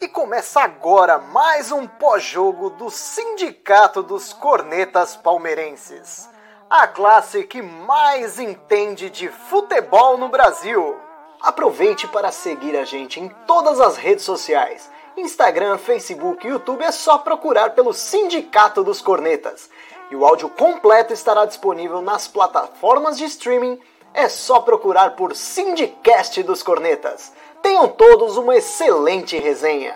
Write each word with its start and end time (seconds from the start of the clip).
E 0.00 0.08
começa 0.08 0.62
agora 0.62 1.18
mais 1.18 1.70
um 1.70 1.86
pós-jogo 1.86 2.70
do 2.70 2.88
Sindicato 2.88 4.02
dos 4.02 4.32
Cornetas 4.32 5.14
Palmeirenses. 5.14 6.28
A 6.70 6.86
classe 6.86 7.44
que 7.44 7.60
mais 7.60 8.38
entende 8.38 9.10
de 9.10 9.28
futebol 9.28 10.16
no 10.16 10.30
Brasil. 10.30 10.96
Aproveite 11.38 12.08
para 12.08 12.32
seguir 12.32 12.78
a 12.78 12.84
gente 12.84 13.20
em 13.20 13.28
todas 13.46 13.78
as 13.78 13.98
redes 13.98 14.24
sociais. 14.24 14.90
Instagram, 15.18 15.76
Facebook 15.76 16.46
e 16.46 16.50
YouTube 16.50 16.82
é 16.82 16.92
só 16.92 17.18
procurar 17.18 17.74
pelo 17.74 17.92
Sindicato 17.92 18.82
dos 18.82 19.02
Cornetas. 19.02 19.68
E 20.10 20.16
o 20.16 20.24
áudio 20.24 20.48
completo 20.48 21.12
estará 21.12 21.44
disponível 21.44 22.00
nas 22.00 22.26
plataformas 22.26 23.18
de 23.18 23.24
streaming 23.26 23.78
é 24.14 24.28
só 24.28 24.60
procurar 24.60 25.10
por 25.10 25.34
Sindicast 25.34 26.42
dos 26.42 26.62
Cornetas. 26.62 27.32
Tenham 27.62 27.88
todos 27.88 28.36
uma 28.36 28.56
excelente 28.56 29.38
resenha. 29.38 29.94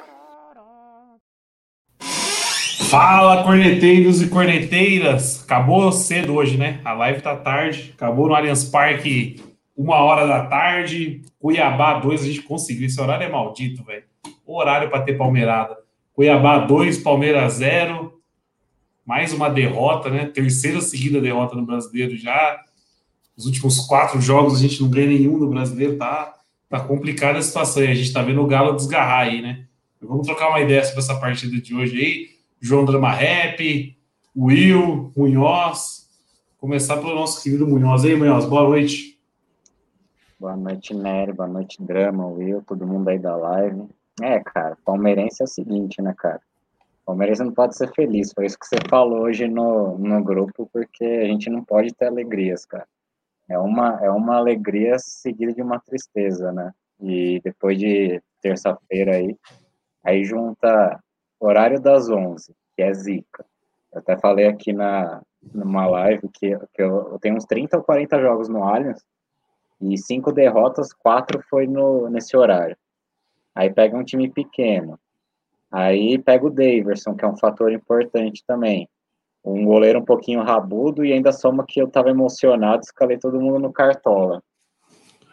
Fala, 2.91 3.43
corneteiros 3.43 4.23
e 4.23 4.29
corneteiras! 4.29 5.43
Acabou 5.43 5.91
cedo 5.91 6.35
hoje, 6.35 6.57
né? 6.57 6.81
A 6.85 6.93
live 6.93 7.23
tá 7.23 7.35
tarde. 7.35 7.93
Acabou 7.97 8.29
no 8.29 8.35
Allianz 8.35 8.65
Parque, 8.65 9.43
uma 9.77 9.97
hora 9.97 10.27
da 10.27 10.47
tarde. 10.47 11.23
Cuiabá 11.39 11.99
2, 11.99 12.23
a 12.23 12.27
gente 12.27 12.43
conseguiu. 12.43 12.87
Esse 12.87 13.01
horário 13.01 13.27
é 13.27 13.29
maldito, 13.29 13.83
velho. 13.83 14.05
Horário 14.47 14.91
para 14.91 15.03
ter 15.03 15.15
Palmeirada. 15.15 15.77
Cuiabá 16.13 16.59
2, 16.59 16.99
Palmeiras 16.99 17.55
0. 17.55 18.13
Mais 19.05 19.33
uma 19.33 19.51
derrota, 19.51 20.09
né? 20.09 20.27
Terceira 20.27 20.81
seguida 20.81 21.21
derrota 21.21 21.57
no 21.57 21.67
brasileiro 21.67 22.17
já. 22.17 22.64
Os 23.37 23.47
últimos 23.47 23.81
quatro 23.81 24.21
jogos 24.21 24.55
a 24.55 24.61
gente 24.61 24.81
não 24.81 24.89
ganha 24.89 25.09
nenhum 25.09 25.37
no 25.39 25.51
brasileiro, 25.51 25.97
tá, 25.97 26.35
tá 26.69 26.81
complicada 26.81 27.39
a 27.39 27.43
situação. 27.43 27.83
E 27.83 27.89
a 27.89 27.95
gente 27.95 28.13
tá 28.13 28.23
vendo 28.23 28.41
o 28.41 28.47
Galo 28.47 28.77
desgarrar 28.77 29.27
aí, 29.27 29.43
né? 29.43 29.67
Vamos 30.01 30.27
trocar 30.27 30.51
uma 30.51 30.61
ideia 30.61 30.85
sobre 30.85 31.01
essa 31.01 31.19
partida 31.19 31.61
de 31.61 31.75
hoje 31.75 31.97
aí. 31.99 32.29
João 32.61 32.85
Drama 32.85 33.11
Rap, 33.11 33.97
Will, 34.37 35.13
Munhoz. 35.17 36.09
Começar 36.59 36.99
pelo 36.99 37.15
nosso 37.15 37.43
querido 37.43 37.67
Munhoz. 37.67 38.05
aí, 38.05 38.15
Munhoz, 38.15 38.45
boa 38.45 38.63
noite. 38.63 39.19
Boa 40.39 40.57
noite, 40.57 40.95
Nery. 40.95 41.33
Boa 41.33 41.49
noite, 41.49 41.83
Drama, 41.83 42.27
Will, 42.27 42.63
todo 42.63 42.87
mundo 42.87 43.09
aí 43.09 43.19
da 43.19 43.35
live. 43.35 43.85
É, 44.23 44.39
cara, 44.41 44.77
palmeirense 44.85 45.43
é 45.43 45.45
o 45.45 45.49
seguinte, 45.49 46.01
né, 46.01 46.15
cara? 46.17 46.41
Palmeirense 47.05 47.43
não 47.43 47.53
pode 47.53 47.77
ser 47.77 47.93
feliz. 47.95 48.33
Foi 48.33 48.47
isso 48.47 48.59
que 48.59 48.67
você 48.67 48.77
falou 48.89 49.23
hoje 49.23 49.49
no, 49.49 49.99
no 49.99 50.23
grupo, 50.23 50.69
porque 50.73 51.05
a 51.05 51.27
gente 51.27 51.51
não 51.51 51.65
pode 51.65 51.93
ter 51.93 52.07
alegrias, 52.07 52.65
cara 52.65 52.87
é 53.49 53.59
uma, 53.59 53.99
é 54.03 54.11
uma 54.11 54.37
alegria 54.37 54.99
seguida 54.99 55.53
de 55.53 55.63
uma 55.63 55.79
tristeza, 55.81 56.53
né? 56.53 56.73
E 57.01 57.41
depois 57.43 57.79
de 57.79 58.23
terça-feira 58.41 59.17
aí, 59.17 59.37
aí 60.03 60.25
junta 60.25 60.99
horário 61.39 61.81
das 61.81 62.09
11, 62.09 62.55
que 62.75 62.83
é 62.83 62.93
zica. 62.93 63.45
Eu 63.93 63.99
até 63.99 64.17
falei 64.17 64.47
aqui 64.47 64.73
na, 64.73 65.23
numa 65.53 65.87
live 65.87 66.29
que, 66.29 66.57
que 66.73 66.83
eu, 66.83 67.13
eu 67.13 67.19
tenho 67.19 67.37
uns 67.37 67.45
30 67.45 67.77
ou 67.77 67.83
40 67.83 68.21
jogos 68.21 68.49
no 68.49 68.63
Allianz, 68.63 69.05
e 69.81 69.99
cinco 69.99 70.33
derrotas, 70.33 70.93
quatro 70.93 71.43
foi 71.51 71.67
no, 71.67 72.09
nesse 72.09 72.37
horário. 72.37 72.77
Aí 73.55 73.71
pega 73.73 73.97
um 73.97 74.05
time 74.05 74.31
pequeno. 74.31 74.99
Aí 75.71 76.17
pega 76.19 76.47
o 76.47 76.51
Daverson, 76.51 77.15
que 77.15 77.25
é 77.25 77.29
um 77.29 77.37
fator 77.37 77.73
importante 77.73 78.43
também 78.47 78.89
um 79.45 79.65
goleiro 79.65 79.99
um 79.99 80.05
pouquinho 80.05 80.43
rabudo 80.43 81.05
e 81.05 81.13
ainda 81.13 81.33
soma 81.33 81.67
que 81.67 81.81
eu 81.81 81.89
tava 81.89 82.09
emocionado, 82.09 82.83
escalei 82.83 83.19
todo 83.19 83.41
mundo 83.41 83.59
no 83.59 83.73
cartola 83.73 84.43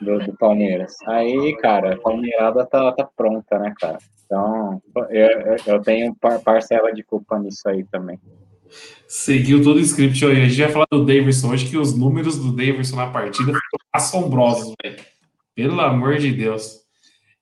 do, 0.02 0.20
do 0.20 0.36
Palmeiras. 0.38 0.95
Aí, 1.08 1.56
cara, 1.58 1.94
a 1.94 1.98
Palmeirada 1.98 2.66
tá, 2.66 2.92
tá 2.92 3.09
pronta, 3.16 3.58
né, 3.58 3.73
cara? 3.80 4.00
Então, 4.26 4.82
eu, 5.09 5.56
eu 5.66 5.82
tenho 5.82 6.16
parcela 6.44 6.94
de 6.94 7.04
culpa 7.04 7.39
nisso 7.39 7.67
aí 7.67 7.86
também. 7.86 8.20
Seguiu 9.08 9.64
todo 9.64 9.77
o 9.77 9.82
script 9.82 10.26
hoje. 10.26 10.42
A 10.42 10.48
gente 10.48 10.61
vai 10.61 10.72
falar 10.72 10.88
do 10.92 11.05
Davidson 11.05 11.52
hoje, 11.52 11.70
que 11.70 11.78
os 11.78 11.98
números 11.98 12.38
do 12.38 12.55
Davidson 12.55 12.95
na 12.95 13.11
partida 13.11 13.45
foram 13.45 13.86
assombrosos, 13.93 14.73
velho. 14.82 14.98
Pelo 15.54 15.80
amor 15.82 16.17
de 16.17 16.32
Deus. 16.32 16.82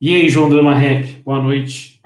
E 0.01 0.15
aí, 0.15 0.29
João 0.29 0.49
Drama 0.49 0.73
Rap, 0.73 1.21
boa 1.23 1.41
noite. 1.41 2.01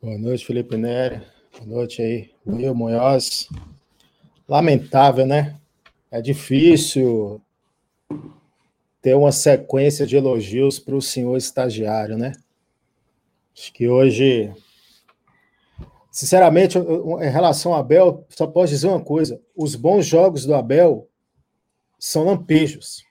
Boa 0.00 0.16
noite, 0.16 0.46
Felipe 0.46 0.76
Nery. 0.76 1.20
Boa 1.58 1.78
noite 1.78 2.02
aí, 2.02 2.30
Will 2.46 2.74
Munhoz. 2.74 3.48
Lamentável, 4.46 5.26
né? 5.26 5.58
É 6.10 6.20
difícil 6.20 7.40
ter 9.00 9.16
uma 9.16 9.32
sequência 9.32 10.06
de 10.06 10.16
elogios 10.16 10.78
para 10.78 10.94
o 10.94 11.00
senhor 11.00 11.34
estagiário, 11.34 12.18
né? 12.18 12.32
Acho 13.56 13.72
que 13.72 13.88
hoje, 13.88 14.52
sinceramente, 16.10 16.76
em 16.78 17.30
relação 17.30 17.72
ao 17.72 17.80
Abel, 17.80 18.26
só 18.28 18.46
posso 18.46 18.68
dizer 18.68 18.88
uma 18.88 19.02
coisa: 19.02 19.40
os 19.56 19.74
bons 19.74 20.04
jogos 20.04 20.44
do 20.44 20.54
Abel 20.54 21.08
são 21.98 22.24
lampejos, 22.24 23.02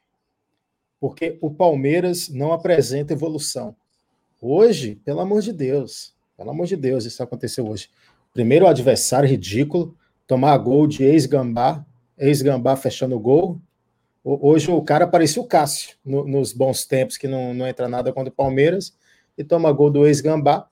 porque 1.00 1.40
o 1.42 1.50
Palmeiras 1.50 2.30
não 2.30 2.54
apresenta 2.54 3.12
evolução. 3.12 3.76
Hoje, 4.40 4.96
pelo 5.04 5.22
amor 5.22 5.42
de 5.42 5.52
Deus, 5.52 6.16
pelo 6.38 6.52
amor 6.52 6.68
de 6.68 6.76
Deus, 6.76 7.06
isso 7.06 7.24
aconteceu 7.24 7.68
hoje. 7.68 7.90
Primeiro 8.36 8.66
o 8.66 8.68
adversário 8.68 9.30
ridículo, 9.30 9.96
tomar 10.28 10.58
gol 10.58 10.88
de 10.88 11.06
ex-gambá, 11.06 11.86
ex-gambá 12.18 12.76
fechando 12.76 13.16
o 13.16 13.20
gol. 13.20 13.62
Hoje 14.26 14.70
o 14.70 14.82
cara 14.82 15.08
parecia 15.08 15.42
o 15.42 15.48
Cássio, 15.48 15.96
no, 16.04 16.28
nos 16.28 16.52
bons 16.52 16.84
tempos, 16.86 17.16
que 17.16 17.30
não, 17.30 17.54
não 17.54 17.66
entra 17.66 17.88
nada 17.88 18.12
contra 18.12 18.30
o 18.30 18.36
Palmeiras, 18.36 18.94
e 19.38 19.44
toma 19.44 19.72
gol 19.72 19.90
do 19.90 20.06
ex-gambá. 20.06 20.68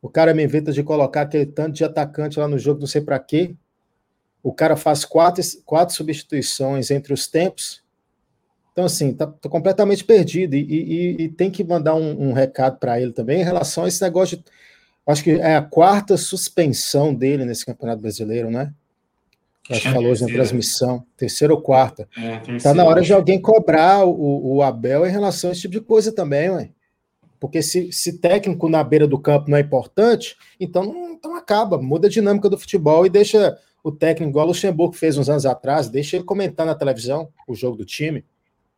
O 0.00 0.08
cara 0.08 0.32
me 0.32 0.42
inventa 0.42 0.72
de 0.72 0.82
colocar 0.82 1.20
aquele 1.20 1.44
tanto 1.44 1.74
de 1.74 1.84
atacante 1.84 2.40
lá 2.40 2.48
no 2.48 2.58
jogo, 2.58 2.80
não 2.80 2.86
sei 2.86 3.02
para 3.02 3.18
quê. 3.18 3.54
O 4.42 4.50
cara 4.50 4.74
faz 4.74 5.04
quatro, 5.04 5.42
quatro 5.66 5.94
substituições 5.94 6.90
entre 6.90 7.12
os 7.12 7.26
tempos. 7.26 7.84
Então, 8.72 8.86
assim, 8.86 9.12
tá, 9.12 9.26
completamente 9.50 10.02
perdido. 10.02 10.56
E, 10.56 10.60
e, 10.60 11.22
e, 11.24 11.28
tem 11.28 11.50
que 11.50 11.62
mandar 11.62 11.94
um, 11.94 12.30
um 12.30 12.32
recado 12.32 12.78
para 12.78 12.98
ele 12.98 13.12
também 13.12 13.42
em 13.42 13.44
relação 13.44 13.84
a 13.84 13.88
esse 13.88 14.00
negócio 14.00 14.38
de 14.38 14.44
Acho 15.06 15.22
que 15.22 15.30
é 15.30 15.54
a 15.54 15.62
quarta 15.62 16.16
suspensão 16.16 17.14
dele 17.14 17.44
nesse 17.44 17.64
Campeonato 17.64 18.02
Brasileiro, 18.02 18.50
né? 18.50 18.74
Acho 19.70 19.82
que 19.82 19.92
falou 19.92 20.10
hoje 20.10 20.22
na 20.22 20.32
transmissão, 20.32 21.04
terceira 21.16 21.52
ou 21.52 21.60
quarta. 21.60 22.08
É, 22.16 22.58
tá 22.58 22.72
na 22.72 22.84
hora 22.84 23.02
de 23.02 23.12
alguém 23.12 23.40
cobrar 23.40 24.04
o, 24.04 24.56
o, 24.56 24.62
Abel 24.62 25.06
em 25.06 25.10
relação 25.10 25.50
a 25.50 25.52
esse 25.52 25.62
tipo 25.62 25.74
de 25.74 25.80
coisa 25.80 26.12
também, 26.12 26.50
ué. 26.50 26.70
Porque 27.40 27.62
se, 27.62 27.92
se 27.92 28.18
técnico 28.18 28.68
na 28.68 28.82
beira 28.82 29.06
do 29.06 29.18
campo 29.18 29.50
não 29.50 29.58
é 29.58 29.60
importante, 29.60 30.36
então, 30.58 30.84
não, 30.84 31.12
então 31.12 31.34
acaba, 31.34 31.78
muda 31.78 32.06
a 32.06 32.10
dinâmica 32.10 32.48
do 32.48 32.58
futebol 32.58 33.04
e 33.04 33.10
deixa 33.10 33.58
o 33.82 33.92
técnico, 33.92 34.30
igual 34.30 34.46
o 34.46 34.48
Luxemburgo 34.48 34.94
fez 34.94 35.18
uns 35.18 35.28
anos 35.28 35.44
atrás, 35.46 35.88
deixa 35.88 36.16
ele 36.16 36.24
comentar 36.24 36.64
na 36.64 36.74
televisão 36.74 37.28
o 37.46 37.54
jogo 37.54 37.76
do 37.76 37.84
time, 37.84 38.24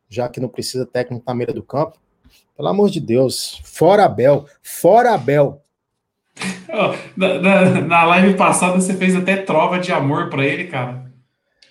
já 0.07 0.27
que 0.27 0.39
não 0.39 0.49
precisa 0.49 0.85
técnico 0.85 1.23
na 1.25 1.35
beira 1.35 1.53
do 1.53 1.63
campo. 1.63 1.99
Pelo 2.55 2.67
amor 2.67 2.89
de 2.89 2.99
Deus, 2.99 3.61
fora 3.63 4.05
Abel, 4.05 4.45
fora 4.61 5.13
Abel 5.13 5.61
na, 7.15 7.39
na, 7.39 7.81
na, 7.81 8.05
live 8.05 8.35
passada 8.35 8.79
você 8.79 8.93
fez 8.93 9.15
até 9.15 9.37
trova 9.37 9.79
de 9.79 9.91
amor 9.91 10.29
para 10.29 10.45
ele, 10.45 10.67
cara. 10.67 11.09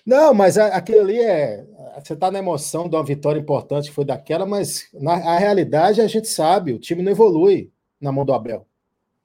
Não, 0.05 0.33
mas 0.33 0.57
aquilo 0.57 1.01
ali 1.01 1.19
é. 1.19 1.65
Você 2.03 2.15
tá 2.15 2.31
na 2.31 2.39
emoção 2.39 2.87
de 2.87 2.95
uma 2.95 3.03
vitória 3.03 3.39
importante 3.39 3.89
que 3.89 3.95
foi 3.95 4.05
daquela, 4.05 4.45
mas 4.45 4.87
na 4.93 5.13
a 5.13 5.37
realidade 5.37 6.01
a 6.01 6.07
gente 6.07 6.27
sabe, 6.27 6.73
o 6.73 6.79
time 6.79 7.01
não 7.01 7.11
evolui 7.11 7.71
na 7.99 8.11
mão 8.11 8.23
do 8.23 8.33
Abel. 8.33 8.59
O 8.59 8.65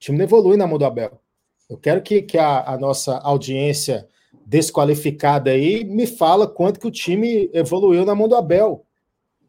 time 0.01 0.19
não 0.19 0.25
evolui 0.25 0.57
na 0.57 0.67
mão 0.67 0.79
do 0.79 0.85
Abel. 0.85 1.21
Eu 1.71 1.79
quero 1.79 2.03
que, 2.03 2.23
que 2.23 2.37
a, 2.37 2.73
a 2.73 2.77
nossa 2.77 3.19
audiência 3.19 4.07
desqualificada 4.45 5.51
aí 5.51 5.85
me 5.85 6.07
fala 6.07 6.47
quanto 6.47 6.79
que 6.79 6.87
o 6.87 6.91
time 6.91 7.49
evoluiu 7.53 8.05
na 8.05 8.15
mão 8.15 8.29
do 8.29 8.37
Abel. 8.37 8.85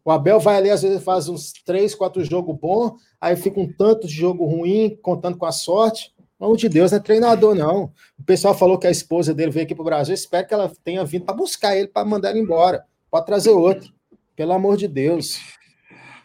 O 0.05 0.11
Abel 0.11 0.39
vai 0.39 0.57
ali, 0.57 0.69
às 0.69 0.83
vezes, 0.83 1.03
faz 1.03 1.27
uns 1.27 1.51
três, 1.65 1.95
quatro 1.95 2.23
jogos 2.23 2.55
bons, 2.55 2.93
aí 3.19 3.35
fica 3.35 3.59
um 3.59 3.67
tanto 3.67 4.05
de 4.05 4.13
jogo 4.13 4.45
ruim, 4.45 4.95
contando 5.01 5.35
com 5.35 5.47
a 5.47 5.51
sorte. 5.51 6.13
Pelo 6.37 6.55
de 6.55 6.69
Deus, 6.69 6.91
não 6.91 6.99
é 6.99 7.01
treinador, 7.01 7.55
não. 7.55 7.91
O 8.19 8.23
pessoal 8.23 8.53
falou 8.53 8.77
que 8.77 8.85
a 8.85 8.91
esposa 8.91 9.33
dele 9.33 9.49
veio 9.49 9.65
aqui 9.65 9.73
para 9.73 9.81
o 9.81 9.85
Brasil. 9.85 10.13
Espero 10.13 10.45
que 10.47 10.53
ela 10.53 10.71
tenha 10.83 11.03
vindo 11.03 11.25
para 11.25 11.33
buscar 11.33 11.75
ele, 11.75 11.87
para 11.87 12.05
mandar 12.05 12.29
ele 12.29 12.41
embora. 12.41 12.83
Pode 13.09 13.25
trazer 13.25 13.49
outro. 13.49 13.91
Pelo 14.35 14.53
amor 14.53 14.77
de 14.77 14.87
Deus. 14.87 15.39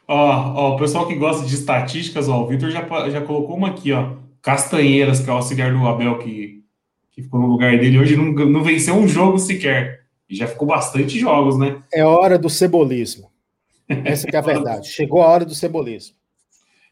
Ó, 0.07 0.15
ó, 0.15 0.75
o 0.75 0.77
pessoal 0.77 1.09
que 1.09 1.15
gosta 1.15 1.47
de 1.47 1.55
estatísticas, 1.55 2.29
ó, 2.29 2.43
o 2.43 2.47
Vitor 2.49 2.71
já, 2.71 2.85
já 3.09 3.21
colocou 3.23 3.57
uma 3.57 3.69
aqui, 3.69 3.93
ó. 3.93 4.17
Castanheiras, 4.43 5.21
que 5.21 5.31
é 5.31 5.33
o 5.33 5.37
auxiliar 5.37 5.73
do 5.73 5.87
Abel, 5.87 6.19
que, 6.19 6.65
que 7.13 7.23
ficou 7.23 7.41
no 7.41 7.47
lugar 7.47 7.79
dele 7.79 7.99
hoje, 7.99 8.15
não, 8.15 8.33
não 8.47 8.63
venceu 8.63 8.95
um 8.95 9.09
jogo 9.09 9.39
sequer. 9.39 10.01
E 10.29 10.35
já 10.35 10.47
ficou 10.47 10.69
bastante 10.69 11.19
jogos, 11.19 11.57
né? 11.57 11.83
É 11.93 12.05
hora 12.05 12.39
do 12.39 12.51
cebolismo. 12.51 13.30
Essa 14.05 14.29
é 14.33 14.37
a 14.37 14.41
verdade. 14.41 14.89
Chegou 14.89 15.23
a 15.23 15.29
hora 15.29 15.45
do 15.45 15.55
cebolismo. 15.55 16.15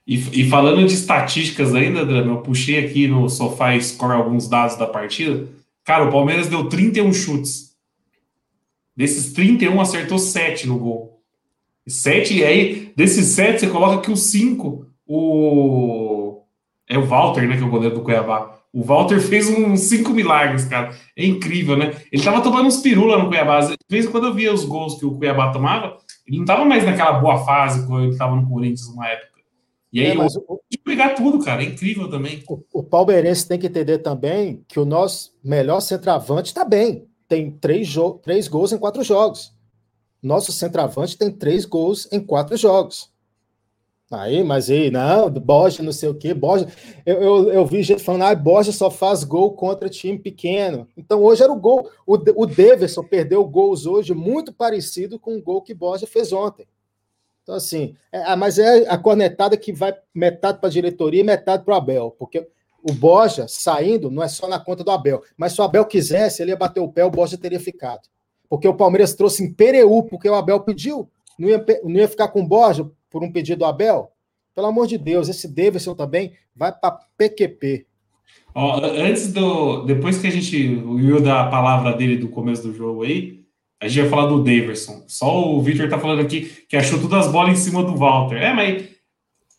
E, 0.06 0.14
e, 0.40 0.48
falando 0.48 0.86
de 0.86 0.94
estatísticas 0.94 1.74
ainda, 1.74 2.04
Drama, 2.04 2.32
eu 2.32 2.42
puxei 2.42 2.84
aqui 2.84 3.06
no 3.06 3.28
Sofá 3.28 3.78
Score 3.78 4.12
alguns 4.12 4.48
dados 4.48 4.76
da 4.76 4.86
partida. 4.86 5.46
Cara, 5.84 6.04
o 6.04 6.10
Palmeiras 6.10 6.48
deu 6.48 6.68
31 6.68 7.12
chutes. 7.12 7.76
Desses 8.96 9.32
31, 9.32 9.80
acertou 9.80 10.18
7 10.18 10.66
no 10.66 10.78
gol. 10.78 11.18
Sete, 11.88 12.34
e 12.34 12.44
aí, 12.44 12.92
desses 12.94 13.26
sete, 13.28 13.60
você 13.60 13.66
coloca 13.68 14.02
que 14.02 14.10
os 14.10 14.20
cinco, 14.24 14.86
o. 15.06 16.42
É 16.86 16.98
o 16.98 17.06
Walter, 17.06 17.48
né? 17.48 17.56
Que 17.56 17.62
é 17.62 17.66
o 17.66 17.70
goleiro 17.70 17.94
do 17.94 18.02
Cuiabá. 18.02 18.58
O 18.72 18.82
Walter 18.82 19.20
fez 19.20 19.48
uns 19.48 19.80
cinco 19.80 20.12
milagres, 20.12 20.64
cara. 20.64 20.94
É 21.16 21.24
incrível, 21.24 21.76
né? 21.76 21.94
Ele 22.12 22.22
tava 22.22 22.42
tomando 22.42 22.66
uns 22.66 22.78
pirula 22.78 23.18
no 23.18 23.28
Cuiabá. 23.28 23.58
Às 23.58 23.74
vezes, 23.90 24.10
quando 24.10 24.26
eu 24.26 24.34
via 24.34 24.52
os 24.52 24.64
gols 24.64 24.98
que 24.98 25.06
o 25.06 25.16
Cuiabá 25.16 25.50
tomava, 25.50 25.96
ele 26.28 26.38
não 26.38 26.44
tava 26.44 26.64
mais 26.64 26.84
naquela 26.84 27.12
boa 27.18 27.44
fase 27.44 27.86
quando 27.86 28.04
ele 28.04 28.16
tava 28.16 28.36
no 28.36 28.46
Corinthians 28.46 28.88
numa 28.88 29.08
época. 29.08 29.38
E 29.90 30.00
aí, 30.00 30.08
é, 30.08 30.14
mas 30.14 30.36
o, 30.36 30.60
de 30.70 30.76
pegar 30.78 31.14
tudo, 31.14 31.42
cara. 31.42 31.62
É 31.62 31.66
incrível 31.66 32.10
também. 32.10 32.44
O, 32.46 32.62
o 32.72 32.82
palmeirense 32.82 33.48
tem 33.48 33.58
que 33.58 33.66
entender 33.66 33.98
também 33.98 34.62
que 34.68 34.78
o 34.78 34.84
nosso 34.84 35.34
melhor 35.42 35.80
centroavante 35.80 36.52
tá 36.52 36.64
bem. 36.64 37.06
Tem 37.26 37.50
três, 37.50 37.94
três 38.22 38.46
gols 38.46 38.72
em 38.72 38.78
quatro 38.78 39.02
jogos. 39.02 39.54
Nosso 40.22 40.52
centroavante 40.52 41.16
tem 41.16 41.30
três 41.30 41.64
gols 41.64 42.06
em 42.12 42.20
quatro 42.20 42.56
jogos. 42.56 43.10
Aí, 44.10 44.42
mas 44.42 44.70
aí, 44.70 44.90
não, 44.90 45.28
Borja, 45.30 45.82
não 45.82 45.92
sei 45.92 46.08
o 46.08 46.14
quê, 46.14 46.32
Borja. 46.32 46.66
Eu, 47.04 47.22
eu, 47.22 47.52
eu 47.52 47.66
vi 47.66 47.82
gente 47.82 48.02
falando, 48.02 48.22
ah, 48.22 48.34
Borja 48.34 48.72
só 48.72 48.90
faz 48.90 49.22
gol 49.22 49.52
contra 49.52 49.88
time 49.88 50.18
pequeno. 50.18 50.88
Então 50.96 51.22
hoje 51.22 51.42
era 51.42 51.52
o 51.52 51.60
gol. 51.60 51.90
O, 52.06 52.14
o 52.14 52.46
Deverson 52.46 53.02
perdeu 53.02 53.44
gols 53.44 53.84
hoje 53.84 54.14
muito 54.14 54.52
parecido 54.52 55.18
com 55.18 55.36
o 55.36 55.42
gol 55.42 55.60
que 55.60 55.74
Borja 55.74 56.06
fez 56.06 56.32
ontem. 56.32 56.66
Então, 57.42 57.54
assim, 57.54 57.94
é, 58.10 58.22
ah, 58.24 58.36
mas 58.36 58.58
é 58.58 58.88
a 58.88 58.96
cornetada 58.96 59.56
que 59.56 59.72
vai 59.72 59.94
metade 60.14 60.58
para 60.58 60.68
a 60.68 60.72
diretoria 60.72 61.20
e 61.20 61.24
metade 61.24 61.64
para 61.64 61.74
o 61.74 61.76
Abel, 61.76 62.14
porque 62.18 62.48
o 62.82 62.92
Borja 62.92 63.46
saindo 63.46 64.10
não 64.10 64.22
é 64.22 64.28
só 64.28 64.48
na 64.48 64.58
conta 64.58 64.82
do 64.82 64.90
Abel, 64.90 65.22
mas 65.36 65.52
se 65.52 65.60
o 65.60 65.64
Abel 65.64 65.84
quisesse, 65.84 66.42
ele 66.42 66.50
ia 66.50 66.56
bater 66.56 66.80
o 66.80 66.88
pé, 66.88 67.04
o 67.04 67.10
Borja 67.10 67.36
teria 67.36 67.60
ficado 67.60 68.08
porque 68.48 68.66
o 68.66 68.74
Palmeiras 68.74 69.14
trouxe 69.14 69.44
em 69.44 69.52
Pereu, 69.52 70.02
porque 70.04 70.28
o 70.28 70.34
Abel 70.34 70.60
pediu. 70.60 71.08
Não 71.38 71.48
ia, 71.48 71.64
não 71.84 71.92
ia 71.92 72.08
ficar 72.08 72.28
com 72.28 72.40
o 72.40 72.46
Borja 72.46 72.90
por 73.10 73.22
um 73.22 73.30
pedido 73.32 73.60
do 73.60 73.64
Abel? 73.64 74.12
Pelo 74.54 74.66
amor 74.66 74.86
de 74.86 74.98
Deus, 74.98 75.28
esse 75.28 75.46
Davidson 75.46 75.94
também 75.94 76.32
vai 76.54 76.72
para 76.72 76.98
PQP. 77.16 77.86
Ó, 78.54 78.80
antes 78.84 79.32
do. 79.32 79.84
Depois 79.84 80.18
que 80.18 80.26
a 80.26 80.30
gente 80.30 80.74
viu 80.96 81.20
da 81.20 81.44
palavra 81.44 81.92
dele 81.92 82.16
do 82.16 82.28
começo 82.28 82.62
do 82.62 82.74
jogo 82.74 83.04
aí, 83.04 83.44
a 83.80 83.86
gente 83.86 84.00
vai 84.00 84.10
falar 84.10 84.26
do 84.26 84.42
Daverson. 84.42 85.04
Só 85.06 85.48
o 85.48 85.62
Victor 85.62 85.88
tá 85.88 85.98
falando 85.98 86.20
aqui 86.20 86.50
que 86.68 86.76
achou 86.76 87.00
todas 87.00 87.26
as 87.26 87.32
bolas 87.32 87.52
em 87.52 87.62
cima 87.62 87.84
do 87.84 87.96
Walter. 87.96 88.36
É, 88.36 88.52
mas 88.52 88.88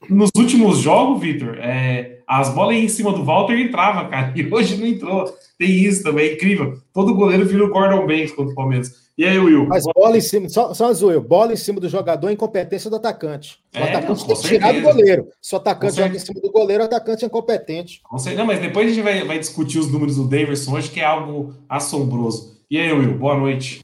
nos 0.09 0.29
últimos 0.35 0.79
jogos, 0.79 1.21
Victor, 1.21 1.57
é, 1.59 2.19
as 2.27 2.53
bolas 2.53 2.75
em 2.75 2.87
cima 2.87 3.11
do 3.11 3.23
Walter 3.23 3.57
entrava, 3.59 4.07
cara, 4.07 4.33
e 4.35 4.53
hoje 4.53 4.77
não 4.77 4.85
entrou. 4.85 5.25
Tem 5.57 5.69
isso 5.69 6.03
também, 6.03 6.27
é 6.27 6.33
incrível. 6.33 6.77
Todo 6.93 7.15
goleiro 7.15 7.45
vira 7.45 7.65
o 7.65 7.69
Gordon 7.69 8.05
Banks 8.05 8.31
contra 8.31 8.51
o 8.51 8.55
Palmeiras. 8.55 9.08
E 9.19 9.25
aí, 9.25 9.37
Will? 9.37 9.67
Mas 9.67 9.83
bola 9.83 10.17
em 10.17 10.21
cima, 10.21 10.47
só, 10.47 10.73
só 10.73 10.91
Will, 11.05 11.19
bola 11.19 11.51
em 11.51 11.57
cima 11.57 11.77
do 11.81 11.89
jogador, 11.89 12.31
incompetência 12.31 12.89
do 12.89 12.95
atacante. 12.95 13.59
O 13.75 13.77
é, 13.77 13.89
atacante 13.89 14.21
não, 14.21 14.27
tem 14.27 14.35
que 14.37 14.47
tirar 14.47 14.73
do 14.73 14.81
goleiro. 14.81 15.27
Se 15.41 15.53
o 15.53 15.57
atacante 15.57 15.97
joga 15.97 16.15
em 16.15 16.19
cima 16.19 16.39
do 16.39 16.49
goleiro, 16.49 16.83
o 16.83 16.85
atacante 16.85 17.25
é 17.25 17.27
incompetente. 17.27 18.01
Não, 18.37 18.45
mas 18.45 18.61
depois 18.61 18.87
a 18.87 18.89
gente 18.93 19.03
vai, 19.03 19.21
vai 19.25 19.37
discutir 19.37 19.77
os 19.77 19.91
números 19.91 20.15
do 20.15 20.25
Davidson 20.25 20.73
hoje, 20.73 20.89
que 20.89 21.01
é 21.01 21.03
algo 21.03 21.53
assombroso. 21.67 22.61
E 22.71 22.79
aí, 22.79 22.93
Will, 22.93 23.17
boa 23.17 23.37
noite. 23.37 23.83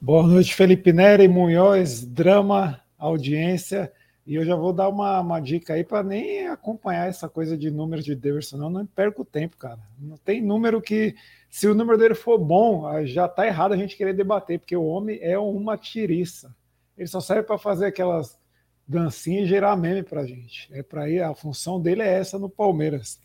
Boa 0.00 0.26
noite, 0.26 0.52
Felipe 0.52 0.92
Nery, 0.92 1.28
Munhoz, 1.28 2.04
drama, 2.04 2.80
audiência. 2.98 3.92
E 4.26 4.34
eu 4.34 4.44
já 4.44 4.56
vou 4.56 4.72
dar 4.72 4.88
uma, 4.88 5.20
uma 5.20 5.38
dica 5.38 5.74
aí 5.74 5.84
para 5.84 6.02
nem 6.02 6.48
acompanhar 6.48 7.08
essa 7.08 7.28
coisa 7.28 7.56
de 7.56 7.70
números 7.70 8.04
de 8.04 8.16
Davidson, 8.16 8.56
não, 8.56 8.68
não 8.68 8.84
perco 8.84 9.24
tempo, 9.24 9.56
cara. 9.56 9.78
Não 9.96 10.16
tem 10.16 10.42
número 10.42 10.82
que, 10.82 11.14
se 11.54 11.68
o 11.68 11.74
número 11.74 11.96
dele 11.96 12.16
for 12.16 12.36
bom, 12.36 12.84
já 13.06 13.28
tá 13.28 13.46
errado 13.46 13.74
a 13.74 13.76
gente 13.76 13.96
querer 13.96 14.12
debater, 14.12 14.58
porque 14.58 14.76
o 14.76 14.86
homem 14.86 15.20
é 15.22 15.38
uma 15.38 15.78
tiriça. 15.78 16.52
Ele 16.98 17.06
só 17.06 17.20
serve 17.20 17.44
para 17.44 17.56
fazer 17.56 17.86
aquelas 17.86 18.36
dancinhas 18.84 19.44
e 19.44 19.50
gerar 19.50 19.76
meme 19.76 20.02
pra 20.02 20.26
gente. 20.26 20.68
É 20.72 20.82
para 20.82 21.08
ir, 21.08 21.22
a 21.22 21.32
função 21.32 21.80
dele 21.80 22.02
é 22.02 22.12
essa 22.12 22.40
no 22.40 22.50
Palmeiras. 22.50 23.20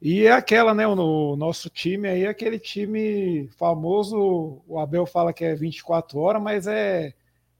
E 0.00 0.24
é 0.24 0.32
aquela, 0.32 0.72
né? 0.72 0.86
O 0.86 1.36
nosso 1.36 1.68
time 1.68 2.08
aí 2.08 2.24
é 2.24 2.28
aquele 2.28 2.58
time 2.58 3.50
famoso. 3.58 4.62
O 4.66 4.78
Abel 4.78 5.04
fala 5.04 5.30
que 5.30 5.44
é 5.44 5.54
24 5.54 6.18
horas, 6.20 6.42
mas 6.42 6.66
é 6.66 7.12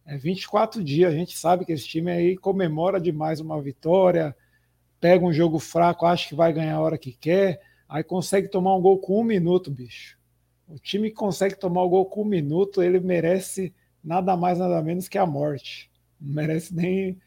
é 0.07 0.17
24 0.17 0.83
dias. 0.83 1.13
A 1.13 1.15
gente 1.15 1.37
sabe 1.37 1.67
que 1.67 1.73
esse 1.73 1.87
time 1.87 2.11
aí 2.11 2.35
comemora 2.39 2.99
demais 2.99 3.41
uma 3.41 3.61
vitória, 3.61 4.35
pega 4.99 5.23
um 5.23 5.35
jogo 5.35 5.59
fraco, 5.59 6.07
acha 6.07 6.31
que 6.31 6.35
vai 6.35 6.51
ganhar 6.51 6.77
a 6.77 6.81
hora 6.81 6.97
que 6.97 7.13
quer, 7.13 7.61
aí 7.93 8.05
consegue 8.05 8.49
tomar 8.49 8.77
um 8.77 8.81
gol 8.81 8.99
com 8.99 9.21
um 9.21 9.25
minuto, 9.25 9.71
bicho. 9.71 10.19
O 10.69 10.79
time 10.79 11.11
que 11.11 11.17
consegue 11.17 11.55
tomar 11.55 11.83
o 11.83 11.89
gol 11.89 12.07
com 12.07 12.23
um 12.23 12.27
minuto, 12.27 12.83
ele 12.83 12.99
merece 13.01 13.75
nada 14.03 14.37
mais, 14.37 14.59
nada 14.59 14.81
menos 14.81 15.09
que 15.09 15.19
a 15.19 15.27
morte. 15.27 15.91
Não 16.21 16.35
merece 16.35 16.75
nem 16.75 17.21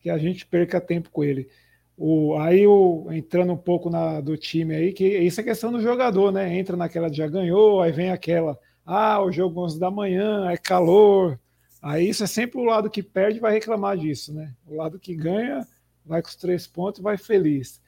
que 0.00 0.10
a 0.10 0.18
gente 0.18 0.46
perca 0.46 0.80
tempo 0.80 1.10
com 1.10 1.24
ele. 1.24 1.48
O, 1.96 2.36
aí 2.36 2.66
o, 2.66 3.06
entrando 3.10 3.52
um 3.52 3.56
pouco 3.56 3.90
na, 3.90 4.20
do 4.20 4.36
time 4.36 4.74
aí, 4.74 4.92
que 4.92 5.06
isso 5.06 5.40
é 5.40 5.44
questão 5.44 5.72
do 5.72 5.80
jogador, 5.80 6.30
né? 6.32 6.56
Entra 6.56 6.76
naquela 6.76 7.08
de 7.10 7.18
já 7.18 7.26
ganhou, 7.26 7.80
aí 7.80 7.92
vem 7.92 8.10
aquela, 8.10 8.58
ah, 8.84 9.22
o 9.22 9.32
jogo 9.32 9.60
11 9.60 9.78
da 9.78 9.90
manhã, 9.90 10.50
é 10.50 10.56
calor, 10.56 11.38
Aí 11.84 12.08
isso 12.08 12.24
é 12.24 12.26
sempre 12.26 12.58
o 12.58 12.64
lado 12.64 12.88
que 12.88 13.02
perde 13.02 13.38
vai 13.38 13.52
reclamar 13.52 13.98
disso, 13.98 14.32
né? 14.32 14.54
O 14.66 14.74
lado 14.74 14.98
que 14.98 15.14
ganha 15.14 15.68
vai 16.02 16.22
com 16.22 16.28
os 16.28 16.34
três 16.34 16.66
pontos 16.66 17.02
vai 17.02 17.18
feliz. 17.18 17.78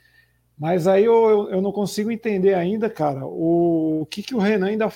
Mas 0.58 0.87
aí 0.87 1.05
eu, 1.05 1.50
eu 1.50 1.61
não 1.61 1.73
consigo 1.73 2.11
entender 2.11 2.55
ainda, 2.55 2.88
cara, 2.88 3.26
o, 3.26 4.03
o 4.03 4.06
que, 4.06 4.23
que 4.23 4.35
o 4.35 4.38
Renan 4.38 4.69
ainda 4.69 4.93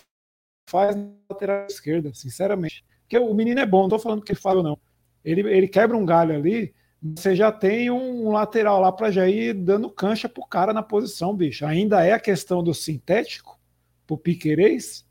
faz 0.68 0.96
na 0.96 1.10
lateral 1.28 1.66
esquerda, 1.66 2.12
sinceramente. 2.14 2.84
Porque 3.02 3.18
o 3.18 3.34
menino 3.34 3.60
é 3.60 3.66
bom, 3.66 3.82
não 3.82 3.88
tô 3.90 3.98
falando 3.98 4.22
que 4.22 4.32
ele 4.32 4.40
fala 4.40 4.58
ou 4.58 4.62
não. 4.62 4.78
Ele, 5.24 5.42
ele 5.42 5.68
quebra 5.68 5.96
um 5.96 6.06
galho 6.06 6.34
ali, 6.34 6.74
você 7.02 7.36
já 7.36 7.52
tem 7.52 7.90
um, 7.90 8.28
um 8.28 8.32
lateral 8.32 8.80
lá 8.80 8.90
para 8.90 9.10
já 9.10 9.28
ir 9.28 9.52
dando 9.52 9.90
cancha 9.90 10.28
pro 10.28 10.46
cara 10.46 10.72
na 10.72 10.82
posição, 10.82 11.36
bicho. 11.36 11.66
Ainda 11.66 12.04
é 12.04 12.12
a 12.12 12.20
questão 12.20 12.62
do 12.62 12.72
sintético, 12.72 13.58
pro 14.06 14.16
Piquerez. 14.16 15.06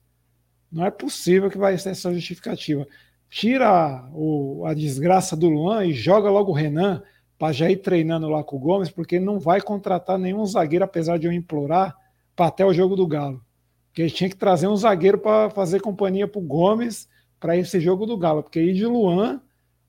Não 0.72 0.86
é 0.86 0.92
possível 0.92 1.50
que 1.50 1.57
vai 1.57 1.78
ser 1.78 1.90
essa 1.90 2.13
justificativa 2.13 2.88
tira 3.30 4.10
o, 4.12 4.66
a 4.66 4.74
desgraça 4.74 5.38
do 5.38 5.50
Luan 5.50 5.86
e 5.86 5.94
joga 5.94 6.30
logo 6.30 6.52
o 6.52 6.56
Renan 6.56 7.04
para 7.40 7.54
já 7.54 7.72
ir 7.72 7.78
treinando 7.78 8.28
lá 8.28 8.44
com 8.44 8.58
o 8.58 8.60
Gomes, 8.60 8.90
porque 8.90 9.18
não 9.18 9.40
vai 9.40 9.62
contratar 9.62 10.20
nenhum 10.20 10.46
zagueiro, 10.46 10.84
apesar 10.84 11.18
de 11.18 11.26
eu 11.26 11.32
implorar, 11.32 11.96
para 12.36 12.48
até 12.48 12.66
o 12.66 12.74
jogo 12.74 12.98
do 12.98 13.08
Galo. 13.08 13.42
Porque 13.88 14.02
ele 14.02 14.12
tinha 14.12 14.30
que 14.30 14.36
trazer 14.36 14.68
um 14.68 14.76
zagueiro 14.76 15.18
para 15.18 15.50
fazer 15.50 15.80
companhia 15.80 16.28
para 16.28 16.38
o 16.38 16.44
Gomes 16.44 17.08
para 17.40 17.56
esse 17.56 17.80
jogo 17.80 18.06
do 18.06 18.18
Galo, 18.18 18.44
porque 18.44 18.60
aí 18.60 18.74
de 18.74 18.86
Luan 18.86 19.42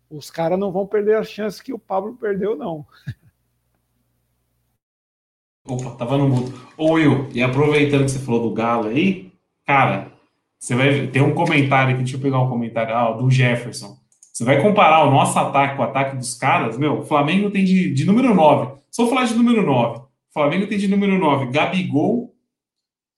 os 0.09 0.31
caras 0.31 0.59
não 0.59 0.71
vão 0.71 0.87
perder 0.87 1.17
a 1.17 1.25
chance 1.25 1.63
que 1.63 1.73
o 1.73 1.79
Pablo 1.79 2.17
perdeu, 2.17 2.57
não. 2.57 2.87
Opa, 5.67 5.97
tava 5.97 6.17
no 6.17 6.29
mudo. 6.29 6.53
Ô 6.77 6.93
Will, 6.93 7.29
e 7.33 7.43
aproveitando 7.43 8.05
que 8.05 8.13
você 8.13 8.21
falou 8.21 8.49
do 8.49 8.55
Galo 8.55 8.89
aí, 8.89 9.33
cara, 9.67 10.13
você 10.57 10.77
vai 10.77 11.09
ter 11.09 11.21
um 11.21 11.35
comentário 11.35 11.95
aqui, 11.95 12.03
deixa 12.03 12.17
eu 12.17 12.21
pegar 12.21 12.41
um 12.41 12.49
comentário 12.49 12.95
ah, 12.95 13.13
do 13.13 13.29
Jefferson. 13.29 14.00
Você 14.41 14.45
vai 14.47 14.63
comparar 14.63 15.07
o 15.07 15.11
nosso 15.11 15.39
ataque 15.39 15.77
com 15.77 15.83
o 15.83 15.85
ataque 15.85 16.17
dos 16.17 16.33
caras, 16.33 16.79
meu, 16.79 17.01
o 17.01 17.05
Flamengo 17.05 17.51
tem 17.51 17.63
de, 17.63 17.93
de 17.93 18.07
número 18.07 18.35
9. 18.35 18.73
Só 18.91 19.07
falar 19.07 19.27
de 19.27 19.35
número 19.35 19.63
9. 19.63 19.99
O 19.99 20.03
Flamengo 20.33 20.67
tem 20.67 20.79
de 20.79 20.89
número 20.89 21.19
9 21.19 21.53
Gabigol 21.53 22.35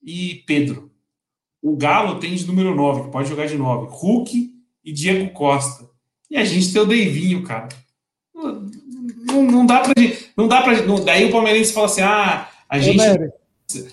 e 0.03 0.43
Pedro. 0.49 0.91
O 1.63 1.77
Galo 1.77 2.19
tem 2.19 2.35
de 2.35 2.45
número 2.45 2.75
9, 2.75 3.05
que 3.05 3.11
pode 3.13 3.29
jogar 3.29 3.47
de 3.47 3.57
9, 3.57 3.87
Hulk 3.89 4.51
e 4.85 4.93
Diego 4.93 5.31
Costa. 5.31 5.89
E 6.29 6.37
a 6.37 6.45
gente 6.45 6.73
tem 6.73 6.83
o 6.83 6.87
Deivinho, 6.87 7.45
cara. 7.45 7.69
Não, 8.35 9.45
não, 9.45 9.65
dá 9.65 9.79
pra. 9.79 9.95
Não 10.37 10.49
dá 10.49 10.63
pra. 10.63 10.83
Não, 10.83 11.05
daí 11.05 11.27
o 11.27 11.31
Palmeirense 11.31 11.73
fala 11.73 11.87
assim: 11.87 12.01
ah, 12.01 12.49
a 12.69 12.81
gente 12.81 12.99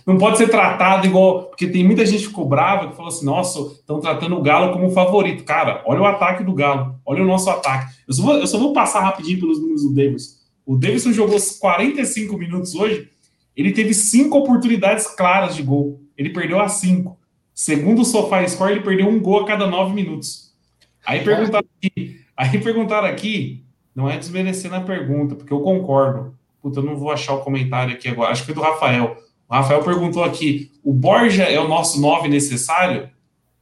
não 0.06 0.18
pode 0.18 0.38
ser 0.38 0.50
tratado 0.50 1.06
igual. 1.06 1.46
Porque 1.46 1.68
tem 1.68 1.84
muita 1.84 2.06
gente 2.06 2.24
que 2.24 2.28
ficou 2.30 2.48
brava 2.48 2.90
que 2.90 2.96
falou 2.96 3.10
assim: 3.10 3.26
nossa, 3.26 3.60
estão 3.74 4.00
tratando 4.00 4.36
o 4.36 4.42
Galo 4.42 4.74
como 4.74 4.90
favorito. 4.92 5.44
Cara, 5.44 5.84
olha 5.86 6.02
o 6.02 6.06
ataque 6.06 6.44
do 6.44 6.54
Galo, 6.54 6.96
olha 7.06 7.24
o 7.24 7.28
nosso 7.28 7.50
ataque. 7.50 7.94
Eu 8.08 8.14
só 8.14 8.24
vou, 8.24 8.36
eu 8.36 8.48
só 8.48 8.58
vou 8.58 8.74
passar 8.74 9.02
rapidinho 9.02 9.40
pelos 9.40 9.60
números 9.60 9.84
do 9.84 9.94
Davidson. 9.94 10.40
O 10.66 10.76
Davidson 10.76 11.12
jogou 11.12 11.38
45 11.60 12.38
minutos 12.38 12.76
hoje, 12.76 13.10
ele 13.56 13.72
teve 13.72 13.94
cinco 13.94 14.38
oportunidades 14.38 15.08
claras 15.08 15.56
de 15.56 15.64
gol. 15.64 16.02
Ele 16.18 16.30
perdeu 16.30 16.60
as 16.60 16.74
cinco. 16.74 17.18
Segundo 17.54 18.04
o 18.04 18.06
Sofá 18.06 18.48
Score, 18.48 18.72
ele 18.72 18.82
perdeu 18.82 19.08
um 19.08 19.20
gol 19.20 19.42
a 19.42 19.46
cada 19.46 19.68
nove 19.68 19.94
minutos. 19.94 20.54
Aí 21.06 21.24
perguntaram 21.24 21.68
aqui, 21.78 22.22
aí 22.38 22.60
perguntaram 22.60 23.08
aqui, 23.08 23.66
não 23.96 24.10
é 24.10 24.18
desmerecendo 24.18 24.76
a 24.76 24.82
pergunta, 24.82 25.36
porque 25.36 25.52
eu 25.52 25.60
concordo. 25.60 26.34
Puta, 26.62 26.80
eu 26.80 26.84
não 26.84 26.96
vou 26.96 27.12
achar 27.12 27.34
o 27.34 27.42
comentário 27.42 27.94
aqui 27.94 28.08
agora. 28.08 28.32
Acho 28.32 28.42
que 28.42 28.54
foi 28.54 28.56
do 28.56 28.62
Rafael. 28.62 29.18
O 29.50 29.54
Rafael 29.56 29.84
perguntou 29.84 30.24
aqui: 30.24 30.72
o 30.84 30.94
Borja 30.94 31.44
é 31.44 31.60
o 31.60 31.68
nosso 31.68 32.00
9 32.00 32.28
necessário? 32.28 33.10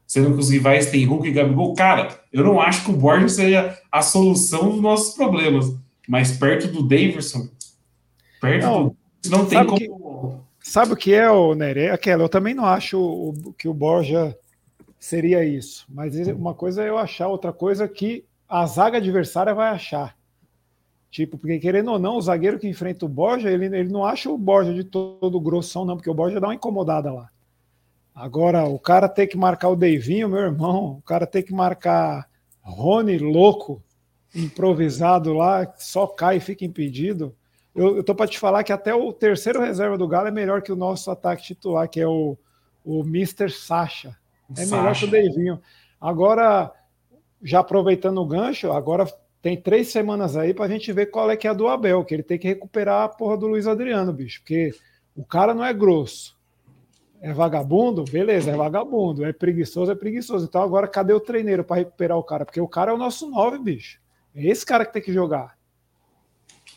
Sendo 0.06 0.34
que 0.34 0.40
os 0.40 0.50
rivais 0.50 0.90
têm 0.90 1.06
Hulk 1.06 1.28
e 1.28 1.32
Gabigol? 1.32 1.74
Cara, 1.74 2.22
eu 2.32 2.44
não 2.44 2.62
acho 2.62 2.86
que 2.86 2.92
o 2.92 2.96
Borja 2.96 3.28
seja 3.28 3.78
a 3.92 4.02
solução 4.02 4.70
dos 4.72 4.82
nossos 4.82 5.16
problemas. 5.16 5.66
Mas 6.08 6.32
perto 6.32 6.68
do 6.68 6.82
Davidson, 6.82 7.50
perto 8.40 8.66
não, 8.66 8.84
do. 8.86 8.98
Não 9.30 9.46
tem 9.46 9.66
como. 9.66 9.78
Que, 9.78 9.90
sabe 10.62 10.94
o 10.94 10.96
que 10.96 11.14
é, 11.14 11.30
o 11.30 11.54
Nery? 11.54 11.82
É 11.82 11.92
aquela, 11.92 12.24
eu 12.24 12.30
também 12.30 12.54
não 12.54 12.66
acho 12.66 12.98
o, 12.98 13.54
que 13.58 13.68
o 13.68 13.74
Borja 13.74 14.38
seria 14.98 15.44
isso. 15.44 15.86
Mas 15.90 16.16
uma 16.30 16.54
coisa 16.54 16.84
é 16.84 16.90
eu 16.90 16.98
achar, 16.98 17.28
outra 17.28 17.52
coisa 17.52 17.84
é 17.84 17.88
que 17.88 18.26
a 18.48 18.66
zaga 18.66 18.98
adversária 18.98 19.54
vai 19.54 19.70
achar. 19.70 20.17
Tipo, 21.10 21.38
porque 21.38 21.60
querendo 21.60 21.92
ou 21.92 22.00
não, 22.00 22.18
o 22.18 22.22
zagueiro 22.22 22.60
que 22.60 22.68
enfrenta 22.68 23.06
o 23.06 23.10
Borja, 23.10 23.50
ele, 23.50 23.66
ele 23.66 23.90
não 23.90 24.06
acha 24.06 24.30
o 24.30 24.38
Borja 24.38 24.74
de 24.74 24.84
todo 24.84 25.40
grossão, 25.40 25.86
não, 25.86 25.96
porque 25.96 26.10
o 26.10 26.14
Borja 26.14 26.40
dá 26.40 26.48
uma 26.48 26.56
incomodada 26.56 27.12
lá. 27.12 27.30
Agora, 28.14 28.66
o 28.66 28.80
cara 28.80 29.08
tem 29.08 29.28
que 29.28 29.38
marcar 29.38 29.70
o 29.70 29.76
Deivinho, 29.76 30.28
meu 30.28 30.40
irmão, 30.40 30.98
o 30.98 31.02
cara 31.04 31.26
tem 31.26 31.44
que 31.44 31.54
marcar 31.54 32.28
Rony 32.62 33.18
louco, 33.18 33.82
improvisado 34.36 35.34
lá, 35.34 35.72
só 35.78 36.06
cai 36.08 36.38
e 36.38 36.42
fica 36.42 36.66
impedido. 36.66 37.34
Eu, 37.74 37.98
eu 37.98 38.04
tô 38.04 38.14
para 38.16 38.28
te 38.28 38.40
falar 38.40 38.64
que 38.64 38.74
até 38.74 38.94
o 38.94 39.14
terceiro 39.14 39.62
reserva 39.62 39.98
do 39.98 40.08
Galo 40.08 40.28
é 40.28 40.32
melhor 40.32 40.62
que 40.62 40.72
o 40.72 40.76
nosso 40.76 41.10
ataque 41.12 41.44
titular, 41.44 41.88
que 41.88 42.00
é 42.02 42.08
o, 42.08 42.38
o 42.84 43.02
Mr. 43.02 43.50
Sacha. 43.52 44.18
É 44.58 44.66
melhor 44.66 44.96
que 44.96 45.06
o 45.06 45.12
Deivinho. 45.12 45.62
Agora, 46.02 46.72
já 47.42 47.60
aproveitando 47.60 48.20
o 48.20 48.26
gancho, 48.26 48.72
agora 48.72 49.06
tem 49.48 49.56
três 49.56 49.88
semanas 49.88 50.36
aí 50.36 50.54
para 50.54 50.66
a 50.66 50.68
gente 50.68 50.92
ver 50.92 51.06
qual 51.06 51.32
é 51.32 51.38
que 51.38 51.48
é 51.48 51.50
a 51.50 51.54
do 51.54 51.70
Abel, 51.70 52.04
que 52.04 52.14
ele 52.14 52.22
tem 52.22 52.38
que 52.38 52.50
recuperar 52.50 53.06
a 53.06 53.08
porra 53.08 53.38
do 53.38 53.48
Luiz 53.48 53.66
Adriano, 53.66 54.12
bicho, 54.12 54.42
porque 54.42 54.74
o 55.16 55.24
cara 55.24 55.54
não 55.54 55.64
é 55.64 55.74
grosso. 55.74 56.36
É 57.22 57.32
vagabundo? 57.32 58.04
Beleza, 58.04 58.52
é 58.52 58.58
vagabundo. 58.58 59.24
É 59.24 59.32
preguiçoso, 59.32 59.90
é 59.90 59.96
preguiçoso. 59.96 60.48
Então 60.48 60.62
agora 60.62 60.86
cadê 60.86 61.14
o 61.14 61.20
treineiro 61.22 61.64
para 61.64 61.78
recuperar 61.78 62.18
o 62.18 62.24
cara? 62.24 62.44
Porque 62.44 62.60
o 62.60 62.68
cara 62.68 62.92
é 62.92 62.94
o 62.94 62.98
nosso 62.98 63.30
nove, 63.30 63.58
bicho. 63.58 64.02
É 64.36 64.46
esse 64.46 64.66
cara 64.66 64.86
que 64.86 64.92
tem 64.92 65.02
que 65.02 65.14
jogar. 65.14 65.58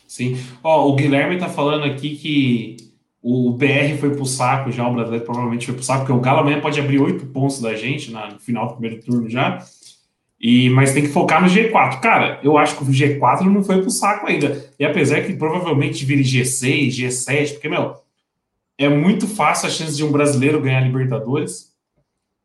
Sim. 0.07 0.37
Ó, 0.63 0.87
o 0.87 0.95
Guilherme 0.95 1.37
tá 1.37 1.49
falando 1.49 1.83
aqui 1.83 2.15
que 2.15 2.77
o 3.21 3.51
BR 3.51 3.97
foi 3.99 4.15
pro 4.15 4.25
saco 4.25 4.71
já, 4.71 4.87
o 4.87 4.93
brasileiro 4.93 5.25
provavelmente 5.25 5.65
foi 5.65 5.75
pro 5.75 5.83
saco, 5.83 6.05
porque 6.05 6.13
o 6.13 6.21
Galo 6.21 6.39
amanhã 6.39 6.61
pode 6.61 6.79
abrir 6.79 7.01
oito 7.01 7.25
pontos 7.25 7.59
da 7.59 7.75
gente 7.75 8.11
no 8.11 8.39
final 8.39 8.67
do 8.67 8.73
primeiro 8.75 9.03
turno 9.03 9.29
já. 9.29 9.59
E, 10.41 10.71
mas 10.71 10.91
tem 10.91 11.03
que 11.03 11.09
focar 11.09 11.39
no 11.39 11.47
G4. 11.47 11.99
Cara, 11.99 12.39
eu 12.43 12.57
acho 12.57 12.75
que 12.75 12.83
o 12.83 12.87
G4 12.87 13.41
não 13.41 13.63
foi 13.63 13.79
pro 13.79 13.91
saco 13.91 14.25
ainda. 14.25 14.65
E 14.79 14.83
apesar 14.83 15.21
que 15.21 15.33
provavelmente 15.33 16.03
vire 16.03 16.23
G6, 16.23 16.87
G7, 16.87 17.53
porque, 17.53 17.69
meu, 17.69 17.95
é 18.77 18.89
muito 18.89 19.27
fácil 19.27 19.67
a 19.67 19.71
chance 19.71 19.95
de 19.95 20.03
um 20.03 20.11
brasileiro 20.11 20.59
ganhar 20.59 20.81
Libertadores. 20.81 21.69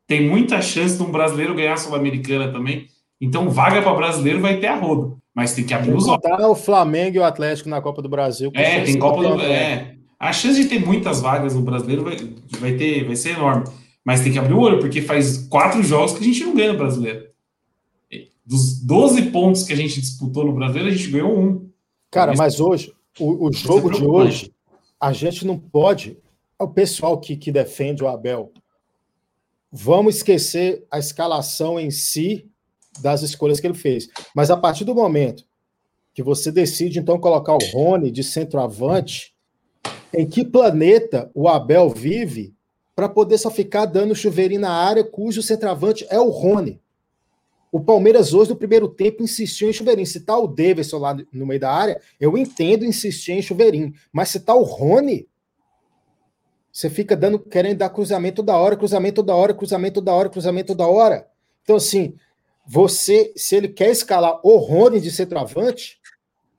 Tem 0.05 0.29
muita 0.29 0.61
chance 0.61 0.95
de 0.95 1.01
um 1.01 1.11
brasileiro 1.11 1.55
ganhar 1.55 1.73
a 1.73 1.77
Sul-Americana 1.77 2.51
também. 2.51 2.87
Então, 3.19 3.49
vaga 3.49 3.81
para 3.81 3.95
brasileiro 3.95 4.39
vai 4.39 4.57
ter 4.57 4.67
a 4.67 4.75
rodo. 4.75 5.17
Mas 5.35 5.53
tem 5.53 5.65
que 5.65 5.73
abrir 5.73 5.95
os 5.95 6.07
olhos. 6.07 6.21
o 6.23 6.55
Flamengo 6.55 7.17
e 7.17 7.19
o 7.19 7.23
Atlético 7.23 7.67
na 7.67 7.81
Copa 7.81 8.01
do 8.03 8.09
Brasil. 8.09 8.51
É, 8.53 8.81
tem 8.81 8.99
Copa 8.99 9.23
do 9.23 9.41
É. 9.41 9.95
A 10.19 10.31
chance 10.31 10.61
de 10.61 10.67
ter 10.67 10.83
muitas 10.83 11.21
vagas 11.21 11.55
no 11.55 11.61
brasileiro 11.61 12.03
vai, 12.03 12.17
vai, 12.59 12.73
ter, 12.73 13.05
vai 13.05 13.15
ser 13.15 13.31
enorme. 13.31 13.65
Mas 14.05 14.21
tem 14.21 14.31
que 14.31 14.39
abrir 14.39 14.53
o 14.53 14.59
olho, 14.59 14.79
porque 14.79 15.01
faz 15.01 15.47
quatro 15.47 15.81
jogos 15.83 16.13
que 16.13 16.19
a 16.19 16.23
gente 16.23 16.43
não 16.43 16.55
ganha 16.55 16.73
no 16.73 16.79
brasileiro. 16.79 17.25
Dos 18.47 18.79
12 18.79 19.23
pontos 19.23 19.63
que 19.63 19.73
a 19.73 19.75
gente 19.75 19.99
disputou 19.99 20.45
no 20.45 20.53
brasileiro, 20.53 20.87
a 20.87 20.95
gente 20.95 21.11
ganhou 21.11 21.37
um. 21.37 21.69
Cara, 22.09 22.33
mas 22.33 22.61
hoje, 22.61 22.93
o, 23.19 23.49
o 23.49 23.51
jogo 23.51 23.91
de 23.91 24.05
hoje, 24.05 24.53
a 24.97 25.11
gente 25.11 25.45
não 25.45 25.59
pode. 25.59 26.17
O 26.57 26.65
pessoal 26.65 27.19
que, 27.19 27.35
que 27.35 27.51
defende 27.51 28.01
o 28.01 28.07
Abel, 28.07 28.53
vamos 29.69 30.15
esquecer 30.15 30.87
a 30.89 30.97
escalação 30.97 31.77
em 31.77 31.91
si 31.91 32.49
das 33.01 33.21
escolhas 33.21 33.59
que 33.59 33.67
ele 33.67 33.73
fez. 33.73 34.07
Mas 34.33 34.49
a 34.49 34.55
partir 34.55 34.85
do 34.85 34.95
momento 34.95 35.43
que 36.13 36.23
você 36.23 36.49
decide, 36.49 36.99
então, 36.99 37.19
colocar 37.19 37.53
o 37.53 37.71
Rony 37.73 38.09
de 38.09 38.23
centroavante, 38.23 39.35
em 40.13 40.25
que 40.25 40.45
planeta 40.45 41.29
o 41.35 41.49
Abel 41.49 41.89
vive 41.89 42.55
para 42.95 43.09
poder 43.09 43.37
só 43.37 43.51
ficar 43.51 43.85
dando 43.85 44.15
chuveirinho 44.15 44.61
na 44.61 44.71
área 44.71 45.03
cujo 45.03 45.43
centroavante 45.43 46.07
é 46.09 46.17
o 46.17 46.29
Rony? 46.29 46.81
O 47.71 47.79
Palmeiras 47.79 48.33
hoje, 48.33 48.49
no 48.49 48.55
primeiro 48.55 48.87
tempo, 48.87 49.23
insistiu 49.23 49.69
em 49.69 49.73
chuveirinho. 49.73 50.07
Se 50.07 50.21
tá 50.21 50.37
o 50.37 50.47
Davidson 50.47 50.97
lá 50.97 51.17
no 51.31 51.45
meio 51.45 51.59
da 51.59 51.71
área, 51.71 52.01
eu 52.19 52.37
entendo 52.37 52.85
insistir 52.85 53.33
em 53.33 53.41
chuveirinho. 53.41 53.93
Mas 54.11 54.29
se 54.29 54.39
tá 54.39 54.55
o 54.55 54.63
Rony, 54.63 55.27
você 56.71 56.89
fica 56.89 57.15
dando, 57.15 57.39
querendo 57.39 57.79
dar 57.79 57.89
cruzamento 57.89 58.37
toda 58.37 58.55
hora, 58.55 58.77
cruzamento 58.77 59.15
toda 59.15 59.35
hora, 59.35 59.53
cruzamento 59.53 59.95
toda 59.95 60.13
hora, 60.13 60.29
cruzamento 60.29 60.67
toda 60.67 60.87
hora. 60.87 61.27
Então, 61.63 61.75
assim, 61.75 62.15
você, 62.65 63.33
se 63.35 63.55
ele 63.55 63.67
quer 63.67 63.89
escalar 63.89 64.39
o 64.43 64.57
Rony 64.57 65.01
de 65.01 65.11
centroavante, 65.11 65.99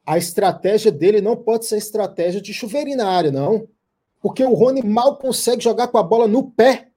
a 0.04 0.18
estratégia 0.18 0.90
dele 0.90 1.20
não 1.20 1.36
pode 1.36 1.66
ser 1.66 1.76
estratégia 1.76 2.40
de 2.40 2.52
chuveirinho 2.52 2.96
na 2.96 3.08
área, 3.08 3.30
não. 3.30 3.68
Porque 4.20 4.42
o 4.42 4.54
Rony 4.54 4.82
mal 4.82 5.16
consegue 5.16 5.62
jogar 5.62 5.88
com 5.88 5.98
a 5.98 6.02
bola 6.02 6.26
no 6.26 6.50
pé 6.50 6.87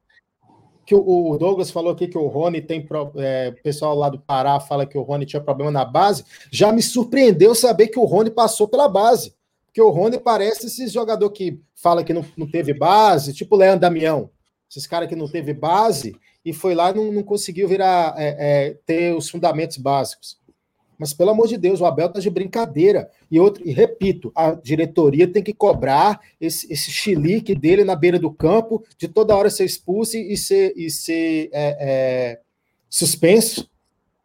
que 0.92 0.96
o, 0.96 1.38
Douglas 1.38 1.72
falou 1.72 1.94
aqui 1.94 2.06
que 2.06 2.18
o 2.18 2.28
Rony 2.28 2.62
tem. 2.62 2.86
É, 3.16 3.52
pessoal 3.64 3.96
lá 3.96 4.10
do 4.10 4.20
Pará 4.20 4.60
fala 4.60 4.86
que 4.86 4.98
o 4.98 5.02
Rony 5.02 5.26
tinha 5.26 5.42
problema 5.42 5.72
na 5.72 5.86
base. 5.86 6.26
Já 6.52 6.70
me 6.74 6.82
surpreendeu 6.82 7.56
saber 7.56 7.88
que 7.88 7.98
o 7.98 8.04
Rony 8.04 8.30
passou 8.30 8.68
pela 8.68 8.90
base. 8.90 9.34
Porque 9.66 9.82
o 9.82 9.90
Rony 9.90 10.20
parece 10.20 10.66
esse 10.66 10.90
jogador 10.90 11.30
que 11.30 11.62
fala 11.74 12.04
que 12.04 12.12
não, 12.12 12.26
não 12.36 12.46
teve 12.46 12.74
base, 12.74 13.34
tipo 13.34 13.56
o 13.56 13.58
Leandro 13.58 13.80
Damião. 13.80 14.30
Esses 14.70 14.86
caras 14.86 15.08
que 15.08 15.16
não 15.16 15.30
teve 15.30 15.54
base 15.54 16.14
e 16.44 16.52
foi 16.52 16.76
lá 16.76 16.92
e 16.92 16.94
não, 16.94 17.10
não 17.10 17.24
conseguiu 17.24 17.70
virar 17.70 18.14
é, 18.18 18.36
é, 18.40 18.78
ter 18.86 19.16
os 19.16 19.30
fundamentos 19.30 19.78
básicos. 19.78 20.41
Mas, 21.02 21.16
pelo 21.16 21.32
amor 21.32 21.48
de 21.48 21.58
Deus, 21.58 21.82
o 21.82 21.86
Abel 21.88 22.06
está 22.06 22.20
de 22.20 22.30
brincadeira. 22.30 23.10
E, 23.32 23.40
outro, 23.40 23.68
e 23.68 23.72
repito, 23.72 24.32
a 24.36 24.52
diretoria 24.52 25.28
tem 25.28 25.42
que 25.42 25.52
cobrar 25.52 26.22
esse, 26.40 26.72
esse 26.72 26.92
chilique 26.92 27.56
dele 27.56 27.84
na 27.84 27.96
beira 27.96 28.20
do 28.20 28.30
campo, 28.30 28.84
de 29.00 29.08
toda 29.08 29.36
hora 29.36 29.50
ser 29.50 29.66
expulso 29.66 30.16
e 30.16 30.38
ser, 30.38 30.74
e 30.78 30.92
ser 30.92 31.50
é, 31.52 31.78
é, 31.80 32.40
suspenso. 32.88 33.68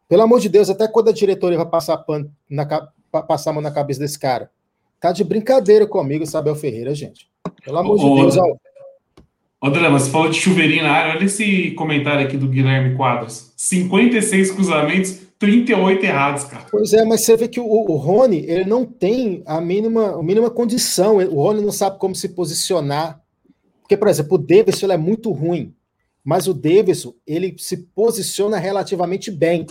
Pelo 0.07 0.21
amor 0.21 0.39
de 0.39 0.49
Deus, 0.49 0.69
até 0.69 0.87
quando 0.87 1.09
a 1.09 1.13
diretoria 1.13 1.57
vai 1.57 1.65
passar, 1.65 1.97
pano 1.97 2.31
na, 2.47 2.63
passar 3.23 3.49
a 3.49 3.53
mão 3.53 3.61
na 3.63 3.71
cabeça 3.71 3.99
desse 3.99 4.19
cara? 4.19 4.51
Tá 4.99 5.11
de 5.11 5.23
brincadeira 5.23 5.87
comigo, 5.87 6.23
Isabel 6.23 6.53
Ferreira, 6.53 6.93
gente. 6.93 7.27
Pelo 7.65 7.79
amor 7.79 7.95
ô, 7.95 7.97
de 7.97 8.21
Deus. 8.21 8.37
Ó... 8.37 8.55
André, 9.67 9.89
mas 9.89 10.03
você 10.03 10.11
falou 10.11 10.29
de 10.29 10.39
chuveirinho 10.39 10.83
na 10.83 10.91
área. 10.91 11.15
Olha 11.15 11.25
esse 11.25 11.71
comentário 11.71 12.23
aqui 12.23 12.37
do 12.37 12.47
Guilherme 12.47 12.95
Quadros. 12.95 13.51
56 13.57 14.51
cruzamentos, 14.51 15.26
38 15.39 16.03
errados, 16.03 16.43
cara. 16.45 16.65
Pois 16.71 16.93
é, 16.93 17.05
mas 17.05 17.21
você 17.21 17.37
vê 17.37 17.47
que 17.47 17.59
o, 17.59 17.65
o 17.65 17.95
Rony, 17.95 18.43
ele 18.47 18.65
não 18.65 18.85
tem 18.85 19.43
a 19.45 19.61
mínima, 19.61 20.19
a 20.19 20.23
mínima 20.23 20.49
condição. 20.49 21.17
O 21.17 21.41
Rony 21.41 21.61
não 21.61 21.71
sabe 21.71 21.99
como 21.99 22.15
se 22.15 22.29
posicionar. 22.29 23.21
Porque, 23.81 23.95
por 23.95 24.07
exemplo, 24.07 24.35
o 24.35 24.37
Davidson 24.37 24.91
é 24.91 24.97
muito 24.97 25.31
ruim, 25.31 25.73
mas 26.23 26.47
o 26.47 26.53
Davidson, 26.53 27.13
ele 27.25 27.55
se 27.57 27.77
posiciona 27.77 28.57
relativamente 28.57 29.31
bem. 29.31 29.65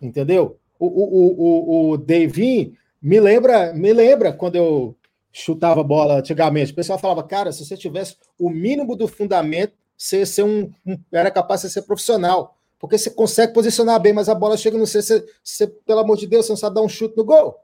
Entendeu? 0.00 0.58
O, 0.78 0.86
o, 0.86 1.90
o, 1.90 1.90
o 1.90 1.96
Davin 1.96 2.74
me 3.00 3.18
lembra, 3.18 3.72
me 3.72 3.92
lembra 3.92 4.32
quando 4.32 4.56
eu 4.56 4.96
chutava 5.32 5.82
bola 5.82 6.18
antigamente. 6.18 6.72
O 6.72 6.74
pessoal 6.76 6.98
falava, 6.98 7.22
cara, 7.22 7.50
se 7.50 7.64
você 7.64 7.76
tivesse 7.76 8.16
o 8.38 8.50
mínimo 8.50 8.94
do 8.94 9.08
fundamento, 9.08 9.72
você, 9.96 10.26
ser 10.26 10.44
um, 10.44 10.70
um 10.86 10.98
era 11.10 11.30
capaz 11.30 11.62
de 11.62 11.70
ser 11.70 11.82
profissional 11.82 12.56
porque 12.82 12.98
você 12.98 13.10
consegue 13.10 13.52
posicionar 13.52 14.00
bem, 14.00 14.12
mas 14.12 14.28
a 14.28 14.34
bola 14.34 14.56
chega 14.56 14.76
no 14.76 14.84
você, 14.84 15.00
você, 15.00 15.24
você, 15.40 15.68
pelo 15.68 16.00
amor 16.00 16.16
de 16.16 16.26
Deus, 16.26 16.46
você 16.46 16.52
não 16.52 16.56
sabe 16.56 16.74
dar 16.74 16.82
um 16.82 16.88
chute 16.88 17.16
no 17.16 17.24
gol. 17.24 17.56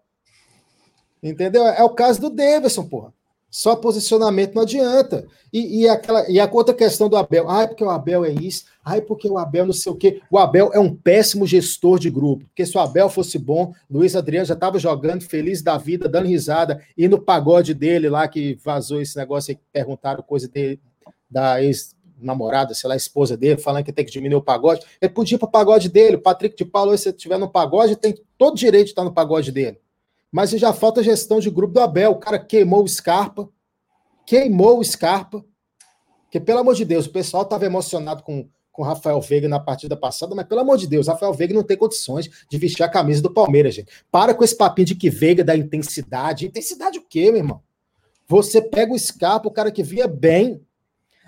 Entendeu? 1.21 1.67
É 1.67 1.83
o 1.83 1.91
caso 1.91 2.21
do 2.21 2.31
Davidson, 2.31 2.85
porra. 2.85 3.13
Só 3.51 3.75
posicionamento 3.75 4.55
não 4.55 4.63
adianta. 4.63 5.27
E, 5.53 5.81
e, 5.81 5.89
aquela, 5.89 6.31
e 6.31 6.39
a 6.39 6.49
outra 6.49 6.73
questão 6.73 7.09
do 7.09 7.17
Abel. 7.17 7.51
Ai, 7.51 7.67
porque 7.67 7.83
o 7.83 7.91
Abel 7.91 8.25
é 8.25 8.31
isso. 8.31 8.67
Ai, 8.85 9.01
porque 9.01 9.29
o 9.29 9.39
Abel 9.39 9.67
não 9.67 9.73
sei 9.73 9.91
o 9.91 9.97
quê. 9.97 10.23
O 10.31 10.39
Abel 10.39 10.71
é 10.73 10.79
um 10.79 10.95
péssimo 10.95 11.45
gestor 11.45 11.99
de 11.99 12.11
grupo. 12.11 12.45
Porque 12.45 12.65
se 12.65 12.79
o 12.79 12.81
Abel 12.81 13.09
fosse 13.09 13.41
bom, 13.41 13.75
Luiz 13.91 14.15
Adriano 14.15 14.47
já 14.47 14.55
estava 14.55 14.79
jogando 14.79 15.25
feliz 15.25 15.63
da 15.63 15.77
vida, 15.77 16.09
dando 16.09 16.29
risada. 16.29 16.81
E 16.97 17.09
no 17.09 17.21
pagode 17.21 17.75
dele 17.75 18.09
lá, 18.09 18.29
que 18.29 18.57
vazou 18.65 19.03
esse 19.03 19.17
negócio 19.17 19.57
que 19.57 19.63
perguntaram 19.73 20.23
coisa 20.23 20.47
dele, 20.47 20.81
da 21.29 21.61
ex 21.61 21.98
namorada, 22.21 22.75
sei 22.75 22.89
lá, 22.89 22.97
esposa 22.97 23.37
dele, 23.37 23.61
falando 23.61 23.85
que 23.85 23.93
tem 23.93 24.05
que 24.05 24.11
diminuir 24.11 24.39
o 24.39 24.43
pagode. 24.43 24.85
Ele 25.01 25.13
podia 25.13 25.37
ir 25.37 25.39
para 25.39 25.49
o 25.49 25.51
pagode 25.51 25.89
dele. 25.89 26.17
O 26.17 26.21
Patrick 26.21 26.57
de 26.57 26.65
Paulo, 26.65 26.97
se 26.97 27.09
estiver 27.09 27.39
no 27.39 27.49
pagode, 27.49 27.97
tem 27.97 28.15
todo 28.37 28.57
direito 28.57 28.87
de 28.87 28.93
estar 28.93 29.05
no 29.05 29.13
pagode 29.13 29.53
dele. 29.53 29.79
Mas 30.31 30.51
já 30.51 30.73
falta 30.73 31.03
gestão 31.03 31.41
de 31.41 31.51
grupo 31.51 31.75
do 31.75 31.81
Abel. 31.81 32.13
O 32.13 32.17
cara 32.17 32.39
queimou 32.39 32.83
o 32.83 32.89
Scarpa. 32.89 33.49
Queimou 34.27 34.79
o 34.79 34.85
Scarpa. 34.85 35.45
Porque, 36.25 36.39
pelo 36.39 36.59
amor 36.59 36.75
de 36.75 36.85
Deus, 36.85 37.07
o 37.07 37.11
pessoal 37.11 37.43
estava 37.45 37.65
emocionado 37.65 38.23
com 38.23 38.49
com 38.79 38.85
Rafael 38.85 39.21
Veiga 39.21 39.49
na 39.49 39.59
partida 39.59 39.97
passada, 39.97 40.37
mas 40.37 40.47
pelo 40.47 40.61
amor 40.61 40.79
de 40.79 40.87
Deus, 40.87 41.09
Rafael 41.09 41.35
Veiga 41.35 41.53
não 41.53 41.65
tem 41.65 41.77
condições 41.77 42.31
de 42.49 42.59
vestir 42.59 42.85
a 42.85 42.89
camisa 42.89 43.21
do 43.21 43.29
Palmeiras, 43.29 43.75
gente. 43.75 43.91
Para 44.09 44.33
com 44.33 44.45
esse 44.45 44.57
papinho 44.57 44.87
de 44.87 44.95
que 44.95 45.11
Veiga 45.11 45.43
dá 45.43 45.57
intensidade. 45.57 46.47
Intensidade 46.47 46.97
o 46.97 47.03
quê, 47.03 47.33
meu 47.33 47.39
irmão? 47.39 47.61
Você 48.29 48.63
pega 48.63 48.93
o 48.93 48.99
Scarpa, 48.99 49.49
o 49.49 49.51
cara 49.51 49.73
que 49.73 49.83
via 49.83 50.07
bem, 50.07 50.65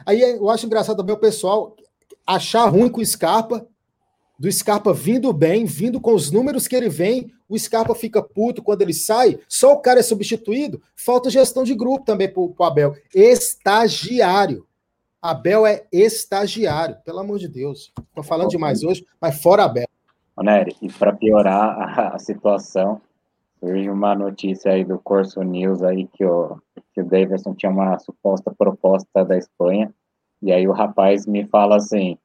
Aí 0.04 0.20
eu 0.20 0.48
acho 0.50 0.66
engraçado 0.66 0.96
também 0.96 1.14
o 1.14 1.18
pessoal 1.18 1.76
achar 2.26 2.66
ruim 2.66 2.88
com 2.88 3.00
o 3.00 3.06
Scarpa, 3.06 3.66
do 4.38 4.50
Scarpa 4.50 4.94
vindo 4.94 5.32
bem, 5.32 5.64
vindo 5.64 6.00
com 6.00 6.14
os 6.14 6.30
números 6.30 6.66
que 6.66 6.74
ele 6.74 6.88
vem, 6.88 7.30
o 7.48 7.58
Scarpa 7.58 7.94
fica 7.94 8.22
puto 8.22 8.62
quando 8.62 8.82
ele 8.82 8.94
sai, 8.94 9.38
só 9.48 9.72
o 9.74 9.80
cara 9.80 10.00
é 10.00 10.02
substituído, 10.02 10.80
falta 10.96 11.28
gestão 11.28 11.64
de 11.64 11.74
grupo 11.74 12.04
também 12.04 12.32
para 12.32 12.40
o 12.40 12.54
Abel. 12.60 12.94
Estagiário. 13.14 14.66
Abel 15.20 15.66
é 15.66 15.84
estagiário, 15.92 16.96
pelo 17.04 17.18
amor 17.18 17.38
de 17.38 17.48
Deus. 17.48 17.92
Estou 18.08 18.24
falando 18.24 18.48
demais 18.48 18.82
hoje, 18.82 19.04
mas 19.20 19.42
fora 19.42 19.64
Abel. 19.64 19.86
Nery, 20.42 20.74
e 20.80 20.90
para 20.90 21.12
piorar 21.12 21.78
a, 21.78 22.14
a, 22.14 22.18
situação, 22.18 23.00
surge 23.60 23.90
uma 23.90 24.14
notícia 24.14 24.72
aí 24.72 24.84
do 24.84 24.98
Corso 24.98 25.42
News 25.42 25.82
aí 25.82 26.08
que 26.08 26.24
o, 26.24 26.58
que 26.94 27.02
o 27.02 27.04
Davidson 27.04 27.54
tinha 27.54 27.70
uma 27.70 27.98
suposta 27.98 28.52
proposta 28.56 29.24
da 29.24 29.36
Espanha, 29.36 29.92
e 30.42 30.50
aí 30.50 30.66
o 30.66 30.72
rapaz 30.72 31.26
me 31.26 31.46
fala 31.46 31.76
assim, 31.76 32.16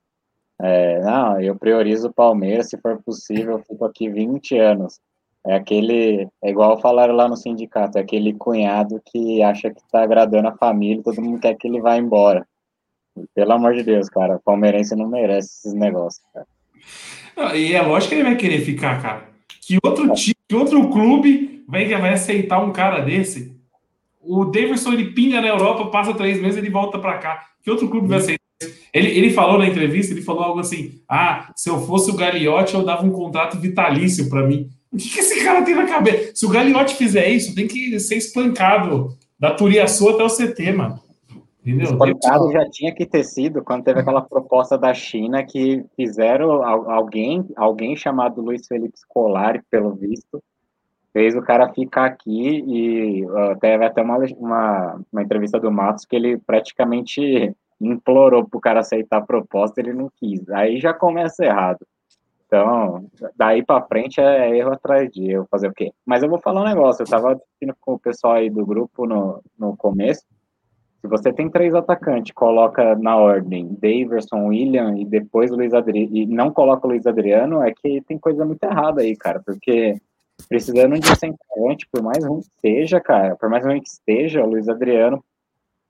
é, 0.61 1.01
não, 1.01 1.39
eu 1.39 1.55
priorizo 1.55 2.07
o 2.07 2.13
Palmeiras, 2.13 2.69
se 2.69 2.77
for 2.77 3.01
possível, 3.03 3.53
eu 3.53 3.59
fico 3.59 3.85
aqui 3.85 4.09
20 4.09 4.57
anos. 4.57 4.99
É 5.45 5.53
aquele, 5.53 6.27
é 6.41 6.49
igual 6.49 6.81
falaram 6.81 7.13
lá 7.13 7.27
no 7.27 7.37
sindicato, 7.37 7.99
é 7.99 8.01
aquele 8.01 8.33
cunhado 8.33 8.99
que 9.05 9.43
acha 9.43 9.69
que 9.69 9.81
tá 9.91 10.01
agradando 10.01 10.47
a 10.47 10.57
família, 10.57 11.03
todo 11.03 11.21
mundo 11.21 11.39
quer 11.39 11.55
que 11.55 11.67
ele 11.67 11.81
vá 11.81 11.97
embora. 11.97 12.47
Pelo 13.35 13.53
amor 13.53 13.75
de 13.75 13.83
Deus, 13.83 14.09
cara, 14.09 14.41
palmeirense 14.43 14.95
não 14.95 15.07
merece 15.07 15.49
esses 15.59 15.73
negócios, 15.73 16.23
cara. 16.33 16.47
E 17.55 17.73
é 17.73 17.81
lógico 17.81 18.09
que 18.09 18.15
ele 18.15 18.23
vai 18.23 18.35
querer 18.35 18.59
ficar, 18.61 19.01
cara. 19.01 19.34
Que 19.65 19.79
outro 19.83 20.13
time, 20.13 20.35
que 20.47 20.55
outro 20.55 20.89
clube 20.89 21.63
vai, 21.67 21.87
vai 21.87 22.13
aceitar 22.13 22.59
um 22.59 22.71
cara 22.71 22.99
desse? 22.99 23.55
O 24.21 24.45
Davidson 24.45 24.93
ele 24.93 25.11
pinga 25.11 25.41
na 25.41 25.47
Europa, 25.47 25.87
passa 25.87 26.13
três 26.13 26.39
meses 26.39 26.57
ele 26.57 26.69
volta 26.69 26.99
para 26.99 27.17
cá. 27.17 27.43
Que 27.63 27.71
outro 27.71 27.89
clube 27.89 28.07
vai 28.07 28.19
aceitar? 28.19 28.45
Ele, 28.93 29.09
ele 29.09 29.31
falou 29.31 29.57
na 29.57 29.67
entrevista, 29.67 30.13
ele 30.13 30.21
falou 30.21 30.43
algo 30.43 30.59
assim: 30.59 31.01
Ah, 31.09 31.51
se 31.55 31.67
eu 31.67 31.81
fosse 31.81 32.11
o 32.11 32.15
Gagliotti, 32.15 32.75
eu 32.75 32.85
dava 32.85 33.03
um 33.03 33.11
contrato 33.11 33.59
vitalício 33.59 34.29
para 34.29 34.45
mim. 34.45 34.69
O 34.91 34.97
que, 34.97 35.09
que 35.09 35.19
esse 35.19 35.43
cara 35.43 35.63
tem 35.63 35.73
na 35.73 35.87
cabeça? 35.87 36.31
Se 36.35 36.45
o 36.45 36.49
Gagliotti 36.49 36.95
fizer 36.95 37.27
isso, 37.29 37.55
tem 37.55 37.67
que 37.67 37.99
ser 37.99 38.17
espancado 38.17 39.17
da 39.37 39.51
Turiaçu 39.51 40.09
até 40.09 40.23
o 40.23 40.29
CT, 40.29 40.73
mano. 40.73 40.99
Entendeu? 41.65 41.85
Espancado 41.85 42.51
já 42.51 42.69
tinha 42.69 42.93
que 42.93 43.07
ter 43.07 43.23
sido 43.23 43.63
quando 43.63 43.83
teve 43.83 43.99
aquela 43.99 44.21
proposta 44.21 44.77
da 44.77 44.93
China 44.93 45.43
que 45.43 45.83
fizeram 45.95 46.63
alguém, 46.63 47.43
alguém 47.55 47.95
chamado 47.95 48.39
Luiz 48.39 48.67
Felipe 48.67 48.99
Scolari, 48.99 49.63
pelo 49.71 49.95
visto, 49.95 50.43
fez 51.11 51.35
o 51.35 51.41
cara 51.41 51.73
ficar 51.73 52.05
aqui 52.05 52.63
e 52.67 53.25
uh, 53.25 53.57
teve 53.59 53.83
até 53.83 54.03
uma, 54.03 54.17
uma, 54.37 55.01
uma 55.11 55.23
entrevista 55.23 55.59
do 55.59 55.71
Matos 55.71 56.05
que 56.05 56.15
ele 56.15 56.37
praticamente 56.37 57.55
implorou 57.81 58.47
pro 58.47 58.59
cara 58.59 58.81
aceitar 58.81 59.17
a 59.17 59.25
proposta, 59.25 59.81
ele 59.81 59.93
não 59.93 60.09
quis. 60.19 60.47
Aí 60.51 60.79
já 60.79 60.93
começa 60.93 61.43
errado. 61.43 61.85
Então, 62.45 63.07
daí 63.35 63.65
para 63.65 63.83
frente 63.87 64.21
é 64.21 64.55
erro 64.55 64.71
atrás 64.71 65.09
de 65.09 65.31
erro, 65.31 65.47
fazer 65.49 65.67
o 65.67 65.73
quê? 65.73 65.91
Mas 66.05 66.21
eu 66.21 66.29
vou 66.29 66.39
falar 66.39 66.61
um 66.61 66.65
negócio, 66.65 67.01
eu 67.01 67.07
tava 67.07 67.33
discutindo 67.33 67.75
com 67.81 67.93
o 67.95 67.99
pessoal 67.99 68.33
aí 68.33 68.51
do 68.51 68.63
grupo 68.63 69.07
no, 69.07 69.41
no 69.57 69.75
começo, 69.75 70.23
se 71.05 71.09
você 71.09 71.31
tem 71.31 71.49
três 71.49 71.73
atacantes, 71.73 72.33
coloca 72.33 72.95
na 72.95 73.15
ordem 73.15 73.77
Daverson, 73.79 74.47
William 74.47 74.97
e 74.97 75.05
depois 75.05 75.51
Luiz 75.51 75.73
Adriano, 75.73 76.09
e 76.11 76.25
não 76.25 76.51
coloca 76.51 76.85
o 76.85 76.89
Luiz 76.89 77.05
Adriano, 77.05 77.61
é 77.61 77.71
que 77.73 78.01
tem 78.01 78.17
coisa 78.17 78.43
muito 78.43 78.63
errada 78.63 79.01
aí, 79.01 79.15
cara, 79.15 79.41
porque 79.45 79.99
precisando 80.49 80.99
de 80.99 81.07
centroavante, 81.15 81.87
por 81.91 82.01
mais 82.01 82.25
ruim 82.25 82.41
que 82.41 82.49
seja, 82.59 82.99
cara, 82.99 83.35
por 83.35 83.49
mais 83.49 83.63
ruim 83.63 83.81
que 83.81 83.89
esteja, 83.89 84.43
o 84.43 84.49
Luiz 84.49 84.67
Adriano 84.67 85.23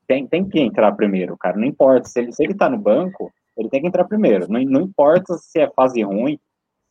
tem, 0.07 0.27
tem 0.27 0.47
que 0.47 0.59
entrar 0.59 0.91
primeiro, 0.91 1.35
cara, 1.37 1.57
não 1.57 1.65
importa, 1.65 2.07
se 2.07 2.19
ele, 2.19 2.31
se 2.31 2.43
ele 2.43 2.53
tá 2.53 2.69
no 2.69 2.77
banco, 2.77 3.31
ele 3.57 3.69
tem 3.69 3.81
que 3.81 3.87
entrar 3.87 4.03
primeiro. 4.03 4.51
Não, 4.51 4.61
não 4.61 4.81
importa 4.81 5.37
se 5.37 5.59
é 5.59 5.69
fase 5.69 6.01
ruim, 6.03 6.37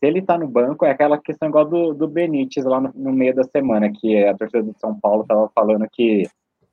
se 0.01 0.07
ele 0.07 0.23
tá 0.23 0.39
no 0.39 0.49
banco, 0.49 0.85
é 0.85 0.91
aquela 0.91 1.19
questão 1.19 1.49
igual 1.49 1.65
do, 1.65 1.93
do 1.93 2.09
Benítez 2.09 2.65
lá 2.65 2.81
no, 2.81 2.91
no 2.95 3.13
meio 3.13 3.35
da 3.35 3.45
semana, 3.45 3.93
que 3.93 4.25
a 4.25 4.35
torcida 4.35 4.63
do 4.63 4.75
São 4.79 4.99
Paulo 4.99 5.25
tava 5.25 5.49
falando 5.55 5.87
que 5.91 6.27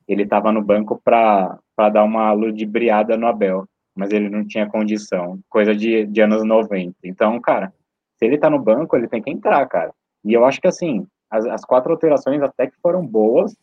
ele 0.06 0.26
tava 0.26 0.52
no 0.52 0.62
banco 0.62 1.00
para 1.04 1.58
dar 1.92 2.04
uma 2.04 2.32
ludibriada 2.32 3.16
no 3.16 3.26
Abel, 3.26 3.66
mas 3.94 4.10
ele 4.10 4.28
não 4.28 4.46
tinha 4.46 4.68
condição, 4.68 5.38
coisa 5.48 5.74
de, 5.74 6.06
de 6.06 6.20
anos 6.20 6.44
90. 6.44 6.94
Então, 7.04 7.40
cara, 7.40 7.72
se 8.18 8.24
ele 8.24 8.38
tá 8.38 8.48
no 8.48 8.58
banco, 8.58 8.96
ele 8.96 9.08
tem 9.08 9.22
que 9.22 9.30
entrar, 9.30 9.66
cara. 9.66 9.92
E 10.24 10.32
eu 10.32 10.44
acho 10.44 10.60
que, 10.60 10.68
assim, 10.68 11.06
as, 11.30 11.44
as 11.46 11.64
quatro 11.64 11.92
alterações 11.92 12.40
até 12.42 12.66
que 12.66 12.76
foram 12.80 13.06
boas, 13.06 13.54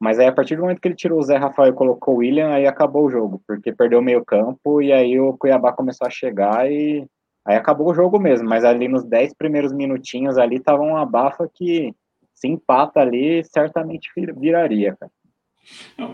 mas 0.00 0.18
aí, 0.18 0.26
a 0.26 0.32
partir 0.32 0.54
do 0.54 0.62
momento 0.62 0.80
que 0.80 0.86
ele 0.86 0.94
tirou 0.94 1.18
o 1.18 1.22
Zé 1.22 1.36
Rafael 1.36 1.72
e 1.72 1.74
colocou 1.74 2.14
o 2.14 2.18
William, 2.18 2.50
aí 2.50 2.66
acabou 2.66 3.06
o 3.06 3.10
jogo, 3.10 3.42
porque 3.46 3.72
perdeu 3.72 3.98
o 3.98 4.02
meio 4.02 4.24
campo 4.24 4.80
e 4.80 4.92
aí 4.92 5.18
o 5.18 5.36
Cuiabá 5.36 5.72
começou 5.72 6.06
a 6.06 6.10
chegar 6.10 6.70
e 6.70 7.04
aí 7.44 7.56
acabou 7.56 7.90
o 7.90 7.94
jogo 7.94 8.18
mesmo. 8.20 8.48
Mas 8.48 8.64
ali 8.64 8.86
nos 8.86 9.04
10 9.04 9.34
primeiros 9.34 9.72
minutinhos 9.72 10.38
ali 10.38 10.60
tava 10.60 10.82
uma 10.82 11.04
bafa 11.04 11.50
que 11.52 11.92
se 12.32 12.46
empata 12.46 13.00
ali, 13.00 13.42
certamente 13.44 14.08
viraria, 14.36 14.96
cara. 14.96 15.10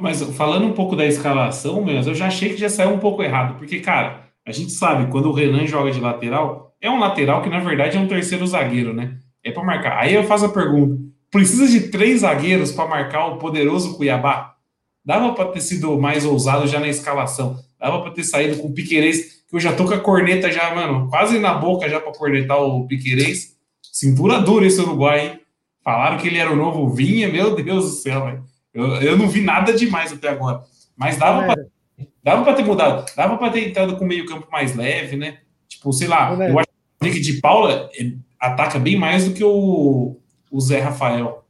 Mas 0.00 0.22
falando 0.36 0.66
um 0.66 0.72
pouco 0.72 0.96
da 0.96 1.06
escalação, 1.06 1.84
mesmo, 1.84 2.10
eu 2.10 2.14
já 2.14 2.26
achei 2.26 2.50
que 2.50 2.56
já 2.56 2.68
saiu 2.68 2.90
um 2.90 2.98
pouco 2.98 3.22
errado, 3.22 3.58
porque, 3.58 3.80
cara, 3.80 4.30
a 4.46 4.52
gente 4.52 4.72
sabe, 4.72 5.10
quando 5.10 5.26
o 5.26 5.32
Renan 5.32 5.66
joga 5.66 5.90
de 5.90 6.00
lateral, 6.00 6.74
é 6.80 6.90
um 6.90 6.98
lateral 6.98 7.42
que 7.42 7.48
na 7.48 7.60
verdade 7.60 7.96
é 7.96 8.00
um 8.00 8.06
terceiro 8.06 8.46
zagueiro, 8.46 8.92
né? 8.92 9.16
É 9.42 9.50
para 9.50 9.64
marcar. 9.64 9.98
Aí 9.98 10.14
eu 10.14 10.24
faço 10.24 10.44
a 10.44 10.50
pergunta: 10.50 11.02
Precisa 11.30 11.66
de 11.66 11.88
três 11.88 12.20
zagueiros 12.20 12.72
para 12.72 12.88
marcar 12.88 13.26
o 13.26 13.38
poderoso 13.38 13.96
Cuiabá? 13.96 14.54
Dava 15.04 15.34
para 15.34 15.50
ter 15.50 15.60
sido 15.60 15.98
mais 15.98 16.24
ousado 16.24 16.66
já 16.66 16.78
na 16.78 16.88
escalação. 16.88 17.58
Dava 17.78 18.00
para 18.02 18.10
ter 18.10 18.24
saído 18.24 18.56
com 18.56 18.68
o 18.68 18.74
Piquerez, 18.74 19.44
que 19.48 19.56
eu 19.56 19.60
já 19.60 19.74
tô 19.74 19.84
com 19.84 19.94
a 19.94 19.98
corneta 19.98 20.50
já, 20.50 20.74
mano, 20.74 21.08
quase 21.08 21.38
na 21.38 21.54
boca 21.54 21.88
já 21.88 22.00
para 22.00 22.12
cornetar 22.12 22.58
o 22.60 22.86
Piquerez. 22.86 23.54
Cintura 23.82 24.40
dura 24.40 24.66
esse 24.66 24.80
Uruguai, 24.80 25.26
hein? 25.26 25.40
Falaram 25.82 26.18
que 26.18 26.28
ele 26.28 26.38
era 26.38 26.50
o 26.50 26.56
novo 26.56 26.88
Vinha, 26.88 27.28
meu 27.28 27.54
Deus 27.54 27.84
do 27.84 27.90
céu, 27.90 28.24
velho. 28.24 28.44
Eu, 28.74 28.87
eu 28.96 29.16
não 29.16 29.28
vi 29.28 29.40
nada 29.40 29.72
demais 29.72 30.12
até 30.12 30.28
agora. 30.28 30.62
Mas 30.96 31.16
dava 31.16 31.46
para 31.46 31.64
dava 32.22 32.42
para 32.42 32.54
ter 32.54 32.64
mudado. 32.64 33.06
Dava 33.14 33.38
para 33.38 33.52
ter 33.52 33.68
entrado 33.68 33.96
com 33.96 34.04
meio 34.04 34.26
campo 34.26 34.48
mais 34.50 34.74
leve, 34.74 35.16
né? 35.16 35.38
Tipo, 35.68 35.92
sei 35.92 36.08
lá, 36.08 36.34
eu 36.34 36.58
acho 36.58 36.68
que 37.00 37.08
o 37.08 37.22
de 37.22 37.40
Paula 37.40 37.88
ataca 38.40 38.78
bem 38.78 38.96
mais 38.96 39.26
do 39.26 39.34
que 39.34 39.44
o, 39.44 40.18
o 40.50 40.60
Zé 40.60 40.80
Rafael. 40.80 41.44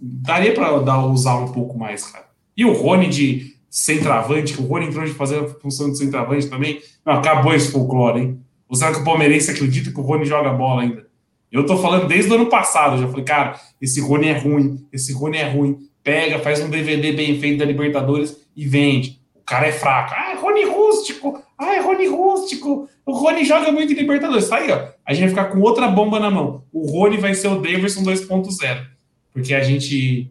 Daria 0.00 0.52
para 0.52 0.74
usar 1.06 1.38
um 1.38 1.52
pouco 1.52 1.78
mais, 1.78 2.04
cara. 2.06 2.26
E 2.56 2.64
o 2.64 2.72
Rony 2.72 3.08
de 3.08 3.56
centroavante, 3.70 4.52
que 4.52 4.60
o 4.60 4.66
Rony 4.66 4.86
entrou 4.86 5.04
de 5.04 5.12
fazer 5.12 5.38
a 5.38 5.48
função 5.48 5.90
de 5.90 5.96
centroavante 5.96 6.48
também. 6.48 6.80
Não, 7.06 7.14
acabou 7.14 7.54
esse 7.54 7.72
folclore, 7.72 8.20
hein? 8.20 8.40
Ou 8.68 8.76
será 8.76 8.92
que 8.92 9.00
o 9.00 9.04
palmeirense 9.04 9.50
acredita 9.50 9.90
que 9.90 9.98
o 9.98 10.02
Rony 10.02 10.24
joga 10.24 10.52
bola 10.52 10.82
ainda? 10.82 11.06
Eu 11.50 11.66
tô 11.66 11.76
falando 11.76 12.06
desde 12.06 12.30
o 12.30 12.34
ano 12.34 12.46
passado, 12.46 12.98
já 12.98 13.06
falei, 13.08 13.24
cara, 13.24 13.60
esse 13.80 14.00
Rony 14.00 14.28
é 14.28 14.38
ruim, 14.38 14.86
esse 14.92 15.12
Rony 15.12 15.36
é 15.36 15.50
ruim. 15.50 15.78
Pega, 16.02 16.38
faz 16.38 16.60
um 16.60 16.70
DVD 16.70 17.12
bem 17.12 17.38
feito 17.38 17.58
da 17.58 17.64
Libertadores 17.64 18.36
e 18.56 18.66
vende. 18.66 19.20
O 19.36 19.44
cara 19.44 19.66
é 19.66 19.72
fraco. 19.72 20.14
Ah, 20.16 20.32
é 20.32 20.34
Rony 20.34 20.64
rústico. 20.64 21.42
Ah, 21.58 21.74
é 21.74 21.80
Rony 21.80 22.06
rústico. 22.06 22.88
O 23.04 23.12
Rony 23.12 23.44
joga 23.44 23.70
muito 23.72 23.92
em 23.92 23.96
Libertadores. 23.96 24.48
Tá 24.48 24.56
aí, 24.56 24.70
ó. 24.70 24.88
A 25.04 25.12
gente 25.12 25.22
vai 25.22 25.30
ficar 25.30 25.44
com 25.46 25.60
outra 25.60 25.88
bomba 25.88 26.18
na 26.18 26.30
mão. 26.30 26.64
O 26.72 26.86
Rony 26.90 27.16
vai 27.16 27.34
ser 27.34 27.48
o 27.48 27.60
Davidson 27.60 28.02
2.0. 28.02 28.86
Porque 29.32 29.54
a 29.54 29.62
gente 29.62 30.30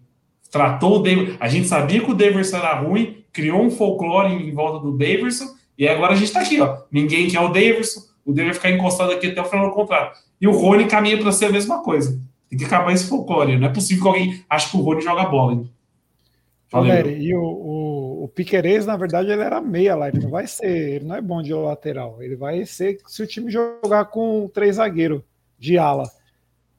tratou 0.52 0.98
o 0.98 1.00
Davidson. 1.00 1.38
A 1.40 1.48
gente 1.48 1.68
sabia 1.68 2.02
que 2.02 2.12
o 2.12 2.14
Davidson 2.14 2.58
era 2.58 2.76
ruim, 2.76 3.24
criou 3.32 3.62
um 3.62 3.72
folclore 3.72 4.34
em 4.34 4.54
volta 4.54 4.86
do 4.86 4.98
Davidson, 4.98 5.46
e 5.78 5.88
agora 5.88 6.14
a 6.14 6.16
gente 6.16 6.32
tá 6.32 6.42
aqui, 6.42 6.60
ó. 6.60 6.78
Ninguém 6.92 7.28
quer 7.28 7.40
o 7.40 7.48
Davidson. 7.48 8.02
O 8.26 8.32
Davidson 8.32 8.62
vai 8.62 8.72
ficar 8.72 8.72
encostado 8.72 9.12
aqui 9.12 9.28
até 9.28 9.42
o 9.42 9.46
final 9.46 9.70
do 9.70 9.74
contrato. 9.74 10.20
E 10.40 10.48
o 10.48 10.52
Rony 10.52 10.86
caminha 10.86 11.18
para 11.18 11.32
ser 11.32 11.46
a 11.46 11.52
mesma 11.52 11.82
coisa. 11.82 12.22
Tem 12.52 12.60
que 12.60 12.66
acabar 12.66 12.92
esse 12.92 13.08
folclore. 13.08 13.58
Não 13.58 13.70
é 13.70 13.74
possível 13.74 14.04
que 14.04 14.10
alguém 14.10 14.46
ache 14.50 14.70
que 14.70 14.76
o 14.76 14.82
Rony 14.82 15.00
joga 15.02 15.24
bola. 15.24 15.54
Hein? 15.54 15.72
E 17.18 17.34
o, 17.34 17.42
o, 17.42 18.24
o 18.26 18.86
na 18.86 18.98
verdade, 18.98 19.32
ele 19.32 19.42
era 19.42 19.62
meia 19.62 19.96
lá, 19.96 20.10
ele 20.10 20.20
não 20.20 20.30
vai 20.30 20.46
ser, 20.48 20.96
ele 20.96 21.06
não 21.06 21.16
é 21.16 21.22
bom 21.22 21.42
de 21.42 21.54
lateral, 21.54 22.22
ele 22.22 22.36
vai 22.36 22.66
ser 22.66 22.98
se 23.08 23.24
o 23.24 23.28
time 23.28 23.50
jogar 23.50 24.06
com 24.06 24.50
três 24.54 24.76
zagueiros 24.76 25.22
de 25.58 25.78
ala. 25.78 26.10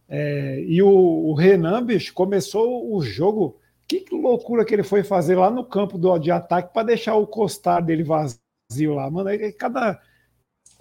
É, 0.07 0.63
e 0.67 0.83
o, 0.83 0.91
o, 0.91 1.33
Renan, 1.33 1.83
bicho, 1.83 2.13
começou 2.13 2.95
o 2.95 3.03
jogo. 3.03 3.59
Que 3.89 4.05
loucura 4.13 4.65
que 4.65 4.75
ele 4.75 4.83
foi 4.83 5.03
fazer 5.03 5.37
lá 5.37 5.51
no 5.51 5.65
campo 5.65 5.97
do, 5.97 6.19
de 6.19 6.31
ataque 6.31 6.73
para 6.73 6.87
deixar 6.87 7.17
o 7.17 7.27
costar 7.27 7.81
dele 7.81 8.03
vazio 8.03 8.95
lá. 8.95 9.11
Mano, 9.11 9.31
é 9.31 9.51
cada 9.53 9.99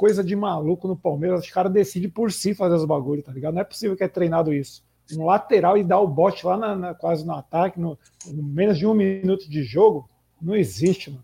coisa 0.02 0.24
de 0.24 0.36
maluco 0.36 0.88
no 0.88 0.96
Palmeiras. 0.96 1.42
Os 1.42 1.52
caras 1.52 1.72
decidem 1.72 2.10
por 2.10 2.32
si 2.32 2.56
fazer 2.56 2.74
os 2.74 2.86
bagulhos, 2.86 3.24
tá 3.24 3.32
ligado? 3.32 3.54
Não 3.54 3.62
é 3.62 3.64
possível 3.64 3.96
que 3.96 4.04
é 4.04 4.08
treinado 4.08 4.52
isso 4.52 4.84
um 5.14 5.26
lateral 5.26 5.78
e 5.78 5.84
dar 5.84 6.00
o 6.00 6.08
bote 6.08 6.46
lá 6.46 6.56
na, 6.56 6.74
na, 6.74 6.94
quase 6.94 7.26
no 7.26 7.34
ataque, 7.34 7.78
no, 7.78 8.00
no, 8.28 8.42
menos 8.42 8.78
de 8.78 8.88
um 8.88 8.94
minuto 8.94 9.50
de 9.50 9.62
jogo, 9.62 10.10
não 10.42 10.56
existe, 10.56 11.10
mano. 11.10 11.24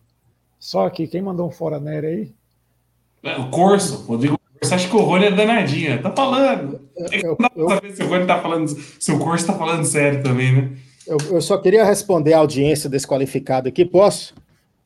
Só 0.59 0.85
aqui, 0.85 1.07
quem 1.07 1.21
mandou 1.21 1.47
um 1.47 1.51
fora 1.51 1.79
nere 1.79 2.07
aí? 2.07 2.33
É, 3.23 3.39
o 3.39 3.49
Corso, 3.49 4.05
Rodrigo 4.05 4.37
Corso, 4.59 4.75
acho 4.75 4.89
que 4.89 4.95
o 4.97 4.99
Rony 4.99 5.27
é 5.27 5.31
danadinha. 5.31 6.01
Tá 6.01 6.11
falando. 6.11 6.81
Eu, 7.13 7.37
não 7.39 7.67
dá 7.67 7.75
saber 7.75 7.93
se 7.93 8.03
o 8.03 8.09
Rony 8.09 8.27
tá 8.27 8.41
falando, 8.41 8.67
se 8.67 9.11
o 9.13 9.19
Corso 9.19 9.47
tá 9.47 9.53
falando 9.53 9.85
sério 9.85 10.21
também, 10.21 10.53
né? 10.53 10.77
Eu, 11.07 11.17
eu 11.31 11.41
só 11.41 11.57
queria 11.57 11.85
responder 11.85 12.33
a 12.33 12.39
audiência 12.39 12.89
desqualificada 12.89 13.69
aqui, 13.69 13.85
posso? 13.85 14.35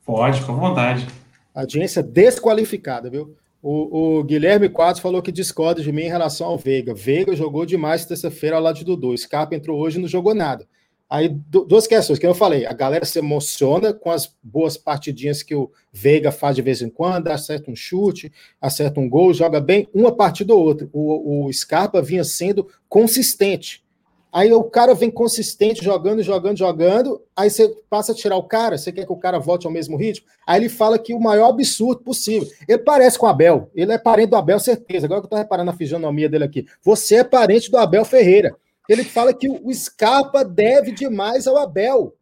Pode, 0.05 0.45
com 0.45 0.53
vontade. 0.53 1.07
Audiência 1.55 2.03
desqualificada, 2.03 3.09
viu? 3.09 3.35
O, 3.61 4.19
o, 4.19 4.23
Guilherme 4.23 4.67
Quadros 4.69 5.01
falou 5.01 5.21
que 5.21 5.31
discorda 5.31 5.83
de 5.83 5.91
mim 5.91 6.03
em 6.03 6.09
relação 6.09 6.47
ao 6.47 6.57
Veiga. 6.57 6.95
Veiga 6.95 7.35
jogou 7.35 7.65
demais 7.65 8.05
terça-feira 8.05 8.55
ao 8.55 8.61
lado 8.61 8.77
de 8.77 8.85
Dudu. 8.85 9.15
Scarpa 9.15 9.55
entrou 9.55 9.79
hoje 9.79 9.99
e 9.99 10.01
não 10.01 10.07
jogou 10.07 10.33
nada. 10.33 10.67
Aí, 11.07 11.27
duas 11.27 11.85
questões 11.85 12.17
que 12.17 12.25
eu 12.25 12.33
falei. 12.33 12.65
A 12.65 12.73
galera 12.73 13.03
se 13.03 13.19
emociona 13.19 13.93
com 13.93 14.09
as 14.09 14.33
boas 14.41 14.77
partidinhas 14.77 15.43
que 15.43 15.53
o 15.53 15.69
Veiga 15.91 16.31
faz 16.31 16.55
de 16.55 16.61
vez 16.61 16.81
em 16.81 16.89
quando, 16.89 17.27
acerta 17.27 17.69
um 17.69 17.75
chute, 17.75 18.31
acerta 18.61 18.99
um 18.99 19.09
gol, 19.09 19.33
joga 19.33 19.59
bem, 19.59 19.89
uma 19.93 20.15
partida 20.15 20.53
ou 20.53 20.63
outra. 20.63 20.89
O, 20.93 21.47
o 21.47 21.53
Scarpa 21.53 22.01
vinha 22.01 22.23
sendo 22.23 22.65
consistente. 22.87 23.83
Aí 24.31 24.53
o 24.53 24.63
cara 24.63 24.93
vem 24.93 25.11
consistente, 25.11 25.83
jogando, 25.83 26.23
jogando, 26.23 26.57
jogando. 26.57 27.21
Aí 27.35 27.49
você 27.49 27.67
passa 27.89 28.13
a 28.13 28.15
tirar 28.15 28.37
o 28.37 28.43
cara, 28.43 28.77
você 28.77 28.91
quer 28.91 29.05
que 29.05 29.11
o 29.11 29.17
cara 29.17 29.39
volte 29.39 29.67
ao 29.67 29.73
mesmo 29.73 29.97
ritmo? 29.97 30.25
Aí 30.47 30.61
ele 30.61 30.69
fala 30.69 30.97
que 30.97 31.13
o 31.13 31.19
maior 31.19 31.49
absurdo 31.49 32.01
possível. 32.01 32.47
Ele 32.65 32.77
parece 32.77 33.19
com 33.19 33.25
o 33.25 33.29
Abel, 33.29 33.69
ele 33.75 33.91
é 33.91 33.97
parente 33.97 34.29
do 34.29 34.37
Abel, 34.37 34.57
certeza. 34.59 35.05
Agora 35.05 35.19
que 35.19 35.25
eu 35.25 35.29
tô 35.29 35.35
reparando 35.35 35.71
a 35.71 35.75
fisionomia 35.75 36.29
dele 36.29 36.45
aqui. 36.45 36.65
Você 36.81 37.15
é 37.15 37.23
parente 37.25 37.69
do 37.69 37.77
Abel 37.77 38.05
Ferreira. 38.05 38.55
Ele 38.87 39.03
fala 39.03 39.33
que 39.33 39.49
o 39.49 39.73
Scarpa 39.73 40.45
deve 40.45 40.91
demais 40.91 41.45
ao 41.45 41.57
Abel, 41.57 42.15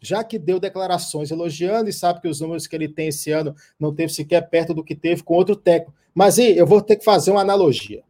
já 0.00 0.24
que 0.24 0.38
deu 0.38 0.58
declarações 0.58 1.30
elogiando 1.30 1.88
e 1.88 1.92
sabe 1.92 2.20
que 2.20 2.28
os 2.28 2.40
números 2.40 2.66
que 2.66 2.74
ele 2.74 2.88
tem 2.88 3.08
esse 3.08 3.30
ano 3.30 3.54
não 3.78 3.94
teve 3.94 4.12
sequer 4.12 4.48
perto 4.48 4.74
do 4.74 4.84
que 4.84 4.94
teve 4.94 5.22
com 5.22 5.34
outro 5.34 5.56
técnico. 5.56 5.94
Mas 6.14 6.38
aí 6.38 6.56
eu 6.56 6.66
vou 6.66 6.80
ter 6.80 6.96
que 6.96 7.04
fazer 7.04 7.30
uma 7.30 7.40
analogia. 7.40 8.02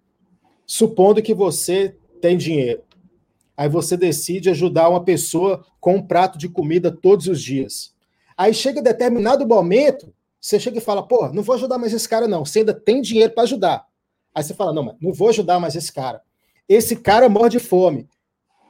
Supondo 0.66 1.22
que 1.22 1.34
você 1.34 1.94
tem 2.20 2.36
dinheiro, 2.36 2.82
aí 3.56 3.68
você 3.68 3.96
decide 3.96 4.50
ajudar 4.50 4.88
uma 4.88 5.04
pessoa 5.04 5.64
com 5.80 5.96
um 5.96 6.02
prato 6.06 6.38
de 6.38 6.48
comida 6.48 6.90
todos 6.90 7.26
os 7.26 7.42
dias. 7.42 7.94
Aí 8.36 8.52
chega 8.52 8.82
determinado 8.82 9.46
momento, 9.46 10.12
você 10.40 10.58
chega 10.58 10.78
e 10.78 10.80
fala: 10.80 11.06
pô, 11.06 11.28
não 11.28 11.42
vou 11.42 11.54
ajudar 11.54 11.78
mais 11.78 11.92
esse 11.92 12.08
cara, 12.08 12.28
não. 12.28 12.44
Você 12.44 12.60
ainda 12.60 12.74
tem 12.74 13.00
dinheiro 13.00 13.32
para 13.32 13.44
ajudar. 13.44 13.86
Aí 14.34 14.42
você 14.42 14.54
fala: 14.54 14.72
não, 14.72 14.82
mas 14.82 14.96
não 15.00 15.12
vou 15.12 15.28
ajudar 15.28 15.60
mais 15.60 15.76
esse 15.76 15.92
cara. 15.92 16.20
Esse 16.68 16.96
cara 16.96 17.28
morre 17.28 17.50
de 17.50 17.58
fome. 17.58 18.08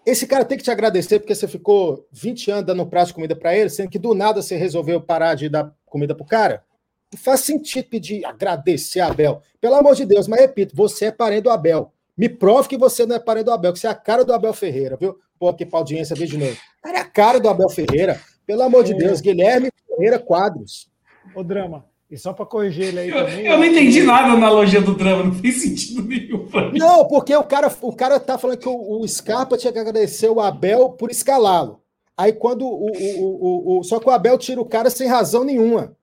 Esse 0.04 0.26
cara 0.26 0.44
tem 0.44 0.58
que 0.58 0.64
te 0.64 0.70
agradecer 0.70 1.18
porque 1.18 1.34
você 1.34 1.48
ficou 1.48 2.06
20 2.12 2.50
anos 2.50 2.66
dando 2.66 2.82
um 2.82 2.88
prato 2.88 3.08
de 3.08 3.14
comida 3.14 3.34
para 3.34 3.56
ele, 3.56 3.70
sendo 3.70 3.88
que 3.88 3.98
do 3.98 4.14
nada 4.14 4.42
você 4.42 4.54
resolveu 4.54 5.00
parar 5.00 5.34
de 5.34 5.48
dar 5.48 5.72
comida 5.86 6.14
pro 6.14 6.26
cara. 6.26 6.62
Não 7.10 7.18
faz 7.18 7.40
sentido 7.40 7.88
pedir 7.88 8.24
agradecer 8.24 9.00
a 9.00 9.06
Abel. 9.06 9.40
Pelo 9.60 9.76
amor 9.76 9.94
de 9.94 10.04
Deus, 10.04 10.28
mas 10.28 10.40
repito, 10.40 10.76
você 10.76 11.06
é 11.06 11.10
parente 11.10 11.44
do 11.44 11.50
Abel. 11.50 11.93
Me 12.16 12.28
prove 12.28 12.68
que 12.68 12.78
você 12.78 13.04
não 13.04 13.16
é 13.16 13.18
parente 13.18 13.46
do 13.46 13.52
Abel, 13.52 13.72
que 13.72 13.78
você 13.78 13.86
é 13.86 13.90
a 13.90 13.94
cara 13.94 14.24
do 14.24 14.32
Abel 14.32 14.54
Ferreira, 14.54 14.96
viu? 14.96 15.18
Pô, 15.38 15.48
aqui 15.48 15.66
pra 15.66 15.80
audiência 15.80 16.14
ver 16.14 16.26
de 16.26 16.38
novo. 16.38 16.56
Cara, 16.82 16.98
é 16.98 17.00
a 17.00 17.04
cara 17.04 17.40
do 17.40 17.48
Abel 17.48 17.68
Ferreira. 17.68 18.20
Pelo 18.46 18.62
amor 18.62 18.84
de 18.84 18.92
é. 18.92 18.96
Deus, 18.96 19.20
Guilherme 19.20 19.70
Ferreira 19.88 20.18
Quadros. 20.18 20.88
Ô, 21.34 21.42
Drama, 21.42 21.84
e 22.10 22.16
só 22.16 22.32
para 22.32 22.46
corrigir 22.46 22.84
ele 22.84 23.00
aí 23.00 23.08
eu, 23.08 23.16
também. 23.16 23.46
Eu 23.46 23.58
não 23.58 23.64
entendi 23.64 24.02
nada 24.02 24.28
na 24.28 24.34
analogia 24.34 24.80
do 24.80 24.94
drama, 24.94 25.24
não 25.24 25.34
fez 25.34 25.62
sentido 25.62 26.02
nenhum. 26.02 26.48
Não, 26.74 27.08
porque 27.08 27.34
o 27.34 27.42
cara, 27.42 27.74
o 27.80 27.92
cara 27.92 28.20
tá 28.20 28.38
falando 28.38 28.58
que 28.58 28.68
o, 28.68 29.00
o 29.00 29.08
Scarpa 29.08 29.56
tinha 29.56 29.72
que 29.72 29.78
agradecer 29.78 30.28
o 30.28 30.40
Abel 30.40 30.90
por 30.90 31.10
escalá-lo. 31.10 31.80
Aí 32.16 32.32
quando 32.32 32.64
o, 32.64 32.92
o, 32.92 33.78
o, 33.78 33.82
Só 33.82 33.98
que 33.98 34.08
o 34.08 34.12
Abel 34.12 34.38
tira 34.38 34.60
o 34.60 34.66
cara 34.66 34.90
sem 34.90 35.08
razão 35.08 35.42
nenhuma. 35.42 35.96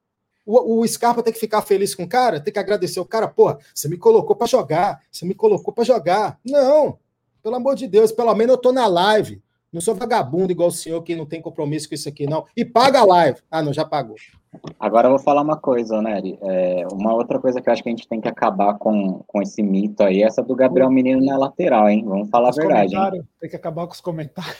O, 0.46 0.80
o 0.80 0.88
Scarpa 0.88 1.22
tem 1.22 1.34
que 1.34 1.40
ficar 1.40 1.62
feliz 1.62 1.94
com 1.94 2.04
o 2.04 2.10
cara, 2.10 2.40
tem 2.40 2.52
que 2.52 2.60
agradecer 2.60 3.00
o 3.00 3.06
cara, 3.06 3.28
porra, 3.28 3.60
você 3.74 3.88
me 3.88 3.98
colocou 3.98 4.36
para 4.36 4.48
jogar, 4.48 5.02
você 5.12 5.26
me 5.26 5.34
colocou 5.34 5.74
para 5.74 5.84
jogar. 5.84 6.40
Não, 6.44 6.98
pelo 7.44 7.56
amor 7.56 7.76
de 7.76 7.88
Deus, 7.88 8.12
pelo 8.12 8.34
menos 8.36 8.56
eu 8.56 8.62
tô 8.62 8.72
na 8.72 8.88
live. 8.88 9.42
Não 9.72 9.80
sou 9.80 9.96
vagabundo 9.96 10.52
igual 10.52 10.68
o 10.68 10.72
senhor 10.72 11.02
que 11.02 11.16
não 11.16 11.26
tem 11.26 11.42
compromisso 11.42 11.88
com 11.88 11.96
isso 11.96 12.10
aqui, 12.10 12.28
não. 12.28 12.46
E 12.58 12.66
paga 12.66 13.00
a 13.00 13.06
live. 13.06 13.40
Ah, 13.50 13.62
não, 13.62 13.72
já 13.72 13.86
pagou. 13.86 14.16
Agora 14.78 15.08
eu 15.08 15.12
vou 15.12 15.20
falar 15.20 15.42
uma 15.42 15.56
coisa, 15.56 16.02
Nery. 16.02 16.38
É, 16.42 16.86
uma 16.92 17.14
outra 17.14 17.40
coisa 17.40 17.62
que 17.62 17.70
eu 17.70 17.74
acho 17.74 17.82
que 17.82 17.88
a 17.88 17.92
gente 17.92 18.06
tem 18.06 18.20
que 18.20 18.28
acabar 18.28 18.74
com, 18.78 19.24
com 19.26 19.42
esse 19.42 19.64
mito 19.64 20.04
aí, 20.04 20.24
essa 20.24 20.44
do 20.44 20.54
Gabriel 20.56 20.92
Menino 20.92 21.26
na 21.26 21.38
lateral, 21.38 21.90
hein? 21.90 22.04
Vamos 22.06 22.30
falar 22.30 22.50
os 22.50 22.60
a 22.60 22.62
verdade. 22.62 23.24
Tem 23.40 23.50
que 23.50 23.56
acabar 23.56 23.88
com 23.88 23.94
os 23.94 24.02
comentários. 24.02 24.58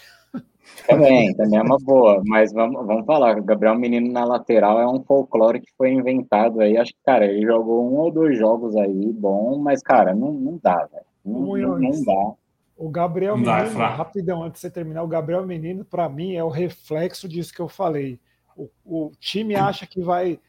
Também, 0.88 1.34
também 1.36 1.60
é 1.60 1.62
uma 1.62 1.78
boa, 1.78 2.22
mas 2.26 2.52
vamos, 2.54 2.86
vamos 2.86 3.06
falar, 3.06 3.38
o 3.38 3.44
Gabriel 3.44 3.78
Menino 3.78 4.12
na 4.12 4.24
lateral 4.24 4.80
é 4.80 4.88
um 4.88 5.04
folclore 5.04 5.60
que 5.60 5.72
foi 5.78 5.92
inventado 5.92 6.62
aí, 6.62 6.78
acho 6.78 6.94
que, 6.94 7.00
cara, 7.06 7.26
ele 7.26 7.46
jogou 7.46 7.92
um 7.92 7.98
ou 7.98 8.12
dois 8.12 8.38
jogos 8.38 8.76
aí, 8.76 9.12
bom, 9.14 9.58
mas, 9.60 9.82
cara, 9.82 10.16
não, 10.16 10.32
não 10.32 10.60
dá, 10.62 10.88
velho, 10.92 11.06
não, 11.26 11.42
não, 11.58 11.80
não 11.80 12.04
dá. 12.04 12.34
O 12.78 12.90
Gabriel 12.90 13.38
não 13.38 13.44
Menino, 13.44 13.78
dá, 13.78 13.90
rapidão, 13.90 14.44
antes 14.44 14.62
de 14.62 14.68
você 14.68 14.72
terminar, 14.72 15.04
o 15.04 15.08
Gabriel 15.08 15.46
Menino, 15.46 15.86
para 15.86 16.10
mim, 16.10 16.36
é 16.36 16.44
o 16.44 16.50
reflexo 16.50 17.28
disso 17.28 17.54
que 17.54 17.62
eu 17.62 17.68
falei, 17.68 18.20
o, 18.56 18.70
o 18.86 19.12
time 19.20 19.56
acha 19.56 19.86
que 19.86 20.02
vai 20.02 20.40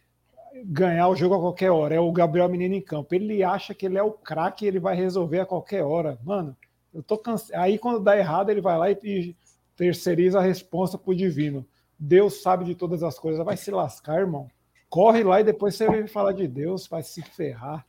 ganhar 0.65 1.09
o 1.09 1.17
jogo 1.17 1.35
a 1.35 1.41
qualquer 1.41 1.71
hora. 1.71 1.95
É 1.95 2.01
o 2.01 2.13
Gabriel 2.13 2.49
Menino 2.49 2.75
em 2.75 2.81
campo. 2.81 3.15
Ele 3.15 3.43
acha 3.43 3.75
que 3.75 3.87
ele 3.87 3.99
é 3.99 4.03
o 4.03 4.13
craque 4.13 4.65
e 4.65 4.69
ele 4.69 4.79
vai 4.79 4.95
resolver 4.95 5.41
a 5.41 5.47
qualquer 5.47 5.83
hora. 5.83 6.19
Mano, 6.23 6.57
eu 6.93 7.03
tô 7.03 7.17
cansado. 7.17 7.59
Aí 7.59 7.79
quando 7.79 8.01
dá 8.01 8.17
errado, 8.17 8.51
ele 8.51 8.61
vai 8.61 8.79
lá 8.79 8.91
e, 8.91 8.99
e 9.03 9.37
terceiriza 9.77 10.39
a 10.39 10.43
resposta 10.43 10.99
pro 10.99 11.15
divino. 11.15 11.67
Deus 11.99 12.43
sabe 12.43 12.65
de 12.65 12.75
todas 12.75 13.03
as 13.03 13.19
coisas. 13.19 13.45
Vai 13.45 13.57
se 13.57 13.71
lascar, 13.71 14.21
irmão. 14.21 14.49
Corre 14.89 15.23
lá 15.23 15.41
e 15.41 15.45
depois 15.45 15.75
você 15.75 15.89
vem 15.89 16.07
falar 16.07 16.33
de 16.33 16.47
Deus, 16.47 16.87
vai 16.87 17.03
se 17.03 17.23
ferrar. 17.23 17.87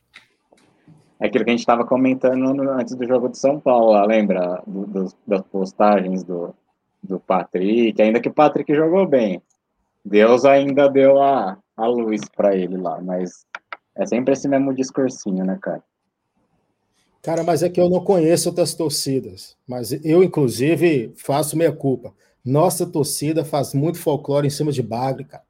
É 1.20 1.26
aquilo 1.26 1.44
que 1.44 1.50
a 1.50 1.52
gente 1.52 1.60
estava 1.60 1.84
comentando 1.84 2.68
antes 2.70 2.94
do 2.94 3.06
jogo 3.06 3.28
de 3.28 3.38
São 3.38 3.60
Paulo, 3.60 3.92
lá, 3.92 4.04
lembra? 4.04 4.62
Do, 4.66 4.86
do, 4.86 5.12
das 5.26 5.42
postagens 5.42 6.24
do, 6.24 6.54
do 7.02 7.20
Patrick, 7.20 8.00
ainda 8.00 8.20
que 8.20 8.28
o 8.28 8.34
Patrick 8.34 8.74
jogou 8.74 9.06
bem. 9.06 9.42
Deus 10.04 10.44
ainda 10.44 10.88
deu 10.88 11.22
a, 11.22 11.58
a 11.76 11.86
luz 11.86 12.22
para 12.36 12.56
ele 12.56 12.76
lá, 12.76 13.00
mas 13.00 13.46
é 13.96 14.04
sempre 14.06 14.32
esse 14.32 14.48
mesmo 14.48 14.74
discursinho, 14.74 15.44
né, 15.44 15.58
cara? 15.60 15.82
Cara, 17.24 17.42
mas 17.42 17.62
é 17.62 17.70
que 17.70 17.80
eu 17.80 17.88
não 17.88 18.04
conheço 18.04 18.50
outras 18.50 18.74
torcidas, 18.74 19.56
mas 19.66 19.92
eu, 20.04 20.22
inclusive, 20.22 21.10
faço 21.16 21.56
minha 21.56 21.72
culpa. 21.72 22.12
Nossa 22.44 22.84
torcida 22.84 23.42
faz 23.42 23.72
muito 23.72 23.98
folclore 23.98 24.46
em 24.46 24.50
cima 24.50 24.70
de 24.70 24.82
bagre, 24.82 25.24
cara. 25.24 25.42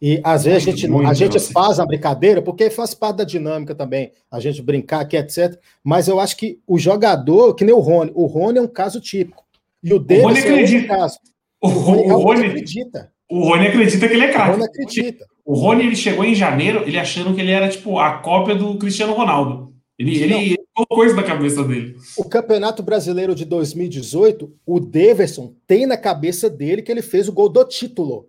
E 0.00 0.22
às 0.24 0.44
vezes 0.44 0.66
a 0.66 0.70
gente, 0.70 0.88
muito, 0.88 1.06
a 1.06 1.12
gente 1.12 1.38
faz 1.38 1.78
a 1.78 1.84
brincadeira, 1.84 2.40
porque 2.40 2.70
faz 2.70 2.94
parte 2.94 3.18
da 3.18 3.24
dinâmica 3.24 3.74
também, 3.74 4.10
a 4.30 4.40
gente 4.40 4.62
brincar 4.62 5.00
aqui, 5.00 5.18
etc. 5.18 5.58
Mas 5.84 6.08
eu 6.08 6.18
acho 6.18 6.34
que 6.34 6.60
o 6.66 6.78
jogador, 6.78 7.54
que 7.54 7.64
nem 7.64 7.74
o 7.74 7.80
Rony, 7.80 8.10
o 8.14 8.24
Rony 8.24 8.58
é 8.58 8.62
um 8.62 8.66
caso 8.66 8.98
típico. 8.98 9.44
E 9.84 9.92
o 9.92 9.98
Davis 9.98 10.24
o 10.24 10.28
Rony 10.28 10.38
acredita. 10.38 10.94
é 10.94 10.96
caso. 10.96 11.18
O, 11.60 11.68
o 11.68 11.70
Rony, 11.72 12.10
o 12.10 12.16
Rony 12.16 12.46
acredita. 12.46 13.12
O 13.30 13.44
Rony 13.44 13.66
acredita 13.66 14.08
que 14.08 14.14
ele 14.14 14.24
é 14.24 14.32
craque. 14.32 14.48
O 14.48 14.52
Rony 14.52 14.64
acredita. 14.64 15.26
O 15.44 15.54
Rony 15.54 15.86
ele 15.86 15.96
chegou 15.96 16.24
em 16.24 16.34
janeiro, 16.34 16.84
ele 16.86 16.98
achando 16.98 17.34
que 17.34 17.40
ele 17.42 17.52
era 17.52 17.68
tipo 17.68 17.98
a 17.98 18.18
cópia 18.18 18.54
do 18.54 18.78
Cristiano 18.78 19.12
Ronaldo. 19.12 19.75
Ele, 19.98 20.22
ele, 20.22 20.34
ele 20.34 20.66
coisa 20.88 21.14
na 21.14 21.22
cabeça 21.22 21.64
dele. 21.64 21.96
O 22.18 22.24
Campeonato 22.24 22.82
Brasileiro 22.82 23.34
de 23.34 23.44
2018, 23.46 24.52
o 24.66 24.78
Daverson 24.78 25.54
tem 25.66 25.86
na 25.86 25.96
cabeça 25.96 26.50
dele 26.50 26.82
que 26.82 26.92
ele 26.92 27.02
fez 27.02 27.28
o 27.28 27.32
gol 27.32 27.48
do 27.48 27.64
título. 27.64 28.28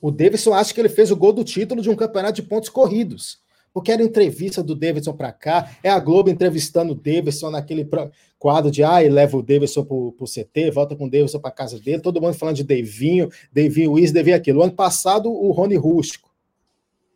O 0.00 0.10
Davidson 0.10 0.54
acha 0.54 0.72
que 0.72 0.80
ele 0.80 0.88
fez 0.88 1.10
o 1.10 1.16
gol 1.16 1.32
do 1.32 1.44
título 1.44 1.82
de 1.82 1.90
um 1.90 1.96
campeonato 1.96 2.40
de 2.40 2.42
pontos 2.42 2.68
corridos. 2.68 3.40
Porque 3.72 3.92
era 3.92 4.02
entrevista 4.02 4.62
do 4.62 4.74
Davidson 4.74 5.12
para 5.12 5.30
cá, 5.30 5.76
é 5.82 5.90
a 5.90 6.00
Globo 6.00 6.30
entrevistando 6.30 6.92
o 6.92 6.96
Davidson 6.96 7.50
naquele 7.50 7.88
quadro 8.38 8.70
de 8.70 8.82
ah, 8.82 8.98
leva 8.98 9.36
o 9.36 9.42
Davidson 9.42 9.84
para 9.84 9.94
o 9.94 10.24
CT, 10.24 10.70
volta 10.70 10.96
com 10.96 11.04
o 11.04 11.10
Davidson 11.10 11.38
para 11.38 11.50
casa 11.50 11.78
dele, 11.78 12.00
todo 12.00 12.20
mundo 12.20 12.34
falando 12.34 12.56
de 12.56 12.64
Devinho, 12.64 13.28
Devinho 13.52 13.98
isso, 13.98 14.12
Devinho 14.12 14.36
aquilo. 14.36 14.60
O 14.60 14.62
ano 14.62 14.72
passado, 14.72 15.30
o 15.30 15.50
Rony 15.52 15.76
Rústico. 15.76 16.28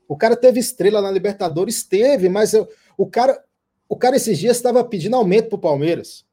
O 0.06 0.16
cara 0.16 0.36
teve 0.36 0.60
estrela 0.60 1.00
na 1.00 1.10
Libertadores, 1.10 1.82
teve, 1.84 2.28
mas 2.28 2.52
eu, 2.52 2.68
o 2.96 3.06
cara 3.06 3.42
o 3.88 3.96
cara 3.96 4.16
esses 4.16 4.38
dias 4.38 4.56
estava 4.56 4.82
pedindo 4.82 5.16
aumento 5.16 5.48
para 5.48 5.56
o 5.56 5.60
Palmeiras. 5.60 6.24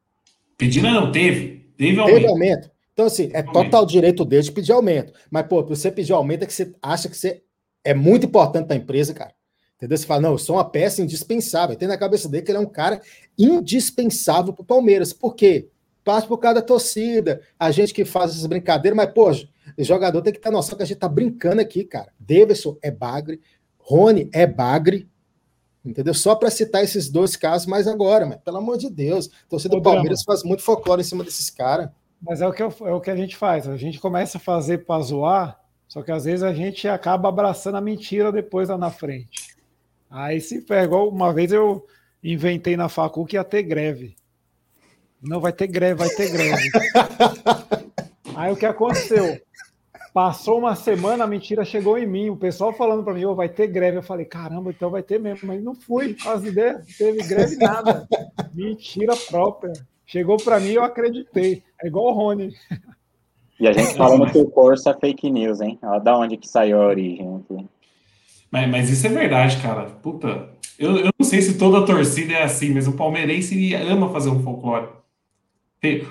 Pedindo 0.57 0.89
não, 0.89 1.11
teve. 1.11 1.69
Teve 1.75 1.99
aumento. 1.99 2.15
Teve 2.15 2.27
aumento. 2.27 2.71
Então, 2.93 3.05
assim, 3.05 3.29
é 3.33 3.43
total 3.43 3.85
direito 3.85 4.23
dele 4.23 4.43
de 4.43 4.51
pedir 4.51 4.71
aumento. 4.71 5.11
Mas, 5.29 5.45
pô, 5.45 5.61
pra 5.61 5.75
você 5.75 5.91
pedir 5.91 6.13
aumento 6.13 6.43
é 6.43 6.45
que 6.45 6.53
você 6.53 6.73
acha 6.81 7.09
que 7.09 7.17
você 7.17 7.41
é 7.83 7.93
muito 7.93 8.25
importante 8.25 8.65
para 8.65 8.75
a 8.75 8.79
empresa, 8.79 9.13
cara. 9.13 9.33
Entendeu? 9.75 9.97
Você 9.97 10.05
fala, 10.05 10.21
não, 10.21 10.31
eu 10.31 10.37
sou 10.37 10.55
uma 10.55 10.69
peça 10.69 11.01
indispensável. 11.01 11.75
Tem 11.75 11.87
na 11.87 11.97
cabeça 11.97 12.29
dele 12.29 12.43
que 12.43 12.51
ele 12.51 12.57
é 12.57 12.61
um 12.61 12.65
cara 12.65 13.01
indispensável 13.37 14.53
para 14.53 14.63
o 14.63 14.65
Palmeiras. 14.65 15.11
Por 15.11 15.35
quê? 15.35 15.67
Parte 16.03 16.27
por 16.27 16.37
causa 16.37 16.55
da 16.55 16.65
torcida, 16.65 17.41
a 17.59 17.71
gente 17.71 17.93
que 17.93 18.03
faz 18.03 18.31
essas 18.31 18.45
brincadeiras, 18.45 18.95
mas, 18.95 19.13
pô, 19.13 19.31
o 19.31 19.83
jogador 19.83 20.21
tem 20.21 20.31
que 20.31 20.39
ter 20.39 20.49
noção 20.49 20.77
que 20.77 20.83
a 20.83 20.85
gente 20.85 20.97
tá 20.97 21.09
brincando 21.09 21.61
aqui, 21.61 21.83
cara. 21.83 22.11
Davidson 22.17 22.77
é 22.81 22.89
bagre, 22.89 23.41
Rony 23.77 24.29
é 24.33 24.47
bagre, 24.47 25.09
entendeu? 25.83 26.13
Só 26.13 26.35
para 26.35 26.49
citar 26.49 26.83
esses 26.83 27.09
dois 27.09 27.35
casos 27.35 27.67
mais 27.67 27.87
agora, 27.87 28.25
mas 28.25 28.39
pelo 28.39 28.57
amor 28.57 28.77
de 28.77 28.89
Deus, 28.89 29.29
a 29.45 29.49
torcida 29.49 29.75
do 29.75 29.81
Palmeiras 29.81 30.23
faz 30.23 30.43
muito 30.43 30.63
folclore 30.63 31.01
em 31.01 31.05
cima 31.05 31.23
desses 31.23 31.49
caras. 31.49 31.89
Mas 32.21 32.41
é 32.41 32.47
o, 32.47 32.51
que 32.51 32.61
eu, 32.61 32.73
é 32.81 32.93
o 32.93 32.99
que 32.99 33.09
a 33.09 33.15
gente 33.15 33.35
faz, 33.35 33.67
a 33.67 33.77
gente 33.77 33.99
começa 33.99 34.37
a 34.37 34.41
fazer 34.41 34.85
para 34.85 35.01
zoar, 35.01 35.59
só 35.87 36.01
que 36.01 36.11
às 36.11 36.25
vezes 36.25 36.43
a 36.43 36.53
gente 36.53 36.87
acaba 36.87 37.29
abraçando 37.29 37.75
a 37.75 37.81
mentira 37.81 38.31
depois 38.31 38.69
lá 38.69 38.77
na 38.77 38.91
frente. 38.91 39.55
Aí 40.09 40.41
se 40.41 40.61
pegou, 40.61 41.09
uma 41.09 41.33
vez 41.33 41.51
eu 41.51 41.85
inventei 42.23 42.75
na 42.75 42.89
facu 42.89 43.25
que 43.25 43.35
ia 43.35 43.43
ter 43.43 43.63
greve. 43.63 44.15
Não 45.21 45.39
vai 45.39 45.53
ter 45.53 45.67
greve, 45.67 45.95
vai 45.95 46.09
ter 46.09 46.29
greve. 46.29 46.69
Aí 48.35 48.51
o 48.51 48.55
que 48.55 48.65
aconteceu? 48.65 49.39
Passou 50.13 50.57
uma 50.57 50.75
semana, 50.75 51.23
a 51.23 51.27
mentira 51.27 51.63
chegou 51.63 51.97
em 51.97 52.07
mim. 52.07 52.29
O 52.29 52.35
pessoal 52.35 52.73
falando 52.73 53.03
para 53.03 53.13
mim, 53.13 53.25
oh, 53.25 53.35
vai 53.35 53.47
ter 53.47 53.67
greve. 53.67 53.97
Eu 53.97 54.03
falei, 54.03 54.25
caramba, 54.25 54.71
então 54.71 54.89
vai 54.89 55.03
ter 55.03 55.19
mesmo. 55.19 55.47
Mas 55.47 55.63
não 55.63 55.75
fui, 55.75 56.15
as 56.25 56.43
ideias, 56.43 56.77
não 56.77 56.85
teve 56.97 57.27
greve 57.27 57.55
nada. 57.57 58.07
Mentira 58.53 59.15
própria. 59.29 59.73
Chegou 60.05 60.37
para 60.37 60.59
mim, 60.59 60.71
eu 60.71 60.83
acreditei. 60.83 61.63
É 61.81 61.87
igual 61.87 62.05
o 62.07 62.13
Rony. 62.13 62.53
E 63.59 63.67
a 63.67 63.73
gente 63.73 63.95
falando 63.95 64.31
que 64.31 64.39
o 64.39 64.49
Corsa 64.49 64.91
é 64.91 64.93
fake 64.93 65.29
news, 65.29 65.61
hein? 65.61 65.77
Olha 65.83 65.99
da 65.99 66.17
onde 66.17 66.37
que 66.37 66.47
saiu 66.47 66.81
a 66.81 66.87
origem 66.87 67.35
aqui. 67.35 67.65
Mas, 68.49 68.69
mas 68.69 68.89
isso 68.89 69.05
é 69.05 69.09
verdade, 69.09 69.61
cara. 69.61 69.85
Puta, 69.85 70.49
eu, 70.79 70.97
eu 70.97 71.11
não 71.19 71.25
sei 71.25 71.41
se 71.41 71.57
toda 71.57 71.79
a 71.79 71.85
torcida 71.85 72.33
é 72.33 72.43
assim, 72.43 72.73
mas 72.73 72.87
o 72.87 72.93
palmeirense 72.93 73.75
ama 73.75 74.09
fazer 74.09 74.29
um 74.29 74.41
folclore. 74.41 74.87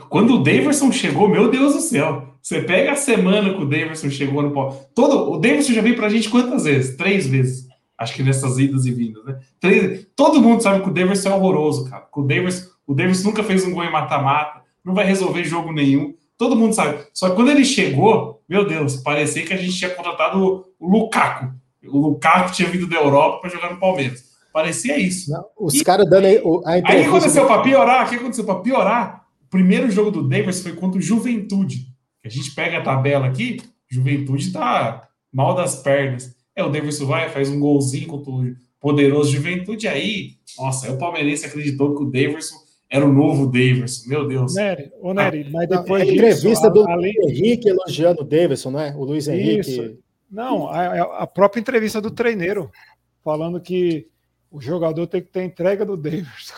Quando 0.09 0.35
o 0.35 0.43
Daverson 0.43 0.93
chegou, 0.93 1.29
meu 1.29 1.51
Deus 1.51 1.75
do 1.75 1.81
céu, 1.81 2.38
você 2.43 2.63
pega 2.63 2.93
a 2.93 2.97
semana 2.97 3.53
que 3.53 3.63
o 3.63 3.67
Daverson 3.67 4.11
chegou 4.11 4.43
no 4.43 4.53
pau. 4.53 4.89
Todo, 4.95 5.33
o 5.33 5.39
Daverson 5.39 5.73
já 5.73 5.83
veio 5.83 5.97
pra 5.97 6.09
gente 6.09 6.29
quantas 6.29 6.65
vezes? 6.65 6.97
Três 6.97 7.27
vezes. 7.27 7.67
Acho 7.99 8.15
que 8.15 8.23
nessas 8.23 8.59
idas 8.59 8.87
e 8.87 8.93
vindas, 8.93 9.25
né? 9.25 9.39
Três, 9.61 10.07
todo 10.15 10.41
mundo 10.41 10.63
sabe 10.63 10.83
que 10.83 10.89
o 10.89 10.93
Daverson 10.93 11.31
é 11.31 11.35
horroroso, 11.35 11.91
cara. 11.91 12.07
o 12.15 12.23
Daverson, 12.23 12.69
o 12.87 12.95
Daverson 12.95 13.29
nunca 13.29 13.43
fez 13.43 13.65
um 13.65 13.73
gol 13.73 13.85
em 13.85 13.91
mata-mata, 13.91 14.63
não 14.85 14.95
vai 14.95 15.05
resolver 15.05 15.43
jogo 15.45 15.73
nenhum. 15.73 16.15
Todo 16.37 16.55
mundo 16.55 16.73
sabe. 16.75 17.01
Só 17.13 17.29
que 17.29 17.35
quando 17.35 17.51
ele 17.51 17.65
chegou, 17.65 18.41
meu 18.49 18.65
Deus, 18.67 18.97
parecia 18.97 19.45
que 19.45 19.53
a 19.53 19.57
gente 19.57 19.77
tinha 19.77 19.91
contratado 19.91 20.65
o 20.79 20.89
Lukaku. 20.89 21.53
O 21.87 21.99
Lukaku 21.99 22.53
tinha 22.53 22.69
vindo 22.69 22.87
da 22.87 22.97
Europa 22.97 23.41
para 23.41 23.51
jogar 23.51 23.73
no 23.73 23.81
Palmeiras. 23.81 24.29
Parecia 24.53 24.97
isso. 24.97 25.31
Não, 25.31 25.45
os 25.59 25.83
caras 25.83 26.09
dando 26.09 26.27
aí. 26.27 26.41
A 26.65 26.73
aí 26.73 27.05
aconteceu 27.05 27.47
para 27.47 27.63
piorar. 27.63 28.07
O 28.07 28.09
que 28.09 28.17
aconteceu 28.17 28.45
para 28.45 28.61
piorar? 28.61 29.25
O 29.47 29.51
primeiro 29.51 29.91
jogo 29.91 30.11
do 30.11 30.29
Davis 30.29 30.63
foi 30.63 30.73
contra 30.73 30.99
o 30.99 31.03
Juventude. 31.03 31.88
A 32.25 32.29
gente 32.29 32.55
pega 32.55 32.79
a 32.79 32.83
tabela 32.83 33.27
aqui, 33.27 33.59
Juventude 33.91 34.53
tá 34.53 35.09
mal 35.33 35.55
das 35.55 35.83
pernas. 35.83 36.37
É, 36.55 36.65
o 36.65 36.69
Davidson 36.69 37.07
vai, 37.07 37.29
faz 37.29 37.49
um 37.49 37.61
golzinho 37.61 38.09
contra 38.09 38.31
o 38.31 38.55
poderoso 38.81 39.33
Juventude. 39.33 39.87
Aí, 39.87 40.33
nossa, 40.59 40.87
aí 40.87 40.93
o 40.93 40.99
palmeirense 40.99 41.47
acreditou 41.47 41.95
que 41.95 42.03
o 42.03 42.11
Davidson 42.11 42.57
era 42.91 43.07
o 43.07 43.13
novo 43.13 43.47
Davidson. 43.47 44.09
Meu 44.09 44.27
Deus. 44.27 44.55
Nery, 44.55 44.91
ô 45.01 45.15
Nery, 45.15 45.45
ah, 45.47 45.51
mas 45.53 45.69
depois. 45.69 46.03
A 46.03 46.07
entrevista 46.07 46.71
do 46.71 46.89
além... 46.89 47.15
Henrique 47.29 47.69
elogiando 47.69 48.23
o 48.23 48.25
Davidson, 48.25 48.71
não 48.71 48.81
é? 48.81 48.95
O 48.97 49.05
Luiz 49.05 49.29
Henrique. 49.29 49.71
Isso. 49.71 49.99
Não, 50.31 50.69
a, 50.69 51.23
a 51.23 51.27
própria 51.27 51.61
entrevista 51.61 52.01
do 52.01 52.11
treineiro, 52.11 52.71
falando 53.25 53.61
que 53.61 54.09
o 54.51 54.61
jogador 54.61 55.07
tem 55.07 55.23
que 55.23 55.31
ter 55.31 55.43
entrega 55.43 55.85
do 55.85 55.97
Davidson. 55.97 56.55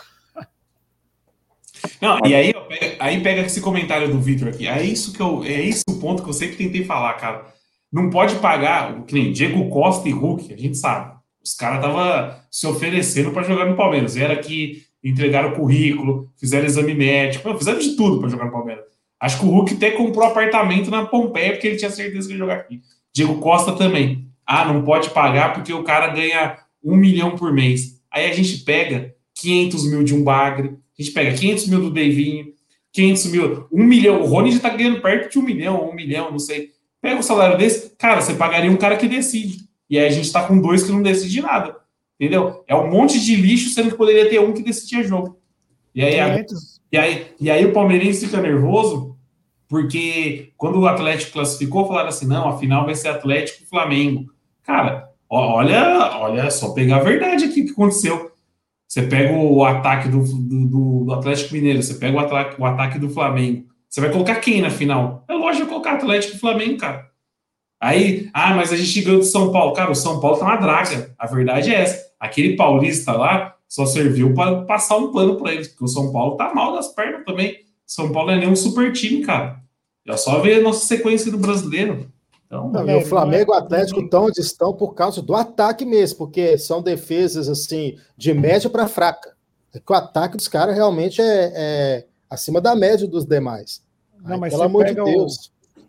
Não, 2.01 2.19
e 2.25 2.33
aí, 2.33 2.53
aí 2.99 3.21
pega 3.21 3.41
esse 3.41 3.61
comentário 3.61 4.11
do 4.11 4.19
Victor 4.19 4.49
aqui. 4.49 4.67
É 4.67 4.83
isso 4.83 5.13
que 5.13 5.21
eu, 5.21 5.43
é 5.43 5.61
esse 5.61 5.83
o 5.87 5.99
ponto 5.99 6.23
que 6.23 6.29
eu 6.29 6.33
sempre 6.33 6.57
tentei 6.57 6.83
falar, 6.83 7.13
cara. 7.13 7.45
Não 7.91 8.09
pode 8.09 8.35
pagar, 8.35 9.03
que 9.03 9.13
nem 9.13 9.31
Diego 9.31 9.69
Costa 9.69 10.07
e 10.07 10.11
Hulk, 10.11 10.53
a 10.53 10.57
gente 10.57 10.77
sabe. 10.77 11.13
Os 11.43 11.53
caras 11.53 11.77
estavam 11.77 12.35
se 12.49 12.67
oferecendo 12.67 13.31
para 13.31 13.43
jogar 13.43 13.65
no 13.65 13.75
Palmeiras. 13.75 14.15
Era 14.15 14.37
que 14.37 14.83
entregaram 15.03 15.49
o 15.49 15.55
currículo, 15.55 16.31
fizeram 16.39 16.65
exame 16.65 16.93
médico, 16.93 17.57
fizeram 17.57 17.79
de 17.79 17.95
tudo 17.95 18.19
para 18.19 18.29
jogar 18.29 18.45
no 18.45 18.51
Palmeiras. 18.51 18.85
Acho 19.19 19.39
que 19.39 19.45
o 19.45 19.49
Hulk 19.49 19.75
até 19.75 19.91
comprou 19.91 20.25
apartamento 20.25 20.89
na 20.89 21.05
Pompeia 21.05 21.51
porque 21.51 21.67
ele 21.67 21.77
tinha 21.77 21.91
certeza 21.91 22.27
que 22.27 22.33
ia 22.33 22.39
jogar 22.39 22.55
aqui. 22.55 22.81
Diego 23.13 23.39
Costa 23.39 23.73
também. 23.73 24.27
Ah, 24.45 24.65
não 24.65 24.83
pode 24.83 25.09
pagar 25.11 25.53
porque 25.53 25.73
o 25.73 25.83
cara 25.83 26.07
ganha 26.07 26.57
um 26.83 26.95
milhão 26.95 27.35
por 27.35 27.53
mês. 27.53 28.01
Aí 28.11 28.29
a 28.29 28.33
gente 28.33 28.57
pega 28.59 29.13
500 29.35 29.89
mil 29.89 30.03
de 30.03 30.13
um 30.13 30.23
bagre, 30.23 30.75
a 31.01 31.03
gente 31.03 31.13
pega 31.13 31.33
500 31.35 31.67
mil 31.67 31.81
do 31.81 31.89
Davinho, 31.89 32.53
500 32.93 33.25
mil, 33.25 33.67
um 33.71 33.83
milhão. 33.83 34.21
O 34.21 34.25
Rony 34.25 34.51
já 34.51 34.59
tá 34.59 34.69
ganhando 34.69 35.01
perto 35.01 35.31
de 35.31 35.39
um 35.39 35.41
milhão, 35.41 35.89
um 35.89 35.95
milhão, 35.95 36.31
não 36.31 36.39
sei. 36.39 36.71
Pega 37.01 37.19
o 37.19 37.23
salário 37.23 37.57
desse, 37.57 37.95
cara, 37.97 38.21
você 38.21 38.33
pagaria 38.35 38.69
um 38.69 38.77
cara 38.77 38.97
que 38.97 39.07
decide. 39.07 39.65
E 39.89 39.97
aí 39.97 40.05
a 40.05 40.11
gente 40.11 40.31
tá 40.31 40.43
com 40.43 40.61
dois 40.61 40.83
que 40.83 40.91
não 40.91 41.01
decide 41.01 41.41
nada. 41.41 41.75
Entendeu? 42.19 42.63
É 42.67 42.75
um 42.75 42.89
monte 42.89 43.19
de 43.19 43.35
lixo, 43.35 43.69
sendo 43.71 43.89
que 43.89 43.97
poderia 43.97 44.29
ter 44.29 44.39
um 44.39 44.53
que 44.53 44.61
decidia 44.61 45.03
jogo. 45.03 45.39
E 45.93 46.03
aí, 46.03 46.19
a, 46.19 46.45
e 46.91 46.97
aí, 46.97 47.27
e 47.39 47.49
aí 47.49 47.65
o 47.65 47.73
palmeirense 47.73 48.25
fica 48.25 48.41
nervoso, 48.41 49.17
porque 49.67 50.51
quando 50.55 50.79
o 50.79 50.87
Atlético 50.87 51.33
classificou, 51.33 51.87
falaram 51.87 52.09
assim: 52.09 52.27
não, 52.27 52.47
a 52.47 52.57
final 52.57 52.85
vai 52.85 52.95
ser 52.95 53.09
Atlético 53.09 53.63
e 53.63 53.65
Flamengo. 53.65 54.31
Cara, 54.63 55.09
olha, 55.29 56.17
olha 56.19 56.51
só 56.51 56.69
pegar 56.73 56.97
a 56.97 57.03
verdade 57.03 57.45
aqui 57.45 57.63
que 57.63 57.71
aconteceu. 57.71 58.30
Você 58.91 59.03
pega 59.03 59.31
o 59.31 59.63
ataque 59.63 60.09
do, 60.09 60.21
do, 60.21 61.05
do 61.05 61.13
Atlético 61.13 61.53
Mineiro, 61.53 61.81
você 61.81 61.93
pega 61.93 62.13
o 62.13 62.19
ataque, 62.19 62.59
o 62.59 62.65
ataque 62.65 62.99
do 62.99 63.09
Flamengo. 63.09 63.65
Você 63.87 64.01
vai 64.01 64.11
colocar 64.11 64.35
quem 64.35 64.59
na 64.59 64.69
final? 64.69 65.23
É 65.29 65.33
lógico 65.33 65.69
colocar 65.69 65.93
Atlético 65.93 66.35
e 66.35 66.39
Flamengo, 66.39 66.75
cara. 66.75 67.09
Aí, 67.81 68.29
ah, 68.33 68.53
mas 68.53 68.73
a 68.73 68.75
gente 68.75 69.01
ganhou 69.01 69.21
do 69.21 69.25
São 69.25 69.49
Paulo. 69.49 69.71
Cara, 69.71 69.89
o 69.91 69.95
São 69.95 70.19
Paulo 70.19 70.37
tá 70.37 70.43
uma 70.43 70.57
draga. 70.57 71.15
A 71.17 71.25
verdade 71.25 71.73
é 71.73 71.75
essa. 71.75 72.05
Aquele 72.19 72.57
paulista 72.57 73.13
lá 73.13 73.55
só 73.65 73.85
serviu 73.85 74.33
para 74.33 74.63
passar 74.63 74.97
um 74.97 75.09
plano 75.09 75.37
para 75.37 75.53
eles, 75.53 75.69
porque 75.69 75.85
o 75.85 75.87
São 75.87 76.11
Paulo 76.11 76.35
tá 76.35 76.53
mal 76.53 76.73
das 76.75 76.93
pernas 76.93 77.23
também. 77.23 77.59
São 77.87 78.11
Paulo 78.11 78.31
é 78.31 78.39
nem 78.39 78.49
um 78.49 78.57
super 78.57 78.91
time, 78.91 79.21
cara. 79.21 79.61
É 80.05 80.17
só 80.17 80.41
ver 80.41 80.59
a 80.59 80.63
nossa 80.63 80.85
sequência 80.85 81.31
do 81.31 81.37
brasileiro. 81.37 82.11
Então, 82.51 82.69
não, 82.69 82.89
e 82.89 82.95
o 82.97 83.05
Flamengo 83.05 83.53
e 83.53 83.55
o 83.55 83.57
Atlético 83.57 84.01
estão 84.01 84.25
onde 84.25 84.41
estão 84.41 84.73
por 84.73 84.93
causa 84.93 85.21
do 85.21 85.33
ataque 85.33 85.85
mesmo, 85.85 86.17
porque 86.17 86.57
são 86.57 86.83
defesas 86.83 87.47
assim 87.47 87.97
de 88.17 88.33
média 88.33 88.69
para 88.69 88.89
fraca. 88.89 89.37
É 89.73 89.79
que 89.79 89.89
o 89.89 89.95
ataque 89.95 90.35
dos 90.35 90.49
caras 90.49 90.75
realmente 90.75 91.21
é, 91.21 91.53
é, 91.55 92.07
acima 92.29 92.59
da 92.59 92.75
média 92.75 93.07
dos 93.07 93.23
demais. 93.23 93.81
Não, 94.21 94.33
Aí, 94.33 94.39
mas 94.39 94.51
pelo 94.51 94.63
amor 94.63 94.83
de 94.83 94.95
Deus. 94.95 95.45
O... 95.77 95.81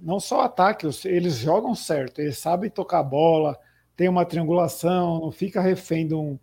Não 0.00 0.20
só 0.20 0.42
ataque, 0.42 0.86
eles 1.04 1.34
jogam 1.34 1.74
certo, 1.74 2.20
eles 2.20 2.38
sabem 2.38 2.70
tocar 2.70 3.02
bola, 3.02 3.58
tem 3.96 4.08
uma 4.08 4.24
triangulação, 4.24 5.20
não 5.20 5.32
fica 5.32 5.60
refém 5.60 6.06
de 6.06 6.14
um, 6.14 6.38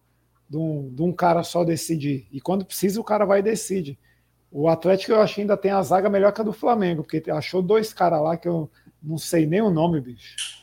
de 0.50 0.58
um, 0.58 0.90
de 0.94 1.02
um 1.02 1.14
cara 1.14 1.44
só 1.44 1.64
decidir. 1.64 2.28
E 2.30 2.42
quando 2.42 2.66
precisa, 2.66 3.00
o 3.00 3.06
cara 3.06 3.24
vai 3.24 3.40
e 3.40 3.44
decide. 3.44 3.98
O 4.52 4.68
Atlético 4.68 5.14
eu 5.14 5.22
acho 5.22 5.36
que 5.36 5.42
ainda 5.42 5.56
tem 5.56 5.72
a 5.72 5.82
zaga 5.82 6.10
melhor 6.10 6.34
que 6.34 6.42
a 6.42 6.44
do 6.44 6.52
Flamengo, 6.52 7.04
porque 7.04 7.24
achou 7.32 7.62
dois 7.62 7.94
caras 7.94 8.22
lá 8.22 8.36
que 8.36 8.50
eu 8.50 8.70
não 9.02 9.18
sei 9.18 9.46
nem 9.46 9.62
o 9.62 9.72
nome, 9.72 10.00
bicho. 10.00 10.62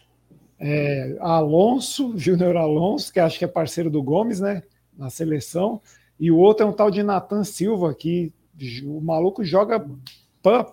É, 0.60 1.16
Alonso, 1.20 2.16
Júnior 2.16 2.56
Alonso, 2.56 3.12
que 3.12 3.20
acho 3.20 3.38
que 3.38 3.44
é 3.44 3.48
parceiro 3.48 3.90
do 3.90 4.02
Gomes, 4.02 4.40
né? 4.40 4.62
Na 4.96 5.10
seleção. 5.10 5.80
E 6.18 6.30
o 6.30 6.36
outro 6.36 6.66
é 6.66 6.68
um 6.68 6.72
tal 6.72 6.90
de 6.90 7.02
Nathan 7.02 7.44
Silva, 7.44 7.94
que 7.94 8.32
o 8.84 9.00
maluco 9.00 9.44
joga 9.44 9.84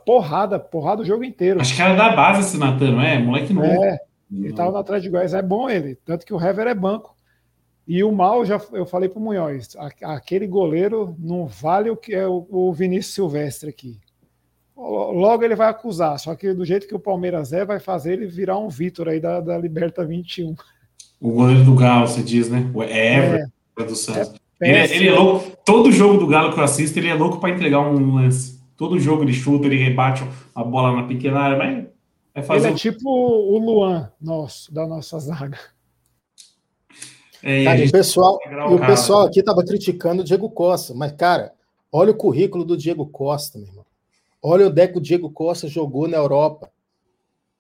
porrada, 0.06 0.60
porrada 0.60 1.02
o 1.02 1.06
jogo 1.06 1.24
inteiro. 1.24 1.62
Acho 1.62 1.76
que 1.76 1.82
era 1.82 1.96
da 1.96 2.16
base 2.16 2.42
esse 2.42 2.58
Nathan, 2.58 2.92
não 2.92 3.02
é? 3.02 3.20
Moleque 3.20 3.54
novo. 3.54 3.68
É, 3.68 4.00
ele 4.32 4.54
tava 4.54 4.72
no 4.72 4.78
Atlético 4.78 5.04
de 5.04 5.10
Goiás, 5.12 5.34
é 5.34 5.42
bom 5.42 5.70
ele. 5.70 5.96
Tanto 6.04 6.26
que 6.26 6.34
o 6.34 6.42
Hever 6.42 6.68
é 6.68 6.74
banco. 6.74 7.16
E 7.88 8.04
o 8.04 8.12
mal, 8.12 8.44
já 8.44 8.60
eu 8.74 8.86
falei 8.88 9.08
pro 9.08 9.20
Munhoz, 9.20 9.78
aquele 10.02 10.48
goleiro 10.48 11.16
não 11.20 11.46
vale 11.46 11.92
o 11.92 11.96
que 11.96 12.16
é 12.16 12.28
o 12.28 12.74
Vinícius 12.74 13.14
Silvestre 13.14 13.70
aqui 13.70 14.00
logo 14.76 15.44
ele 15.44 15.56
vai 15.56 15.70
acusar. 15.70 16.20
Só 16.20 16.36
que 16.36 16.54
do 16.54 16.66
jeito 16.66 16.88
que 16.88 16.96
o 16.96 17.00
Palmeiras 17.00 17.54
é, 17.54 17.64
vai 17.64 17.80
fazer 17.80 18.14
ele 18.14 18.28
virar 18.28 18.58
um 18.58 18.70
Vitor 18.70 19.08
aí 19.08 19.20
da, 19.20 19.40
da 19.40 19.58
Liberta 19.58 20.06
21. 20.06 20.56
O 21.20 21.32
goleiro 21.32 21.64
do 21.64 21.76
Galo, 21.76 22.08
você 22.08 22.22
diz, 22.22 22.50
né? 22.50 22.70
O 22.74 22.84
Ever 22.84 23.50
é, 23.80 23.84
do 23.84 23.96
Santos. 23.96 24.34
É 24.62 24.70
ele, 24.70 24.78
é, 24.78 24.96
ele, 24.96 25.08
é 25.10 25.14
louco. 25.14 25.58
Todo 25.66 25.92
jogo 25.92 26.18
do 26.18 26.28
Galo 26.28 26.54
que 26.54 26.60
eu 26.60 26.64
assisto, 26.64 26.98
ele 27.00 27.08
é 27.08 27.14
louco 27.14 27.40
para 27.40 27.50
entregar 27.50 27.80
um 27.80 28.16
lance. 28.16 28.60
Todo 28.78 29.00
jogo 29.00 29.24
ele 29.24 29.34
chuta, 29.34 29.66
ele 29.66 29.82
rebate 29.82 30.24
a 30.54 30.64
bola 30.64 30.96
na 30.96 31.08
pequena 31.08 31.40
área, 31.40 31.58
mas 31.58 31.86
é 32.34 32.42
fazer. 32.42 32.68
Ele 32.68 32.76
é 32.76 32.78
tipo 32.78 33.10
o 33.10 33.58
Luan, 33.58 34.12
nosso, 34.22 34.74
da 34.74 34.86
nossa 34.86 35.18
zaga. 35.20 35.58
É, 37.42 37.64
cara, 37.64 37.86
o 37.86 37.92
pessoal, 37.92 38.40
e 38.44 38.74
o 38.74 38.80
pessoal 38.80 39.28
aqui 39.28 39.42
tava 39.44 39.64
criticando 39.64 40.22
o 40.22 40.26
Diego 40.26 40.50
Costa, 40.50 40.94
mas, 40.96 41.12
cara, 41.12 41.54
olha 41.92 42.12
o 42.12 42.18
currículo 42.18 42.66
do 42.66 42.76
Diego 42.76 43.06
Costa, 43.06 43.60
meu 43.60 43.68
irmão. 43.68 43.85
Olha 44.48 44.68
onde 44.68 44.80
é 44.80 44.88
que 44.88 45.00
o 45.00 45.02
Diego 45.02 45.28
Costa 45.32 45.68
jogou 45.68 46.08
na 46.08 46.18
Europa. 46.18 46.72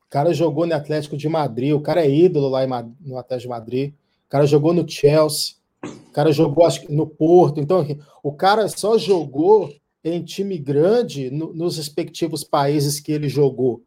O 0.05 0.07
cara 0.07 0.31
jogou 0.35 0.67
no 0.67 0.75
Atlético 0.75 1.17
de 1.17 1.27
Madrid, 1.27 1.73
o 1.73 1.81
cara 1.81 2.05
é 2.05 2.09
ídolo 2.11 2.47
lá 2.47 2.61
no 3.01 3.17
Atlético 3.17 3.47
de 3.47 3.59
Madrid. 3.59 3.91
O 4.27 4.29
cara 4.29 4.45
jogou 4.45 4.71
no 4.71 4.87
Chelsea, 4.87 5.55
o 5.83 6.11
cara 6.11 6.31
jogou 6.31 6.67
no 6.89 7.07
Porto. 7.07 7.59
Então, 7.59 7.83
o 8.21 8.31
cara 8.31 8.67
só 8.67 8.99
jogou 8.99 9.73
em 10.03 10.23
time 10.23 10.59
grande 10.59 11.31
no, 11.31 11.51
nos 11.55 11.77
respectivos 11.77 12.43
países 12.43 12.99
que 12.99 13.11
ele 13.11 13.27
jogou. 13.27 13.81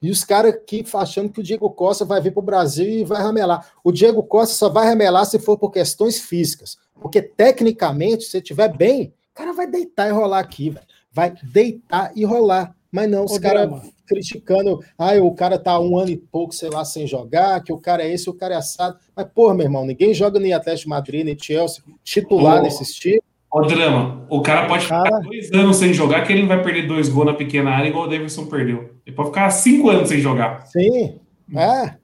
E 0.00 0.10
os 0.10 0.24
caras 0.24 0.54
aqui 0.54 0.82
achando 0.94 1.28
que 1.28 1.40
o 1.40 1.44
Diego 1.44 1.68
Costa 1.68 2.06
vai 2.06 2.22
vir 2.22 2.32
para 2.32 2.40
o 2.40 2.46
Brasil 2.46 2.88
e 2.88 3.04
vai 3.04 3.20
ramelar. 3.20 3.70
O 3.84 3.92
Diego 3.92 4.22
Costa 4.22 4.54
só 4.54 4.70
vai 4.70 4.86
ramelar 4.86 5.26
se 5.26 5.38
for 5.38 5.58
por 5.58 5.70
questões 5.70 6.18
físicas. 6.18 6.78
Porque, 6.98 7.20
tecnicamente, 7.20 8.24
se 8.24 8.38
estiver 8.38 8.74
bem, 8.74 9.12
o 9.30 9.34
cara 9.34 9.52
vai 9.52 9.66
deitar 9.66 10.08
e 10.08 10.12
rolar 10.12 10.38
aqui, 10.38 10.70
velho 10.70 10.87
vai 11.18 11.34
deitar 11.42 12.12
e 12.14 12.24
rolar. 12.24 12.72
Mas 12.92 13.10
não, 13.10 13.24
os 13.24 13.36
caras 13.38 13.68
criticando, 14.06 14.80
ah, 14.96 15.14
o 15.20 15.34
cara 15.34 15.58
tá 15.58 15.78
um 15.80 15.98
ano 15.98 16.10
e 16.10 16.16
pouco, 16.16 16.54
sei 16.54 16.70
lá, 16.70 16.84
sem 16.84 17.08
jogar, 17.08 17.62
que 17.62 17.72
o 17.72 17.78
cara 17.78 18.04
é 18.04 18.14
esse, 18.14 18.30
o 18.30 18.34
cara 18.34 18.54
é 18.54 18.56
assado. 18.56 18.96
Mas, 19.16 19.26
porra, 19.34 19.54
meu 19.54 19.66
irmão, 19.66 19.84
ninguém 19.84 20.14
joga 20.14 20.38
nem 20.38 20.52
Atlético 20.52 20.84
de 20.84 20.90
Madrid, 20.90 21.24
nem 21.24 21.36
Chelsea, 21.36 21.82
titular 22.04 22.62
nesses 22.62 22.94
times. 22.94 23.20
Ó, 23.50 23.62
drama, 23.62 24.26
o 24.30 24.40
cara 24.42 24.68
pode 24.68 24.86
cara... 24.86 25.04
ficar 25.04 25.20
dois 25.20 25.52
anos 25.52 25.76
sem 25.76 25.92
jogar, 25.92 26.24
que 26.24 26.32
ele 26.32 26.42
não 26.42 26.48
vai 26.48 26.62
perder 26.62 26.86
dois 26.86 27.08
gols 27.08 27.26
na 27.26 27.34
pequena 27.34 27.70
área, 27.70 27.88
igual 27.88 28.04
o 28.04 28.08
Davidson 28.08 28.46
perdeu. 28.46 28.94
Ele 29.04 29.16
pode 29.16 29.30
ficar 29.30 29.50
cinco 29.50 29.90
anos 29.90 30.08
sem 30.08 30.20
jogar. 30.20 30.66
Sim, 30.66 31.18
é. 31.54 31.96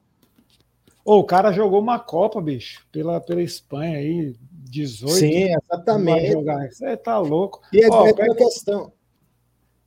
Oh, 1.04 1.18
o 1.18 1.24
cara 1.24 1.52
jogou 1.52 1.80
uma 1.80 2.00
Copa, 2.00 2.40
bicho, 2.40 2.84
pela, 2.90 3.20
pela 3.20 3.42
Espanha 3.42 3.98
aí, 3.98 4.34
18. 4.74 5.12
Sim, 5.12 5.54
exatamente. 5.54 6.34
Você 6.72 6.96
tá 6.96 7.18
louco. 7.18 7.60
E 7.72 7.82
é, 7.82 7.88
Ó, 7.88 8.06
é 8.06 8.12
uma 8.12 8.34
questão. 8.34 8.92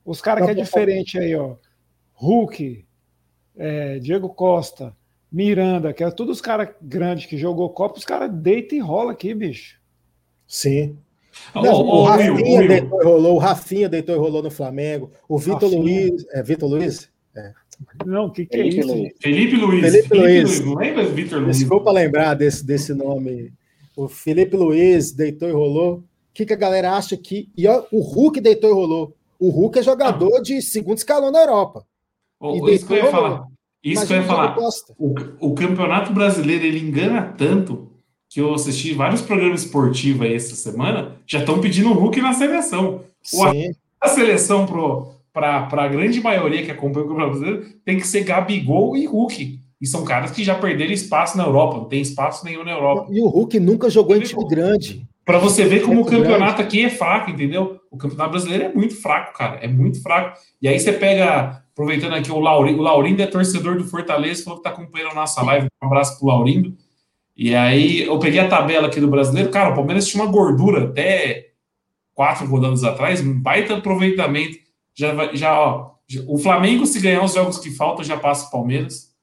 Os 0.08 0.22
caras 0.22 0.46
que 0.46 0.52
é 0.52 0.54
diferente 0.54 1.18
aí, 1.18 1.36
ó. 1.36 1.56
Hulk, 2.14 2.82
é, 3.54 3.98
Diego 3.98 4.30
Costa, 4.30 4.96
Miranda, 5.30 5.92
que 5.92 6.02
é 6.02 6.10
todos 6.10 6.36
os 6.36 6.40
caras 6.40 6.70
grandes 6.80 7.26
que 7.26 7.36
jogou 7.36 7.68
Copa, 7.68 7.98
os 7.98 8.06
caras 8.06 8.32
deitam 8.32 8.78
e 8.78 8.80
rola 8.80 9.12
aqui, 9.12 9.34
bicho. 9.34 9.78
Sim. 10.46 10.96
Não, 11.54 11.74
o, 11.74 12.00
o, 12.00 12.04
Rafinha 12.04 12.64
o, 12.64 12.68
deitou 12.68 13.00
e 13.00 13.04
rolou, 13.04 13.34
o 13.34 13.38
Rafinha 13.38 13.88
deitou 13.88 14.14
e 14.14 14.18
rolou 14.18 14.42
no 14.42 14.50
Flamengo, 14.50 15.12
o 15.28 15.36
Vitor 15.36 15.70
Luiz. 15.70 16.26
É 16.32 16.42
Vitor 16.42 16.70
Luiz? 16.70 17.10
É. 17.36 17.52
Não, 18.06 18.26
o 18.26 18.30
que, 18.30 18.46
que 18.46 18.56
é 18.56 18.66
isso? 18.66 18.88
Luiz. 18.88 19.12
Felipe 19.20 19.56
Luiz. 19.56 19.80
Felipe, 19.82 20.08
Felipe 20.08 20.26
Luiz. 20.26 20.60
Luiz. 20.60 20.78
Lembra 20.78 21.04
Vitor 21.04 21.42
Luiz? 21.42 21.58
Desculpa 21.58 21.92
lembrar 21.92 22.32
desse, 22.32 22.64
desse 22.64 22.94
nome. 22.94 23.52
O 23.94 24.08
Felipe 24.08 24.56
Luiz 24.56 25.12
deitou 25.12 25.50
e 25.50 25.52
rolou. 25.52 25.96
O 25.96 26.04
que, 26.32 26.46
que 26.46 26.54
a 26.54 26.56
galera 26.56 26.96
acha 26.96 27.14
que. 27.14 27.50
E 27.54 27.66
ó, 27.66 27.84
o 27.92 28.00
Hulk 28.00 28.40
deitou 28.40 28.70
e 28.70 28.72
rolou. 28.72 29.17
O 29.38 29.50
Hulk 29.50 29.78
é 29.78 29.82
jogador 29.82 30.40
de 30.40 30.60
segundo 30.60 30.98
escalão 30.98 31.30
na 31.30 31.40
Europa. 31.40 31.84
Oh, 32.40 32.68
isso 32.68 32.86
que 32.86 32.92
eu 32.92 32.96
ia 32.98 33.10
falar. 33.10 33.44
Isso 33.82 34.06
que 34.06 34.12
eu 34.12 34.16
ia 34.18 34.24
falar. 34.24 34.56
O, 34.98 35.14
o 35.40 35.54
campeonato 35.54 36.12
brasileiro 36.12 36.64
ele 36.64 36.80
engana 36.80 37.22
tanto 37.22 37.88
que 38.28 38.40
eu 38.40 38.52
assisti 38.52 38.92
vários 38.92 39.22
programas 39.22 39.64
esportivos 39.64 40.22
aí 40.22 40.34
essa 40.34 40.54
semana, 40.54 41.16
já 41.26 41.40
estão 41.40 41.60
pedindo 41.60 41.88
o 41.90 41.94
Hulk 41.94 42.20
na 42.20 42.34
seleção. 42.34 43.00
Sim. 43.22 43.72
a 44.00 44.08
seleção 44.08 44.66
para 45.32 45.68
a 45.70 45.88
grande 45.88 46.20
maioria 46.20 46.64
que 46.64 46.70
acompanha 46.70 47.06
o 47.06 47.08
Campeonato 47.08 47.38
Brasileiro 47.38 47.74
tem 47.84 47.96
que 47.96 48.06
ser 48.06 48.24
Gabigol 48.24 48.96
e 48.96 49.06
Hulk. 49.06 49.60
E 49.80 49.86
são 49.86 50.04
caras 50.04 50.32
que 50.32 50.42
já 50.42 50.56
perderam 50.56 50.92
espaço 50.92 51.36
na 51.36 51.44
Europa, 51.44 51.78
não 51.78 51.84
tem 51.84 52.00
espaço 52.00 52.44
nenhum 52.44 52.64
na 52.64 52.72
Europa. 52.72 53.08
E 53.10 53.20
o 53.20 53.28
Hulk 53.28 53.60
nunca 53.60 53.88
jogou 53.88 54.16
em 54.16 54.20
time 54.20 54.46
grande. 54.46 55.07
Para 55.28 55.38
você 55.38 55.66
ver 55.66 55.82
como 55.82 56.00
o 56.00 56.04
campeonato 56.06 56.56
grande. 56.56 56.62
aqui 56.62 56.84
é 56.86 56.88
fraco, 56.88 57.30
entendeu? 57.30 57.78
O 57.90 57.98
campeonato 57.98 58.30
brasileiro 58.30 58.64
é 58.64 58.72
muito 58.72 58.98
fraco, 58.98 59.36
cara. 59.36 59.56
É 59.56 59.68
muito 59.68 60.02
fraco. 60.02 60.38
E 60.62 60.66
aí 60.66 60.80
você 60.80 60.90
pega, 60.90 61.62
aproveitando 61.70 62.14
aqui 62.14 62.32
o 62.32 62.40
Laurindo, 62.40 62.78
o 62.78 62.82
Laurindo 62.82 63.20
é 63.20 63.26
torcedor 63.26 63.76
do 63.76 63.84
Fortaleza, 63.84 64.42
falou 64.42 64.58
que 64.58 64.64
tá 64.64 64.70
acompanhando 64.70 65.10
a 65.10 65.14
nossa 65.14 65.42
live. 65.42 65.68
Um 65.82 65.86
abraço 65.86 66.18
pro 66.18 66.28
Laurindo. 66.28 66.74
E 67.36 67.54
aí 67.54 68.04
eu 68.04 68.18
peguei 68.18 68.40
a 68.40 68.48
tabela 68.48 68.86
aqui 68.86 69.00
do 69.00 69.06
brasileiro, 69.06 69.50
cara, 69.50 69.68
o 69.68 69.74
Palmeiras 69.74 70.08
tinha 70.08 70.24
uma 70.24 70.32
gordura 70.32 70.84
até 70.84 71.48
quatro 72.14 72.46
rodadas 72.46 72.82
atrás, 72.82 73.20
um 73.20 73.38
baita 73.38 73.76
aproveitamento. 73.76 74.56
Já, 74.94 75.12
já, 75.34 75.60
ó, 75.60 75.90
o 76.26 76.38
Flamengo, 76.38 76.86
se 76.86 77.00
ganhar 77.00 77.22
os 77.22 77.34
jogos 77.34 77.58
que 77.58 77.70
faltam, 77.70 78.02
já 78.02 78.16
passa 78.16 78.46
o 78.46 78.50
Palmeiras. 78.50 79.14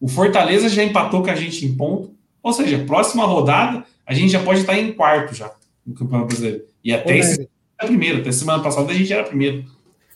O 0.00 0.08
Fortaleza 0.08 0.68
já 0.68 0.82
empatou 0.82 1.22
com 1.22 1.30
a 1.30 1.36
gente 1.36 1.64
em 1.64 1.76
ponto. 1.76 2.12
Ou 2.42 2.52
seja, 2.52 2.84
próxima 2.84 3.24
rodada, 3.24 3.84
a 4.06 4.14
gente 4.14 4.30
já 4.30 4.42
pode 4.42 4.60
estar 4.60 4.78
em 4.78 4.92
quarto 4.92 5.34
já 5.34 5.54
no 5.86 5.94
Campeonato 5.94 6.28
Brasileiro. 6.28 6.64
E 6.82 6.92
até 6.92 7.18
esse, 7.18 7.48
era 7.78 7.88
primeiro, 7.88 8.20
até 8.20 8.32
semana 8.32 8.62
passada 8.62 8.90
a 8.90 8.94
gente 8.94 9.12
era 9.12 9.24
primeiro. 9.24 9.64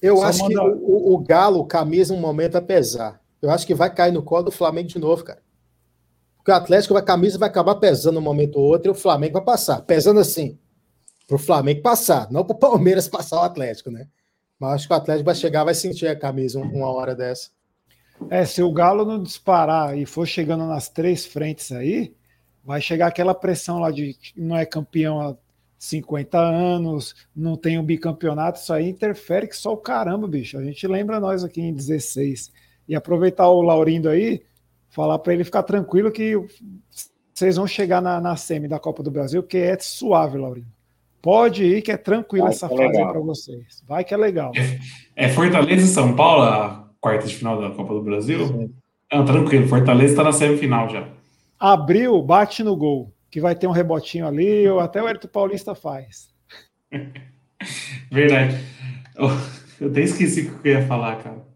Eu 0.01 0.19
Só 0.19 0.25
acho 0.25 0.43
mandar... 0.43 0.63
que 0.63 0.69
o, 0.69 1.15
o 1.15 1.19
Galo, 1.19 1.65
camisa, 1.65 2.15
um 2.15 2.21
momento 2.21 2.57
a 2.57 2.63
pesar. 2.63 3.21
Eu 3.41 3.51
acho 3.51 3.67
que 3.67 3.75
vai 3.75 3.93
cair 3.93 4.13
no 4.13 4.23
colo 4.23 4.45
do 4.45 4.51
Flamengo 4.51 4.89
de 4.89 4.99
novo, 4.99 5.25
cara. 5.25 5.43
Porque 6.37 6.51
o 6.51 6.55
Atlético, 6.55 6.97
a 6.97 7.03
camisa 7.03 7.39
vai 7.39 7.49
acabar 7.49 7.75
pesando 7.77 8.19
um 8.19 8.23
momento 8.23 8.57
ou 8.57 8.65
outro 8.67 8.91
e 8.91 8.93
o 8.93 8.95
Flamengo 8.95 9.35
vai 9.35 9.45
passar. 9.45 9.81
Pesando 9.83 10.21
assim, 10.21 10.59
para 11.27 11.37
o 11.37 11.39
Flamengo 11.41 11.83
passar, 11.83 12.31
não 12.31 12.45
para 12.45 12.55
o 12.55 12.59
Palmeiras 12.59 13.09
passar 13.09 13.41
o 13.41 13.45
Atlético, 13.45 13.91
né? 13.91 14.07
Mas 14.59 14.75
acho 14.75 14.87
que 14.87 14.93
o 14.93 14.97
Atlético 14.97 15.27
vai 15.27 15.35
chegar, 15.35 15.65
vai 15.65 15.75
sentir 15.75 16.07
a 16.07 16.17
camisa 16.17 16.61
uma 16.61 16.87
hora 16.87 17.15
dessa. 17.15 17.51
É, 18.31 18.45
se 18.45 18.63
o 18.63 18.73
Galo 18.73 19.05
não 19.05 19.23
disparar 19.23 19.99
e 19.99 20.07
for 20.07 20.27
chegando 20.27 20.67
nas 20.67 20.89
três 20.89 21.27
frentes 21.27 21.73
aí, 21.73 22.15
vai 22.67 22.81
chegar 22.81 23.07
aquela 23.07 23.33
pressão 23.33 23.79
lá 23.79 23.93
de 23.93 24.17
não 24.37 24.57
é 24.57 24.67
campeão 24.67 25.21
há 25.21 25.37
50 25.79 26.37
anos, 26.37 27.15
não 27.35 27.57
tem 27.57 27.79
um 27.79 27.85
bicampeonato, 27.85 28.59
isso 28.59 28.73
aí 28.73 28.89
interfere 28.89 29.47
que 29.47 29.57
só 29.57 29.73
o 29.73 29.77
caramba, 29.77 30.27
bicho. 30.27 30.59
A 30.59 30.65
gente 30.65 30.87
lembra 30.87 31.21
nós 31.21 31.45
aqui 31.45 31.61
em 31.61 31.73
16. 31.73 32.53
E 32.89 32.95
aproveitar 32.95 33.49
o 33.49 33.63
Laurindo 33.63 34.09
aí, 34.09 34.43
falar 34.89 35.19
para 35.19 35.33
ele 35.33 35.45
ficar 35.45 35.63
tranquilo 35.63 36.11
que 36.11 36.35
vocês 37.33 37.57
vão 37.57 37.67
chegar 37.67 38.01
na, 38.01 38.21
na 38.21 38.35
semi 38.35 38.67
da 38.67 38.81
Copa 38.81 39.03
do 39.03 39.11
Brasil, 39.11 39.43
que 39.43 39.59
é 39.59 39.79
suave, 39.79 40.39
Laurinho. 40.39 40.67
Pode 41.23 41.65
ir, 41.65 41.83
que 41.83 41.93
é 41.93 41.97
tranquilo 41.97 42.45
Vai, 42.45 42.53
essa 42.53 42.67
é 42.67 42.77
fase 42.77 42.99
para 42.99 43.21
vocês. 43.21 43.85
Vai 43.87 44.05
que 44.05 44.15
é 44.15 44.17
legal. 44.17 44.53
É, 45.15 45.27
é, 45.27 45.29
Fortaleza 45.29 45.85
e 45.85 45.89
São 45.89 46.15
Paulo 46.17 46.43
a 46.43 46.89
quarta 47.01 47.27
de 47.27 47.35
final 47.35 47.61
da 47.61 47.71
Copa 47.71 47.95
do 47.95 48.03
Brasil? 48.03 48.47
Sim. 48.47 48.75
Não, 49.13 49.25
tranquilo, 49.25 49.69
Fortaleza 49.69 50.13
está 50.13 50.25
na 50.25 50.33
semifinal 50.33 50.89
já. 50.89 51.16
Abriu, 51.59 52.21
bate 52.23 52.63
no 52.63 52.77
gol, 52.77 53.13
que 53.31 53.41
vai 53.41 53.55
ter 53.55 53.67
um 53.67 53.73
rebotinho 53.73 54.27
ali, 54.27 54.69
ou 54.69 54.81
até 54.81 55.03
o 55.03 55.09
Herto 55.09 55.29
Paulista 55.29 55.75
faz. 55.75 56.29
Verdade. 58.11 58.57
Eu 59.81 59.89
até 59.89 60.03
esqueci 60.03 60.43
o 60.43 60.59
que 60.59 60.69
eu 60.69 60.73
ia 60.73 60.87
falar, 60.87 61.17
cara. 61.23 61.47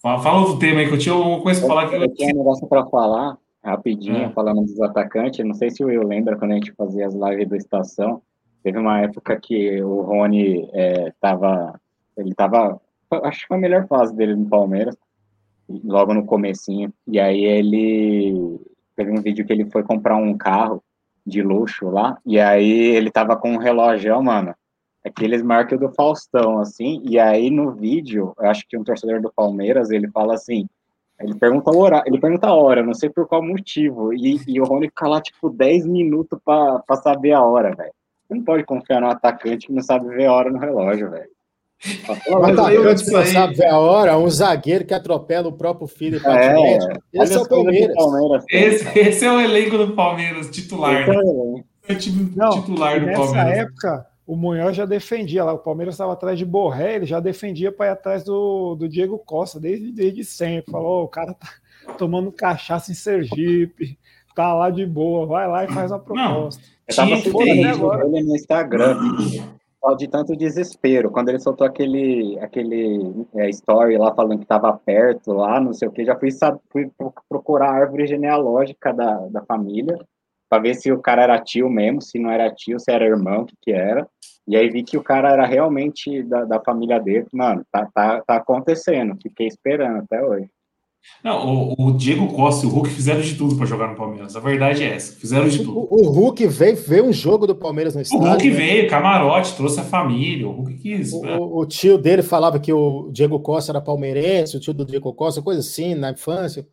Fala 0.00 0.46
do 0.46 0.58
tema 0.58 0.80
aí, 0.80 0.88
que 0.88 0.94
eu 0.94 0.98
tinha 0.98 1.14
uma 1.14 1.42
coisa 1.42 1.60
para 1.60 1.68
falar. 1.68 1.88
Que 1.88 1.96
eu, 1.96 2.02
eu 2.02 2.14
tinha 2.14 2.34
um 2.34 2.38
negócio 2.38 2.66
para 2.68 2.86
falar, 2.86 3.36
rapidinho, 3.64 4.16
é. 4.16 4.30
falando 4.30 4.62
dos 4.62 4.80
atacantes. 4.80 5.44
Não 5.44 5.54
sei 5.54 5.70
se 5.70 5.82
o 5.82 5.88
Will 5.88 6.06
lembra 6.06 6.36
quando 6.36 6.52
a 6.52 6.54
gente 6.54 6.72
fazia 6.72 7.06
as 7.06 7.14
lives 7.14 7.48
do 7.48 7.56
Estação. 7.56 8.22
Teve 8.62 8.78
uma 8.78 9.00
época 9.00 9.38
que 9.40 9.82
o 9.82 10.02
Rony 10.02 10.68
estava. 11.08 11.80
É, 12.16 12.20
ele 12.20 12.30
estava. 12.30 12.80
Acho 13.10 13.40
que 13.40 13.46
foi 13.46 13.56
a 13.56 13.60
melhor 13.60 13.86
fase 13.86 14.14
dele 14.14 14.34
no 14.34 14.46
Palmeiras, 14.46 14.96
logo 15.68 16.14
no 16.14 16.24
comecinho. 16.24 16.92
E 17.06 17.18
aí 17.18 17.44
ele. 17.44 18.60
Teve 18.96 19.12
um 19.12 19.20
vídeo 19.20 19.44
que 19.44 19.52
ele 19.52 19.70
foi 19.70 19.82
comprar 19.82 20.16
um 20.16 20.36
carro 20.36 20.82
de 21.24 21.42
luxo 21.42 21.90
lá, 21.90 22.18
e 22.24 22.38
aí 22.40 22.70
ele 22.70 23.10
tava 23.10 23.36
com 23.36 23.52
um 23.52 23.58
relógio, 23.58 24.22
mano, 24.22 24.54
aqueles 25.04 25.42
marcos 25.42 25.78
do 25.78 25.90
Faustão, 25.90 26.58
assim, 26.60 27.02
e 27.04 27.18
aí 27.18 27.50
no 27.50 27.72
vídeo, 27.72 28.32
eu 28.38 28.48
acho 28.48 28.66
que 28.68 28.76
um 28.76 28.84
torcedor 28.84 29.20
do 29.20 29.32
Palmeiras, 29.32 29.90
ele 29.90 30.08
fala 30.08 30.34
assim, 30.34 30.68
ele 31.18 31.34
pergunta 31.34 31.70
a 31.70 31.76
hora, 31.76 32.02
ele 32.06 32.18
pergunta 32.18 32.46
a 32.46 32.54
hora, 32.54 32.82
não 32.82 32.94
sei 32.94 33.08
por 33.08 33.26
qual 33.26 33.42
motivo, 33.42 34.12
e, 34.12 34.40
e 34.46 34.60
o 34.60 34.64
Rony 34.64 34.88
fica 34.88 35.08
lá, 35.08 35.20
tipo, 35.20 35.50
10 35.50 35.86
minutos 35.86 36.38
para 36.44 36.96
saber 37.02 37.32
a 37.32 37.42
hora, 37.42 37.74
velho. 37.74 37.92
Você 38.26 38.34
não 38.34 38.44
pode 38.44 38.64
confiar 38.64 39.00
no 39.00 39.08
atacante 39.08 39.68
que 39.68 39.72
não 39.72 39.82
sabe 39.82 40.08
ver 40.08 40.26
a 40.26 40.32
hora 40.32 40.50
no 40.50 40.58
relógio, 40.58 41.10
velho. 41.10 41.30
Um 42.28 42.44
atacante 42.44 43.04
que 43.04 43.10
não 43.10 43.26
sabe 43.26 43.54
ver 43.54 43.66
a 43.66 43.78
hora, 43.78 44.18
um 44.18 44.28
zagueiro 44.30 44.84
que 44.84 44.94
atropela 44.94 45.48
o 45.48 45.52
próprio 45.52 45.86
filho. 45.86 46.20
É, 46.26 46.78
esse 47.12 47.34
é 47.34 47.38
o 47.38 47.48
Palmeiras. 47.48 47.94
Palmeiras 47.94 48.44
esse, 48.50 48.98
esse, 48.98 49.24
é 49.24 49.32
o 49.32 49.40
elenco 49.40 49.76
do 49.76 49.92
Palmeiras, 49.92 50.50
titular. 50.50 51.06
Né? 51.06 51.64
É 51.88 51.92
o 51.92 51.98
time 51.98 52.32
não, 52.34 52.50
titular 52.50 52.98
do 52.98 53.06
nessa 53.06 53.22
Palmeiras. 53.22 53.48
Nessa 53.48 53.60
época, 53.62 54.06
o 54.26 54.36
Munhoz 54.36 54.76
já 54.76 54.84
defendia 54.84 55.44
lá, 55.44 55.52
o 55.52 55.58
Palmeiras 55.58 55.94
estava 55.94 56.12
atrás 56.12 56.38
de 56.38 56.44
Borré, 56.44 56.96
ele 56.96 57.06
já 57.06 57.20
defendia 57.20 57.70
para 57.70 57.86
ir 57.86 57.90
atrás 57.90 58.24
do, 58.24 58.74
do 58.74 58.88
Diego 58.88 59.18
Costa, 59.18 59.60
desde, 59.60 59.92
desde 59.92 60.24
sempre. 60.24 60.72
Falou: 60.72 61.02
oh, 61.02 61.04
o 61.04 61.08
cara 61.08 61.34
tá 61.34 61.48
tomando 61.96 62.32
cachaça 62.32 62.90
em 62.90 62.94
Sergipe, 62.94 63.98
tá 64.34 64.52
lá 64.52 64.70
de 64.70 64.84
boa, 64.84 65.26
vai 65.26 65.46
lá 65.46 65.64
e 65.64 65.68
faz 65.68 65.92
uma 65.92 66.00
proposta. 66.00 66.28
Não, 66.28 66.48
eu 66.88 66.96
tava 66.96 67.16
seguindo 67.16 67.92
ele 67.94 68.22
no 68.22 68.34
Instagram, 68.34 68.98
de 69.94 70.08
tanto 70.08 70.36
desespero. 70.36 71.10
Quando 71.10 71.28
ele 71.28 71.38
soltou 71.38 71.66
aquele, 71.66 72.38
aquele 72.40 73.26
é, 73.34 73.48
story 73.50 73.96
lá 73.96 74.14
falando 74.14 74.38
que 74.38 74.44
estava 74.44 74.72
perto, 74.72 75.32
lá, 75.32 75.60
não 75.60 75.72
sei 75.72 75.88
o 75.88 75.92
que, 75.92 76.04
já 76.04 76.18
fui, 76.18 76.30
fui 76.70 76.90
procurar 77.28 77.70
a 77.70 77.74
árvore 77.74 78.06
genealógica 78.06 78.92
da, 78.92 79.26
da 79.28 79.44
família 79.44 79.98
para 80.48 80.62
ver 80.62 80.74
se 80.74 80.90
o 80.92 81.00
cara 81.00 81.22
era 81.22 81.40
tio 81.40 81.68
mesmo, 81.68 82.00
se 82.00 82.18
não 82.18 82.30
era 82.30 82.52
tio, 82.52 82.78
se 82.78 82.90
era 82.90 83.04
irmão, 83.04 83.42
o 83.42 83.46
que, 83.46 83.54
que 83.62 83.72
era. 83.72 84.08
E 84.46 84.56
aí 84.56 84.70
vi 84.70 84.84
que 84.84 84.96
o 84.96 85.02
cara 85.02 85.30
era 85.30 85.44
realmente 85.44 86.22
da, 86.22 86.44
da 86.44 86.60
família 86.60 87.00
dele. 87.00 87.26
Mano, 87.32 87.64
tá, 87.70 87.88
tá, 87.92 88.22
tá 88.22 88.36
acontecendo. 88.36 89.18
Fiquei 89.20 89.48
esperando 89.48 89.98
até 89.98 90.24
hoje. 90.24 90.48
Não, 91.22 91.74
o, 91.76 91.88
o, 91.88 91.92
Diego 91.92 92.28
Costa 92.32 92.64
e 92.64 92.68
o 92.68 92.72
Hulk 92.72 92.88
fizeram 92.90 93.20
de 93.20 93.34
tudo 93.34 93.56
para 93.56 93.66
jogar 93.66 93.88
no 93.88 93.96
Palmeiras. 93.96 94.36
A 94.36 94.40
verdade 94.40 94.84
é 94.84 94.94
essa. 94.94 95.12
Fizeram 95.16 95.48
de 95.48 95.58
tudo. 95.58 95.76
O, 95.76 96.06
o 96.06 96.08
Hulk 96.10 96.46
veio 96.46 96.76
ver 96.76 97.02
um 97.02 97.12
jogo 97.12 97.46
do 97.46 97.54
Palmeiras 97.54 97.94
no 97.94 98.00
estádio. 98.00 98.24
O 98.24 98.30
Hulk 98.30 98.50
né? 98.50 98.56
veio, 98.56 98.88
camarote, 98.88 99.56
trouxe 99.56 99.80
a 99.80 99.82
família. 99.82 100.46
O 100.46 100.52
Hulk 100.52 100.74
quis. 100.74 101.12
O, 101.12 101.22
né? 101.22 101.36
o, 101.36 101.66
tio 101.66 101.98
dele 101.98 102.22
falava 102.22 102.60
que 102.60 102.72
o 102.72 103.10
Diego 103.10 103.40
Costa 103.40 103.72
era 103.72 103.80
palmeirense, 103.80 104.56
o 104.56 104.60
tio 104.60 104.72
do 104.72 104.84
Diego 104.84 105.12
Costa, 105.12 105.42
coisa 105.42 105.60
assim, 105.60 105.94
na 105.94 106.12
infância. 106.12 106.66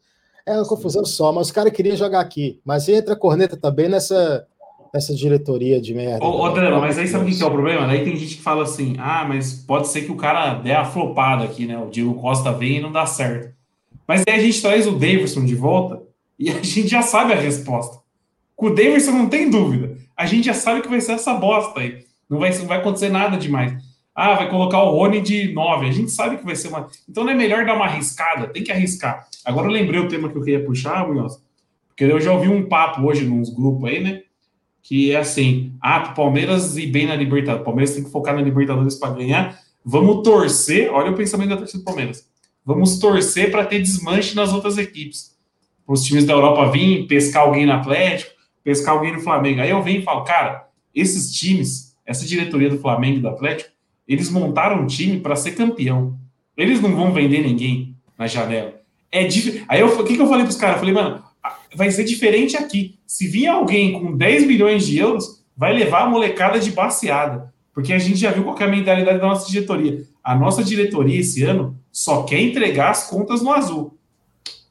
É 0.46 0.54
uma 0.54 0.68
confusão 0.68 1.06
só, 1.06 1.32
mas 1.32 1.48
os 1.48 1.52
caras 1.52 1.72
queriam 1.72 1.96
jogar 1.96 2.20
aqui. 2.20 2.60
Mas 2.64 2.88
entra 2.88 3.14
a 3.14 3.18
corneta 3.18 3.58
também 3.58 3.90
nessa, 3.90 4.46
nessa 4.94 5.16
diretoria 5.16 5.82
de 5.82 5.94
merda. 5.94 6.24
Ô, 6.24 6.50
Drama, 6.50 6.80
mas 6.80 7.00
aí 7.00 7.08
sabe 7.08 7.32
o 7.32 7.36
que 7.36 7.42
é 7.42 7.46
o 7.46 7.52
problema? 7.52 7.88
Daí 7.88 8.04
tem 8.04 8.16
gente 8.16 8.36
que 8.36 8.42
fala 8.42 8.64
assim: 8.64 8.96
ah, 9.00 9.26
mas 9.28 9.54
pode 9.54 9.88
ser 9.88 10.02
que 10.02 10.12
o 10.12 10.18
cara 10.18 10.54
dê 10.54 10.74
a 10.74 10.86
flopada 10.86 11.44
aqui, 11.44 11.66
né? 11.66 11.78
O 11.78 11.90
Diego 11.90 12.14
Costa 12.16 12.52
vem 12.52 12.78
e 12.78 12.82
não 12.82 12.92
dá 12.92 13.06
certo. 13.06 13.54
Mas 14.08 14.24
aí 14.28 14.36
a 14.36 14.40
gente 14.40 14.62
traz 14.62 14.88
o 14.88 14.92
Davidson 14.92 15.46
de 15.46 15.56
volta 15.56 16.02
e 16.38 16.50
a 16.50 16.62
gente 16.62 16.88
já 16.88 17.02
sabe 17.02 17.34
a 17.34 17.36
resposta. 17.36 18.00
Com 18.56 18.68
o 18.68 18.76
Davidson 18.76 19.12
não 19.12 19.30
tem 19.30 19.50
dúvida. 19.50 19.98
A 20.16 20.26
gente 20.26 20.46
já 20.46 20.54
sabe 20.54 20.82
que 20.82 20.88
vai 20.88 21.02
ser 21.02 21.14
essa 21.14 21.34
bosta 21.34 21.80
aí. 21.80 22.06
Não 22.30 22.40
vai, 22.40 22.56
não 22.58 22.66
vai 22.66 22.80
acontecer 22.80 23.10
nada 23.10 23.38
demais. 23.38 23.74
Ah, 24.16 24.36
vai 24.36 24.50
colocar 24.50 24.84
o 24.84 24.92
Rony 24.92 25.22
de 25.22 25.54
9. 25.54 25.88
A 25.88 25.92
gente 25.92 26.12
sabe 26.12 26.38
que 26.38 26.46
vai 26.46 26.56
ser 26.56 26.68
uma. 26.68 26.88
Então 27.10 27.24
não 27.24 27.32
é 27.32 27.36
melhor 27.36 27.66
dar 27.66 27.76
uma 27.76 27.86
arriscada, 27.86 28.48
tem 28.48 28.64
que 28.64 28.72
arriscar. 28.72 29.28
Agora 29.44 29.68
eu 29.68 29.72
lembrei 29.72 30.00
o 30.00 30.08
tema 30.08 30.30
que 30.30 30.38
eu 30.38 30.44
queria 30.44 30.64
puxar, 30.64 31.08
Munhoz, 31.08 31.42
porque 31.88 32.04
eu 32.04 32.20
já 32.20 32.32
ouvi 32.32 32.48
um 32.48 32.68
papo 32.68 33.02
hoje 33.02 33.26
nos 33.26 33.50
grupos 33.50 33.90
aí, 33.90 34.04
né? 34.04 34.22
que 34.84 35.14
é 35.14 35.18
assim: 35.18 35.74
ah, 35.82 36.10
o 36.12 36.14
Palmeiras 36.14 36.78
ir 36.78 36.88
bem 36.88 37.08
na 37.08 37.16
Libertadores, 37.16 37.62
o 37.62 37.66
Palmeiras 37.66 37.96
tem 37.96 38.04
que 38.04 38.12
focar 38.12 38.36
na 38.36 38.42
Libertadores 38.42 38.96
para 38.96 39.14
ganhar. 39.14 39.58
Vamos 39.84 40.22
torcer, 40.24 40.92
olha 40.92 41.12
o 41.12 41.16
pensamento 41.16 41.50
da 41.50 41.58
torcida 41.58 41.80
do 41.80 41.86
Palmeiras. 41.86 42.30
Vamos 42.66 42.98
torcer 42.98 43.52
para 43.52 43.66
ter 43.66 43.80
desmanche 43.80 44.36
nas 44.36 44.54
outras 44.54 44.78
equipes. 44.78 45.36
Para 45.86 45.94
os 45.94 46.04
times 46.04 46.26
da 46.26 46.34
Europa 46.34 46.72
virem 46.72 47.06
pescar 47.08 47.44
alguém 47.44 47.66
no 47.66 47.74
Atlético, 47.74 48.32
pescar 48.64 48.96
alguém 48.96 49.14
no 49.14 49.20
Flamengo. 49.20 49.62
Aí 49.62 49.70
eu 49.70 49.84
venho 49.84 50.00
e 50.00 50.04
falo, 50.04 50.24
cara, 50.24 50.68
esses 50.96 51.34
times, 51.34 51.96
essa 52.06 52.26
diretoria 52.26 52.70
do 52.70 52.80
Flamengo 52.80 53.18
e 53.18 53.22
do 53.22 53.28
Atlético, 53.28 53.70
eles 54.08 54.30
montaram 54.30 54.82
um 54.82 54.88
time 54.88 55.20
para 55.20 55.36
ser 55.36 55.52
campeão. 55.52 56.18
Eles 56.56 56.82
não 56.82 56.96
vão 56.96 57.12
vender 57.12 57.42
ninguém 57.42 57.96
na 58.18 58.28
janela. 58.28 58.82
É 59.12 59.26
dif... 59.26 59.64
Aí 59.68 59.82
eu, 59.82 59.88
o 59.88 60.04
que, 60.04 60.16
que 60.16 60.22
eu 60.22 60.28
falei 60.28 60.44
para 60.44 60.52
os 60.52 60.58
caras? 60.58 60.76
Eu 60.76 60.80
falei, 60.80 60.94
mano, 60.94 61.24
vai 61.76 61.92
ser 61.92 62.04
diferente 62.04 62.56
aqui. 62.56 62.98
Se 63.06 63.28
vir 63.28 63.48
alguém 63.48 63.94
com 63.94 64.16
10 64.16 64.48
milhões 64.48 64.86
de 64.86 64.98
euros, 64.98 65.44
vai 65.56 65.74
levar 65.74 66.04
a 66.04 66.10
molecada 66.10 66.60
de 66.60 66.72
baseada. 66.72 67.54
Porque 67.74 67.92
a 67.92 68.00
gente 68.00 68.18
já 68.18 68.32
viu 68.32 68.44
qual 68.44 68.58
é 68.60 68.64
a 68.64 68.68
mentalidade 68.68 69.20
da 69.20 69.28
nossa 69.28 69.50
diretoria. 69.50 70.04
A 70.24 70.36
nossa 70.36 70.64
diretoria 70.64 71.20
esse 71.20 71.44
ano 71.44 71.78
só 71.94 72.24
quer 72.24 72.42
entregar 72.42 72.90
as 72.90 73.08
contas 73.08 73.44
no 73.44 73.54
azul. 73.54 73.96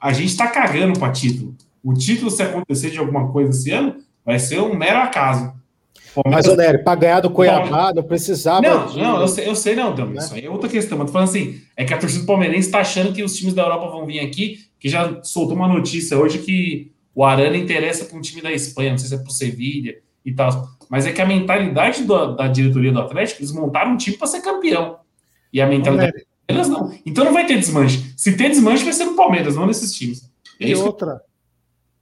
A 0.00 0.12
gente 0.12 0.30
está 0.30 0.48
cagando 0.48 0.98
para 0.98 1.12
título. 1.12 1.54
O 1.82 1.94
título, 1.94 2.30
se 2.30 2.42
acontecer 2.42 2.90
de 2.90 2.98
alguma 2.98 3.30
coisa 3.30 3.50
esse 3.50 3.70
ano, 3.70 3.96
vai 4.26 4.40
ser 4.40 4.60
um 4.60 4.74
mero 4.74 4.98
acaso. 4.98 5.54
Mas, 6.26 6.46
Onério, 6.46 6.84
para 6.84 7.00
ganhar 7.00 7.20
do 7.20 7.30
Cuiabá, 7.30 7.94
não 7.94 8.02
precisava. 8.02 8.60
Não, 8.60 8.86
de... 8.86 8.98
não, 8.98 9.20
eu 9.20 9.28
sei, 9.28 9.48
eu 9.48 9.54
sei 9.54 9.74
não, 9.74 9.94
Dami. 9.94 10.14
Né? 10.14 10.22
Isso 10.22 10.34
aí 10.34 10.44
é 10.44 10.50
outra 10.50 10.68
questão. 10.68 10.98
Mas 10.98 11.06
tô 11.06 11.12
falando 11.12 11.28
assim: 11.28 11.60
é 11.76 11.84
que 11.84 11.94
a 11.94 11.98
torcida 11.98 12.26
palmeirense 12.26 12.68
está 12.68 12.80
achando 12.80 13.14
que 13.14 13.22
os 13.22 13.34
times 13.34 13.54
da 13.54 13.62
Europa 13.62 13.88
vão 13.88 14.04
vir 14.04 14.20
aqui, 14.20 14.58
que 14.78 14.88
já 14.88 15.22
soltou 15.22 15.56
uma 15.56 15.68
notícia 15.68 16.18
hoje 16.18 16.38
que 16.38 16.92
o 17.14 17.24
Arana 17.24 17.56
interessa 17.56 18.04
para 18.04 18.18
um 18.18 18.20
time 18.20 18.42
da 18.42 18.52
Espanha, 18.52 18.90
não 18.90 18.98
sei 18.98 19.08
se 19.08 19.14
é 19.14 19.18
para 19.18 19.28
o 19.28 19.32
Sevilha 19.32 19.96
e 20.24 20.34
tal. 20.34 20.68
Mas 20.90 21.06
é 21.06 21.12
que 21.12 21.22
a 21.22 21.26
mentalidade 21.26 22.04
do, 22.04 22.34
da 22.34 22.46
diretoria 22.48 22.92
do 22.92 23.00
Atlético, 23.00 23.40
eles 23.40 23.52
montaram 23.52 23.92
um 23.92 23.96
time 23.96 24.16
para 24.16 24.26
ser 24.26 24.42
campeão. 24.42 24.98
E 25.50 25.60
a 25.60 25.66
mentalidade 25.66 26.26
deles 26.46 26.68
não. 26.68 26.92
Então 27.04 27.24
não 27.24 27.32
vai 27.32 27.46
ter 27.46 27.58
desmanche. 27.58 28.12
Se 28.16 28.36
ter 28.36 28.48
desmanche, 28.48 28.84
vai 28.84 28.92
ser 28.92 29.04
no 29.04 29.16
Palmeiras, 29.16 29.56
não 29.56 29.66
nesses 29.66 29.92
times. 29.92 30.30
É 30.60 30.68
e 30.68 30.74
outra, 30.74 31.20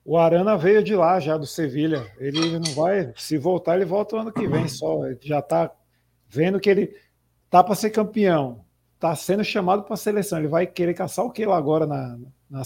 o 0.05 0.17
Arana 0.17 0.57
veio 0.57 0.83
de 0.83 0.95
lá 0.97 1.21
já, 1.21 1.37
do 1.37 1.47
Sevilha. 1.47 2.05
Ele 2.19 2.59
não 2.59 2.73
vai. 2.75 3.13
Se 3.17 3.39
voltar, 3.39 3.77
ele 3.77 3.85
volta 3.85 4.17
o 4.17 4.19
ano 4.19 4.33
que 4.33 4.47
vem 4.47 4.67
só. 4.67 5.07
Ele 5.07 5.19
já 5.23 5.39
está 5.41 5.71
vendo 6.29 6.59
que 6.59 6.71
ele 6.71 6.95
tá 7.49 7.63
para 7.63 7.75
ser 7.75 7.91
campeão. 7.91 8.65
Está 8.95 9.15
sendo 9.15 9.45
chamado 9.45 9.83
para 9.83 9.95
a 9.95 9.97
seleção. 9.97 10.39
Ele 10.39 10.49
vai 10.49 10.67
querer 10.67 10.95
caçar 10.95 11.25
o 11.25 11.31
que 11.31 11.45
lá 11.45 11.57
agora 11.57 11.87
na, 11.87 12.19
na, 12.51 12.63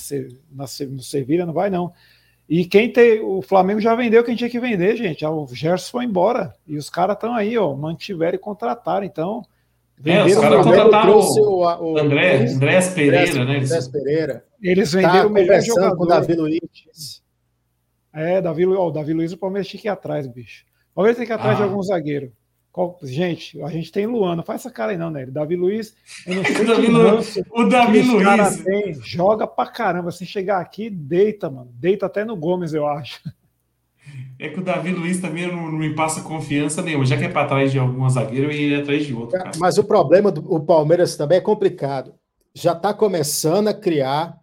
na, 0.51 0.65
no 0.89 1.03
Sevilha? 1.03 1.45
Não 1.45 1.53
vai, 1.53 1.71
não. 1.71 1.93
E 2.49 2.65
quem 2.65 2.93
tem. 2.93 3.21
O 3.21 3.43
Flamengo 3.43 3.81
já 3.81 3.95
vendeu 3.95 4.25
quem 4.25 4.37
tinha 4.37 4.51
que 4.51 4.61
vender, 4.61 4.97
gente. 4.97 5.25
O 5.25 5.47
Gerson 5.53 5.91
foi 5.91 6.05
embora. 6.05 6.55
E 6.67 6.77
os 6.77 6.89
caras 6.89 7.15
estão 7.15 7.35
aí, 7.35 7.59
ó. 7.59 7.75
Mantiveram 7.75 8.37
e 8.37 8.39
contrataram. 8.39 9.05
Então. 9.05 9.45
É, 10.05 10.25
os 10.25 10.35
caras 10.35 10.65
contrataram 10.65 11.19
o, 11.19 11.93
o, 11.93 11.99
André, 11.99 12.47
Andrés 12.47 12.89
Pereira, 12.91 13.45
né? 13.45 13.59
Andrés 13.59 13.89
Pereira. 13.89 14.45
Eles 14.63 14.93
venderam 14.93 15.21
tá 15.21 15.27
o 15.27 15.31
melhor 15.31 15.61
jogador. 15.61 15.97
com 15.97 16.05
o 16.05 16.07
Davi 16.07 16.35
Luiz. 16.35 17.23
É, 18.13 18.41
Davi, 18.41 18.67
ó, 18.67 18.89
o 18.89 18.91
Davi 18.91 19.13
Luiz, 19.13 19.33
o 19.33 19.39
Palmeiras 19.39 19.69
tinha 19.69 19.81
que 19.81 19.89
ir 19.89 19.91
atrás, 19.91 20.27
bicho. 20.27 20.65
O 20.93 20.95
Palmeiras 20.97 21.17
tem 21.17 21.27
que 21.27 21.33
ir 21.33 21.35
atrás 21.35 21.55
ah. 21.55 21.57
de 21.59 21.63
algum 21.63 21.83
zagueiro. 21.83 22.33
Gente, 23.05 23.63
a 23.63 23.69
gente 23.69 23.93
tem 23.93 24.05
Luana, 24.05 24.43
faz 24.43 24.61
essa 24.61 24.71
cara 24.71 24.91
aí 24.91 24.99
não, 24.99 25.09
né? 25.09 25.27
Davi 25.27 25.55
Luiz, 25.55 25.95
eu 26.27 26.35
não 26.35 26.45
sei 26.45 26.57
o 26.65 26.67
Davi, 26.67 26.87
Lu... 26.89 27.21
o 27.53 27.65
Davi 27.69 28.03
Luiz 28.03 28.65
tem, 28.65 28.95
joga 28.95 29.47
pra 29.47 29.67
caramba. 29.67 30.11
Se 30.11 30.27
chegar 30.27 30.61
aqui, 30.61 30.91
deita, 30.91 31.49
mano. 31.49 31.71
Deita 31.75 32.07
até 32.07 32.25
no 32.25 32.37
Gomes, 32.37 32.75
eu 32.75 32.87
acho. 32.87 33.21
É 34.45 34.51
que 34.51 34.61
o 34.61 34.63
Davi 34.63 34.93
Luiz 34.93 35.21
também 35.21 35.47
não, 35.47 35.71
não 35.71 35.79
me 35.79 35.95
passa 35.95 36.21
confiança 36.21 36.83
nenhuma. 36.83 37.07
Já 37.07 37.17
que 37.17 37.25
é 37.25 37.29
para 37.31 37.49
trás 37.49 37.73
de 37.73 37.79
algum 37.79 38.07
zagueiro, 38.11 38.49
eu 38.49 38.53
iria 38.53 38.81
atrás 38.81 39.07
de 39.07 39.15
outro. 39.15 39.39
Cara. 39.39 39.53
Mas 39.59 39.79
o 39.79 39.85
problema 39.85 40.31
do 40.31 40.61
Palmeiras 40.61 41.17
também 41.17 41.39
é 41.39 41.41
complicado. 41.41 42.15
Já 42.53 42.73
está 42.73 42.93
começando 42.93 43.69
a 43.69 43.75
criar 43.75 44.37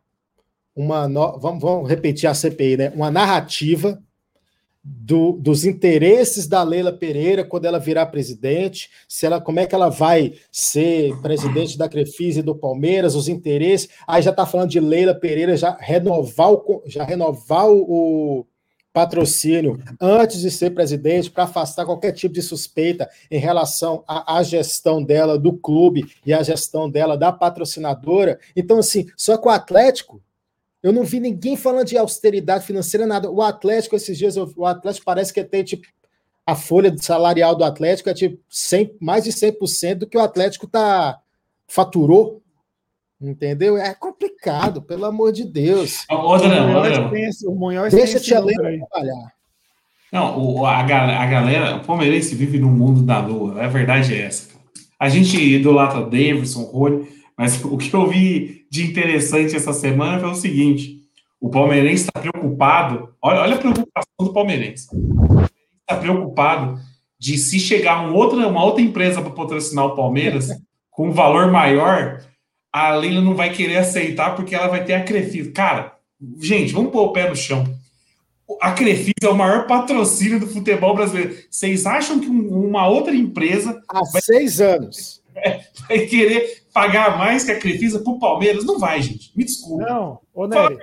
uma. 0.76 1.08
No... 1.08 1.38
Vamos, 1.40 1.62
vamos 1.62 1.88
repetir 1.88 2.28
a 2.28 2.34
CPI, 2.34 2.78
né? 2.78 2.92
Uma 2.96 3.12
narrativa 3.12 4.02
do, 4.84 5.34
dos 5.34 5.66
interesses 5.66 6.48
da 6.48 6.64
Leila 6.64 6.92
Pereira 6.92 7.46
quando 7.46 7.66
ela 7.66 7.78
virar 7.78 8.08
presidente, 8.08 8.90
se 9.08 9.28
ela, 9.28 9.40
como 9.40 9.60
é 9.60 9.68
que 9.68 9.76
ela 9.76 9.90
vai 9.90 10.34
ser 10.52 11.16
presidente 11.22 11.78
da 11.78 11.88
Crefisa 11.88 12.40
e 12.40 12.44
do 12.44 12.56
Palmeiras, 12.56 13.14
os 13.14 13.28
interesses. 13.28 13.88
Aí 14.08 14.24
já 14.24 14.32
está 14.32 14.48
falando 14.48 14.72
de 14.72 14.80
Leila 14.80 15.14
Pereira 15.14 15.56
já 15.56 15.78
renovar 15.80 16.52
o, 16.52 16.82
já 16.88 17.04
renovar 17.04 17.70
o 17.70 18.48
patrocínio 18.94 19.82
antes 20.00 20.42
de 20.42 20.52
ser 20.52 20.72
presidente 20.72 21.32
para 21.32 21.46
afastar 21.46 21.86
qualquer 21.86 22.12
tipo 22.12 22.34
de 22.34 22.42
suspeita 22.42 23.10
em 23.30 23.40
relação 23.40 24.04
à, 24.08 24.42
gestão 24.44 25.02
dela 25.02 25.38
do 25.38 25.54
clube 25.54 26.06
e 26.26 26.34
à 26.34 26.44
gestão 26.44 26.90
dela 26.90 27.18
da 27.18 27.32
patrocinadora. 27.32 28.40
Então, 28.56 28.80
assim, 28.80 29.08
só 29.16 29.38
que 29.38 29.48
o 29.48 29.52
Atlético 29.52 30.22
eu 30.84 30.92
não 30.92 31.04
vi 31.04 31.20
ninguém 31.20 31.56
falando 31.56 31.86
de 31.86 31.98
austeridade 31.98 32.66
financeira, 32.66 33.06
nada. 33.06 33.30
O 33.30 33.42
Atlético, 33.42 33.96
esses 33.96 34.18
dias, 34.18 34.36
o 34.36 34.66
Atlético 34.66 35.06
parece 35.06 35.32
que 35.32 35.44
tem, 35.44 35.64
tipo, 35.64 35.86
a 36.44 36.56
folha 36.56 36.94
salarial 36.98 37.56
do 37.56 37.64
Atlético 37.64 38.10
é 38.10 38.14
tipo 38.14 38.42
100, 38.50 38.98
mais 39.00 39.24
de 39.24 39.32
100% 39.32 39.96
do 40.00 40.08
que 40.08 40.18
o 40.18 40.22
Atlético 40.22 40.68
tá, 40.68 41.20
faturou. 41.68 42.41
Entendeu? 43.22 43.78
É 43.78 43.94
complicado, 43.94 44.82
pelo 44.82 45.06
amor 45.06 45.32
de 45.32 45.46
Deus. 45.46 46.06
Outra, 46.10 46.50
o 47.46 47.56
Munhoz 47.56 47.94
Deixa 47.94 48.20
te 48.20 48.32
trabalhar. 48.32 49.34
Não, 50.12 50.38
o, 50.38 50.66
a, 50.66 50.80
a 50.80 50.84
galera, 50.84 51.78
o 51.78 51.86
palmeirense 51.86 52.34
vive 52.36 52.60
num 52.60 52.72
mundo 52.72 53.04
da 53.04 53.20
lua. 53.20 53.64
A 53.64 53.68
verdade 53.68 54.16
é 54.16 54.24
essa. 54.24 54.50
A 55.00 55.08
gente 55.08 55.38
idolatra 55.38 56.02
Davidson, 56.02 56.64
Rony, 56.64 57.08
mas 57.38 57.60
o 57.66 57.78
que 57.78 57.94
eu 57.94 58.08
vi 58.08 58.66
de 58.70 58.88
interessante 58.88 59.56
essa 59.56 59.72
semana 59.72 60.20
foi 60.20 60.30
o 60.30 60.36
seguinte: 60.36 61.02
o 61.40 61.50
palmeirense 61.50 62.04
está 62.04 62.20
preocupado. 62.20 63.14
Olha, 63.22 63.42
olha 63.42 63.56
a 63.56 63.60
preocupação 63.60 64.14
do 64.20 64.34
palmeirense. 64.34 64.88
Está 65.82 65.98
preocupado 66.00 66.80
de 67.20 67.38
se 67.38 67.60
chegar 67.60 68.08
um 68.08 68.16
outra, 68.16 68.48
uma 68.48 68.64
outra 68.64 68.82
empresa 68.82 69.22
para 69.22 69.32
patrocinar 69.32 69.86
o 69.86 69.96
Palmeiras 69.96 70.50
com 70.90 71.10
um 71.10 71.12
valor 71.12 71.52
maior, 71.52 72.22
a 72.72 72.96
Leila 72.96 73.22
não 73.22 73.36
vai 73.36 73.52
querer 73.52 73.78
aceitar 73.78 74.36
porque 74.36 74.56
ela 74.56 74.68
vai 74.68 74.84
ter 74.84 74.94
a 74.94 75.04
Crefisa. 75.04 75.52
Cara, 75.52 75.96
gente, 76.40 76.74
vamos 76.74 76.92
pôr 76.92 77.04
o 77.04 77.14
pé 77.14 77.30
no 77.30 77.36
chão. 77.36 77.66
A 78.62 78.72
Crefisa 78.72 79.14
é 79.24 79.30
o 79.30 79.36
maior 79.36 79.68
patrocínio 79.68 80.40
do 80.40 80.48
futebol 80.48 80.96
brasileiro. 80.96 81.36
Vocês 81.50 81.86
acham 81.86 82.20
que 82.20 82.28
uma 82.28 82.88
outra 82.88 83.16
empresa. 83.16 83.82
Há 83.88 84.02
vai... 84.12 84.22
seis 84.22 84.62
anos 84.62 85.22
vai 85.88 86.00
querer 86.00 86.64
pagar 86.74 87.18
mais 87.18 87.44
que 87.44 87.52
a 87.52 87.60
Crefisa 87.60 88.00
pro 88.00 88.20
Palmeiras? 88.20 88.66
Não 88.66 88.80
vai, 88.80 89.02
gente. 89.02 89.32
Me 89.36 89.44
desculpa. 89.44 89.86
Não, 89.86 90.20
ô 90.34 90.48
Nery, 90.48 90.78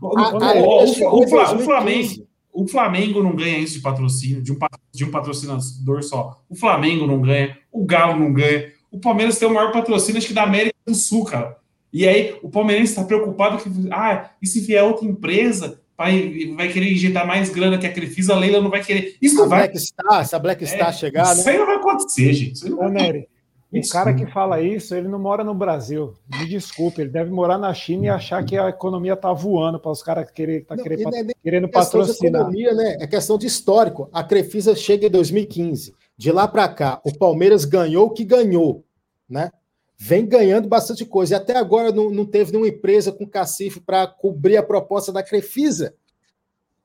o, 0.00 1.58
Flamengo. 1.58 2.26
O 2.52 2.66
Flamengo 2.66 3.22
não 3.22 3.36
ganha 3.36 3.58
isso 3.58 3.74
de 3.74 3.80
patrocínio, 3.80 4.42
de 4.42 4.52
um, 4.52 4.58
de 4.92 5.04
um 5.04 5.10
patrocinador 5.10 6.02
só. 6.02 6.40
O 6.48 6.56
Flamengo 6.56 7.06
não 7.06 7.20
ganha, 7.20 7.56
o 7.70 7.84
Galo 7.84 8.18
não 8.18 8.32
ganha. 8.32 8.72
O 8.96 9.00
Palmeiras 9.00 9.38
tem 9.38 9.46
o 9.46 9.52
maior 9.52 9.72
patrocínio, 9.72 10.18
acho 10.18 10.28
que 10.28 10.32
da 10.32 10.44
América 10.44 10.74
do 10.86 10.94
Sul, 10.94 11.24
cara. 11.24 11.58
E 11.92 12.08
aí 12.08 12.34
o 12.42 12.48
palmeirense 12.48 12.92
está 12.92 13.04
preocupado 13.04 13.58
que, 13.58 13.70
ah, 13.90 14.30
e 14.40 14.46
se 14.46 14.60
vier 14.60 14.82
outra 14.82 15.06
empresa, 15.06 15.80
vai, 15.96 16.52
vai 16.56 16.68
querer 16.68 16.92
injetar 16.92 17.26
mais 17.26 17.50
grana 17.50 17.78
que 17.78 17.86
a 17.86 17.92
Crefisa, 17.92 18.34
a 18.34 18.38
Leila 18.38 18.60
não 18.60 18.70
vai 18.70 18.82
querer. 18.82 19.16
Isso 19.20 19.36
não 19.36 19.48
vai. 19.48 19.68
Black 19.68 19.78
Star, 19.78 20.20
essa 20.20 20.38
Black 20.38 20.64
é, 20.64 20.66
Star 20.66 20.92
chegar, 20.94 21.34
né? 21.34 21.40
Isso 21.40 21.48
aí 21.48 21.58
não 21.58 21.66
vai 21.66 21.76
acontecer, 21.76 22.32
gente. 22.32 22.52
Isso 22.54 22.64
aí 22.64 22.70
não 22.70 22.78
Ô, 22.78 22.80
vai 22.82 22.90
Nery, 22.90 23.28
o 23.72 23.88
cara 23.88 24.14
que 24.14 24.26
fala 24.26 24.60
isso, 24.60 24.94
ele 24.94 25.08
não 25.08 25.18
mora 25.18 25.42
no 25.42 25.54
Brasil. 25.54 26.14
Me 26.38 26.46
desculpe, 26.46 27.00
ele 27.00 27.10
deve 27.10 27.30
morar 27.30 27.58
na 27.58 27.72
China 27.74 28.06
e 28.06 28.08
achar 28.08 28.44
que 28.44 28.56
a 28.56 28.68
economia 28.68 29.14
está 29.14 29.32
voando 29.32 29.78
para 29.78 29.90
os 29.90 30.02
caras 30.02 30.30
querer, 30.30 30.64
tá 30.64 30.76
querendo, 30.76 31.14
é 31.14 31.26
querendo 31.42 31.68
patrocinar. 31.68 32.42
Economia, 32.42 32.74
né? 32.74 32.96
É 33.00 33.06
questão 33.06 33.36
de 33.36 33.46
histórico. 33.46 34.08
A 34.12 34.22
Crefisa 34.22 34.74
chega 34.74 35.06
em 35.06 35.10
2015. 35.10 35.94
De 36.16 36.32
lá 36.32 36.48
para 36.48 36.68
cá, 36.68 37.00
o 37.04 37.12
Palmeiras 37.12 37.64
ganhou 37.64 38.06
o 38.06 38.10
que 38.10 38.24
ganhou, 38.24 38.84
né? 39.28 39.50
Vem 39.98 40.26
ganhando 40.26 40.68
bastante 40.68 41.04
coisa. 41.04 41.34
E 41.34 41.36
até 41.36 41.56
agora 41.56 41.90
não, 41.90 42.10
não 42.10 42.26
teve 42.26 42.52
nenhuma 42.52 42.68
empresa 42.68 43.12
com 43.12 43.26
cacife 43.26 43.80
para 43.80 44.06
cobrir 44.06 44.56
a 44.56 44.62
proposta 44.62 45.12
da 45.12 45.22
Crefisa. 45.22 45.94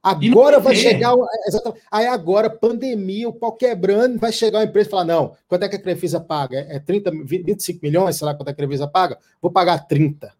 Agora 0.02 0.60
vai 0.60 0.76
chegar. 0.76 1.14
Exatamente. 1.46 1.84
Aí 1.92 2.08
agora, 2.08 2.50
pandemia, 2.50 3.30
o 3.30 3.34
pau 3.34 3.52
quebrando, 3.52 4.18
vai 4.18 4.32
chegar 4.32 4.60
uma 4.60 4.66
empresa 4.66 4.88
e 4.88 4.92
falar: 4.92 5.06
não, 5.06 5.36
quanto 5.48 5.64
é 5.64 5.70
que 5.70 5.76
a 5.76 5.82
Crefisa 5.82 6.20
paga? 6.20 6.66
É 6.70 6.80
30, 6.80 7.12
25 7.24 7.80
milhões, 7.84 8.16
sei 8.16 8.26
lá 8.26 8.34
quanto 8.34 8.50
é 8.50 8.54
que 8.54 8.62
a 8.62 8.66
Crefisa 8.66 8.88
paga? 8.88 9.20
Vou 9.42 9.52
pagar 9.52 9.88
30. 9.88 10.34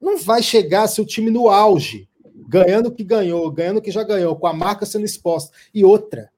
Não 0.00 0.16
vai 0.16 0.42
chegar 0.42 0.86
se 0.86 1.00
o 1.00 1.04
time 1.04 1.30
no 1.30 1.48
auge, 1.48 2.08
ganhando 2.48 2.86
o 2.86 2.90
que 2.92 3.04
ganhou, 3.04 3.50
ganhando 3.50 3.78
o 3.78 3.82
que 3.82 3.90
já 3.90 4.02
ganhou, 4.02 4.34
com 4.36 4.46
a 4.46 4.52
marca 4.52 4.86
sendo 4.86 5.04
exposta. 5.04 5.54
E 5.74 5.84
outra, 5.84 6.30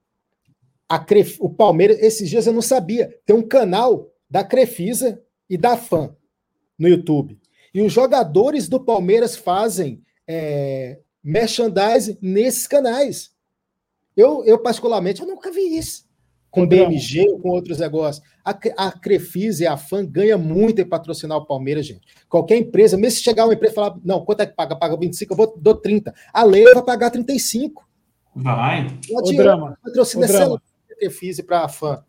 a 0.88 0.98
Cref... 0.98 1.36
o 1.40 1.48
Palmeiras, 1.48 1.98
esses 2.00 2.28
dias 2.28 2.46
eu 2.46 2.52
não 2.52 2.60
sabia, 2.60 3.16
tem 3.24 3.36
um 3.36 3.46
canal 3.46 4.10
da 4.28 4.44
Crefisa 4.44 5.22
e 5.48 5.56
da 5.56 5.76
FAM 5.76 6.14
no 6.78 6.88
YouTube. 6.88 7.38
E 7.72 7.80
os 7.82 7.92
jogadores 7.92 8.68
do 8.68 8.80
Palmeiras 8.80 9.36
fazem 9.36 10.02
é, 10.26 11.00
merchandising 11.22 12.18
nesses 12.20 12.66
canais. 12.66 13.32
Eu, 14.16 14.44
eu 14.44 14.58
particularmente, 14.58 15.20
eu 15.20 15.26
nunca 15.26 15.50
vi 15.50 15.76
isso. 15.76 16.04
Com 16.50 16.68
BMG 16.68 17.28
ou 17.30 17.40
com 17.40 17.48
outros 17.48 17.80
negócios. 17.80 18.24
A, 18.44 18.56
a 18.76 18.92
Crefisa 18.92 19.64
e 19.64 19.66
a 19.66 19.76
FAN 19.76 20.06
ganha 20.06 20.38
muito 20.38 20.80
em 20.80 20.88
patrocinar 20.88 21.36
o 21.36 21.46
Palmeiras, 21.46 21.84
gente. 21.84 22.06
Qualquer 22.28 22.58
empresa, 22.58 22.96
mesmo 22.96 23.16
se 23.16 23.24
chegar 23.24 23.44
uma 23.44 23.54
empresa 23.54 23.72
e 23.72 23.74
falar, 23.74 23.96
não, 24.04 24.24
quanto 24.24 24.42
é 24.42 24.46
que 24.46 24.54
paga? 24.54 24.76
Paga 24.76 24.96
25, 24.96 25.32
eu 25.32 25.36
vou, 25.36 25.54
dou 25.58 25.74
30. 25.74 26.14
A 26.32 26.44
lei 26.44 26.62
vai 26.62 26.84
pagar 26.84 27.10
35. 27.10 27.84
Vai. 28.36 28.86
O 29.10 29.32
drama. 29.32 29.76
Patrocina 29.82 30.28
drama. 30.28 30.62
Crefisa 30.96 31.42
para 31.42 31.64
a 31.64 31.68
FAN. 31.68 32.04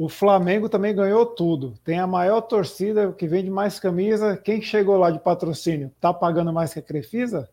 O 0.00 0.08
Flamengo 0.08 0.66
também 0.66 0.94
ganhou 0.94 1.26
tudo. 1.26 1.74
Tem 1.84 1.98
a 1.98 2.06
maior 2.06 2.40
torcida 2.40 3.12
que 3.12 3.28
vende 3.28 3.50
mais 3.50 3.78
camisa. 3.78 4.34
Quem 4.34 4.62
chegou 4.62 4.96
lá 4.96 5.10
de 5.10 5.18
patrocínio? 5.18 5.92
Tá 6.00 6.10
pagando 6.10 6.50
mais 6.54 6.72
que 6.72 6.78
a 6.78 6.82
Crefisa? 6.82 7.50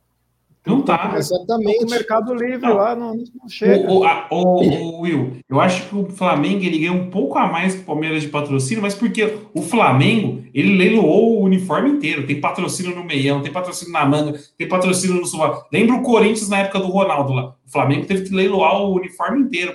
Não 0.68 0.82
tá. 0.82 1.14
Exatamente. 1.16 1.86
O 1.86 1.90
Mercado 1.90 2.34
Livre 2.34 2.58
não. 2.58 2.76
lá 2.76 2.94
não, 2.94 3.16
não 3.16 3.48
chega. 3.48 3.90
O, 3.90 4.00
o, 4.00 4.04
a, 4.04 4.28
o, 4.30 4.62
o, 4.62 5.02
Will, 5.02 5.38
eu 5.50 5.62
acho 5.62 5.88
que 5.88 5.96
o 5.96 6.10
Flamengo 6.10 6.64
ele 6.64 6.80
ganha 6.80 6.92
um 6.92 7.10
pouco 7.10 7.38
a 7.38 7.48
mais 7.48 7.74
que 7.74 7.82
o 7.82 7.86
Palmeiras 7.86 8.22
de 8.22 8.28
patrocínio, 8.28 8.82
mas 8.82 8.94
porque 8.94 9.38
o 9.54 9.62
Flamengo 9.62 10.44
ele 10.54 10.76
leiloou 10.76 11.40
o 11.40 11.44
uniforme 11.44 11.92
inteiro. 11.92 12.28
Tem 12.28 12.42
patrocínio 12.42 12.94
no 12.94 13.06
meião, 13.06 13.42
tem 13.42 13.52
patrocínio 13.52 13.94
na 13.94 14.06
manga, 14.06 14.38
tem 14.58 14.68
patrocínio 14.68 15.22
no 15.22 15.26
suba. 15.26 15.66
Lembra 15.72 15.96
o 15.96 16.04
Corinthians 16.04 16.50
na 16.50 16.60
época 16.60 16.80
do 16.80 16.88
Ronaldo 16.88 17.32
lá? 17.32 17.56
O 17.66 17.72
Flamengo 17.72 18.06
teve 18.06 18.26
que 18.26 18.36
leiloar 18.36 18.82
o 18.82 18.94
uniforme 18.94 19.40
inteiro 19.40 19.74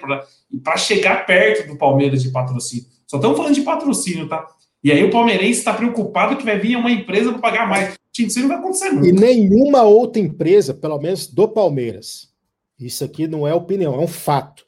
para 0.62 0.76
chegar 0.76 1.24
perto 1.24 1.66
do 1.66 1.78
Palmeiras 1.78 2.22
de 2.22 2.30
patrocínio. 2.30 2.84
Só 3.06 3.16
estamos 3.16 3.36
falando 3.36 3.54
de 3.54 3.62
patrocínio, 3.62 4.28
tá? 4.28 4.46
E 4.84 4.90
aí 4.90 5.04
o 5.04 5.10
palmeirense 5.10 5.60
está 5.60 5.72
preocupado 5.72 6.36
que 6.36 6.44
vai 6.44 6.58
vir 6.58 6.76
uma 6.76 6.90
empresa 6.90 7.30
para 7.30 7.40
pagar 7.40 7.68
mais. 7.68 7.94
Isso 8.18 8.40
não 8.40 8.48
vai 8.48 8.58
acontecer 8.58 8.90
nunca. 8.90 9.08
E 9.08 9.12
nenhuma 9.12 9.82
outra 9.82 10.20
empresa, 10.20 10.74
pelo 10.74 10.98
menos 10.98 11.26
do 11.26 11.48
Palmeiras, 11.48 12.28
isso 12.78 13.04
aqui 13.04 13.26
não 13.26 13.46
é 13.46 13.54
opinião, 13.54 13.94
é 13.94 13.98
um 13.98 14.08
fato. 14.08 14.66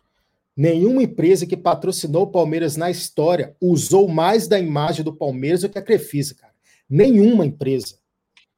Nenhuma 0.57 1.03
empresa 1.03 1.47
que 1.47 1.57
patrocinou 1.57 2.23
o 2.23 2.31
Palmeiras 2.31 2.77
na 2.77 2.91
história 2.91 3.57
usou 3.61 4.09
mais 4.09 4.47
da 4.47 4.59
imagem 4.59 5.05
do 5.05 5.13
Palmeiras 5.13 5.63
do 5.63 5.69
que 5.69 5.79
a 5.79 5.83
Crefisa, 5.83 6.35
cara. 6.35 6.53
Nenhuma 6.89 7.45
empresa. 7.45 7.97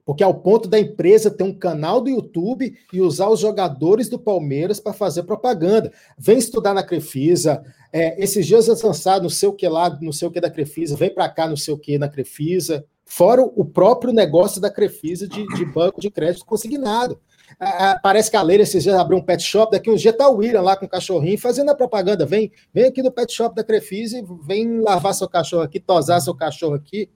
Porque 0.05 0.23
ao 0.23 0.35
ponto 0.35 0.69
da 0.69 0.79
empresa 0.79 1.31
ter 1.31 1.43
um 1.43 1.53
canal 1.53 2.01
do 2.01 2.11
YouTube 2.11 2.77
e 2.93 3.01
usar 3.01 3.29
os 3.29 3.41
jogadores 3.41 4.09
do 4.09 4.19
Palmeiras 4.19 4.79
para 4.79 4.93
fazer 4.93 5.25
propaganda. 5.25 5.91
Vem 6.17 6.39
estudar 6.39 6.75
na 6.75 6.83
Crefisa. 6.83 7.65
É, 7.93 8.23
esses 8.23 8.47
dias 8.47 8.69
lançaram 8.69 9.25
não 9.25 9.31
sei 9.31 9.49
o 9.49 9.53
que 9.53 9.67
lá, 9.67 9.99
não 10.01 10.13
sei 10.13 10.29
o 10.29 10.31
que 10.31 10.41
da 10.41 10.51
Crefisa, 10.51 10.95
vem 10.97 11.13
para 11.13 11.29
cá, 11.29 11.49
não 11.49 11.57
sei 11.57 11.75
o 11.75 11.79
que 11.79 11.99
na 11.99 12.09
Crefisa. 12.09 12.85
Fora 13.09 13.41
o 13.41 13.65
próprio 13.65 14.13
negócio 14.13 14.61
da 14.61 14.69
Crefisa 14.69 15.29
de, 15.29 15.47
de 15.47 15.65
banco 15.65 16.01
de 16.01 16.11
crédito 16.11 16.45
consignado. 16.45 17.19
Ah, 17.59 17.99
parece 18.03 18.29
que 18.29 18.37
a 18.37 18.43
Leira 18.43 18.65
esses 18.65 18.83
dias 18.83 18.97
abriu 18.97 19.17
um 19.17 19.23
pet 19.23 19.41
shop, 19.41 19.71
daqui 19.71 19.89
uns 19.89 20.01
dias 20.01 20.17
tá 20.17 20.29
o 20.29 20.39
William 20.39 20.61
lá 20.61 20.77
com 20.77 20.87
o 20.87 20.89
cachorrinho 20.89 21.39
fazendo 21.39 21.71
a 21.71 21.75
propaganda. 21.75 22.27
Vem, 22.27 22.51
vem 22.75 22.85
aqui 22.85 23.03
no 23.03 23.13
pet 23.13 23.33
shop 23.33 23.55
da 23.55 23.63
Crefisa 23.63 24.19
e 24.19 24.25
vem 24.45 24.81
lavar 24.81 25.15
seu 25.15 25.29
cachorro 25.29 25.63
aqui, 25.63 25.79
tosar 25.79 26.21
seu 26.21 26.35
cachorro 26.35 26.75
aqui. 26.75 27.09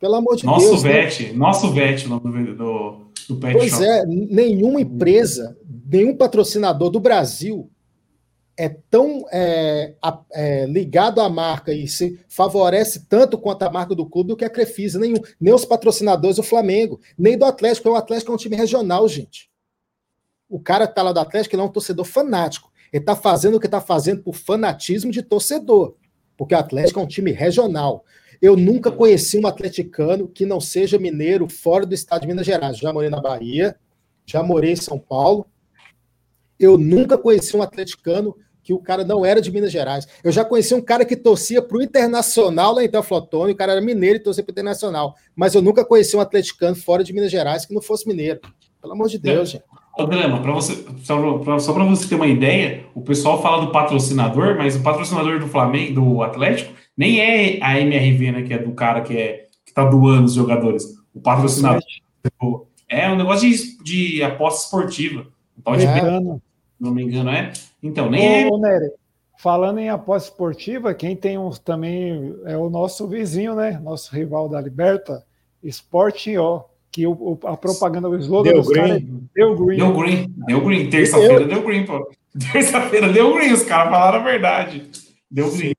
Pelo 0.00 0.14
amor 0.14 0.36
de 0.36 0.46
nosso 0.46 0.66
Deus. 0.66 0.82
Vet, 0.82 1.22
né? 1.24 1.32
Nosso 1.34 1.70
VET, 1.72 2.08
no 2.08 2.20
nome 2.20 2.44
do, 2.46 2.56
do, 2.56 2.90
do 3.28 3.36
pet 3.36 3.52
pois 3.52 3.70
shop. 3.70 3.84
Pois 3.84 3.88
é, 3.88 4.06
nenhuma 4.06 4.80
empresa, 4.80 5.56
nenhum 5.86 6.16
patrocinador 6.16 6.90
do 6.90 6.98
Brasil 6.98 7.70
é 8.56 8.68
tão 8.68 9.26
é, 9.32 9.94
é, 10.32 10.66
ligado 10.66 11.20
à 11.20 11.28
marca 11.28 11.72
e 11.72 11.88
se 11.88 12.20
favorece 12.28 13.06
tanto 13.08 13.36
quanto 13.36 13.62
a 13.62 13.70
marca 13.70 13.94
do 13.94 14.06
clube 14.06 14.28
do 14.28 14.36
que 14.36 14.44
a 14.44 14.50
Crefisa, 14.50 14.98
nenhum, 14.98 15.16
nem 15.40 15.52
os 15.52 15.64
patrocinadores 15.64 16.36
do 16.36 16.42
Flamengo, 16.42 17.00
nem 17.18 17.36
do 17.36 17.44
Atlético, 17.44 17.90
o 17.90 17.96
Atlético 17.96 18.30
é 18.30 18.34
um 18.34 18.38
time 18.38 18.56
regional, 18.56 19.08
gente. 19.08 19.50
O 20.48 20.60
cara 20.60 20.86
que 20.86 20.94
tá 20.94 21.02
lá 21.02 21.12
do 21.12 21.20
Atlético 21.20 21.54
ele 21.54 21.62
é 21.62 21.64
um 21.64 21.72
torcedor 21.72 22.04
fanático. 22.04 22.70
Ele 22.92 23.02
está 23.02 23.16
fazendo 23.16 23.56
o 23.56 23.60
que 23.60 23.66
está 23.66 23.80
fazendo 23.80 24.22
por 24.22 24.36
fanatismo 24.36 25.10
de 25.10 25.20
torcedor, 25.20 25.96
porque 26.36 26.54
o 26.54 26.58
Atlético 26.58 27.00
é 27.00 27.02
um 27.02 27.08
time 27.08 27.32
regional. 27.32 28.04
Eu 28.40 28.56
nunca 28.56 28.90
conheci 28.92 29.38
um 29.38 29.46
atleticano 29.46 30.28
que 30.28 30.46
não 30.46 30.60
seja 30.60 30.98
mineiro 30.98 31.48
fora 31.48 31.84
do 31.84 31.94
estado 31.94 32.20
de 32.20 32.28
Minas 32.28 32.46
Gerais. 32.46 32.78
Já 32.78 32.92
morei 32.92 33.10
na 33.10 33.20
Bahia, 33.20 33.74
já 34.24 34.42
morei 34.42 34.72
em 34.72 34.76
São 34.76 34.98
Paulo. 34.98 35.46
Eu 36.64 36.78
nunca 36.78 37.18
conheci 37.18 37.56
um 37.56 37.62
atleticano 37.62 38.34
que 38.62 38.72
o 38.72 38.78
cara 38.78 39.04
não 39.04 39.24
era 39.24 39.40
de 39.40 39.52
Minas 39.52 39.70
Gerais. 39.70 40.08
Eu 40.24 40.32
já 40.32 40.44
conheci 40.44 40.74
um 40.74 40.80
cara 40.80 41.04
que 41.04 41.14
torcia 41.14 41.60
para 41.60 41.76
o 41.76 41.82
Internacional 41.82 42.74
lá 42.74 42.82
em 42.82 42.88
Teoflotone, 42.88 43.52
o 43.52 43.56
cara 43.56 43.72
era 43.72 43.80
mineiro 43.80 44.16
e 44.16 44.20
torcia 44.20 44.42
para 44.42 44.50
o 44.50 44.54
Internacional. 44.54 45.14
Mas 45.36 45.54
eu 45.54 45.60
nunca 45.60 45.84
conheci 45.84 46.16
um 46.16 46.20
atleticano 46.20 46.74
fora 46.74 47.04
de 47.04 47.12
Minas 47.12 47.30
Gerais 47.30 47.66
que 47.66 47.74
não 47.74 47.82
fosse 47.82 48.08
mineiro. 48.08 48.40
Pelo 48.80 48.94
amor 48.94 49.08
de 49.08 49.18
Deus, 49.18 49.50
é. 49.50 49.52
gente. 49.52 49.64
Ô, 49.96 50.06
Drama, 50.06 50.42
pra 50.42 50.52
você, 50.52 50.84
só 51.04 51.72
para 51.72 51.84
você 51.84 52.08
ter 52.08 52.16
uma 52.16 52.26
ideia, 52.26 52.86
o 52.94 53.02
pessoal 53.02 53.40
fala 53.40 53.64
do 53.64 53.70
patrocinador, 53.70 54.56
mas 54.56 54.74
o 54.74 54.82
patrocinador 54.82 55.38
do 55.38 55.46
Flamengo, 55.46 56.00
do 56.00 56.22
Atlético, 56.22 56.72
nem 56.96 57.20
é 57.20 57.62
a 57.62 57.78
MRV, 57.78 58.32
né? 58.32 58.42
Que 58.42 58.54
é 58.54 58.58
do 58.58 58.72
cara 58.72 59.02
que, 59.02 59.16
é, 59.16 59.46
que 59.64 59.72
tá 59.72 59.84
doando 59.84 60.24
os 60.24 60.34
jogadores. 60.34 60.84
O 61.14 61.20
patrocinador 61.20 61.82
é 62.88 63.08
um 63.10 63.16
negócio 63.16 63.48
de, 63.48 63.84
de 63.84 64.22
aposta 64.22 64.64
esportiva. 64.64 65.26
Pode 65.62 65.84
é. 65.84 66.00
Não 66.84 66.94
me 66.94 67.02
engano, 67.02 67.30
é? 67.30 67.52
Então, 67.82 68.10
nem 68.10 68.48
Ô, 68.50 68.56
é. 68.56 68.60
Nery, 68.60 68.92
falando 69.38 69.78
em 69.78 69.88
aposta 69.88 70.30
esportiva, 70.30 70.94
quem 70.94 71.16
tem 71.16 71.38
uns 71.38 71.58
também 71.58 72.34
é 72.44 72.56
o 72.56 72.70
nosso 72.70 73.08
vizinho, 73.08 73.54
né? 73.54 73.80
Nosso 73.82 74.14
rival 74.14 74.48
da 74.48 74.60
Liberta, 74.60 75.24
Sporting, 75.62 76.36
ó 76.36 76.64
que 76.94 77.04
o, 77.08 77.36
a 77.42 77.56
propaganda, 77.56 78.08
o 78.08 78.16
slogan 78.16 78.52
deu 78.52 78.62
dos 78.62 78.70
caras 78.70 79.02
é 79.02 79.04
deu 79.34 79.56
green. 79.56 79.76
Deu 79.78 79.92
green, 79.92 80.34
deu 80.46 80.60
green. 80.64 80.88
Terça-feira 80.88 81.44
deu 81.44 81.60
green, 81.64 81.84
pô. 81.84 82.08
Terça-feira 82.52 83.12
deu 83.12 83.34
green, 83.34 83.52
os 83.52 83.64
caras 83.64 83.90
falaram 83.90 84.20
a 84.20 84.22
verdade. 84.22 84.88
Deu 85.28 85.50
green. 85.50 85.72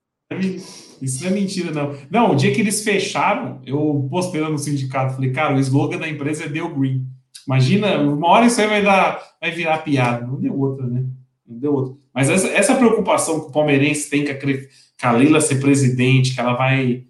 Isso 1.01 1.23
não 1.23 1.31
é 1.31 1.33
mentira, 1.33 1.71
não. 1.71 1.95
Não, 2.11 2.31
o 2.31 2.35
dia 2.35 2.53
que 2.53 2.59
eles 2.59 2.83
fecharam, 2.83 3.61
eu 3.65 4.05
postei 4.11 4.41
lá 4.41 4.49
no 4.49 4.57
sindicato, 4.57 5.15
falei, 5.15 5.31
cara, 5.31 5.55
o 5.55 5.59
slogan 5.59 5.99
da 5.99 6.09
empresa 6.09 6.43
é 6.43 6.49
deu 6.49 6.67
green. 6.75 7.05
Imagina, 7.47 7.97
uma 7.99 8.27
hora 8.27 8.45
isso 8.45 8.59
aí 8.59 8.67
vai, 8.67 8.81
dar, 8.81 9.21
vai 9.39 9.51
virar 9.51 9.77
piada. 9.79 10.25
Não 10.25 10.39
deu 10.39 10.57
outra, 10.59 10.85
né? 10.87 11.05
Não 11.47 11.59
deu 11.59 11.73
outra. 11.73 11.93
Mas 12.13 12.29
essa, 12.29 12.47
essa 12.47 12.75
preocupação 12.75 13.39
que 13.39 13.47
o 13.47 13.51
palmeirense 13.51 14.09
tem 14.09 14.25
com 14.25 14.31
a, 14.31 14.35
com 14.35 15.07
a 15.07 15.11
Leila 15.11 15.41
ser 15.41 15.59
presidente, 15.59 16.33
que 16.33 16.39
ela 16.39 16.53
vai. 16.53 17.03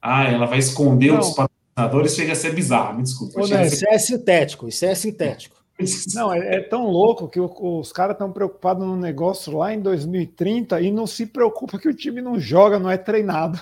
Ah, 0.00 0.24
ela 0.24 0.46
vai 0.46 0.58
esconder 0.58 1.12
não. 1.12 1.20
os 1.20 1.30
patrocinadores, 1.30 2.14
chega 2.14 2.32
a 2.32 2.36
ser 2.36 2.54
bizarro, 2.54 2.96
me 2.96 3.02
desculpa. 3.02 3.40
Ô, 3.40 3.46
não, 3.46 3.62
Isso 3.62 3.76
ser... 3.76 3.88
é 3.88 3.98
sintético, 3.98 4.68
isso 4.68 4.84
é 4.84 4.94
sintético. 4.94 5.58
Não, 6.12 6.34
é, 6.34 6.56
é, 6.56 6.60
tão 6.60 6.86
louco 6.86 7.28
que 7.28 7.38
o, 7.38 7.48
os 7.78 7.92
caras 7.92 8.14
estão 8.14 8.32
preocupados 8.32 8.84
no 8.84 8.96
negócio 8.96 9.56
lá 9.56 9.72
em 9.72 9.80
2030 9.80 10.80
e 10.80 10.90
não 10.90 11.06
se 11.06 11.24
preocupa 11.24 11.78
que 11.78 11.88
o 11.88 11.94
time 11.94 12.20
não 12.20 12.36
joga, 12.36 12.80
não 12.80 12.90
é 12.90 12.96
treinado. 12.96 13.60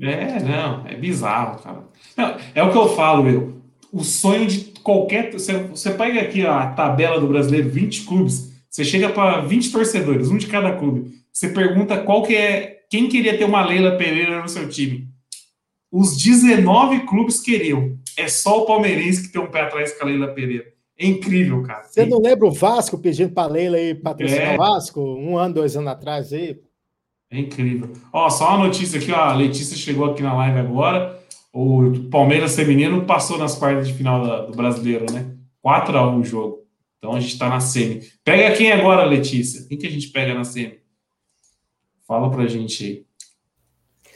É, 0.00 0.40
não, 0.40 0.84
é 0.84 0.96
bizarro, 0.96 1.62
cara. 1.62 1.84
Não, 2.16 2.36
é 2.54 2.62
o 2.62 2.72
que 2.72 2.76
eu 2.78 2.88
falo, 2.88 3.28
eu. 3.28 3.63
O 3.94 4.02
sonho 4.02 4.44
de 4.44 4.72
qualquer. 4.82 5.32
Você, 5.32 5.52
você 5.52 5.92
pega 5.92 6.20
aqui 6.20 6.44
a 6.44 6.66
tabela 6.66 7.20
do 7.20 7.28
brasileiro, 7.28 7.70
20 7.70 8.04
clubes, 8.04 8.52
você 8.68 8.84
chega 8.84 9.08
para 9.08 9.40
20 9.42 9.70
torcedores, 9.70 10.30
um 10.30 10.36
de 10.36 10.48
cada 10.48 10.72
clube. 10.72 11.12
Você 11.32 11.48
pergunta 11.48 12.02
qual 12.02 12.24
que 12.24 12.34
é. 12.34 12.80
Quem 12.90 13.08
queria 13.08 13.38
ter 13.38 13.44
uma 13.44 13.64
Leila 13.64 13.96
Pereira 13.96 14.42
no 14.42 14.48
seu 14.48 14.68
time? 14.68 15.08
Os 15.92 16.16
19 16.16 17.06
clubes 17.06 17.40
queriam. 17.40 17.96
É 18.16 18.26
só 18.26 18.62
o 18.62 18.66
palmeirense 18.66 19.22
que 19.22 19.32
tem 19.32 19.40
um 19.40 19.46
pé 19.46 19.60
atrás 19.60 19.96
com 19.96 20.04
a 20.04 20.08
Leila 20.08 20.28
Pereira. 20.34 20.66
É 20.98 21.06
incrível, 21.06 21.62
cara. 21.62 21.84
Você 21.84 22.04
não 22.04 22.18
lembra 22.20 22.48
o 22.48 22.52
Vasco 22.52 22.98
pedindo 22.98 23.32
para 23.32 23.52
Leila 23.52 23.76
aí 23.76 23.94
patrocinar 23.94 24.52
é. 24.52 24.54
o 24.54 24.58
Vasco? 24.58 25.00
Um 25.00 25.38
ano, 25.38 25.54
dois 25.54 25.76
anos 25.76 25.90
atrás 25.90 26.32
aí? 26.32 26.58
É 27.30 27.38
incrível. 27.38 27.92
Ó, 28.12 28.28
só 28.28 28.50
uma 28.50 28.66
notícia 28.66 28.98
aqui, 28.98 29.12
ó. 29.12 29.16
A 29.16 29.34
Letícia 29.34 29.76
chegou 29.76 30.06
aqui 30.06 30.22
na 30.22 30.34
live 30.34 30.58
agora. 30.58 31.23
O 31.54 32.10
Palmeiras 32.10 32.56
feminino 32.56 33.06
passou 33.06 33.38
nas 33.38 33.54
quartas 33.54 33.86
de 33.86 33.94
final 33.94 34.26
da, 34.26 34.46
do 34.46 34.56
brasileiro, 34.56 35.06
né? 35.12 35.36
4x1 35.64 36.20
o 36.20 36.24
jogo. 36.24 36.66
Então 36.98 37.14
a 37.14 37.20
gente 37.20 37.38
tá 37.38 37.48
na 37.48 37.60
semi. 37.60 38.00
Pega 38.24 38.56
quem 38.56 38.72
agora, 38.72 39.04
Letícia? 39.04 39.64
Quem 39.68 39.78
que 39.78 39.86
a 39.86 39.90
gente 39.90 40.08
pega 40.08 40.34
na 40.34 40.42
semi? 40.42 40.80
Fala 42.08 42.28
pra 42.28 42.48
gente 42.48 42.84
aí. 42.84 43.06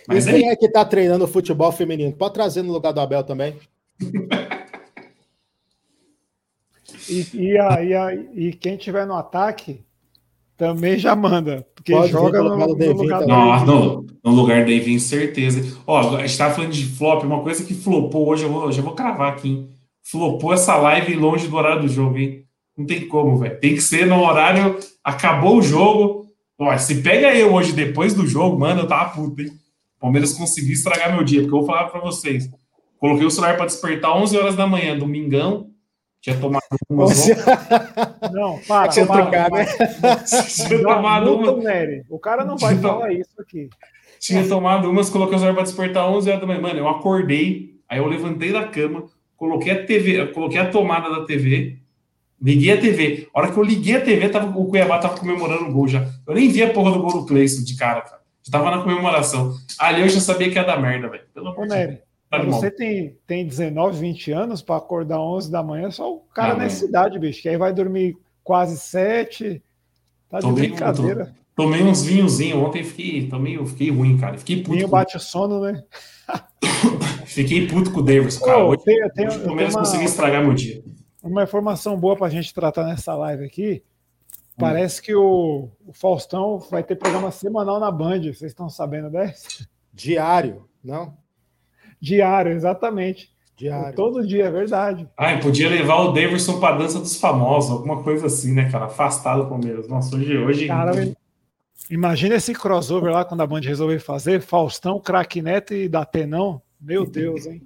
Mas 0.09 0.27
e 0.27 0.33
quem 0.33 0.49
é, 0.49 0.53
é 0.53 0.57
que 0.57 0.69
tá 0.69 0.85
treinando 0.85 1.27
o 1.27 1.29
futebol 1.29 1.71
feminino? 1.71 2.13
Pode 2.13 2.35
trazer 2.35 2.63
no 2.63 2.73
lugar 2.73 2.91
do 2.91 3.01
Abel 3.01 3.23
também. 3.23 3.57
e, 7.09 7.25
e, 7.35 7.57
a, 7.57 7.85
e, 7.85 7.95
a, 7.95 8.15
e 8.15 8.53
quem 8.53 8.77
tiver 8.77 9.07
no 9.07 9.15
ataque 9.15 9.85
também 10.59 10.99
já 10.99 11.15
manda. 11.15 11.65
Porque 11.75 11.93
Pode 11.93 12.11
joga 12.11 12.43
no, 12.43 12.57
no, 12.57 12.75
no, 12.75 12.93
lugar 12.93 13.21
do 13.21 13.27
Não, 13.29 13.65
no, 13.65 14.07
no 14.25 14.31
lugar 14.33 14.65
do 14.65 14.67
David, 14.67 14.99
certeza. 15.01 15.79
Ó, 15.87 16.17
a 16.17 16.27
gente 16.27 16.37
tava 16.37 16.55
falando 16.55 16.73
de 16.73 16.85
flop, 16.85 17.23
uma 17.23 17.43
coisa 17.43 17.65
que 17.65 17.73
flopou 17.73 18.29
hoje, 18.29 18.43
eu 18.43 18.53
vou, 18.53 18.73
já 18.73 18.83
vou 18.83 18.93
cravar 18.93 19.33
aqui, 19.33 19.49
hein? 19.49 19.69
Flopou 20.03 20.53
essa 20.53 20.77
live 20.77 21.15
longe 21.15 21.47
do 21.47 21.57
horário 21.57 21.83
do 21.83 21.89
jogo, 21.89 22.19
hein? 22.19 22.45
Não 22.77 22.85
tem 22.85 23.07
como, 23.07 23.39
velho. 23.39 23.59
Tem 23.61 23.75
que 23.75 23.81
ser 23.81 24.07
no 24.07 24.21
horário. 24.21 24.77
Acabou 25.05 25.59
o 25.59 25.63
jogo. 25.63 26.27
Ó, 26.59 26.77
se 26.77 27.03
pega 27.03 27.35
eu 27.35 27.55
hoje 27.55 27.73
depois 27.73 28.13
do 28.13 28.27
jogo, 28.27 28.59
mano, 28.59 28.81
eu 28.81 28.87
tava 28.89 29.11
puto, 29.11 29.41
hein? 29.41 29.53
Palmeiras 30.01 30.35
conseguiu 30.35 30.73
estragar 30.73 31.15
meu 31.15 31.23
dia, 31.23 31.41
porque 31.41 31.55
eu 31.55 31.59
vou 31.61 31.67
falar 31.67 31.85
para 31.89 32.01
vocês. 32.01 32.51
Coloquei 32.99 33.27
o 33.27 33.31
celular 33.31 33.57
para 33.57 33.67
despertar 33.67 34.17
11 34.17 34.37
horas 34.37 34.57
da 34.57 34.67
manhã, 34.67 34.99
domingão, 34.99 35.68
Tinha 36.21 36.37
tomado 36.39 36.63
umas. 36.91 37.17
Você... 37.17 37.35
Não, 38.33 38.59
para, 38.67 38.89
Tinha 38.89 39.07
para, 39.07 39.23
trocar, 39.23 39.51
para. 39.51 39.65
né? 39.65 39.67
Tinha 40.67 40.83
tomado 40.83 41.31
o 41.31 41.37
umas. 41.39 41.65
Nery. 41.65 42.05
O 42.09 42.19
cara 42.19 42.45
não 42.45 42.57
vai 42.57 42.77
falar 42.77 43.13
isso 43.13 43.41
aqui. 43.41 43.69
Tinha 44.19 44.47
tomado 44.49 44.91
umas, 44.91 45.09
coloquei 45.11 45.37
os 45.37 45.43
horário 45.43 45.55
pra 45.55 45.65
despertar 45.65 46.09
11 46.11 46.29
horas 46.29 46.41
da 46.41 46.47
manhã. 46.47 46.61
Mano, 46.61 46.79
eu 46.79 46.89
acordei, 46.89 47.77
aí 47.89 47.99
eu 47.99 48.07
levantei 48.07 48.53
da 48.53 48.67
cama, 48.67 49.05
coloquei 49.37 49.73
a 49.73 49.87
TV, 49.87 50.27
coloquei 50.29 50.59
a 50.59 50.69
tomada 50.69 51.09
da 51.09 51.25
TV, 51.25 51.79
liguei 52.43 52.73
a 52.73 52.81
TV. 52.81 53.29
A 53.33 53.39
hora 53.41 53.53
que 53.53 53.57
eu 53.57 53.63
liguei 53.63 53.95
a 53.97 54.01
TV, 54.01 54.29
tava, 54.29 54.59
o 54.59 54.67
Cuiabá 54.67 54.99
tava 54.99 55.17
comemorando 55.17 55.67
o 55.67 55.73
gol 55.73 55.87
já. 55.87 56.05
Eu 56.27 56.35
nem 56.35 56.49
vi 56.49 56.63
a 56.65 56.73
porra 56.73 56.91
do 56.93 57.01
gol 57.01 57.13
do 57.21 57.27
Cleison 57.27 57.65
de 57.65 57.77
cara, 57.77 58.01
cara. 58.01 58.19
Já 58.43 58.51
tava 58.59 58.71
na 58.77 58.83
comemoração. 58.83 59.55
Ali 59.79 60.01
eu 60.01 60.09
já 60.09 60.19
sabia 60.21 60.49
que 60.51 60.57
ia 60.57 60.65
dar 60.65 60.81
merda, 60.81 61.09
velho. 61.09 61.23
Pelo 61.33 61.49
amor 61.51 61.69
de 61.69 61.75
Deus. 61.87 62.08
Tá 62.31 62.39
de 62.39 62.47
você 62.47 62.71
tem, 62.71 63.17
tem 63.27 63.47
19, 63.47 63.99
20 63.99 64.33
anos 64.33 64.61
para 64.63 64.77
acordar 64.77 65.19
11 65.21 65.51
da 65.51 65.63
manhã, 65.63 65.91
só 65.91 66.13
o 66.13 66.21
cara 66.35 66.53
Ah, 66.53 66.57
nessa 66.57 66.85
idade, 66.85 67.19
bicho, 67.19 67.41
que 67.41 67.49
aí 67.49 67.57
vai 67.57 67.73
dormir 67.73 68.17
quase 68.45 68.79
7. 68.79 69.63
Tá 70.29 70.39
de 70.39 70.43
Tô 70.47 70.53
bem- 70.53 70.69
brincadeira. 70.71 71.35
Tomei 71.57 71.83
uns 71.83 72.05
vinhozinhos 72.05 72.63
ontem, 72.63 72.85
fiquei, 72.85 73.27
tomei, 73.29 73.57
eu 73.57 73.67
fiquei 73.67 73.91
ruim, 73.91 74.17
cara. 74.17 74.39
Fiquei 74.39 74.59
puto. 74.59 74.73
Vinho 74.73 74.85
Com, 74.85 74.91
bate 74.91 75.17
o 75.17 75.21
sono, 75.21 75.61
né? 75.61 75.83
fiquei 77.25 77.67
puto 77.67 77.91
com 77.93 78.01
o 78.01 78.03
Davidson, 78.03 78.45
cara. 78.45 78.65
Hoje, 78.65 78.83
hoje 78.87 78.99
eu 78.99 79.11
pelo 79.11 79.27
menos 79.27 79.45
tenho 79.57 79.69
uma- 79.71 79.79
consegui 79.81 80.05
estragar 80.05 80.43
meu 80.43 80.55
dia. 80.55 80.83
Uma 81.23 81.43
informação 81.45 81.99
boa 81.99 82.17
para 82.17 82.27
a 82.27 82.31
gente 82.31 82.55
tratar 82.55 82.85
nessa 82.85 83.15
live 83.15 83.45
aqui. 83.45 83.83
Parece 84.57 85.01
que 85.01 85.15
o, 85.15 85.69
o 85.87 85.93
Faustão 85.93 86.59
vai 86.59 86.83
ter 86.83 86.97
programa 86.97 87.31
semanal 87.31 87.79
na 87.81 87.91
Band. 87.91 88.21
Vocês 88.23 88.43
estão 88.53 88.69
sabendo 88.69 89.09
dessa? 89.11 89.67
Diário, 89.93 90.65
não? 90.83 91.17
Diário, 92.01 92.53
exatamente. 92.53 93.31
Diário. 93.57 93.97
Todo 93.97 94.25
dia, 94.27 94.45
é 94.45 94.51
verdade. 94.51 95.09
Ai, 95.17 95.41
podia 95.41 95.69
levar 95.69 95.97
o 96.03 96.13
Davidson 96.13 96.61
pra 96.61 96.77
dança 96.77 97.01
dos 97.01 97.19
famosos, 97.19 97.73
alguma 97.73 98.03
coisa 98.03 98.27
assim, 98.27 98.53
né, 98.53 98.71
cara? 98.71 98.85
Afastado 98.85 99.43
do 99.43 99.49
Palmeiras. 99.49 99.89
Nossa, 99.89 100.15
hoje. 100.15 100.39
hoje... 100.39 100.67
Cara, 100.69 100.93
imagina 101.91 102.37
esse 102.37 102.55
crossover 102.55 103.13
lá 103.13 103.25
quando 103.25 103.41
a 103.41 103.47
Band 103.47 103.61
resolver 103.61 103.99
fazer. 103.99 104.41
Faustão, 104.41 105.01
Craque 105.01 105.43
Neto 105.43 105.75
e 105.75 105.89
Datenão. 105.89 106.63
Meu 106.81 107.05
Deus, 107.05 107.47
hein? 107.47 107.63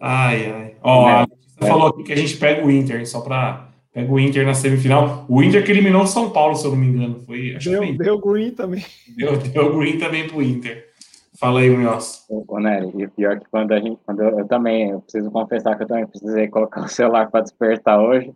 Ai, 0.00 0.50
ai. 0.50 0.74
Ó, 0.82 1.06
a 1.06 1.20
Letícia 1.20 1.66
falou 1.68 1.88
aqui 1.88 2.02
que 2.04 2.12
a 2.12 2.16
gente 2.16 2.36
pega 2.36 2.64
o 2.64 2.70
Inter, 2.70 3.06
só 3.06 3.20
pra. 3.20 3.68
Pega 3.92 4.12
o 4.12 4.20
Inter 4.20 4.44
na 4.44 4.52
semifinal. 4.52 5.24
O 5.28 5.42
Inter 5.42 5.64
que 5.64 5.70
eliminou 5.70 6.02
o 6.02 6.06
São 6.06 6.28
Paulo, 6.30 6.54
se 6.54 6.66
eu 6.66 6.70
não 6.70 6.78
me 6.78 6.86
engano. 6.86 7.20
Foi, 7.20 7.56
acho 7.56 7.70
Deu, 7.70 7.80
que 7.80 7.86
foi. 7.88 7.96
deu 7.96 8.18
green 8.18 8.50
também. 8.50 8.84
Deu, 9.16 9.36
deu 9.38 9.78
green 9.78 9.98
também 9.98 10.28
pro 10.28 10.42
Inter. 10.42 10.85
Fala 11.38 11.60
aí, 11.60 11.70
Munhoz. 11.70 12.24
Ô, 12.28 12.58
Nery, 12.58 12.92
e 12.96 13.04
o 13.04 13.10
pior 13.10 13.36
é 13.36 13.38
que 13.38 13.46
quando 13.50 13.72
a 13.72 13.78
gente, 13.78 14.00
quando 14.04 14.22
eu, 14.22 14.38
eu 14.38 14.46
também, 14.46 14.90
eu 14.90 15.00
preciso 15.00 15.30
confessar 15.30 15.76
que 15.76 15.82
eu 15.82 15.86
também 15.86 16.06
precisei 16.06 16.48
colocar 16.48 16.82
o 16.84 16.88
celular 16.88 17.30
para 17.30 17.42
despertar 17.42 18.00
hoje, 18.00 18.32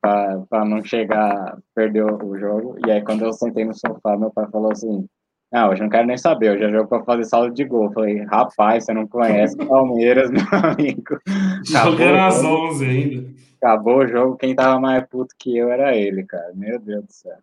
para 0.00 0.64
não 0.64 0.84
chegar, 0.84 1.56
perder 1.74 2.04
o, 2.04 2.24
o 2.24 2.38
jogo. 2.38 2.76
E 2.86 2.90
aí 2.90 3.02
quando 3.02 3.24
eu 3.24 3.32
sentei 3.32 3.64
no 3.64 3.74
sofá, 3.74 4.16
meu 4.16 4.30
pai 4.30 4.46
falou 4.50 4.70
assim, 4.70 5.06
não, 5.52 5.70
hoje 5.70 5.80
eu 5.80 5.84
não 5.84 5.90
quero 5.90 6.06
nem 6.06 6.18
saber, 6.18 6.50
hoje 6.50 6.64
é 6.64 6.70
jogo 6.70 6.88
para 6.88 7.04
fazer 7.04 7.24
saldo 7.24 7.54
de 7.54 7.64
gol. 7.64 7.84
Eu 7.84 7.92
falei, 7.92 8.22
rapaz, 8.24 8.84
você 8.84 8.92
não 8.92 9.06
conhece 9.06 9.54
o 9.54 9.64
Palmeiras, 9.68 10.30
meu 10.30 10.42
amigo. 10.52 11.18
Jogando 11.64 12.16
o 12.16 12.20
às 12.20 12.42
jogo, 12.42 12.66
11 12.68 12.84
ainda. 12.86 13.28
acabou 13.56 13.98
o 13.98 14.06
jogo, 14.06 14.36
quem 14.36 14.54
tava 14.54 14.78
mais 14.78 15.06
puto 15.08 15.34
que 15.38 15.56
eu 15.56 15.70
era 15.70 15.96
ele, 15.96 16.24
cara. 16.24 16.52
Meu 16.54 16.78
Deus 16.78 17.04
do 17.04 17.12
céu. 17.12 17.38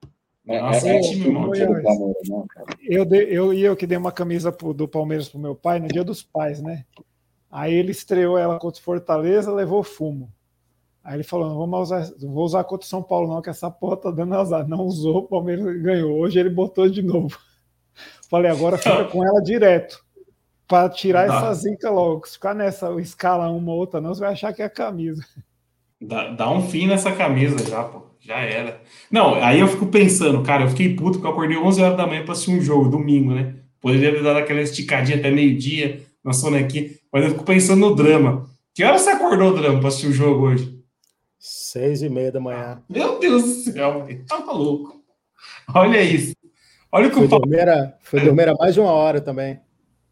É, 0.47 0.59
Nossa, 0.59 0.87
é, 0.87 0.91
é 0.91 0.97
é, 0.97 1.01
time 1.01 1.25
é. 1.59 1.65
Eu, 2.81 3.05
eu 3.13 3.53
e 3.53 3.61
eu 3.61 3.75
que 3.75 3.85
dei 3.85 3.97
uma 3.97 4.11
camisa 4.11 4.51
pro- 4.51 4.73
do 4.73 4.87
Palmeiras 4.87 5.29
pro 5.29 5.39
meu 5.39 5.55
pai 5.55 5.79
no 5.79 5.87
dia 5.87 6.03
dos 6.03 6.23
pais, 6.23 6.61
né? 6.61 6.83
Aí 7.49 7.73
ele 7.73 7.91
estreou 7.91 8.37
ela 8.37 8.57
contra 8.59 8.79
o 8.79 8.83
Fortaleza, 8.83 9.51
levou 9.53 9.83
fumo. 9.83 10.31
Aí 11.03 11.15
ele 11.15 11.23
falou: 11.23 11.49
não, 11.49 11.57
vamos 11.57 11.79
usar, 11.81 12.09
não 12.21 12.33
vou 12.33 12.43
usar 12.45 12.63
contra 12.63 12.85
o 12.85 12.89
São 12.89 13.03
Paulo, 13.03 13.27
não, 13.33 13.41
que 13.41 13.49
essa 13.49 13.69
porra 13.69 13.97
tá 13.97 14.11
dando 14.11 14.33
azar. 14.35 14.67
Não 14.67 14.79
usou, 14.85 15.17
o 15.17 15.27
Palmeiras 15.27 15.81
ganhou. 15.81 16.17
Hoje 16.17 16.39
ele 16.39 16.49
botou 16.49 16.89
de 16.89 17.01
novo. 17.01 17.37
Falei, 18.29 18.49
agora 18.49 18.77
fica 18.77 19.05
com 19.05 19.23
ela 19.25 19.41
direto. 19.41 20.03
Para 20.67 20.89
tirar 20.89 21.27
Tá. 21.27 21.35
essa 21.37 21.53
zica 21.53 21.89
logo. 21.89 22.25
Se 22.25 22.33
ficar 22.33 22.55
nessa 22.55 22.89
escala 23.01 23.49
uma 23.49 23.73
ou 23.73 23.77
outra, 23.79 23.99
não, 23.99 24.13
você 24.13 24.21
vai 24.21 24.31
achar 24.31 24.53
que 24.53 24.61
é 24.61 24.65
a 24.65 24.69
camisa. 24.69 25.23
Dá, 25.99 26.29
dá 26.31 26.49
um 26.49 26.61
fim 26.61 26.87
nessa 26.87 27.11
camisa 27.13 27.57
já, 27.69 27.83
pô. 27.83 28.03
Já 28.21 28.39
era. 28.39 28.81
Não, 29.11 29.35
aí 29.35 29.59
eu 29.59 29.67
fico 29.67 29.87
pensando, 29.87 30.43
cara, 30.43 30.63
eu 30.65 30.69
fiquei 30.69 30.95
puto 30.95 31.13
porque 31.13 31.27
eu 31.27 31.31
acordei 31.31 31.57
11 31.57 31.81
horas 31.81 31.97
da 31.97 32.05
manhã 32.05 32.23
pra 32.23 32.33
assistir 32.33 32.51
um 32.51 32.61
jogo, 32.61 32.87
domingo, 32.89 33.33
né? 33.33 33.55
Poderia 33.81 34.13
ter 34.13 34.21
dado 34.23 34.37
aquela 34.37 34.61
esticadinha 34.61 35.17
até 35.17 35.31
meio-dia 35.31 36.01
na 36.23 36.31
sonequinha, 36.33 36.91
mas 37.11 37.23
eu 37.23 37.31
fico 37.31 37.43
pensando 37.43 37.79
no 37.79 37.95
drama. 37.95 38.47
Que 38.75 38.83
hora 38.83 38.99
você 38.99 39.09
acordou, 39.09 39.55
drama, 39.55 39.79
pra 39.79 39.87
assistir 39.89 40.07
o 40.07 40.13
jogo 40.13 40.45
hoje? 40.47 40.79
Seis 41.39 42.03
e 42.03 42.09
meia 42.09 42.31
da 42.31 42.39
manhã. 42.39 42.81
Meu 42.87 43.17
Deus 43.19 43.41
do 43.43 43.71
céu, 43.71 44.07
tá 44.27 44.39
maluco. 44.45 45.01
Olha 45.73 46.01
isso. 46.01 46.35
Olha 46.91 47.07
o 47.07 47.09
que 47.09 47.15
Foi 47.15 47.25
o, 47.25 47.29
Pal- 47.29 47.39
dormir, 47.39 47.67
a, 47.67 47.93
foi 48.01 48.19
dormir 48.21 48.49
a 48.49 48.53
mais 48.53 48.73
de 48.75 48.79
uma 48.79 48.91
hora 48.91 49.19
também. 49.19 49.59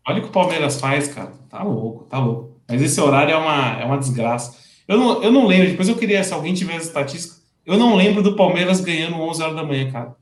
olha 0.07 0.17
o 0.17 0.21
que 0.23 0.29
o 0.29 0.31
Palmeiras 0.31 0.79
faz, 0.79 1.09
cara. 1.09 1.31
Tá 1.49 1.61
louco, 1.61 2.05
tá 2.05 2.17
louco. 2.17 2.59
Mas 2.67 2.81
esse 2.81 2.99
horário 2.99 3.33
é 3.33 3.37
uma, 3.37 3.79
é 3.81 3.85
uma 3.85 3.97
desgraça. 3.97 4.57
Eu 4.87 4.97
não, 4.97 5.21
eu 5.23 5.31
não 5.31 5.45
lembro, 5.45 5.69
depois 5.69 5.87
eu 5.87 5.95
queria, 5.95 6.23
se 6.23 6.33
alguém 6.33 6.53
tivesse 6.55 6.87
estatística, 6.87 7.35
eu 7.69 7.77
não 7.77 7.95
lembro 7.95 8.23
do 8.23 8.35
Palmeiras 8.35 8.81
ganhando 8.81 9.15
11 9.21 9.43
horas 9.43 9.55
da 9.55 9.63
manhã, 9.63 9.91
cara. 9.91 10.15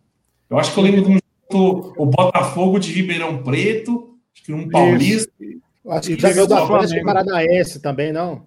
Eu 0.50 0.60
acho 0.60 0.74
que 0.74 0.80
eu 0.80 0.84
lembro 0.84 1.02
de 1.02 1.12
um 1.12 1.18
jogo, 1.52 1.94
o 1.98 2.06
Botafogo 2.06 2.78
de 2.78 2.92
Ribeirão 2.92 3.42
Preto, 3.42 4.18
acho 4.34 4.44
que 4.44 4.54
um 4.54 4.70
Paulista. 4.70 5.32
Eu 5.84 5.92
Acho 5.94 6.10
que 6.10 6.20
já 6.20 6.30
ganhou 6.30 6.46
o 6.46 6.48
do 6.48 6.56
do 6.56 6.76
Atlético. 6.76 7.06
Paranaense 7.06 7.82
também, 7.82 8.12
não? 8.12 8.46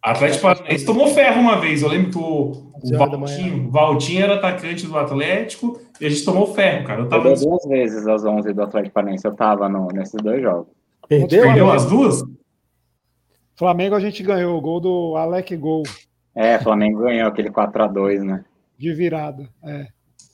Atlético 0.00 0.42
Paranaense 0.42 0.86
tomou 0.86 1.08
ferro 1.08 1.40
uma 1.40 1.60
vez. 1.60 1.82
Eu 1.82 1.88
lembro 1.88 2.10
que 2.12 2.18
o, 2.18 2.70
11 2.82 2.94
o 2.94 2.98
Valtinho, 2.98 3.70
Valtinho 3.70 4.22
era 4.22 4.34
atacante 4.36 4.86
do 4.86 4.96
Atlético 4.96 5.80
e 6.00 6.06
a 6.06 6.08
gente 6.08 6.24
tomou 6.24 6.54
ferro, 6.54 6.86
cara. 6.86 7.00
Eu 7.02 7.08
tava. 7.08 7.24
Perdeu 7.24 7.48
duas 7.48 7.66
vezes 7.66 8.06
às 8.06 8.24
11 8.24 8.52
do 8.52 8.62
Atlético 8.62 8.94
Paranaense, 8.94 9.26
eu 9.26 9.34
tava 9.34 9.68
no, 9.68 9.88
nesses 9.88 10.22
dois 10.22 10.40
jogos. 10.40 10.68
Perdeu? 11.08 11.42
Perdeu 11.42 11.72
as 11.72 11.84
duas? 11.86 12.22
Flamengo 13.56 13.96
a 13.96 14.00
gente 14.00 14.22
ganhou 14.22 14.56
o 14.56 14.60
gol 14.60 14.78
do 14.78 15.16
Alec 15.16 15.56
Gol 15.56 15.82
É, 16.40 16.58
Flamengo 16.58 17.00
ganhou 17.00 17.28
aquele 17.28 17.50
4x2, 17.50 18.22
né? 18.22 18.44
de 18.78 18.94
virada. 18.94 19.48
É. 19.64 19.86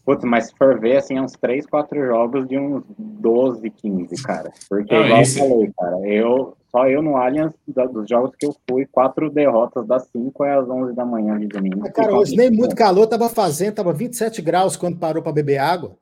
Putz, 0.04 0.22
mas 0.22 0.48
se 0.48 0.52
for 0.58 0.78
ver, 0.78 0.98
assim, 0.98 1.16
é 1.16 1.22
uns 1.22 1.32
3, 1.32 1.64
4 1.64 1.98
jogos 2.06 2.46
de 2.46 2.58
uns 2.58 2.82
12, 2.98 3.70
15, 3.70 4.22
cara. 4.22 4.52
Porque, 4.68 4.94
Não, 4.94 5.06
igual 5.06 5.22
esse- 5.22 5.40
eu 5.40 5.48
falei, 5.48 5.72
cara, 5.78 6.00
eu, 6.06 6.56
só 6.70 6.86
eu 6.86 7.00
no 7.00 7.16
Allianz, 7.16 7.54
da- 7.68 7.86
dos 7.86 8.06
jogos 8.06 8.32
que 8.38 8.44
eu 8.44 8.54
fui, 8.68 8.84
quatro 8.84 9.30
derrotas 9.30 9.86
das 9.86 10.06
5 10.12 10.44
é 10.44 10.52
às 10.58 10.68
11 10.68 10.94
da 10.94 11.06
manhã 11.06 11.38
de 11.40 11.46
domingo. 11.46 11.78
Mas, 11.80 11.92
Cara, 11.92 12.14
hoje 12.14 12.36
nem 12.36 12.50
muito 12.50 12.76
calor 12.76 13.06
tava 13.06 13.30
fazendo, 13.30 13.76
tava 13.76 13.94
27 13.94 14.42
graus 14.42 14.76
quando 14.76 14.98
parou 14.98 15.22
para 15.22 15.32
beber 15.32 15.56
água. 15.56 15.96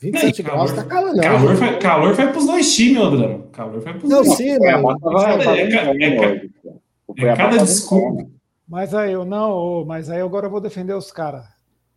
27 0.00 0.42
Não, 0.42 0.48
e 0.48 0.52
graus, 0.54 0.72
calor- 0.72 0.82
tá 0.84 0.88
calor 0.94 1.14
não. 1.14 1.22
Calor 1.22 1.56
foi, 1.56 1.78
calor 1.78 2.14
foi 2.14 2.26
pros 2.28 2.46
dois 2.46 2.74
times, 2.74 3.02
ô 3.02 3.10
Drama. 3.10 3.44
Calor 3.52 3.80
foi 3.82 3.92
pros 3.92 4.10
Não, 4.10 4.22
dois 4.22 4.34
sim, 4.34 4.48
É, 4.48 4.76
mano. 4.78 4.98
mas 5.02 5.22
tava, 5.22 5.44
É, 5.56 5.60
é 5.60 5.62
é 5.62 5.90
hoje, 6.32 6.48
cara. 6.62 6.76
O 7.06 7.12
É 7.12 7.20
Cuiabá 7.20 7.36
cada 7.36 7.58
desculpa. 7.58 8.26
Mas 8.66 8.94
aí 8.94 9.12
eu 9.12 9.24
não, 9.24 9.84
mas 9.84 10.08
aí 10.08 10.20
agora 10.20 10.46
eu 10.46 10.50
vou 10.50 10.60
defender 10.60 10.94
os 10.94 11.12
caras. 11.12 11.44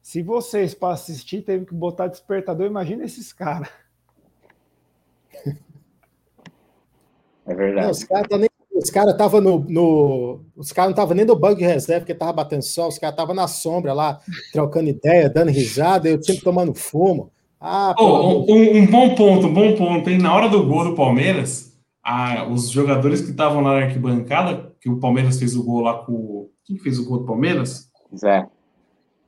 Se 0.01 0.21
vocês, 0.21 0.73
para 0.73 0.93
assistir, 0.93 1.41
teve 1.41 1.65
que 1.65 1.73
botar 1.73 2.07
despertador, 2.07 2.65
imagina 2.65 3.03
esses 3.03 3.31
caras. 3.33 3.69
É 7.45 7.51
Não, 7.51 7.55
verdade. 7.55 7.91
os 7.91 8.03
caras 8.03 8.27
tá 8.27 8.37
nem- 8.37 8.49
os 8.75 8.89
caras 8.91 9.11
estavam 9.13 9.41
no, 9.41 9.59
no- 9.67 10.41
Os 10.55 10.71
caras 10.71 10.89
não 10.89 10.93
estavam 10.93 11.15
nem 11.15 11.25
no 11.25 11.35
banco 11.35 11.57
de 11.59 11.65
reserva, 11.65 12.01
porque 12.01 12.13
tava 12.13 12.33
batendo 12.33 12.61
sol, 12.61 12.89
os 12.89 12.99
caras 12.99 13.13
estavam 13.13 13.33
na 13.35 13.47
sombra 13.47 13.93
lá, 13.93 14.19
trocando 14.51 14.89
ideia, 14.89 15.29
dando 15.29 15.49
risada, 15.51 16.07
eu 16.09 16.21
sempre 16.21 16.43
tomando 16.43 16.73
fumo. 16.75 17.31
Ah, 17.59 17.93
de- 17.97 18.03
um, 18.03 18.77
um 18.77 18.85
bom 18.85 19.15
ponto, 19.15 19.47
um 19.47 19.53
bom 19.53 19.75
ponto, 19.75 20.09
hein? 20.09 20.19
Na 20.19 20.33
hora 20.35 20.47
do 20.47 20.65
gol 20.67 20.83
do 20.83 20.95
Palmeiras, 20.95 21.75
a- 22.03 22.45
os 22.47 22.69
jogadores 22.69 23.21
que 23.21 23.31
estavam 23.31 23.61
na 23.61 23.71
arquibancada, 23.71 24.71
que 24.91 24.97
o 24.97 24.99
Palmeiras 24.99 25.37
fez 25.39 25.55
o 25.55 25.63
gol 25.63 25.81
lá 25.81 25.93
com. 26.03 26.13
o- 26.13 26.51
Quem 26.65 26.75
que 26.77 26.83
fez 26.83 26.99
o 26.99 27.05
gol 27.05 27.19
do 27.19 27.25
Palmeiras? 27.25 27.89
Zé. 28.15 28.45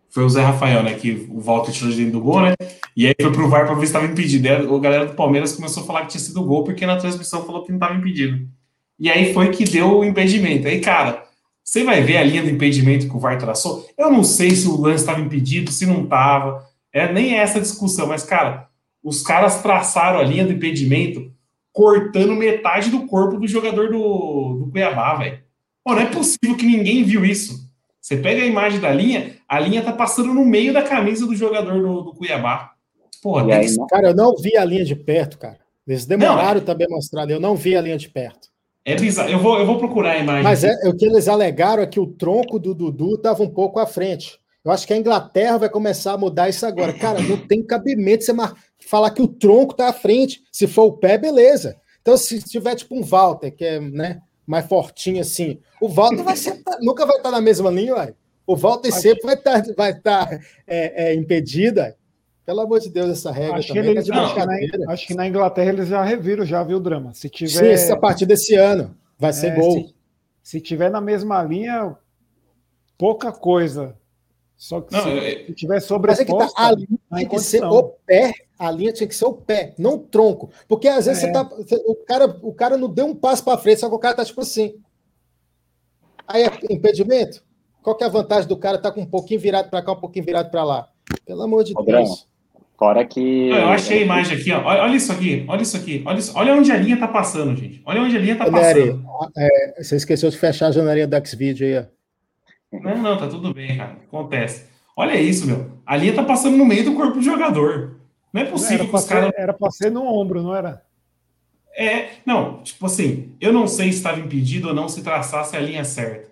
Foi 0.10 0.24
o 0.24 0.30
Zé 0.30 0.42
Rafael, 0.42 0.82
né? 0.84 0.94
Que 0.96 1.28
o 1.30 1.40
Walter 1.40 1.72
tirou 1.72 1.92
de 1.92 1.98
dentro 1.98 2.14
do 2.14 2.22
gol, 2.22 2.42
né? 2.42 2.56
E 2.98 3.06
aí 3.08 3.14
foi 3.22 3.32
pro 3.32 3.48
VAR 3.48 3.66
pra 3.66 3.76
ver 3.76 3.82
se 3.82 3.86
estava 3.88 4.06
impedido. 4.08 4.48
Aí 4.48 4.56
a 4.56 4.80
galera 4.80 5.06
do 5.06 5.14
Palmeiras 5.14 5.54
começou 5.56 5.84
a 5.84 5.86
falar 5.86 6.02
que 6.02 6.08
tinha 6.10 6.20
sido 6.22 6.44
gol, 6.44 6.64
porque 6.64 6.86
na 6.86 6.98
transmissão 6.98 7.46
falou 7.46 7.64
que 7.64 7.70
não 7.72 7.78
estava 7.78 7.94
impedido. 7.96 8.48
E 9.00 9.10
aí 9.10 9.34
foi 9.34 9.50
que 9.52 9.64
deu 9.64 10.00
o 10.00 10.04
impedimento. 10.04 10.68
Aí, 10.68 10.82
cara, 10.82 11.24
você 11.64 11.84
vai 11.84 12.02
ver 12.02 12.18
a 12.18 12.24
linha 12.24 12.42
do 12.42 12.50
impedimento 12.50 13.08
que 13.08 13.16
o 13.16 13.20
VAR 13.20 13.38
traçou. 13.38 13.86
Eu 13.98 14.12
não 14.12 14.24
sei 14.24 14.52
se 14.52 14.68
o 14.68 14.82
lance 14.82 15.04
estava 15.04 15.22
impedido, 15.22 15.72
se 15.72 15.86
não 15.86 16.04
estava. 16.04 16.66
É 16.92 17.12
nem 17.14 17.36
essa 17.36 17.62
discussão, 17.62 18.08
mas, 18.08 18.24
cara, 18.24 18.68
os 19.04 19.22
caras 19.22 19.62
traçaram 19.62 20.20
a 20.20 20.24
linha 20.24 20.46
do 20.46 20.52
impedimento 20.54 21.32
cortando 21.72 22.34
metade 22.36 22.90
do 22.90 23.06
corpo 23.06 23.38
do 23.38 23.48
jogador 23.48 23.90
do, 23.92 24.64
do 24.66 24.70
Cuiabá, 24.72 25.14
velho. 25.16 25.40
Pô, 25.90 25.96
não 25.96 26.02
é 26.02 26.06
possível 26.06 26.56
que 26.56 26.66
ninguém 26.66 27.04
viu 27.04 27.26
isso. 27.26 27.68
Você 28.00 28.18
pega 28.18 28.42
a 28.44 28.46
imagem 28.46 28.80
da 28.80 28.92
linha, 28.92 29.36
a 29.48 29.60
linha 29.60 29.82
tá 29.84 29.92
passando 29.92 30.34
no 30.34 30.46
meio 30.46 30.72
da 30.72 30.82
camisa 30.84 31.26
do 31.26 31.36
jogador 31.36 31.82
do, 31.82 32.02
do 32.02 32.14
Cuiabá. 32.14 32.72
Porra, 33.22 33.56
aí, 33.56 33.68
que- 33.68 33.76
não- 33.78 33.88
Cara, 33.88 34.10
eu 34.10 34.16
não 34.16 34.36
vi 34.36 34.56
a 34.56 34.64
linha 34.64 34.86
de 34.86 34.96
perto, 34.96 35.38
cara. 35.38 35.58
Eles 35.88 36.06
demoraram 36.06 36.62
também 36.62 36.86
a 36.88 36.90
mostrar 36.92 37.24
ali, 37.24 37.34
eu 37.34 37.40
não 37.40 37.56
vi 37.56 37.76
a 37.76 37.82
linha 37.82 37.98
de 37.98 38.08
perto. 38.10 38.50
É 38.86 38.96
bizarro. 38.96 39.30
Eu 39.30 39.40
vou, 39.40 39.60
eu 39.60 39.66
vou 39.66 39.78
procurar 39.80 40.12
a 40.12 40.18
imagem. 40.20 40.44
Mas 40.44 40.64
é, 40.64 40.72
o 40.88 40.96
que 40.96 41.06
eles 41.06 41.28
alegaram 41.28 41.82
é 41.84 41.88
que 41.88 42.00
o 42.00 42.08
tronco 42.08 42.60
do 42.60 42.74
Dudu 42.76 43.16
estava 43.16 43.42
um 43.44 43.50
pouco 43.50 43.80
à 43.80 43.86
frente. 43.88 44.40
Eu 44.64 44.72
acho 44.72 44.86
que 44.86 44.94
a 44.94 44.98
Inglaterra 44.98 45.58
vai 45.58 45.70
começar 45.70 46.14
a 46.14 46.18
mudar 46.18 46.50
isso 46.50 46.66
agora. 46.66 46.94
Cara, 46.94 47.20
não 47.22 47.38
tem 47.38 47.64
cabimento 47.64 48.24
você 48.24 48.34
falar 48.88 49.10
que 49.12 49.22
o 49.22 49.28
tronco 49.28 49.72
está 49.74 49.90
à 49.90 49.94
frente. 49.94 50.42
Se 50.52 50.68
for 50.68 50.84
o 50.86 50.94
pé, 50.94 51.18
beleza. 51.18 51.76
Então, 52.02 52.16
se 52.18 52.42
tiver 52.42 52.76
tipo 52.76 52.96
um 52.96 53.04
Walter, 53.04 53.52
que 53.52 53.66
é 53.66 53.80
né, 53.80 54.20
mais 54.50 54.66
fortinho 54.66 55.22
assim, 55.22 55.60
o 55.80 55.88
Walter 55.88 56.24
vai 56.24 56.36
ser, 56.36 56.60
nunca 56.82 57.06
vai 57.06 57.18
estar 57.18 57.30
na 57.30 57.40
mesma 57.40 57.70
linha, 57.70 57.94
ué. 57.94 58.16
O 58.48 58.56
Walter 58.56 58.90
acho... 58.90 59.00
sempre 59.00 59.22
vai 59.22 59.36
estar, 59.36 59.64
vai 59.78 59.92
estar 59.92 60.28
é, 60.66 61.12
é, 61.12 61.14
impedido. 61.14 61.80
Ué. 61.80 61.96
Pelo 62.44 62.62
amor 62.62 62.80
de 62.80 62.90
Deus, 62.90 63.12
essa 63.12 63.32
regra 63.32 63.60
acho 63.60 63.68
também. 63.68 63.84
Que 63.84 63.90
eles, 63.90 64.10
acho, 64.10 64.34
que 64.34 64.46
na, 64.46 64.92
acho, 64.92 65.08
que 65.08 65.14
na, 65.14 65.28
Inglaterra 65.28 65.70
eles 65.70 65.88
já 65.88 66.04
reviram, 66.04 66.44
já 66.44 66.64
viu 66.64 66.78
o 66.78 66.80
drama. 66.80 67.14
Se 67.14 67.30
tiver... 67.30 67.50
Sim, 67.52 67.68
essa 67.68 67.96
partir 67.96 68.26
desse 68.26 68.56
ano 68.56 68.98
vai 69.20 69.32
ser 69.32 69.52
é, 69.52 69.56
gol. 69.56 69.74
Se, 69.74 69.94
se 70.42 70.60
tiver 70.60 70.90
na 70.90 71.00
mesma 71.00 71.44
linha, 71.44 71.96
pouca 72.98 73.32
coisa. 73.32 73.96
Só 74.58 74.82
que 74.82 74.92
não, 74.92 75.04
se, 75.04 75.10
eu... 75.10 75.46
se 75.46 75.54
tiver 75.54 75.80
sobreposta... 75.80 76.26
Mas 76.34 76.42
é 76.42 76.48
que 76.48 76.56
tá, 76.56 76.68
a 76.68 76.72
linha 76.72 77.00
tem 77.18 77.28
que 77.28 77.40
ser 77.40 77.64
o 77.64 77.84
pé, 77.84 78.34
a 78.60 78.70
linha 78.70 78.92
tinha 78.92 79.08
que 79.08 79.16
ser 79.16 79.26
o 79.26 79.34
pé, 79.34 79.74
não 79.80 79.96
o 79.96 80.00
tronco. 80.00 80.52
Porque 80.68 80.90
às 80.90 81.06
vezes 81.06 81.24
é. 81.24 81.28
você 81.28 81.32
tá, 81.32 81.50
o, 81.88 81.96
cara, 81.96 82.38
o 82.44 82.54
cara 82.54 82.78
não 82.78 82.90
deu 82.90 83.06
um 83.06 83.16
passo 83.16 83.42
para 83.44 83.58
frente, 83.58 83.80
só 83.80 83.88
que 83.88 83.96
o 83.96 84.00
cara 84.00 84.16
tá 84.16 84.26
tipo 84.26 84.42
assim. 84.42 84.76
Aí 86.28 86.44
é 86.44 86.52
impedimento? 86.70 87.42
Qual 87.82 87.96
que 87.96 88.04
é 88.04 88.08
a 88.08 88.10
vantagem 88.10 88.50
do 88.50 88.58
cara 88.58 88.76
estar 88.76 88.90
tá 88.90 88.96
com 88.96 89.02
um 89.02 89.06
pouquinho 89.06 89.40
virado 89.40 89.70
para 89.70 89.82
cá, 89.82 89.94
um 89.94 90.00
pouquinho 90.00 90.26
virado 90.26 90.52
para 90.52 90.66
lá? 90.66 90.90
Pelo 91.26 91.42
amor 91.42 91.64
de 91.64 91.74
Deus. 91.74 92.28
Fora 92.78 93.06
que. 93.06 93.50
Eu 93.50 93.70
achei 93.70 94.00
a 94.00 94.02
imagem 94.02 94.38
aqui, 94.38 94.52
ó. 94.52 94.62
Olha, 94.64 94.96
isso 94.96 95.12
aqui, 95.12 95.46
olha 95.48 95.62
isso 95.62 95.78
aqui. 95.78 96.04
Olha, 96.06 96.20
isso, 96.20 96.32
olha 96.36 96.54
onde 96.54 96.72
a 96.72 96.78
linha 96.78 97.00
tá 97.00 97.08
passando, 97.08 97.56
gente. 97.56 97.82
Olha 97.86 98.02
onde 98.02 98.16
a 98.16 98.20
linha 98.20 98.38
tá 98.38 98.50
passando. 98.50 99.06
É, 99.38 99.84
você 99.84 99.96
esqueceu 99.96 100.30
de 100.30 100.38
fechar 100.38 100.68
a 100.68 100.72
janelinha 100.72 101.08
do 101.08 101.28
Xvideo 101.28 101.68
aí, 101.68 101.78
ó. 101.78 102.80
Não, 102.80 102.98
não, 102.98 103.18
tá 103.18 103.28
tudo 103.28 103.54
bem, 103.54 103.78
cara. 103.78 103.98
Acontece. 104.08 104.66
Olha 104.96 105.20
isso, 105.20 105.48
meu. 105.48 105.72
A 105.86 105.98
linha 105.98 106.14
tá 106.14 106.24
passando 106.24 106.56
no 106.56 106.66
meio 106.66 106.84
do 106.84 106.94
corpo 106.94 107.16
do 107.16 107.22
jogador. 107.22 107.99
Não 108.34 108.42
é 108.42 108.46
possível 108.46 108.88
que 108.88 108.96
os 108.96 109.06
caras. 109.06 109.32
Era 109.36 109.54
pra 109.54 109.72
ser 109.72 109.92
no 109.92 110.04
ombro, 110.04 110.42
não 110.42 110.56
era? 110.56 110.84
É, 111.76 112.10
não, 112.26 112.62
tipo 112.62 112.86
assim, 112.86 113.36
eu 113.40 113.54
não 113.54 113.68
sei 113.68 113.92
se 113.92 114.00
estava 114.00 114.20
impedido 114.20 114.70
ou 114.70 114.74
não 114.74 114.90
se 114.90 115.02
traçasse 115.02 115.56
a 115.56 115.60
linha 115.60 115.84
certa. 115.84 116.30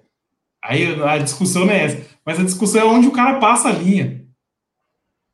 Aí 0.64 1.02
a 1.02 1.18
discussão 1.18 1.66
não 1.66 1.74
é 1.74 1.86
essa. 1.86 2.06
Mas 2.26 2.39
a 2.39 2.43
discussão 2.43 2.82
é 2.82 2.86
onde 2.86 3.08
o 3.08 3.12
cara 3.12 3.39
passa 3.39 3.70
a 3.70 3.72
linha. 3.72 4.26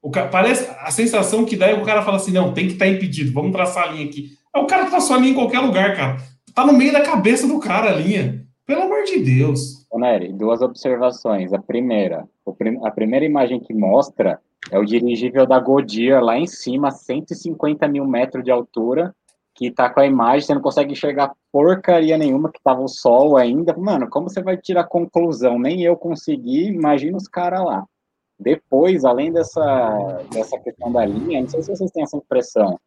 O 0.03 0.11
cara, 0.11 0.28
parece 0.28 0.70
a 0.80 0.91
sensação 0.91 1.45
que 1.45 1.55
dá 1.55 1.68
é 1.68 1.74
o 1.74 1.84
cara 1.84 2.03
fala 2.03 2.18
assim: 2.18 2.32
não, 2.32 2.53
tem 2.53 2.68
que 2.68 2.74
estar 2.74 2.86
tá 2.86 2.91
impedido, 2.91 3.34
vamos 3.34 3.51
traçar 3.51 3.88
a 3.88 3.91
linha 3.91 4.05
aqui. 4.05 4.38
É 4.53 4.59
o 4.59 4.68
cara 4.68 4.84
que 4.84 4.91
traçou 4.91 5.16
a 5.16 5.20
linha 5.20 5.32
em 5.32 5.36
qualquer 5.36 5.59
lugar, 5.59 5.95
cara. 5.95 6.18
Tá 6.53 6.66
no 6.66 6.74
meio 6.74 6.91
da 6.91 7.01
cabeça 7.01 7.47
do 7.47 7.59
cara 7.59 7.89
a 7.89 7.95
linha. 7.95 8.45
Pelo 8.66 8.84
amor 8.84 9.03
de 9.03 9.20
Deus. 9.20 9.86
Ô, 9.89 9.97
Nery, 9.97 10.32
duas 10.32 10.61
observações. 10.61 11.51
A 11.53 11.59
primeira, 11.59 12.28
a 12.84 12.91
primeira 12.91 13.26
imagem 13.26 13.59
que 13.59 13.74
mostra 13.74 14.39
é 14.72 14.80
o 14.80 14.86
dirigível 14.86 15.45
da 15.45 15.59
Godia 15.59 16.20
lá 16.22 16.38
em 16.38 16.47
cima, 16.47 16.91
150 16.91 17.88
mil 17.88 18.05
metros 18.05 18.43
de 18.43 18.51
altura, 18.51 19.14
que 19.55 19.70
tá 19.70 19.89
com 19.89 19.99
a 19.99 20.05
imagem, 20.05 20.41
você 20.41 20.53
não 20.53 20.61
consegue 20.61 20.93
enxergar 20.93 21.34
porcaria 21.51 22.18
nenhuma, 22.18 22.51
que 22.51 22.61
tava 22.64 22.82
o 22.82 22.88
sol 22.88 23.38
ainda. 23.38 23.76
Mano, 23.78 24.09
como 24.09 24.30
você 24.30 24.41
vai 24.41 24.57
tirar 24.57 24.86
conclusão? 24.86 25.59
Nem 25.59 25.84
eu 25.84 25.95
consegui, 25.95 26.70
imagina 26.70 27.18
os 27.18 27.28
caras 27.28 27.64
lá. 27.64 27.86
Depois, 28.39 29.05
além 29.05 29.32
dessa, 29.32 30.26
dessa 30.32 30.59
questão 30.59 30.91
da 30.91 31.05
linha, 31.05 31.41
não 31.41 31.47
sei 31.47 31.61
se 31.61 31.70
vocês 31.70 31.91
têm 31.91 32.03
essa 32.03 32.18
impressão, 32.18 32.80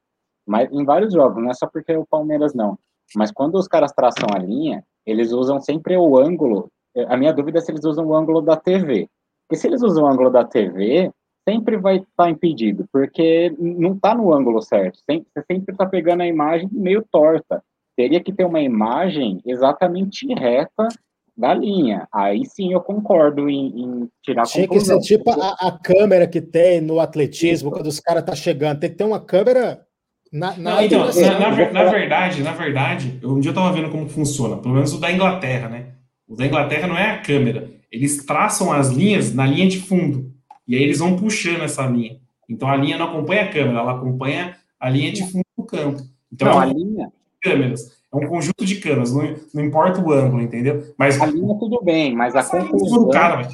mas 0.45 0.71
em 0.73 0.85
vários 0.85 1.13
jogos, 1.13 1.43
não 1.43 1.51
é 1.51 1.55
só 1.55 1.67
porque 1.67 1.93
é 1.93 1.99
o 1.99 2.07
Palmeiras 2.07 2.53
não, 2.53 2.77
mas 3.15 3.31
quando 3.31 3.55
os 3.55 3.69
caras 3.69 3.93
traçam 3.93 4.29
a 4.35 4.39
linha, 4.39 4.85
eles 5.05 5.33
usam 5.33 5.61
sempre 5.61 5.97
o 5.97 6.19
ângulo. 6.19 6.69
A 7.09 7.17
minha 7.17 7.33
dúvida 7.33 7.59
é 7.59 7.61
se 7.61 7.71
eles 7.71 7.85
usam 7.85 8.07
o 8.07 8.17
ângulo 8.17 8.41
da 8.41 8.57
TV. 8.57 9.09
Porque 9.47 9.61
se 9.61 9.69
eles 9.69 9.83
usam 9.83 10.05
o 10.05 10.07
ângulo 10.09 10.31
da 10.31 10.45
TV, 10.45 11.13
sempre 11.49 11.77
vai 11.77 11.97
estar 11.97 12.09
tá 12.17 12.31
impedido, 12.31 12.87
porque 12.93 13.55
não 13.59 13.93
está 13.93 14.15
no 14.15 14.33
ângulo 14.33 14.61
certo. 14.61 14.99
Você 14.99 15.25
sempre 15.51 15.73
está 15.73 15.87
pegando 15.87 16.23
a 16.23 16.27
imagem 16.27 16.69
meio 16.73 17.05
torta. 17.11 17.63
Teria 17.97 18.23
que 18.23 18.33
ter 18.33 18.45
uma 18.45 18.61
imagem 18.61 19.41
exatamente 19.47 20.27
reta 20.35 20.89
da 21.37 21.55
linha. 21.55 22.09
Aí 22.13 22.45
sim 22.45 22.73
eu 22.73 22.81
concordo 22.81 23.49
em, 23.49 23.67
em 23.69 24.09
tirar 24.23 24.43
a 24.43 24.47
Tinha 24.47 24.67
conclusão. 24.67 24.99
que 24.99 25.07
ser 25.07 25.17
tipo 25.19 25.31
a, 25.31 25.57
a, 25.61 25.79
câmera 25.79 26.27
que 26.27 26.41
tem 26.41 26.81
no 26.81 26.99
atletismo, 26.99 27.71
quando 27.71 27.87
os 27.87 28.01
caras 28.01 28.23
estão 28.23 28.35
tá 28.35 28.41
chegando. 28.41 28.81
Tem 28.81 28.91
que 28.91 28.97
ter 28.97 29.05
uma 29.05 29.21
câmera 29.21 29.87
na, 30.33 30.57
na, 30.57 30.75
Não, 30.75 30.83
então, 30.83 31.07
na, 31.07 31.51
na, 31.51 31.73
na, 31.73 31.85
verdade, 31.85 32.43
na 32.43 32.53
verdade, 32.53 33.21
um 33.23 33.39
dia 33.39 33.51
eu 33.51 33.53
estava 33.55 33.73
vendo 33.73 33.91
como 33.91 34.09
funciona, 34.09 34.57
pelo 34.57 34.75
menos 34.75 34.93
o 34.93 34.99
da 34.99 35.13
Inglaterra, 35.13 35.69
né? 35.69 35.93
O 36.27 36.35
da 36.35 36.45
Inglaterra 36.45 36.89
não 36.89 36.99
é 36.99 37.13
a 37.13 37.19
câmera. 37.19 37.71
Eles 37.91 38.25
traçam 38.27 38.73
as 38.73 38.91
linhas 38.91 39.33
na 39.33 39.47
linha 39.47 39.69
de 39.69 39.79
fundo. 39.79 40.36
E 40.67 40.75
aí 40.75 40.83
eles 40.83 40.99
vão 40.99 41.17
puxando 41.17 41.63
essa 41.63 41.87
linha. 41.87 42.19
Então 42.49 42.69
a 42.69 42.77
linha 42.77 42.99
não 42.99 43.07
acompanha 43.07 43.43
a 43.43 43.53
câmera, 43.53 43.81
ela 43.81 43.93
acompanha 43.93 44.57
a 44.79 44.89
linha 44.89 45.13
de 45.13 45.23
fundo 45.31 45.45
do 45.57 45.65
campo. 45.65 46.03
Então 46.33 46.49
não, 46.49 46.55
é 46.55 46.57
um 46.57 46.61
a 46.61 46.67
linha. 46.67 47.13
câmeras. 47.41 47.97
É 48.13 48.17
um 48.17 48.29
conjunto 48.29 48.65
de 48.65 48.77
câmeras, 48.77 49.13
não, 49.13 49.35
não 49.53 49.65
importa 49.65 50.01
o 50.01 50.13
ângulo, 50.13 50.43
entendeu? 50.43 50.95
Mas 50.97 51.21
a 51.21 51.27
linha 51.27 51.55
tudo 51.59 51.83
bem, 51.83 52.15
mas 52.15 52.35
a 52.37 52.45
conclusão. 52.45 53.09
Cara, 53.11 53.49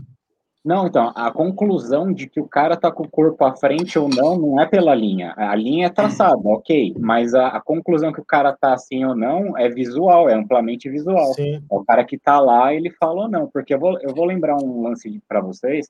não, 0.64 0.86
então, 0.86 1.10
a 1.16 1.32
conclusão 1.32 2.12
de 2.12 2.28
que 2.28 2.40
o 2.40 2.46
cara 2.46 2.76
tá 2.76 2.90
com 2.92 3.02
o 3.02 3.10
corpo 3.10 3.44
à 3.44 3.56
frente 3.56 3.98
ou 3.98 4.08
não, 4.08 4.38
não 4.38 4.60
é 4.60 4.66
pela 4.66 4.94
linha. 4.94 5.34
A 5.36 5.56
linha 5.56 5.86
é 5.86 5.90
traçada, 5.90 6.38
ok, 6.44 6.94
mas 7.00 7.34
a, 7.34 7.48
a 7.48 7.60
conclusão 7.60 8.12
que 8.12 8.20
o 8.20 8.24
cara 8.24 8.52
tá 8.52 8.72
assim 8.72 9.04
ou 9.04 9.16
não 9.16 9.58
é 9.58 9.68
visual, 9.68 10.28
é 10.28 10.34
amplamente 10.34 10.88
visual. 10.88 11.34
Sim. 11.34 11.56
É 11.56 11.60
o 11.68 11.84
cara 11.84 12.04
que 12.04 12.16
tá 12.16 12.38
lá, 12.38 12.72
ele 12.72 12.90
fala 12.90 13.22
ou 13.22 13.28
não, 13.28 13.48
porque 13.48 13.74
eu 13.74 13.80
vou, 13.80 13.98
eu 14.00 14.14
vou 14.14 14.24
lembrar 14.24 14.56
um 14.56 14.82
lance 14.82 15.20
para 15.26 15.40
vocês. 15.40 15.88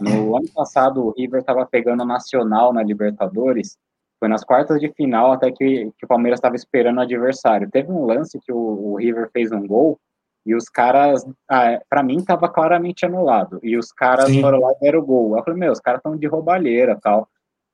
No 0.00 0.36
ano 0.36 0.48
passado, 0.54 1.04
o 1.04 1.10
River 1.10 1.40
estava 1.40 1.64
pegando 1.66 2.04
Nacional 2.04 2.72
na 2.72 2.82
Libertadores, 2.82 3.78
foi 4.18 4.28
nas 4.28 4.44
quartas 4.44 4.78
de 4.78 4.92
final 4.92 5.32
até 5.32 5.50
que, 5.50 5.90
que 5.98 6.04
o 6.04 6.08
Palmeiras 6.08 6.38
estava 6.38 6.54
esperando 6.54 6.98
o 6.98 7.00
adversário. 7.00 7.70
Teve 7.70 7.90
um 7.90 8.04
lance 8.04 8.38
que 8.38 8.52
o, 8.52 8.56
o 8.56 8.96
River 8.96 9.30
fez 9.32 9.50
um 9.50 9.66
gol 9.66 9.98
e 10.44 10.54
os 10.54 10.68
caras, 10.68 11.24
ah, 11.48 11.80
para 11.88 12.02
mim, 12.02 12.22
tava 12.22 12.48
claramente 12.48 13.06
anulado. 13.06 13.58
E 13.62 13.76
os 13.76 13.90
caras 13.92 14.26
Sim. 14.26 14.42
foram 14.42 14.60
lá 14.60 14.72
e 14.72 14.80
deram 14.80 15.00
o 15.00 15.04
gol. 15.04 15.36
Eu 15.36 15.42
falei, 15.42 15.58
meu, 15.58 15.72
os 15.72 15.80
caras 15.80 16.00
estão 16.00 16.16
de 16.16 16.26
roubalheira 16.26 16.98
tal. 17.00 17.28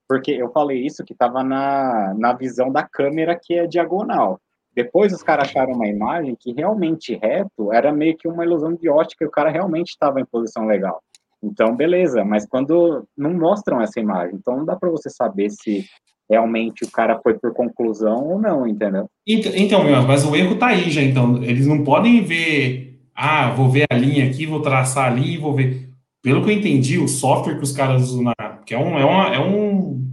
Porque 0.08 0.30
eu 0.30 0.50
falei 0.52 0.84
isso 0.86 1.04
que 1.04 1.14
tava 1.14 1.42
na, 1.42 2.14
na 2.14 2.32
visão 2.32 2.70
da 2.70 2.84
câmera 2.84 3.38
que 3.40 3.54
é 3.54 3.66
diagonal. 3.66 4.40
Depois 4.72 5.12
os 5.12 5.22
caras 5.22 5.48
acharam 5.48 5.72
uma 5.72 5.88
imagem 5.88 6.36
que 6.38 6.52
realmente 6.52 7.16
reto 7.16 7.72
era 7.72 7.92
meio 7.92 8.16
que 8.16 8.28
uma 8.28 8.44
ilusão 8.44 8.74
de 8.74 8.88
ótica 8.88 9.24
e 9.24 9.26
o 9.26 9.30
cara 9.30 9.50
realmente 9.50 9.88
estava 9.88 10.20
em 10.20 10.24
posição 10.24 10.66
legal. 10.66 11.02
Então, 11.42 11.76
beleza, 11.76 12.24
mas 12.24 12.46
quando 12.46 13.06
não 13.16 13.32
mostram 13.34 13.80
essa 13.80 14.00
imagem, 14.00 14.36
então 14.36 14.56
não 14.56 14.64
dá 14.64 14.74
para 14.76 14.90
você 14.90 15.10
saber 15.10 15.50
se 15.50 15.84
realmente 16.28 16.84
o 16.84 16.90
cara 16.90 17.20
foi 17.22 17.34
por 17.34 17.52
conclusão 17.52 18.24
ou 18.26 18.38
não, 18.40 18.66
entendeu? 18.66 19.08
Então, 19.26 19.52
então 19.54 20.02
mas 20.06 20.24
o 20.24 20.34
erro 20.34 20.56
tá 20.56 20.68
aí 20.68 20.90
já, 20.90 21.02
então. 21.02 21.42
Eles 21.42 21.66
não 21.66 21.84
podem 21.84 22.22
ver, 22.24 22.98
ah, 23.14 23.50
vou 23.50 23.68
ver 23.68 23.86
a 23.90 23.96
linha 23.96 24.26
aqui, 24.26 24.46
vou 24.46 24.60
traçar 24.60 25.10
ali 25.10 25.34
e 25.34 25.38
vou 25.38 25.54
ver. 25.54 25.88
Pelo 26.22 26.42
que 26.42 26.50
eu 26.50 26.54
entendi, 26.56 26.98
o 26.98 27.06
software 27.06 27.56
que 27.56 27.62
os 27.64 27.72
caras 27.72 28.10
usam 28.10 28.24
na. 28.24 28.34
que 28.64 28.74
é 28.74 28.78
um, 28.78 28.98
é, 28.98 29.04
uma, 29.04 29.34
é 29.34 29.38
um. 29.38 30.04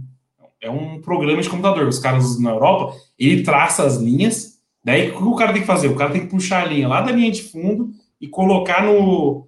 É 0.62 0.70
um 0.70 1.00
programa 1.00 1.42
de 1.42 1.50
computador, 1.50 1.86
os 1.86 1.98
caras 1.98 2.24
usam 2.24 2.42
na 2.42 2.50
Europa, 2.50 2.94
ele 3.18 3.42
traça 3.42 3.84
as 3.84 3.98
linhas, 3.98 4.54
daí 4.82 5.10
o 5.10 5.18
que 5.18 5.22
o 5.22 5.34
cara 5.34 5.52
tem 5.52 5.60
que 5.60 5.66
fazer? 5.66 5.88
O 5.88 5.94
cara 5.94 6.10
tem 6.10 6.22
que 6.22 6.30
puxar 6.30 6.62
a 6.62 6.66
linha 6.66 6.88
lá 6.88 7.02
da 7.02 7.12
linha 7.12 7.30
de 7.30 7.42
fundo 7.42 7.90
e 8.18 8.26
colocar 8.26 8.82
no, 8.82 9.46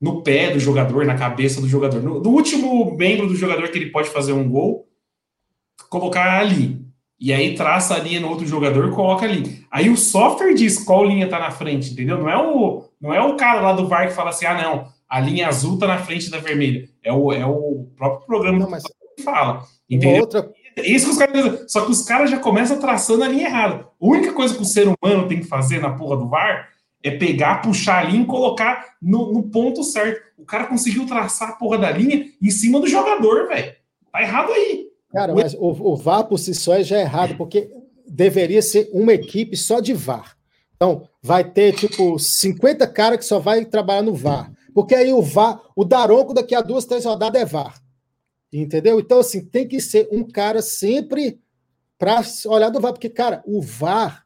no 0.00 0.22
pé 0.22 0.50
do 0.50 0.60
jogador, 0.60 1.04
na 1.04 1.16
cabeça 1.16 1.60
do 1.60 1.68
jogador. 1.68 2.02
No, 2.02 2.20
no 2.20 2.30
último 2.30 2.94
membro 2.96 3.26
do 3.26 3.34
jogador 3.34 3.68
que 3.68 3.78
ele 3.78 3.90
pode 3.90 4.10
fazer 4.10 4.32
um 4.32 4.48
gol, 4.48 4.86
colocar 5.88 6.40
ali. 6.40 6.84
E 7.18 7.32
aí 7.32 7.54
traça 7.54 7.94
a 7.94 7.98
linha 7.98 8.20
no 8.20 8.28
outro 8.28 8.46
jogador, 8.46 8.90
coloca 8.90 9.24
ali. 9.24 9.64
Aí 9.70 9.88
o 9.88 9.96
software 9.96 10.52
diz 10.52 10.78
qual 10.84 11.04
linha 11.04 11.28
tá 11.28 11.38
na 11.38 11.50
frente, 11.50 11.92
entendeu? 11.92 12.18
Não 12.18 12.28
é 12.28 12.36
o, 12.36 12.84
não 13.00 13.14
é 13.14 13.20
o 13.22 13.36
cara 13.36 13.60
lá 13.62 13.72
do 13.72 13.88
VAR 13.88 14.08
que 14.08 14.14
fala 14.14 14.30
assim: 14.30 14.44
"Ah, 14.44 14.62
não, 14.62 14.88
a 15.08 15.18
linha 15.18 15.48
azul 15.48 15.78
tá 15.78 15.86
na 15.86 15.98
frente 15.98 16.30
da 16.30 16.38
vermelha". 16.38 16.86
É 17.02 17.10
o, 17.12 17.32
é 17.32 17.46
o 17.46 17.86
próprio 17.96 18.26
programa 18.26 18.58
não, 18.58 18.70
mas... 18.70 18.82
que 19.16 19.22
fala. 19.22 19.64
Entendeu? 19.88 20.20
Outra... 20.20 20.50
É 20.76 20.86
isso 20.86 21.06
que 21.06 21.12
os 21.12 21.18
caras 21.18 21.72
Só 21.72 21.86
que 21.86 21.90
os 21.90 22.02
caras 22.02 22.30
já 22.30 22.38
começam 22.38 22.78
traçando 22.78 23.24
a 23.24 23.28
linha 23.28 23.46
errada. 23.46 23.88
A 23.98 24.06
única 24.06 24.34
coisa 24.34 24.54
que 24.54 24.60
o 24.60 24.66
ser 24.66 24.86
humano 24.86 25.26
tem 25.26 25.40
que 25.40 25.46
fazer 25.46 25.80
na 25.80 25.96
porra 25.96 26.18
do 26.18 26.28
VAR 26.28 26.68
é 27.08 27.16
pegar, 27.16 27.62
puxar 27.62 28.04
a 28.04 28.08
linha 28.08 28.22
e 28.24 28.26
colocar 28.26 28.96
no, 29.00 29.32
no 29.32 29.44
ponto 29.44 29.82
certo. 29.84 30.20
O 30.36 30.44
cara 30.44 30.66
conseguiu 30.66 31.06
traçar 31.06 31.50
a 31.50 31.52
porra 31.52 31.78
da 31.78 31.90
linha 31.90 32.30
em 32.42 32.50
cima 32.50 32.80
do 32.80 32.86
jogador, 32.86 33.48
velho. 33.48 33.74
Tá 34.12 34.22
errado 34.22 34.52
aí. 34.52 34.90
Cara, 35.12 35.34
mas 35.34 35.54
o, 35.54 35.92
o 35.92 35.96
VAR 35.96 36.24
por 36.24 36.38
si 36.38 36.54
só 36.54 36.80
já 36.82 36.98
é 36.98 37.02
errado, 37.02 37.36
porque 37.36 37.70
deveria 38.06 38.60
ser 38.60 38.90
uma 38.92 39.12
equipe 39.12 39.56
só 39.56 39.80
de 39.80 39.92
VAR. 39.92 40.36
Então, 40.74 41.08
vai 41.22 41.42
ter, 41.42 41.74
tipo, 41.74 42.18
50 42.18 42.86
caras 42.88 43.18
que 43.18 43.24
só 43.24 43.38
vai 43.38 43.64
trabalhar 43.64 44.02
no 44.02 44.14
VAR. 44.14 44.52
Porque 44.74 44.94
aí 44.94 45.12
o 45.12 45.22
VAR, 45.22 45.60
o 45.74 45.84
Daronco 45.84 46.34
daqui 46.34 46.54
a 46.54 46.60
duas, 46.60 46.84
três 46.84 47.04
rodadas 47.04 47.40
é 47.40 47.44
VAR. 47.44 47.80
Entendeu? 48.52 49.00
Então, 49.00 49.20
assim, 49.20 49.44
tem 49.44 49.66
que 49.66 49.80
ser 49.80 50.08
um 50.12 50.22
cara 50.22 50.60
sempre 50.60 51.40
para 51.98 52.20
olhar 52.46 52.68
do 52.68 52.80
VAR. 52.80 52.92
Porque, 52.92 53.08
cara, 53.08 53.42
o 53.46 53.62
VAR 53.62 54.25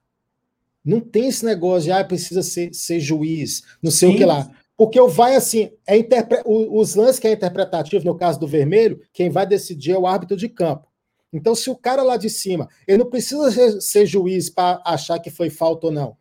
Não 0.91 0.99
tem 0.99 1.28
esse 1.28 1.45
negócio 1.45 1.84
de 1.84 1.93
ah, 1.93 2.05
precisa 2.05 2.43
ser, 2.43 2.74
ser 2.74 2.99
juiz, 2.99 3.62
não 3.80 3.93
sei 3.93 4.09
Sim. 4.09 4.14
o 4.14 4.18
que 4.18 4.24
lá. 4.24 4.51
Porque 4.76 5.01
o 5.01 5.07
vai 5.07 5.36
assim, 5.36 5.70
é 5.86 5.97
interpre... 5.97 6.43
os 6.45 6.97
lances 6.97 7.20
que 7.20 7.28
é 7.28 7.32
interpretativo, 7.32 8.05
no 8.05 8.16
caso 8.16 8.41
do 8.41 8.49
vermelho, 8.49 9.01
quem 9.12 9.30
vai 9.30 9.47
decidir 9.47 9.93
é 9.93 9.99
o 9.99 10.05
árbitro 10.05 10.36
de 10.36 10.49
campo. 10.49 10.88
Então, 11.32 11.55
se 11.55 11.70
o 11.70 11.76
cara 11.76 12.03
lá 12.03 12.16
de 12.16 12.28
cima, 12.28 12.68
ele 12.88 12.99
não 12.99 13.09
precisa 13.09 13.53
ser, 13.53 13.80
ser 13.80 14.05
juiz 14.05 14.51
para 14.51 14.82
achar 14.84 15.20
que 15.20 15.30
foi 15.30 15.49
falta 15.49 15.86
ou 15.86 15.93
não. 15.93 16.16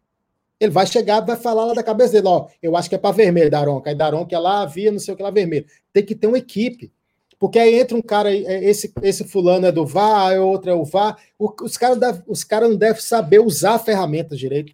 Ele 0.60 0.72
vai 0.72 0.86
chegar, 0.86 1.22
vai 1.22 1.36
falar 1.36 1.66
lá 1.66 1.74
da 1.74 1.82
cabeça 1.82 2.14
dele, 2.14 2.28
ó, 2.28 2.46
eu 2.62 2.78
acho 2.78 2.88
que 2.90 2.94
é 2.94 3.00
para 3.00 3.16
vermelho, 3.16 3.50
Daronca. 3.50 3.90
Aí 3.90 3.96
Daronca 3.96 4.36
é 4.36 4.40
lá, 4.40 4.62
havia, 4.62 4.92
não 4.92 5.00
sei 5.00 5.16
o 5.16 5.18
que 5.18 5.24
lá, 5.24 5.32
vermelho. 5.32 5.66
Tem 5.92 6.06
que 6.06 6.14
ter 6.14 6.28
uma 6.28 6.38
equipe. 6.38 6.92
Porque 7.40 7.58
aí 7.58 7.80
entra 7.80 7.98
um 7.98 8.02
cara, 8.02 8.32
é, 8.32 8.70
esse, 8.70 8.94
esse 9.02 9.24
fulano 9.24 9.66
é 9.66 9.72
do 9.72 9.86
VAR, 9.86 10.38
outro 10.42 10.70
é 10.70 10.74
o 10.74 10.84
VAR. 10.84 11.18
os 11.40 11.78
caras 11.78 11.98
cara 12.48 12.68
não 12.68 12.76
devem 12.76 13.02
saber 13.02 13.40
usar 13.40 13.76
a 13.76 13.80
ferramenta 13.80 14.36
direito. 14.36 14.74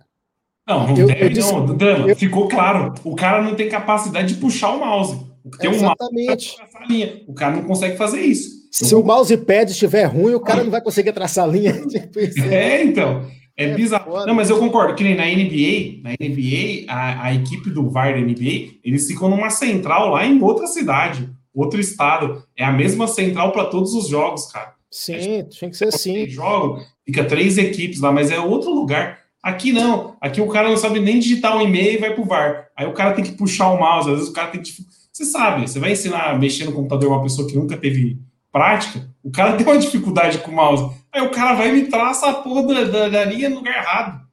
Não, 0.68 0.88
não 0.88 0.97
eu, 0.97 1.07
deve, 1.07 1.26
eu 1.26 1.30
disse, 1.30 1.53
não, 1.53 1.78
Dama, 1.78 2.09
eu, 2.09 2.16
ficou 2.16 2.47
claro. 2.47 2.95
O 3.03 3.16
cara 3.16 3.43
não 3.43 3.53
tem 3.53 3.70
capacidade 3.70 4.34
de 4.34 4.39
puxar 4.39 4.72
o 4.72 4.80
mouse. 4.80 5.24
Tem 5.59 5.70
exatamente. 5.70 6.57
Um 6.59 6.89
mouse 6.89 7.24
o 7.28 7.34
cara 7.34 7.55
não 7.55 7.63
consegue 7.66 7.95
fazer 7.95 8.22
isso. 8.22 8.66
Se 8.72 8.93
eu... 8.93 9.01
o 9.01 9.05
mousepad 9.05 9.72
estiver 9.72 10.05
ruim, 10.05 10.34
o 10.34 10.39
cara 10.39 10.63
não 10.63 10.72
vai 10.72 10.82
conseguir 10.82 11.13
traçar 11.13 11.45
a 11.45 11.47
linha. 11.47 11.74
Tipo 11.88 12.20
é, 12.51 12.84
então. 12.84 13.26
É, 13.55 13.66
é 13.66 13.74
bizarro. 13.76 14.11
Foda. 14.11 14.26
Não, 14.26 14.34
mas 14.34 14.49
eu 14.49 14.57
concordo 14.57 14.95
que 14.95 15.03
nem 15.03 15.16
na 15.16 15.26
NBA, 15.26 16.01
na 16.03 16.11
NBA, 16.11 16.91
a, 16.91 17.28
a 17.28 17.34
equipe 17.36 17.70
do 17.70 17.89
VAR 17.89 18.13
da 18.13 18.20
NBA, 18.20 18.80
eles 18.84 19.07
ficam 19.07 19.30
numa 19.30 19.51
central 19.51 20.09
lá 20.09 20.26
em 20.26 20.41
outra 20.41 20.66
cidade, 20.68 21.30
outro 21.56 21.80
estado. 21.80 22.43
É 22.56 22.64
a 22.64 22.72
mesma 22.72 23.08
central 23.08 23.51
para 23.51 23.66
todos 23.66 23.93
os 23.93 24.08
jogos, 24.08 24.45
cara. 24.51 24.74
Sim, 24.91 25.39
é, 25.39 25.43
tinha 25.43 25.70
que 25.70 25.78
ser 25.78 25.89
assim. 25.89 26.28
Jogo, 26.28 26.82
fica 27.06 27.24
três 27.26 27.58
equipes 27.58 27.99
lá, 27.99 28.12
mas 28.12 28.32
é 28.32 28.39
outro 28.39 28.74
lugar. 28.74 29.20
Aqui 29.41 29.72
não. 29.72 30.16
Aqui 30.20 30.41
o 30.41 30.47
cara 30.47 30.70
não 30.70 30.78
sabe 30.78 30.99
nem 30.99 31.20
digitar 31.20 31.56
um 31.56 31.62
e-mail 31.62 31.93
e 31.93 31.97
vai 31.97 32.14
pro 32.14 32.26
VAR. 32.26 32.68
Aí 32.76 32.88
o 32.88 32.93
cara 32.93 33.14
tem 33.14 33.24
que 33.24 33.34
puxar 33.34 33.70
o 33.70 33.80
mouse, 33.80 34.10
às 34.10 34.16
vezes 34.18 34.32
o 34.32 34.34
cara 34.34 34.49
tem 34.49 34.62
que. 34.62 34.72
Você 35.12 35.24
sabe, 35.26 35.68
você 35.68 35.80
vai 35.80 35.91
ensinar 35.91 36.32
a 36.32 36.38
mexer 36.38 36.66
no 36.66 36.74
computador 36.74 37.10
uma 37.10 37.22
pessoa 37.22 37.47
que 37.47 37.56
nunca 37.56 37.78
teve 37.78 38.20
prática, 38.51 39.08
o 39.24 39.30
cara 39.30 39.53
tem 39.58 39.66
uma 39.66 39.78
dificuldade 39.78 40.39
com 40.39 40.51
o 40.51 40.56
mouse. 40.56 40.89
Aí 41.12 41.22
o 41.22 41.30
cara 41.30 41.53
vai 41.53 41.72
me 41.72 41.88
traça 41.88 42.28
a 42.28 42.34
porra 42.34 42.64
da, 42.64 42.84
da, 42.86 43.10
da 43.10 43.26
linha 43.26 43.49
no 43.49 43.58
lugar 43.58 43.76
errado. 43.76 44.26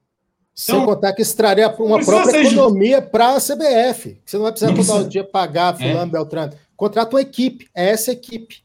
Sem 0.55 0.75
então, 0.75 0.87
contar 0.87 1.13
que 1.13 1.23
extraria 1.23 1.69
uma 1.79 2.05
própria 2.05 2.43
economia 2.43 3.01
para 3.01 3.37
a 3.37 3.41
CBF. 3.41 4.21
Você 4.25 4.37
não 4.37 4.45
vai 4.45 4.53
precisar 4.53 4.93
todo 4.95 5.09
dia 5.09 5.25
pagar 5.25 5.77
fulano, 5.77 6.03
é. 6.03 6.07
Beltrano. 6.07 6.53
Contrata 6.83 7.15
uma 7.15 7.23
equipe, 7.23 7.69
é 7.73 7.91
essa 7.91 8.11
equipe. 8.11 8.57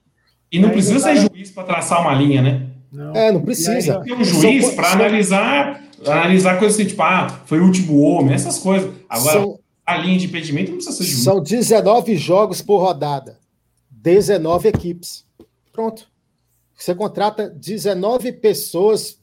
E 0.52 0.58
não 0.58 0.72
precisa 0.72 1.00
ser 1.00 1.18
juiz 1.18 1.52
para 1.52 1.66
traçar 1.66 2.02
uma 2.02 2.16
linha, 2.16 2.42
né? 2.42 2.66
Não. 2.92 3.16
É, 3.16 3.32
não 3.32 3.44
precisa. 3.44 4.00
Tem 4.00 4.16
um 4.16 4.24
juiz 4.24 4.72
para 4.72 4.94
analisar 4.94 5.84
analisar 6.04 6.58
coisas 6.58 6.80
assim, 6.80 6.90
tipo, 6.90 7.04
ah, 7.04 7.28
foi 7.46 7.60
o 7.60 7.64
último 7.64 8.00
homem, 8.00 8.34
essas 8.34 8.58
coisas. 8.58 8.92
Agora, 9.08 9.40
são, 9.40 9.60
a 9.86 9.98
linha 9.98 10.18
de 10.18 10.26
impedimento 10.26 10.72
não 10.72 10.78
precisa 10.78 10.98
ser 10.98 11.04
juiz. 11.04 11.24
São 11.24 11.44
19 11.44 12.16
jogos 12.16 12.60
por 12.60 12.80
rodada. 12.80 13.38
19 13.92 14.70
equipes. 14.70 15.24
Pronto. 15.72 16.08
Você 16.76 16.96
contrata 16.96 17.48
19 17.48 18.32
pessoas, 18.32 19.20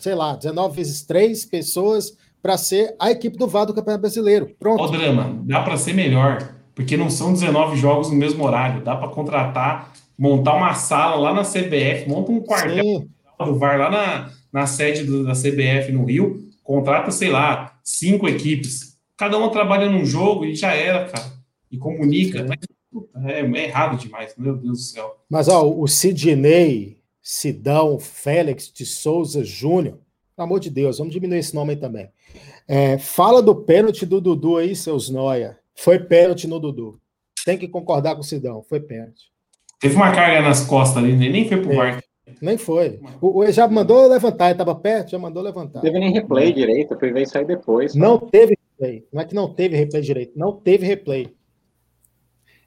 sei 0.00 0.14
lá, 0.14 0.34
19 0.36 0.74
vezes 0.74 1.02
3 1.02 1.44
pessoas 1.44 2.16
para 2.40 2.56
ser 2.56 2.96
a 2.98 3.10
equipe 3.10 3.36
do 3.36 3.46
VAR 3.46 3.66
do 3.66 3.74
Campeonato 3.74 4.00
Brasileiro. 4.00 4.56
Pronto. 4.58 4.84
O 4.84 4.88
drama, 4.88 5.38
dá 5.44 5.60
para 5.60 5.76
ser 5.76 5.92
melhor, 5.92 6.56
porque 6.78 6.96
não 6.96 7.10
são 7.10 7.32
19 7.32 7.76
jogos 7.76 8.08
no 8.08 8.14
mesmo 8.14 8.44
horário. 8.44 8.84
Dá 8.84 8.94
para 8.94 9.08
contratar, 9.08 9.92
montar 10.16 10.54
uma 10.54 10.74
sala 10.74 11.16
lá 11.16 11.34
na 11.34 11.42
CBF, 11.42 12.08
monta 12.08 12.30
um 12.30 12.40
quartel 12.40 12.84
Sim. 12.84 13.08
do 13.44 13.58
VAR 13.58 13.80
lá 13.80 13.90
na, 13.90 14.30
na 14.52 14.64
sede 14.64 15.02
do, 15.02 15.24
da 15.24 15.32
CBF 15.32 15.90
no 15.90 16.04
Rio, 16.04 16.38
contrata, 16.62 17.10
sei 17.10 17.30
lá, 17.30 17.76
cinco 17.82 18.28
equipes. 18.28 18.96
Cada 19.16 19.36
uma 19.36 19.50
trabalha 19.50 19.90
num 19.90 20.06
jogo 20.06 20.44
e 20.44 20.54
já 20.54 20.72
era, 20.72 21.08
cara. 21.08 21.32
E 21.68 21.76
comunica. 21.76 22.46
Mas, 22.46 22.58
é, 23.26 23.40
é, 23.40 23.64
errado 23.64 23.98
demais, 23.98 24.36
meu 24.38 24.54
Deus 24.54 24.78
do 24.78 24.84
céu. 24.84 25.16
Mas, 25.28 25.48
ó, 25.48 25.68
o 25.68 25.88
Sidney, 25.88 26.98
Sidão, 27.20 27.98
Félix 27.98 28.72
de 28.72 28.86
Souza 28.86 29.42
Júnior, 29.42 29.98
pelo 30.36 30.46
amor 30.46 30.60
de 30.60 30.70
Deus, 30.70 30.98
vamos 30.98 31.12
diminuir 31.12 31.40
esse 31.40 31.56
nome 31.56 31.72
aí 31.72 31.76
também. 31.76 32.08
É, 32.68 32.98
fala 32.98 33.42
do 33.42 33.56
pênalti 33.56 34.06
do 34.06 34.20
Dudu 34.20 34.58
aí, 34.58 34.76
seus 34.76 35.10
noia. 35.10 35.57
Foi 35.78 36.00
pênalti 36.00 36.48
no 36.48 36.58
Dudu. 36.58 37.00
Tem 37.44 37.56
que 37.56 37.68
concordar 37.68 38.16
com 38.16 38.20
o 38.20 38.24
Sidão, 38.24 38.64
foi 38.64 38.80
pênalti. 38.80 39.30
Teve 39.80 39.94
uma 39.94 40.12
carga 40.12 40.42
nas 40.42 40.66
costas 40.66 40.96
ali, 41.02 41.14
nem 41.14 41.48
foi 41.48 41.62
pro 41.62 41.76
VAR. 41.76 42.02
Nem 42.42 42.58
foi. 42.58 43.00
O, 43.20 43.38
o 43.38 43.52
já 43.52 43.68
mandou 43.68 44.08
levantar, 44.08 44.46
ele 44.46 44.54
estava 44.54 44.74
perto, 44.74 45.12
já 45.12 45.18
mandou 45.20 45.40
levantar. 45.40 45.76
Não 45.76 45.82
teve 45.82 46.00
nem 46.00 46.12
replay 46.12 46.52
direito, 46.52 46.94
eu 46.94 46.98
fui 46.98 47.12
ver 47.12 47.22
isso 47.22 47.38
aí 47.38 47.44
depois. 47.44 47.94
Não 47.94 48.18
teve 48.18 48.58
replay. 48.72 49.06
Não 49.12 49.22
é 49.22 49.24
que 49.24 49.34
não 49.36 49.54
teve 49.54 49.76
replay 49.76 50.02
direito, 50.02 50.36
não 50.36 50.52
teve 50.52 50.84
replay. 50.84 51.32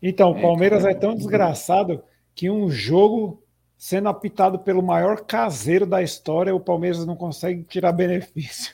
Então, 0.01 0.31
o 0.31 0.37
é, 0.37 0.41
Palmeiras 0.41 0.85
é, 0.85 0.91
é 0.91 0.95
tão 0.95 1.13
desgraçado 1.13 2.01
que 2.33 2.49
um 2.49 2.71
jogo 2.71 3.43
sendo 3.77 4.07
apitado 4.07 4.57
pelo 4.59 4.81
maior 4.81 5.25
caseiro 5.25 5.85
da 5.85 6.01
história, 6.01 6.55
o 6.55 6.61
Palmeiras 6.61 7.05
não 7.05 7.17
consegue 7.17 7.63
tirar 7.63 7.91
benefício. 7.91 8.73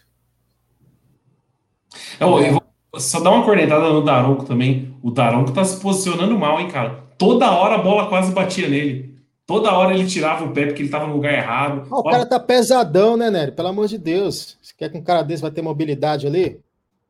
Eu, 2.20 2.40
eu 2.40 2.52
vou 2.52 2.67
só 3.00 3.20
dar 3.20 3.32
uma 3.32 3.44
cornetada 3.44 3.90
no 3.90 4.04
Daronco 4.04 4.46
também. 4.46 4.94
O 5.02 5.12
Daronco 5.12 5.52
tá 5.52 5.64
se 5.64 5.80
posicionando 5.80 6.38
mal, 6.38 6.60
hein, 6.60 6.68
cara? 6.68 7.04
Toda 7.18 7.52
hora 7.52 7.76
a 7.76 7.82
bola 7.82 8.08
quase 8.08 8.32
batia 8.32 8.68
nele. 8.68 9.18
Toda 9.46 9.72
hora 9.72 9.94
ele 9.94 10.06
tirava 10.06 10.44
o 10.44 10.52
pé 10.52 10.66
porque 10.66 10.82
ele 10.82 10.90
estava 10.90 11.08
no 11.08 11.14
lugar 11.14 11.34
errado. 11.34 11.88
o 11.90 12.04
cara 12.04 12.26
tá 12.26 12.38
pesadão, 12.38 13.16
né, 13.16 13.30
Nery? 13.30 13.54
Pelo 13.54 13.70
amor 13.70 13.88
de 13.88 13.98
Deus. 13.98 14.58
Você 14.62 14.74
quer 14.78 14.90
que 14.90 14.98
um 14.98 15.04
cara 15.04 15.22
desse 15.22 15.42
vai 15.42 15.52
ter 15.52 15.62
mobilidade 15.62 16.28
ali? 16.28 16.60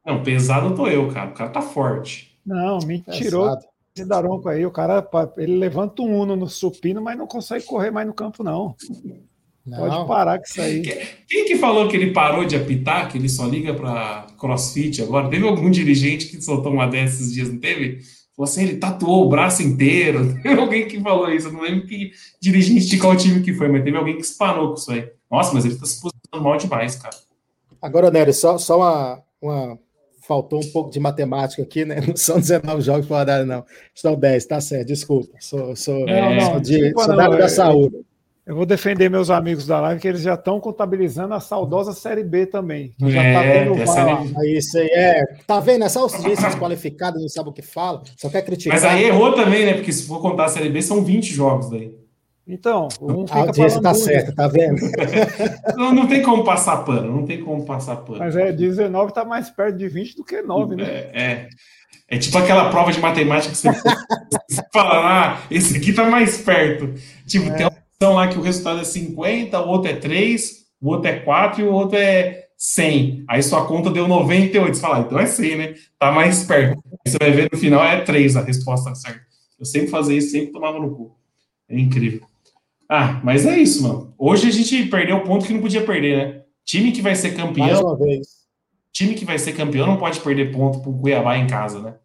Não, 0.06 0.22
pesado 0.22 0.76
tô 0.76 0.88
eu, 0.88 1.08
cara. 1.10 1.32
O 1.32 1.34
cara 1.34 1.50
tá 1.50 1.62
forte. 1.62 2.38
Não, 2.46 2.78
me 2.86 3.02
tirou 3.12 3.58
esse 3.94 4.08
daronco 4.08 4.48
aí. 4.48 4.66
O 4.66 4.72
cara, 4.72 5.06
ele 5.38 5.58
levanta 5.58 6.04
um 6.04 6.16
uno 6.16 6.36
no 6.36 6.48
supino, 6.48 7.02
mas 7.02 7.18
não 7.18 7.26
consegue 7.26 7.66
correr 7.66 7.90
mais 7.90 8.06
no 8.06 8.14
campo, 8.14 8.44
não. 8.44 8.76
Não. 9.68 9.78
Pode 9.80 10.08
parar 10.08 10.38
com 10.38 10.46
isso 10.46 10.62
aí. 10.62 10.82
Quem 11.28 11.46
que 11.46 11.58
falou 11.58 11.90
que 11.90 11.98
ele 11.98 12.12
parou 12.12 12.46
de 12.46 12.56
apitar, 12.56 13.12
que 13.12 13.18
ele 13.18 13.28
só 13.28 13.46
liga 13.46 13.74
para 13.74 14.28
crossfit 14.40 15.02
agora? 15.02 15.30
Teve 15.30 15.46
algum 15.46 15.70
dirigente 15.70 16.28
que 16.28 16.42
soltou 16.42 16.72
uma 16.72 16.88
dessas 16.88 17.34
dias, 17.34 17.52
não 17.52 17.60
teve? 17.60 18.00
Falou 18.34 18.50
assim, 18.50 18.64
ele 18.64 18.78
tatuou 18.78 19.26
o 19.26 19.30
braço 19.30 19.62
inteiro. 19.64 20.38
Teve 20.44 20.62
alguém 20.62 20.88
que 20.88 21.02
falou 21.02 21.30
isso. 21.32 21.48
Eu 21.48 21.54
não 21.54 21.62
lembro 21.62 21.88
que 21.88 22.12
dirigente 22.40 22.86
de 22.86 23.00
qual 23.00 23.18
time 23.18 23.42
que 23.42 23.52
foi, 23.52 23.68
mas 23.68 23.84
teve 23.84 23.98
alguém 23.98 24.16
que 24.16 24.22
espanou 24.22 24.70
com 24.70 24.76
isso 24.76 24.92
aí. 24.92 25.10
Nossa, 25.30 25.54
mas 25.56 25.66
ele 25.66 25.76
tá 25.76 25.88
se 25.88 26.00
posicionando 26.00 26.44
mal 26.44 26.56
demais, 26.56 26.96
cara. 26.96 27.18
Agora, 27.82 28.12
Nery, 28.12 28.34
só, 28.34 28.60
só 28.60 28.78
uma, 28.78 29.24
uma. 29.42 29.80
Faltou 30.22 30.60
um 30.64 30.72
pouco 30.72 30.92
de 30.92 31.00
matemática 31.00 31.64
aqui, 31.64 31.84
né? 31.84 32.00
Não 32.08 32.16
são 32.16 32.40
19 32.40 32.82
jogos 32.82 33.08
por 33.08 33.18
rodada, 33.18 33.44
não. 33.44 33.66
São 33.96 34.16
10, 34.16 34.46
tá 34.46 34.62
certo, 34.62 34.88
desculpa. 34.88 35.34
Sou, 35.40 35.76
sou, 35.76 36.08
é, 36.08 36.40
sou, 36.42 36.60
de, 36.60 36.94
sou 36.94 37.08
da 37.08 37.24
área 37.24 37.38
da 37.38 37.50
saúde. 37.50 38.06
Eu 38.48 38.56
vou 38.56 38.66
defender 38.66 39.10
meus 39.10 39.30
amigos 39.30 39.68
da 39.68 39.82
live, 39.82 40.00
que 40.00 40.08
eles 40.08 40.22
já 40.22 40.36
estão 40.36 40.58
contabilizando 40.58 41.34
a 41.34 41.40
saudosa 41.42 41.92
Série 41.92 42.24
B 42.24 42.46
também. 42.46 42.94
Que 42.98 43.12
já 43.12 43.22
tá 43.22 43.44
é, 43.44 43.66
tendo 43.66 43.86
VAR. 43.86 44.24
Isso 44.46 44.78
aí 44.78 44.88
é. 44.88 45.24
Tá 45.46 45.60
vendo? 45.60 45.84
Essa 45.84 46.00
audiências 46.00 46.56
qualificadas 46.56 47.22
não 47.22 47.28
sabe 47.28 47.50
o 47.50 47.52
que 47.52 47.62
fala, 47.62 48.04
só 48.16 48.30
quer 48.30 48.44
criticar. 48.44 48.74
Mas 48.74 48.86
aí 48.86 49.04
errou 49.04 49.34
também, 49.34 49.66
né? 49.66 49.74
Porque 49.74 49.92
se 49.92 50.08
for 50.08 50.22
contar 50.22 50.46
a 50.46 50.48
Série 50.48 50.70
B, 50.70 50.82
são 50.82 51.04
20 51.04 51.34
jogos 51.34 51.70
daí. 51.70 51.94
Então, 52.48 52.88
um 53.02 53.26
a 53.30 53.40
audiência 53.40 53.82
tá 53.82 53.94
certa, 53.94 54.34
tá 54.34 54.48
vendo? 54.48 54.80
não, 55.76 55.94
não 55.94 56.08
tem 56.08 56.22
como 56.22 56.46
passar 56.46 56.86
pano, 56.86 57.18
não 57.18 57.26
tem 57.26 57.44
como 57.44 57.66
passar 57.66 57.98
pano. 57.98 58.20
Mas 58.20 58.34
é, 58.38 58.54
19 58.54 59.14
tá 59.14 59.26
mais 59.26 59.50
perto 59.50 59.78
de 59.78 59.90
20 59.90 60.16
do 60.16 60.24
que 60.24 60.42
9, 60.42 60.78
né? 60.78 60.86
É, 60.86 61.12
é. 61.14 61.48
É 62.10 62.18
tipo 62.18 62.38
aquela 62.38 62.70
prova 62.70 62.94
de 62.94 63.02
matemática 63.02 63.52
que 63.52 63.58
você, 63.58 63.70
você 63.70 64.62
fala, 64.72 65.34
ah, 65.36 65.42
esse 65.52 65.76
aqui 65.76 65.92
tá 65.92 66.10
mais 66.10 66.38
perto. 66.38 66.94
Tipo, 67.26 67.50
é. 67.50 67.54
tem 67.54 67.68
uma 68.00 68.08
então 68.08 68.14
lá 68.14 68.28
que 68.28 68.38
o 68.38 68.42
resultado 68.42 68.80
é 68.80 68.84
50, 68.84 69.60
o 69.60 69.68
outro 69.68 69.90
é 69.90 69.96
3, 69.96 70.66
o 70.80 70.90
outro 70.90 71.10
é 71.10 71.20
4 71.20 71.62
e 71.62 71.64
o 71.66 71.74
outro 71.74 71.98
é 71.98 72.48
100. 72.56 73.26
Aí 73.28 73.42
sua 73.42 73.66
conta 73.66 73.90
deu 73.90 74.08
98. 74.08 74.76
Você 74.76 74.82
fala, 74.82 74.98
ah, 74.98 75.00
então 75.02 75.20
é 75.20 75.26
100, 75.26 75.56
né? 75.58 75.76
Tá 75.98 76.12
mais 76.12 76.44
perto. 76.44 76.82
Aí 76.86 77.12
você 77.12 77.18
vai 77.18 77.32
ver 77.32 77.50
no 77.52 77.58
final 77.58 77.84
é 77.84 78.02
3 78.02 78.38
a 78.38 78.42
resposta 78.42 78.94
certa. 78.96 79.22
Eu 79.60 79.66
sempre 79.66 79.90
fazia 79.90 80.18
isso, 80.18 80.32
sempre 80.32 80.52
tomava 80.52 80.80
no 80.80 80.96
cu. 80.96 81.16
É 81.68 81.78
incrível. 81.78 82.22
Ah, 82.88 83.20
mas 83.24 83.46
é 83.46 83.58
isso, 83.58 83.84
mano. 83.84 84.14
Hoje 84.18 84.48
a 84.48 84.52
gente 84.52 84.86
perdeu 84.86 85.18
o 85.18 85.24
ponto 85.24 85.46
que 85.46 85.54
não 85.54 85.62
podia 85.62 85.84
perder, 85.84 86.18
né? 86.18 86.42
Time 86.64 86.92
que 86.92 87.02
vai 87.02 87.16
ser 87.16 87.36
campeão. 87.36 87.66
Mais 87.66 87.80
uma 87.80 87.98
vez. 87.98 88.28
Time 88.92 89.14
que 89.16 89.26
vai 89.26 89.38
ser 89.38 89.54
campeão 89.54 89.88
não 89.88 89.98
pode 89.98 90.20
perder 90.20 90.52
ponto 90.52 90.80
pro 90.80 90.94
Cuiabá 90.94 91.38
em 91.38 91.48
casa, 91.48 91.82
né? 91.82 91.96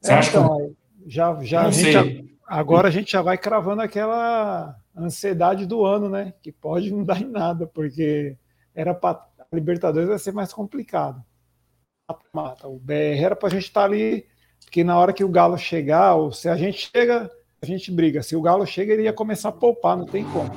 Você 0.00 0.12
é, 0.12 0.14
acha 0.14 0.30
então, 0.30 0.56
que. 0.56 1.10
Já, 1.10 1.38
já, 1.42 1.66
a 1.66 1.70
gente 1.70 2.31
agora 2.52 2.88
a 2.88 2.90
gente 2.90 3.12
já 3.12 3.22
vai 3.22 3.38
cravando 3.38 3.80
aquela 3.80 4.76
ansiedade 4.96 5.64
do 5.64 5.84
ano, 5.84 6.08
né? 6.08 6.34
Que 6.42 6.52
pode 6.52 6.92
não 6.92 7.02
dar 7.02 7.20
em 7.20 7.28
nada, 7.28 7.66
porque 7.66 8.36
era 8.74 8.94
para 8.94 9.26
a 9.38 9.56
Libertadores 9.56 10.08
vai 10.08 10.18
ser 10.18 10.32
mais 10.32 10.52
complicado. 10.52 11.22
O 12.64 12.78
BR 12.78 13.22
era 13.22 13.36
para 13.36 13.48
a 13.48 13.50
gente 13.50 13.64
estar 13.64 13.80
tá 13.80 13.86
ali, 13.86 14.26
porque 14.60 14.84
na 14.84 14.98
hora 14.98 15.12
que 15.12 15.24
o 15.24 15.28
Galo 15.28 15.56
chegar, 15.56 16.14
ou 16.14 16.30
se 16.30 16.48
a 16.48 16.56
gente 16.56 16.90
chega, 16.94 17.30
a 17.62 17.66
gente 17.66 17.90
briga. 17.90 18.22
Se 18.22 18.36
o 18.36 18.42
Galo 18.42 18.66
chega, 18.66 18.92
ele 18.92 19.04
ia 19.04 19.12
começar 19.12 19.48
a 19.48 19.52
poupar, 19.52 19.96
não 19.96 20.04
tem 20.04 20.24
como. 20.24 20.50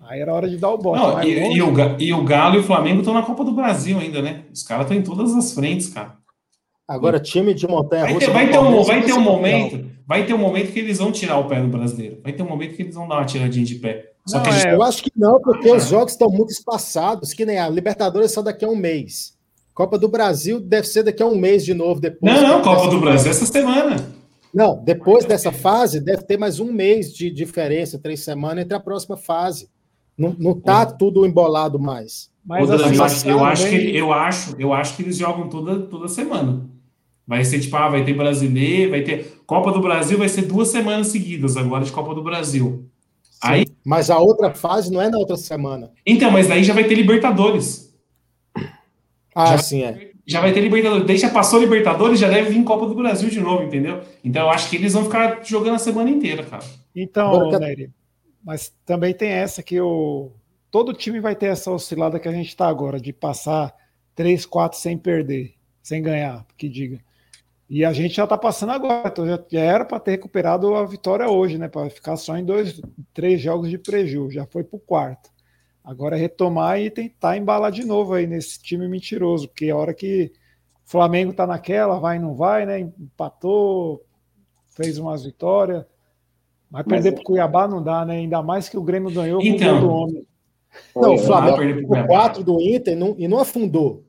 Aí 0.00 0.20
era 0.20 0.32
hora 0.32 0.48
de 0.48 0.58
dar 0.58 0.70
o 0.70 0.78
bote. 0.78 1.02
Não, 1.02 1.22
e, 1.22 1.56
e 1.56 1.62
o, 1.62 1.74
e 1.98 2.12
o 2.12 2.24
Galo 2.24 2.56
e 2.56 2.58
o 2.58 2.62
Flamengo 2.62 3.00
estão 3.00 3.14
na 3.14 3.22
Copa 3.22 3.42
do 3.42 3.52
Brasil 3.52 3.98
ainda, 3.98 4.20
né? 4.20 4.44
Os 4.52 4.62
caras 4.62 4.84
estão 4.84 4.96
em 4.96 5.02
todas 5.02 5.34
as 5.34 5.52
frentes, 5.52 5.88
cara. 5.88 6.16
Agora, 6.86 7.18
time 7.18 7.52
de 7.52 7.66
montanha 7.66 8.04
Vai 8.04 8.12
russa. 8.12 8.26
ter, 8.26 8.32
vai 8.32 8.50
ter 8.50 8.58
um, 8.58 8.82
vai 8.82 9.02
ter 9.02 9.12
um 9.12 9.20
momento, 9.20 9.95
vai 10.06 10.24
ter 10.24 10.34
um 10.34 10.38
momento 10.38 10.72
que 10.72 10.78
eles 10.78 10.98
vão 10.98 11.10
tirar 11.10 11.38
o 11.38 11.48
pé 11.48 11.60
do 11.60 11.68
brasileiro. 11.68 12.20
Vai 12.22 12.32
ter 12.32 12.42
um 12.42 12.48
momento 12.48 12.76
que 12.76 12.82
eles 12.82 12.94
vão 12.94 13.08
dar 13.08 13.16
uma 13.16 13.24
tiradinha 13.24 13.64
de 13.64 13.74
pé. 13.74 14.12
Só 14.26 14.38
Não, 14.38 14.44
que 14.44 14.52
gente 14.52 14.68
é, 14.68 14.74
Eu 14.74 14.82
acho 14.82 15.02
que 15.02 15.10
não, 15.16 15.40
porque 15.40 15.70
os 15.70 15.88
jogos 15.88 16.12
estão 16.12 16.28
muito 16.28 16.50
espaçados, 16.50 17.32
que 17.32 17.44
nem 17.44 17.58
a 17.58 17.68
Libertadores 17.68 18.30
é 18.30 18.34
só 18.34 18.42
daqui 18.42 18.64
a 18.64 18.68
um 18.68 18.76
mês. 18.76 19.36
Copa 19.74 19.98
do 19.98 20.08
Brasil 20.08 20.58
deve 20.58 20.86
ser 20.86 21.02
daqui 21.02 21.22
a 21.22 21.26
um 21.26 21.36
mês 21.36 21.64
de 21.64 21.74
novo 21.74 22.00
depois. 22.00 22.32
Não, 22.32 22.42
não, 22.42 22.62
Copa 22.62 22.88
do. 22.88 23.00
Brasil 23.00 23.30
essa 23.30 23.44
semana. 23.44 23.96
Não, 24.54 24.82
depois 24.82 25.26
dessa 25.26 25.52
fase 25.52 26.00
deve 26.00 26.22
ter 26.22 26.38
mais 26.38 26.60
um 26.60 26.72
mês 26.72 27.12
de 27.12 27.30
diferença, 27.30 27.98
três 27.98 28.20
semanas 28.20 28.64
entre 28.64 28.74
a 28.74 28.80
próxima 28.80 29.16
fase. 29.16 29.68
Não, 30.16 30.34
não 30.38 30.58
tá 30.58 30.86
tudo 30.86 31.26
embolado 31.26 31.78
mais. 31.78 32.30
mas 32.42 32.70
Ô, 32.70 32.72
assim, 32.72 32.96
eu, 32.96 33.04
acho, 33.04 33.28
eu, 33.28 33.44
acho 33.44 33.68
que, 33.68 33.96
eu, 33.96 34.12
acho, 34.12 34.56
eu 34.58 34.72
acho 34.72 34.96
que 34.96 35.02
eles 35.02 35.18
jogam 35.18 35.48
toda, 35.50 35.80
toda 35.80 36.08
semana. 36.08 36.66
Vai 37.26 37.44
ser 37.44 37.58
tipo, 37.60 37.76
ah, 37.76 37.88
vai 37.88 38.04
ter 38.04 38.14
brasileiro, 38.14 38.90
vai 38.92 39.02
ter. 39.02 39.42
Copa 39.46 39.72
do 39.72 39.80
Brasil 39.80 40.16
vai 40.16 40.28
ser 40.28 40.42
duas 40.42 40.68
semanas 40.68 41.08
seguidas 41.08 41.56
agora 41.56 41.84
de 41.84 41.90
Copa 41.90 42.14
do 42.14 42.22
Brasil. 42.22 42.88
Aí, 43.42 43.64
Mas 43.84 44.10
a 44.10 44.18
outra 44.18 44.54
fase 44.54 44.90
não 44.92 45.00
é 45.02 45.10
na 45.10 45.18
outra 45.18 45.36
semana. 45.36 45.90
então, 46.06 46.30
mas 46.30 46.48
daí 46.48 46.62
já 46.64 46.72
vai 46.72 46.84
ter 46.84 46.94
Libertadores. 46.94 47.94
Ah, 49.34 49.46
Já- 49.48 49.58
sim, 49.58 49.82
é. 49.82 50.10
Já 50.26 50.40
vai 50.40 50.52
ter 50.52 50.60
Libertadores. 50.60 51.06
Daí 51.06 51.18
já 51.18 51.30
passou 51.30 51.60
Libertadores, 51.60 52.18
já 52.18 52.28
deve 52.28 52.50
vir 52.50 52.64
Copa 52.64 52.86
do 52.86 52.94
Brasil 52.94 53.28
de 53.28 53.40
novo, 53.40 53.62
entendeu? 53.64 54.00
Então 54.24 54.42
eu 54.42 54.50
acho 54.50 54.68
que 54.70 54.76
eles 54.76 54.92
vão 54.92 55.04
ficar 55.04 55.44
jogando 55.44 55.74
a 55.76 55.78
semana 55.78 56.10
inteira, 56.10 56.42
cara. 56.42 56.64
Então, 56.94 57.50
Nery, 57.50 57.90
mas 58.42 58.72
também 58.84 59.12
tem 59.14 59.28
essa 59.28 59.62
que 59.62 59.80
o 59.80 60.30
todo 60.70 60.92
time 60.94 61.20
vai 61.20 61.36
ter 61.36 61.46
essa 61.46 61.70
oscilada 61.70 62.18
que 62.18 62.26
a 62.28 62.32
gente 62.32 62.48
está 62.48 62.66
agora, 62.66 62.98
de 62.98 63.12
passar 63.12 63.72
três, 64.16 64.44
quatro 64.46 64.78
sem 64.78 64.96
perder, 64.98 65.54
sem 65.82 66.02
ganhar, 66.02 66.44
que 66.56 66.68
diga. 66.68 66.98
E 67.68 67.84
a 67.84 67.92
gente 67.92 68.14
já 68.14 68.24
está 68.24 68.38
passando 68.38 68.70
agora, 68.72 69.08
então 69.08 69.26
já, 69.26 69.40
era 69.60 69.84
para 69.84 69.98
ter 69.98 70.12
recuperado 70.12 70.74
a 70.74 70.84
vitória 70.84 71.28
hoje, 71.28 71.58
né? 71.58 71.66
Para 71.68 71.90
ficar 71.90 72.16
só 72.16 72.36
em 72.36 72.44
dois, 72.44 72.80
três 73.12 73.40
jogos 73.40 73.68
de 73.68 73.76
prejuízo, 73.76 74.30
já 74.30 74.46
foi 74.46 74.62
para 74.62 74.76
o 74.76 74.80
quarto. 74.80 75.30
Agora 75.82 76.16
é 76.16 76.20
retomar 76.20 76.80
e 76.80 76.90
tentar 76.90 77.36
embalar 77.36 77.72
de 77.72 77.84
novo 77.84 78.14
aí 78.14 78.26
nesse 78.26 78.62
time 78.62 78.86
mentiroso, 78.88 79.48
porque 79.48 79.68
a 79.70 79.76
hora 79.76 79.92
que 79.94 80.32
o 80.84 80.90
Flamengo 80.90 81.32
tá 81.32 81.44
naquela, 81.46 81.98
vai 81.98 82.16
e 82.16 82.20
não 82.20 82.34
vai, 82.34 82.64
né? 82.66 82.78
Empatou, 82.80 84.04
fez 84.70 84.96
umas 84.98 85.24
vitórias. 85.24 85.84
Mas 86.70 86.84
Mas 86.86 86.94
perder 86.94 87.08
é- 87.08 87.12
para 87.12 87.20
o 87.20 87.24
Cuiabá 87.24 87.66
não 87.68 87.82
dá, 87.82 88.04
né? 88.04 88.16
Ainda 88.16 88.42
mais 88.42 88.68
que 88.68 88.76
o 88.78 88.82
Grêmio 88.82 89.10
ganhou 89.12 89.40
com 89.40 89.46
Então. 89.46 89.76
o 89.76 89.80
gol 89.80 89.88
do 89.88 89.94
homem. 89.94 90.26
Não, 90.94 91.14
o 91.14 91.18
Flamengo 91.18 91.56
perder 91.56 91.74
pro 91.76 91.84
o 91.84 91.88
Cuiabá. 91.88 92.08
4 92.08 92.44
do 92.44 92.60
Inter 92.60 92.96
não, 92.96 93.14
e 93.18 93.26
não 93.26 93.38
afundou. 93.40 94.04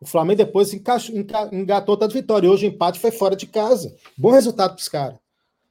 O 0.00 0.06
Flamengo 0.06 0.38
depois 0.38 0.72
encaixou, 0.72 1.14
enca- 1.16 1.48
engatou 1.52 1.92
outra 1.94 2.08
vitória. 2.08 2.46
E 2.46 2.50
hoje 2.50 2.66
o 2.66 2.70
empate 2.70 2.98
foi 2.98 3.10
fora 3.10 3.36
de 3.36 3.46
casa. 3.46 3.94
Bom 4.16 4.30
resultado 4.30 4.70
para 4.70 4.80
os 4.80 4.88
caras. 4.88 5.16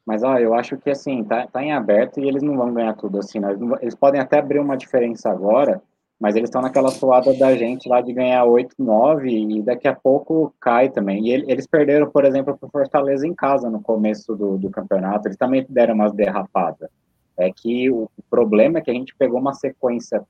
Mas 0.05 0.23
ó, 0.23 0.37
eu 0.37 0.53
acho 0.53 0.77
que 0.77 0.89
assim, 0.89 1.23
tá, 1.23 1.47
tá 1.47 1.63
em 1.63 1.71
aberto 1.71 2.19
e 2.19 2.27
eles 2.27 2.41
não 2.43 2.55
vão 2.57 2.73
ganhar 2.73 2.93
tudo 2.93 3.19
assim. 3.19 3.39
né? 3.39 3.51
Eles, 3.51 3.61
eles 3.81 3.95
podem 3.95 4.19
até 4.21 4.39
abrir 4.39 4.59
uma 4.59 4.77
diferença 4.77 5.29
agora, 5.29 5.81
mas 6.19 6.35
eles 6.35 6.49
estão 6.49 6.61
naquela 6.61 6.91
toada 6.91 7.33
da 7.33 7.55
gente 7.55 7.87
lá 7.89 8.01
de 8.01 8.13
ganhar 8.13 8.43
8, 8.45 8.75
9 8.77 9.29
e 9.29 9.61
daqui 9.63 9.87
a 9.87 9.95
pouco 9.95 10.53
cai 10.59 10.89
também. 10.89 11.25
E 11.25 11.31
ele- 11.31 11.51
eles 11.51 11.65
perderam, 11.67 12.09
por 12.09 12.23
exemplo, 12.25 12.57
para 12.57 12.69
Fortaleza 12.69 13.25
em 13.27 13.33
casa 13.33 13.69
no 13.69 13.81
começo 13.81 14.35
do, 14.35 14.57
do 14.57 14.69
campeonato. 14.69 15.27
Eles 15.27 15.37
também 15.37 15.65
deram 15.69 15.95
umas 15.95 16.13
derrapadas. 16.13 16.89
É 17.37 17.51
que 17.51 17.89
o 17.89 18.09
problema 18.29 18.77
é 18.79 18.81
que 18.81 18.91
a 18.91 18.93
gente 18.93 19.15
pegou 19.15 19.39
uma 19.39 19.53
sequência, 19.53 20.23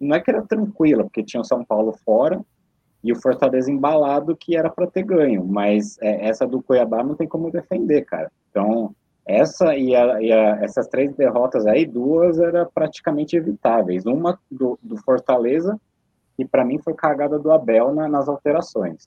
não 0.00 0.16
é 0.16 0.20
que 0.20 0.30
era 0.30 0.42
tranquila, 0.42 1.04
porque 1.04 1.22
tinha 1.22 1.40
o 1.40 1.44
São 1.44 1.64
Paulo 1.64 1.92
fora 2.04 2.40
e 3.04 3.12
o 3.12 3.20
Fortaleza 3.20 3.70
embalado 3.70 4.34
que 4.34 4.56
era 4.56 4.70
para 4.70 4.86
ter 4.86 5.02
ganho, 5.04 5.44
mas 5.44 5.98
é, 6.00 6.26
essa 6.26 6.46
do 6.46 6.62
Cuiabá 6.62 7.04
não 7.04 7.14
tem 7.14 7.28
como 7.28 7.50
defender, 7.50 8.02
cara. 8.06 8.32
Então, 8.50 8.94
essa 9.26 9.76
e, 9.76 9.94
a- 9.94 10.20
e 10.22 10.32
a- 10.32 10.58
essas 10.64 10.88
três 10.88 11.14
derrotas 11.14 11.66
aí, 11.66 11.84
duas 11.86 12.38
era 12.38 12.64
praticamente 12.66 13.36
evitáveis. 13.36 14.06
Uma 14.06 14.40
do, 14.50 14.78
do 14.82 14.96
Fortaleza, 14.96 15.78
que 16.36 16.44
para 16.46 16.64
mim 16.64 16.78
foi 16.78 16.94
cagada 16.94 17.38
do 17.38 17.52
Abel 17.52 17.94
na- 17.94 18.08
nas 18.08 18.28
alterações. 18.28 19.06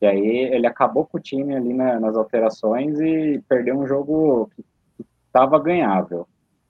E 0.00 0.06
aí 0.06 0.26
ele 0.52 0.66
acabou 0.66 1.06
com 1.06 1.16
o 1.16 1.20
time 1.20 1.54
ali 1.54 1.72
na- 1.72 1.98
nas 2.00 2.16
alterações 2.16 2.98
e 3.00 3.40
perdeu 3.48 3.78
um 3.78 3.86
jogo 3.86 4.50
que 4.56 4.64
estava 5.26 5.58
ganhável. 5.58 6.26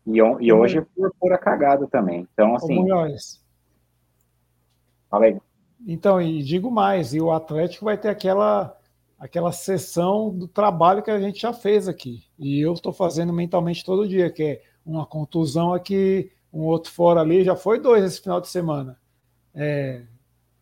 E, 0.07 0.19
e 0.19 0.53
hoje 0.53 0.81
por 0.95 1.11
pura 1.19 1.37
cagada 1.39 1.87
também. 1.89 2.29
Então, 2.33 2.55
assim, 2.55 2.75
fala 5.11 5.25
aí. 5.27 5.41
Então, 5.85 6.21
e 6.21 6.43
digo 6.43 6.71
mais, 6.71 7.13
e 7.15 7.21
o 7.21 7.31
Atlético 7.31 7.85
vai 7.85 7.99
ter 7.99 8.09
aquela 8.09 8.77
aquela 9.19 9.51
sessão 9.51 10.31
do 10.31 10.47
trabalho 10.47 11.03
que 11.03 11.11
a 11.11 11.19
gente 11.19 11.41
já 11.41 11.53
fez 11.53 11.89
aqui. 11.89 12.25
E 12.39 12.61
eu 12.61 12.75
estou 12.75 12.93
fazendo 12.93 13.33
mentalmente 13.33 13.85
todo 13.85 14.07
dia, 14.07 14.31
que 14.31 14.43
é 14.43 14.63
uma 14.85 15.07
contusão 15.07 15.73
aqui, 15.73 16.31
um 16.53 16.63
outro 16.63 16.93
fora 16.93 17.21
ali, 17.21 17.43
já 17.43 17.57
foi 17.57 17.81
dois 17.81 18.05
esse 18.05 18.21
final 18.21 18.41
de 18.41 18.49
semana. 18.49 18.99
É, 19.55 20.05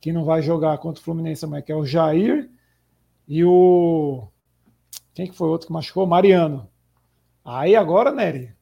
que 0.00 0.12
não 0.12 0.24
vai 0.24 0.40
jogar 0.40 0.78
contra 0.78 1.00
o 1.00 1.04
Fluminense 1.04 1.44
amanhã, 1.44 1.62
que 1.62 1.72
é 1.72 1.76
o 1.76 1.84
Jair 1.84 2.48
e 3.26 3.44
o. 3.44 4.28
Quem 5.14 5.26
que 5.26 5.36
foi 5.36 5.48
o 5.48 5.50
outro 5.50 5.66
que 5.66 5.72
machucou? 5.72 6.06
Mariano. 6.06 6.68
Aí 7.44 7.76
agora, 7.76 8.12
Nery, 8.12 8.54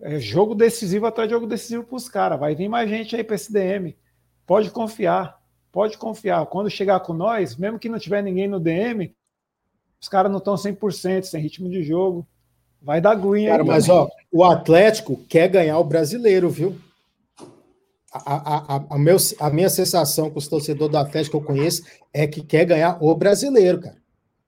é 0.00 0.18
jogo 0.18 0.54
decisivo 0.54 1.06
atrás 1.06 1.28
de 1.28 1.34
jogo 1.34 1.46
decisivo 1.46 1.84
para 1.84 1.96
os 1.96 2.08
caras. 2.08 2.40
Vai 2.40 2.54
vir 2.54 2.68
mais 2.68 2.88
gente 2.88 3.16
aí 3.16 3.24
para 3.24 3.36
esse 3.36 3.52
DM. 3.52 3.96
Pode 4.46 4.70
confiar. 4.70 5.37
Pode 5.78 5.96
confiar. 5.96 6.44
Quando 6.46 6.68
chegar 6.68 6.98
com 6.98 7.12
nós, 7.12 7.54
mesmo 7.54 7.78
que 7.78 7.88
não 7.88 8.00
tiver 8.00 8.20
ninguém 8.20 8.48
no 8.48 8.58
DM, 8.58 9.14
os 10.02 10.08
caras 10.08 10.28
não 10.28 10.38
estão 10.38 10.56
100%, 10.56 11.22
sem 11.22 11.40
ritmo 11.40 11.70
de 11.70 11.84
jogo. 11.84 12.26
Vai 12.82 13.00
dar 13.00 13.14
green 13.14 13.46
Cara, 13.46 13.62
aí. 13.62 13.68
mas 13.68 13.88
ó, 13.88 14.08
o 14.32 14.42
Atlético 14.42 15.16
quer 15.28 15.46
ganhar 15.46 15.78
o 15.78 15.84
brasileiro, 15.84 16.50
viu? 16.50 16.74
A, 18.12 18.18
a, 18.32 18.76
a, 18.76 18.84
a, 18.90 18.98
meu, 18.98 19.16
a 19.38 19.50
minha 19.50 19.68
sensação 19.70 20.28
com 20.28 20.40
os 20.40 20.48
torcedores 20.48 20.90
do 20.90 20.98
Atlético 20.98 21.38
que 21.38 21.44
eu 21.44 21.46
conheço 21.46 21.84
é 22.12 22.26
que 22.26 22.42
quer 22.42 22.64
ganhar 22.64 22.98
o 23.00 23.14
brasileiro, 23.14 23.80
cara. 23.80 23.98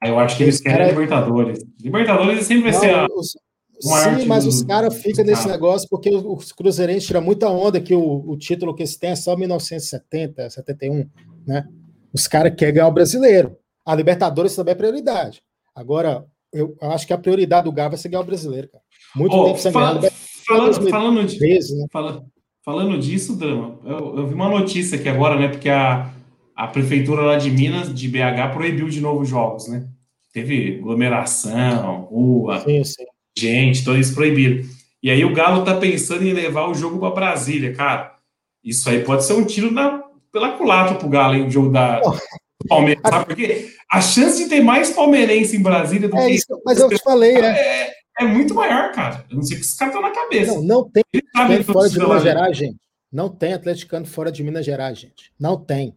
Eu 0.03 0.19
acho 0.19 0.37
que 0.37 0.43
eles 0.43 0.61
querem 0.61 0.79
cara- 0.79 0.91
Libertadores. 0.91 1.65
Libertadores 1.81 2.45
sempre 2.45 2.73
vai 2.73 2.73
ser 2.73 2.93
a. 2.93 3.07
Os- 3.07 3.37
sim, 3.81 4.27
mas 4.27 4.47
os 4.47 4.63
caras 4.63 4.95
ficam 5.01 5.25
nesse 5.25 5.47
negócio 5.49 5.89
porque 5.89 6.11
os, 6.11 6.23
os 6.25 6.53
cruzeirenses 6.53 7.07
tiram 7.07 7.23
muita 7.23 7.49
onda 7.49 7.81
que 7.81 7.95
o, 7.95 8.29
o 8.31 8.37
título 8.37 8.75
que 8.75 8.83
eles 8.83 8.97
têm 8.97 9.11
é 9.11 9.17
só 9.17 9.37
1970, 9.37 10.51
71, 10.51 11.09
né? 11.47 11.67
Os 12.13 12.27
caras 12.27 12.55
querem 12.57 12.75
ganhar 12.75 12.89
o 12.89 12.93
brasileiro. 12.93 13.57
A 13.87 13.95
Libertadores 13.95 14.55
também 14.55 14.73
é 14.73 14.75
prioridade. 14.75 15.43
Agora, 15.75 16.25
eu, 16.53 16.77
acho 16.83 17.07
que 17.07 17.13
a 17.13 17.19
prioridade 17.19 17.65
do 17.65 17.73
Galo 17.73 17.91
vai 17.91 17.99
ser 17.99 18.09
ganhar 18.09 18.23
o 18.23 18.27
brasileiro, 18.27 18.69
cara. 18.69 18.83
Muito 19.17 19.37
Ô, 19.37 19.45
tempo 19.45 19.59
sem 19.59 19.73
ganhar. 19.73 19.87
fala- 19.87 19.95
Libertadores 19.95 20.77
falando, 20.77 20.91
falando, 20.91 21.15
2013, 21.15 21.79
né? 21.79 21.87
fala- 21.93 22.25
falando 22.65 22.99
disso, 22.99 23.37
Drama, 23.37 23.79
eu, 23.85 24.19
eu 24.19 24.27
vi 24.27 24.35
uma 24.35 24.49
notícia 24.49 24.99
aqui 24.99 25.09
agora, 25.09 25.39
né? 25.39 25.49
Porque 25.49 25.69
a, 25.69 26.11
a 26.55 26.67
prefeitura 26.67 27.23
lá 27.23 27.37
de 27.37 27.51
Minas, 27.51 27.95
de 27.95 28.09
BH, 28.09 28.53
proibiu 28.53 28.89
de 28.89 29.01
novo 29.01 29.25
jogos, 29.25 29.69
né? 29.69 29.89
Teve 30.33 30.79
aglomeração, 30.79 32.03
rua, 32.03 32.61
Sim, 32.61 32.85
sim. 32.85 33.05
Gente, 33.41 33.81
então 33.81 33.95
eles 33.95 34.11
proibiram. 34.11 34.65
E 35.03 35.11
aí 35.11 35.25
o 35.25 35.33
Galo 35.33 35.65
tá 35.65 35.75
pensando 35.75 36.25
em 36.25 36.33
levar 36.33 36.69
o 36.69 36.75
jogo 36.75 36.99
para 36.99 37.15
Brasília, 37.15 37.75
cara. 37.75 38.15
Isso 38.63 38.89
aí 38.89 39.03
pode 39.03 39.25
ser 39.25 39.33
um 39.33 39.45
tiro 39.45 39.71
na, 39.71 40.03
pela 40.31 40.57
culatra 40.57 40.97
pro 40.97 41.09
Galo, 41.09 41.35
hein? 41.35 41.47
O 41.47 41.51
jogo 41.51 41.71
da 41.71 42.01
do 42.01 42.69
Palmeiras, 42.69 43.03
sabe 43.03 43.25
por 43.25 43.37
quê? 43.37 43.73
A 43.91 44.01
chance 44.01 44.43
de 44.43 44.49
ter 44.49 44.61
mais 44.61 44.91
palmeirense 44.91 45.57
em 45.57 45.63
Brasília 45.63 46.09
do 46.09 46.17
É 46.17 46.27
que 46.27 46.35
isso, 46.35 46.61
mas 46.65 46.79
eu 46.79 46.89
te 46.91 47.03
falei, 47.03 47.37
é. 47.37 47.87
é, 47.87 47.95
é 48.21 48.25
muito 48.25 48.55
maior, 48.55 48.93
cara. 48.93 49.25
Eu 49.31 49.37
não 49.37 49.43
sei 49.43 49.57
o 49.57 49.61
que 49.61 49.67
esses 49.67 49.77
caras 49.77 49.95
estão 49.95 50.07
na 50.07 50.15
cabeça. 50.15 50.55
Não, 50.55 50.63
não 50.63 50.91
tem 50.91 51.03
sabem 51.35 51.57
atleticano 51.57 51.65
que 51.65 51.73
fora 51.73 51.89
de 51.89 51.99
Minas 51.99 52.23
Gerais, 52.23 52.57
gente. 52.57 52.77
Não 53.11 53.29
tem 53.29 53.53
atleticano 53.55 54.07
fora 54.07 54.33
de 54.33 54.45
Minas 54.45 54.67
Gerais, 54.67 54.99
gente. 54.99 55.33
Não 55.41 55.57
tem. 55.57 55.95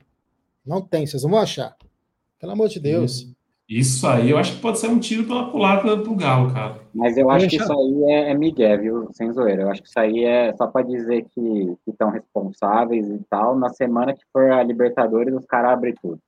Não 0.66 0.82
tem, 0.82 1.06
vocês 1.06 1.24
não 1.24 1.32
vão 1.32 1.40
achar. 1.40 1.76
Pelo 2.40 2.54
amor 2.54 2.70
de 2.70 2.80
Deus. 2.80 3.28
Isso 3.80 4.06
aí 4.06 4.30
eu 4.30 4.38
acho 4.38 4.56
que 4.56 4.62
pode 4.62 4.78
ser 4.78 4.88
um 4.88 5.00
tiro 5.00 5.26
pela 5.26 5.50
culatra 5.50 5.98
pro 5.98 6.16
Galo, 6.16 6.54
cara. 6.54 6.76
Mas 6.94 7.18
eu 7.18 7.30
acho 7.30 7.48
que 7.48 7.56
isso 7.56 7.74
aí 7.74 8.04
é, 8.12 8.32
é 8.32 8.34
migué, 8.36 8.78
viu? 8.78 9.10
Sem 9.14 9.32
zoeira. 9.34 9.64
Eu 9.64 9.70
acho 9.72 9.82
que 9.82 9.88
isso 9.88 10.00
aí 10.00 10.24
é 10.24 10.54
só 10.54 10.68
para 10.68 10.86
dizer 10.86 11.26
que 11.34 11.76
estão 11.88 12.12
responsáveis 12.12 13.08
e 13.08 13.20
tal. 13.28 13.58
Na 13.58 13.70
semana 13.70 14.14
que 14.14 14.22
for 14.32 14.52
a 14.52 14.62
Libertadores, 14.62 15.34
os 15.34 15.46
caras 15.46 15.72
abrem 15.72 15.96
tudo. 16.00 16.20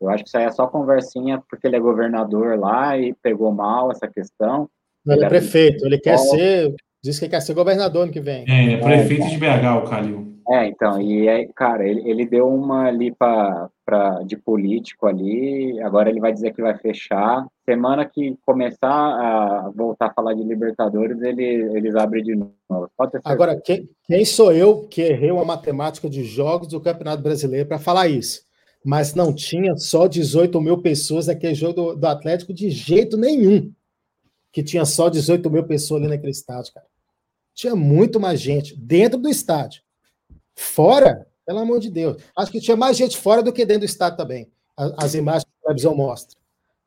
Eu 0.00 0.08
acho 0.08 0.24
que 0.24 0.28
isso 0.28 0.38
aí 0.38 0.44
é 0.44 0.50
só 0.50 0.66
conversinha 0.66 1.42
porque 1.48 1.66
ele 1.66 1.76
é 1.76 1.80
governador 1.80 2.58
lá 2.58 2.96
e 2.96 3.12
pegou 3.22 3.52
mal 3.52 3.90
essa 3.90 4.08
questão. 4.08 4.68
Ele 5.06 5.24
é 5.24 5.28
prefeito, 5.28 5.84
ele 5.84 5.98
quer 5.98 6.18
ser. 6.18 6.74
Diz 7.02 7.20
que 7.20 7.28
quer 7.28 7.40
ser 7.40 7.52
governador 7.52 8.04
ano 8.04 8.12
que 8.12 8.20
vem. 8.20 8.46
É, 8.48 8.72
é 8.72 8.76
prefeito 8.78 9.28
de 9.28 9.36
BH, 9.36 9.76
o 9.76 9.90
Calil. 9.90 10.34
É, 10.48 10.66
então, 10.66 11.00
e 11.00 11.28
aí, 11.28 11.48
cara, 11.54 11.86
ele, 11.86 12.08
ele 12.08 12.26
deu 12.26 12.48
uma 12.48 12.86
ali 12.86 13.14
para 13.14 13.68
pra, 13.84 14.22
de 14.22 14.36
político 14.36 15.06
ali. 15.06 15.80
Agora 15.80 16.08
ele 16.08 16.20
vai 16.20 16.32
dizer 16.32 16.52
que 16.52 16.62
vai 16.62 16.76
fechar. 16.76 17.46
Semana 17.64 18.04
que 18.04 18.36
começar 18.44 18.90
a 18.90 19.70
voltar 19.74 20.06
a 20.06 20.12
falar 20.12 20.34
de 20.34 20.42
Libertadores, 20.42 21.20
ele, 21.22 21.44
eles 21.76 21.94
abrem 21.94 22.22
de 22.22 22.34
novo. 22.34 22.90
Agora, 23.24 23.60
quem, 23.60 23.88
quem 24.04 24.24
sou 24.24 24.52
eu 24.52 24.86
que 24.88 25.02
errei 25.02 25.30
uma 25.30 25.44
matemática 25.44 26.08
de 26.08 26.24
jogos 26.24 26.68
do 26.68 26.80
Campeonato 26.80 27.22
Brasileiro 27.22 27.68
para 27.68 27.78
falar 27.78 28.08
isso? 28.08 28.44
Mas 28.84 29.14
não 29.14 29.32
tinha 29.32 29.76
só 29.76 30.06
18 30.06 30.60
mil 30.60 30.78
pessoas 30.82 31.26
naquele 31.26 31.54
jogo 31.54 31.72
do, 31.72 31.96
do 31.96 32.06
Atlético 32.06 32.52
de 32.52 32.70
jeito 32.70 33.16
nenhum. 33.16 33.72
Que 34.52 34.62
tinha 34.62 34.84
só 34.84 35.08
18 35.08 35.50
mil 35.50 35.64
pessoas 35.64 36.02
ali 36.02 36.10
naquele 36.10 36.32
estádio, 36.32 36.74
cara. 36.74 36.86
Tinha 37.54 37.74
muito 37.74 38.20
mais 38.20 38.40
gente 38.40 38.76
dentro 38.76 39.18
do 39.18 39.28
estádio. 39.28 39.82
Fora, 40.54 41.26
pelo 41.46 41.58
amor 41.58 41.80
de 41.80 41.90
Deus. 41.90 42.22
Acho 42.36 42.50
que 42.50 42.60
tinha 42.60 42.76
mais 42.76 42.96
gente 42.96 43.16
fora 43.16 43.42
do 43.42 43.52
que 43.52 43.64
dentro 43.64 43.80
do 43.80 43.86
estádio 43.86 44.16
também. 44.16 44.48
As, 44.76 45.14
imagens 45.14 45.44
que 45.44 45.50
a 45.62 45.66
televisão 45.66 45.94
mostra. 45.94 46.36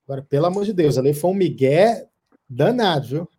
Agora, 0.06 0.22
pelo 0.22 0.46
amor 0.46 0.66
de 0.66 0.74
Deus, 0.74 0.98
ali 0.98 1.14
foi 1.14 1.32
um 1.32 1.36
migué 1.36 2.06
danado, 2.50 3.08
viu? 3.08 3.30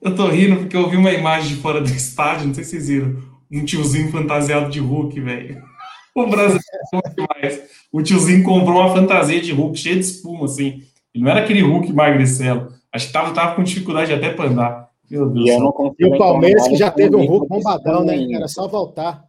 Eu 0.00 0.14
tô 0.14 0.28
rindo 0.28 0.56
porque 0.56 0.76
eu 0.76 0.88
vi 0.88 0.96
uma 0.96 1.12
imagem 1.12 1.54
de 1.54 1.60
fora 1.60 1.80
do 1.80 1.88
estádio, 1.88 2.48
não 2.48 2.54
sei 2.54 2.64
se 2.64 2.70
vocês 2.70 2.88
viram. 2.88 3.22
Um 3.50 3.64
tiozinho 3.64 4.10
fantasiado 4.10 4.70
de 4.70 4.80
Hulk, 4.80 5.20
velho. 5.20 5.62
O 6.14 6.26
brasileiro 6.26 6.64
é 6.94 7.10
demais. 7.10 7.70
O 7.92 8.02
tiozinho 8.02 8.42
comprou 8.42 8.80
uma 8.80 8.94
fantasia 8.94 9.38
de 9.38 9.52
Hulk 9.52 9.78
cheia 9.78 9.96
de 9.96 10.00
espuma, 10.00 10.46
assim. 10.46 10.82
E 11.14 11.20
não 11.20 11.30
era 11.30 11.40
aquele 11.40 11.60
Hulk 11.60 11.92
magricelo. 11.92 12.72
Acho 12.90 13.08
que 13.08 13.12
tava, 13.12 13.34
tava 13.34 13.54
com 13.54 13.62
dificuldade 13.62 14.14
até 14.14 14.30
para 14.30 14.48
andar. 14.48 14.90
Meu 15.10 15.28
Deus 15.28 15.46
E. 15.46 16.02
E 16.02 16.06
o 16.06 16.16
Palmeiras, 16.16 16.66
que 16.68 16.76
já 16.76 16.90
teve 16.90 17.14
um 17.14 17.26
Hulk 17.26 17.46
bombadão, 17.46 18.02
né? 18.02 18.32
Era 18.32 18.48
só 18.48 18.66
voltar. 18.66 19.26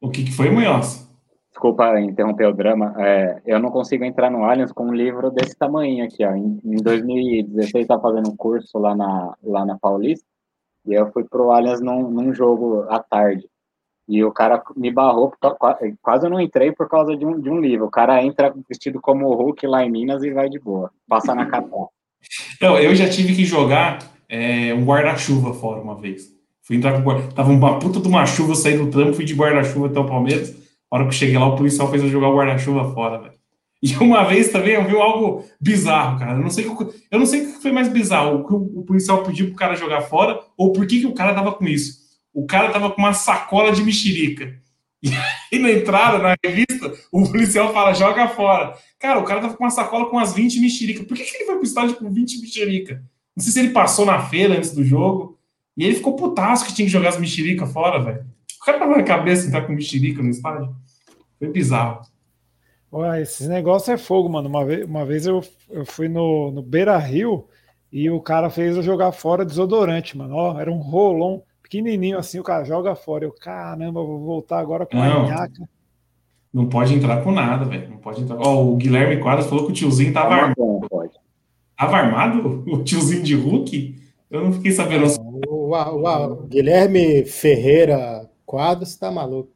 O 0.00 0.10
que, 0.10 0.24
que 0.24 0.32
foi, 0.32 0.50
Munhoz? 0.50 1.06
Desculpa 1.50 1.98
interromper 2.00 2.46
o 2.48 2.54
drama. 2.54 2.94
É, 2.98 3.40
eu 3.46 3.58
não 3.58 3.70
consigo 3.70 4.04
entrar 4.04 4.30
no 4.30 4.44
Allianz 4.44 4.72
com 4.72 4.88
um 4.88 4.94
livro 4.94 5.30
desse 5.30 5.56
tamanho 5.56 6.04
aqui, 6.04 6.22
ó. 6.24 6.34
Em, 6.34 6.60
em 6.62 6.76
2016, 6.76 7.82
estava 7.82 8.02
fazendo 8.02 8.30
um 8.30 8.36
curso 8.36 8.78
lá 8.78 8.94
na, 8.94 9.34
lá 9.42 9.64
na 9.64 9.78
Paulista, 9.78 10.26
e 10.86 10.92
eu 10.92 11.10
fui 11.12 11.24
pro 11.24 11.50
Allianz 11.50 11.80
num, 11.80 12.10
num 12.10 12.34
jogo 12.34 12.84
à 12.90 12.98
tarde. 12.98 13.48
E 14.08 14.22
o 14.22 14.30
cara 14.30 14.62
me 14.76 14.92
barrou, 14.92 15.32
quase 16.00 16.26
eu 16.26 16.30
não 16.30 16.40
entrei 16.40 16.70
por 16.72 16.88
causa 16.88 17.16
de 17.16 17.24
um, 17.24 17.40
de 17.40 17.50
um 17.50 17.58
livro. 17.58 17.86
O 17.86 17.90
cara 17.90 18.22
entra 18.22 18.54
vestido 18.68 19.00
como 19.00 19.26
o 19.26 19.34
Hulk 19.34 19.66
lá 19.66 19.82
em 19.82 19.90
Minas 19.90 20.22
e 20.22 20.30
vai 20.30 20.48
de 20.48 20.60
boa. 20.60 20.92
Passa 21.08 21.34
na 21.34 21.46
capa. 21.46 21.88
Não, 22.60 22.78
eu 22.78 22.94
já 22.94 23.08
tive 23.08 23.34
que 23.34 23.44
jogar 23.44 23.98
é, 24.28 24.72
um 24.74 24.84
guarda-chuva 24.84 25.54
fora 25.54 25.80
uma 25.80 25.96
vez. 25.96 26.35
Fui 26.66 26.76
entrar 26.76 27.00
com. 27.00 27.28
Tava 27.28 27.52
uma 27.52 27.78
puta 27.78 28.00
de 28.00 28.08
uma 28.08 28.26
chuva, 28.26 28.50
eu 28.50 28.56
saí 28.56 28.76
do 28.76 28.90
trampo, 28.90 29.14
fui 29.14 29.24
de 29.24 29.34
guarda-chuva 29.34 29.86
até 29.86 30.00
o 30.00 30.04
Palmeiras. 30.04 30.52
A 30.90 30.96
hora 30.96 31.04
que 31.04 31.10
eu 31.10 31.18
cheguei 31.18 31.38
lá, 31.38 31.46
o 31.46 31.56
policial 31.56 31.88
fez 31.88 32.02
eu 32.02 32.10
jogar 32.10 32.28
o 32.28 32.36
guarda-chuva 32.36 32.92
fora, 32.92 33.18
velho. 33.18 33.34
E 33.80 33.94
uma 33.98 34.24
vez 34.24 34.50
também 34.50 34.74
eu 34.74 34.84
vi 34.84 34.96
algo 34.96 35.44
bizarro, 35.60 36.18
cara. 36.18 36.32
Eu 36.32 36.42
não 36.42 36.50
sei 36.50 36.66
o 36.66 36.76
que, 36.76 36.94
eu 37.08 37.18
não 37.20 37.26
sei 37.26 37.42
o 37.42 37.52
que 37.52 37.62
foi 37.62 37.70
mais 37.70 37.88
bizarro. 37.88 38.40
O 38.40 38.44
que 38.44 38.52
o, 38.52 38.82
policial 38.82 39.22
pediu 39.22 39.46
pro 39.46 39.54
cara 39.54 39.76
jogar 39.76 40.00
fora, 40.02 40.40
ou 40.56 40.72
por 40.72 40.84
que, 40.86 41.00
que 41.00 41.06
o 41.06 41.14
cara 41.14 41.34
tava 41.34 41.52
com 41.52 41.64
isso. 41.64 42.00
O 42.34 42.46
cara 42.46 42.70
tava 42.70 42.90
com 42.90 43.00
uma 43.00 43.12
sacola 43.12 43.70
de 43.70 43.84
mexerica. 43.84 44.58
E 45.00 45.10
aí 45.52 45.60
na 45.60 45.70
entrada, 45.70 46.18
na 46.18 46.34
revista, 46.44 46.92
o 47.12 47.30
policial 47.30 47.72
fala, 47.72 47.94
joga 47.94 48.26
fora. 48.26 48.74
Cara, 48.98 49.20
o 49.20 49.24
cara 49.24 49.40
tava 49.40 49.54
com 49.54 49.62
uma 49.62 49.70
sacola 49.70 50.06
com 50.06 50.16
umas 50.16 50.32
20 50.32 50.58
mexerica. 50.58 51.04
Por 51.04 51.16
que, 51.16 51.22
que 51.22 51.36
ele 51.36 51.44
foi 51.44 51.54
pro 51.54 51.64
estádio 51.64 51.94
com 51.94 52.10
20 52.10 52.40
mexerica? 52.40 53.04
Não 53.36 53.44
sei 53.44 53.52
se 53.52 53.60
ele 53.60 53.70
passou 53.70 54.04
na 54.04 54.20
feira 54.22 54.56
antes 54.56 54.72
do 54.72 54.84
jogo. 54.84 55.35
E 55.76 55.84
ele 55.84 55.94
ficou 55.94 56.16
putaço 56.16 56.64
que 56.66 56.74
tinha 56.74 56.86
que 56.86 56.92
jogar 56.92 57.10
as 57.10 57.18
mexerica 57.18 57.66
fora, 57.66 58.02
velho. 58.02 58.24
O 58.60 58.64
cara 58.64 58.78
tava 58.78 58.96
na 58.96 59.02
cabeça 59.02 59.46
entrar 59.46 59.66
com 59.66 59.72
mexerica 59.72 60.22
no 60.22 60.30
estádio. 60.30 60.74
Foi 61.38 61.48
bizarro. 61.48 62.00
Ué, 62.92 63.22
esse 63.22 63.46
negócio 63.48 63.92
é 63.92 63.98
fogo, 63.98 64.28
mano. 64.28 64.48
Uma 64.48 64.64
vez, 64.64 64.86
uma 64.86 65.04
vez 65.04 65.26
eu, 65.26 65.42
eu 65.70 65.84
fui 65.84 66.08
no, 66.08 66.50
no 66.50 66.62
Beira 66.62 66.96
Rio 66.96 67.46
e 67.92 68.08
o 68.10 68.20
cara 68.20 68.48
fez 68.48 68.76
eu 68.76 68.82
jogar 68.82 69.12
fora 69.12 69.44
desodorante, 69.44 70.16
mano. 70.16 70.34
Ó, 70.34 70.58
era 70.58 70.70
um 70.70 70.78
rolão 70.78 71.42
pequenininho 71.62 72.18
assim, 72.18 72.38
o 72.38 72.44
cara 72.44 72.64
joga 72.64 72.94
fora. 72.94 73.24
Eu, 73.24 73.32
caramba, 73.32 74.02
vou 74.02 74.24
voltar 74.24 74.60
agora 74.60 74.86
com 74.86 74.96
Não. 74.96 75.24
a 75.24 75.28
nhaca. 75.28 75.68
Não 76.52 76.68
pode 76.68 76.94
entrar 76.94 77.22
com 77.22 77.32
nada, 77.32 77.66
velho. 77.66 77.90
Não 77.90 77.98
pode 77.98 78.22
entrar. 78.22 78.36
Ó, 78.38 78.64
o 78.64 78.76
Guilherme 78.76 79.20
Quadros 79.20 79.46
falou 79.46 79.66
que 79.66 79.72
o 79.72 79.74
tiozinho 79.74 80.12
tava 80.12 80.34
armado. 80.34 80.56
Tava 81.76 81.96
armado? 81.96 82.64
O 82.66 82.82
tiozinho 82.82 83.22
de 83.22 83.34
Hulk? 83.34 83.94
Eu 84.30 84.44
não 84.44 84.52
fiquei 84.52 84.72
sabendo. 84.72 85.06
O, 85.68 85.74
o- 85.74 86.32
o 86.32 86.46
Guilherme 86.46 87.24
Ferreira 87.24 88.28
Quadros 88.44 88.96
tá 88.96 89.10
maluco. 89.10 89.50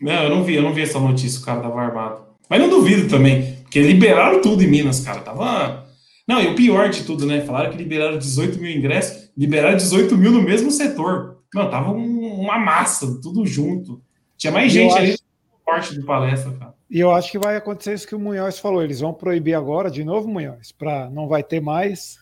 Não, 0.00 0.22
eu 0.24 0.30
não 0.30 0.42
vi, 0.42 0.54
eu 0.54 0.62
não 0.62 0.72
vi 0.72 0.82
essa 0.82 0.98
notícia, 0.98 1.40
o 1.40 1.44
cara 1.44 1.60
tava 1.60 1.80
armado. 1.80 2.22
Mas 2.48 2.60
não 2.60 2.68
duvido 2.70 3.08
também, 3.08 3.56
porque 3.62 3.82
liberaram 3.82 4.40
tudo 4.40 4.62
em 4.62 4.66
Minas, 4.66 5.00
cara. 5.00 5.20
Tava. 5.20 5.86
Não, 6.26 6.40
e 6.40 6.46
o 6.48 6.54
pior 6.54 6.88
de 6.88 7.04
tudo, 7.04 7.26
né? 7.26 7.40
Falaram 7.42 7.70
que 7.70 7.76
liberaram 7.76 8.16
18 8.18 8.58
mil 8.60 8.70
ingressos, 8.70 9.30
liberaram 9.36 9.76
18 9.76 10.16
mil 10.16 10.30
no 10.32 10.42
mesmo 10.42 10.70
setor. 10.70 11.38
Não, 11.54 11.68
tava 11.68 11.90
um- 11.92 12.40
uma 12.40 12.58
massa, 12.58 13.20
tudo 13.20 13.44
junto. 13.44 14.00
Tinha 14.38 14.52
mais 14.52 14.72
gente 14.72 14.92
acho- 14.92 14.98
ali 14.98 15.10
no 15.12 15.58
corte 15.64 15.94
do 15.94 16.06
palestra, 16.06 16.52
cara. 16.52 16.74
E 16.90 16.98
eu 16.98 17.12
acho 17.12 17.30
que 17.30 17.38
vai 17.38 17.56
acontecer 17.56 17.94
isso 17.94 18.06
que 18.08 18.14
o 18.14 18.18
Munhoz 18.18 18.58
falou. 18.58 18.82
Eles 18.82 19.00
vão 19.00 19.12
proibir 19.12 19.54
agora, 19.54 19.90
de 19.90 20.02
novo, 20.02 20.26
Munhoz, 20.28 20.72
para 20.72 21.10
não 21.10 21.28
vai 21.28 21.42
ter 21.42 21.60
mais 21.60 22.16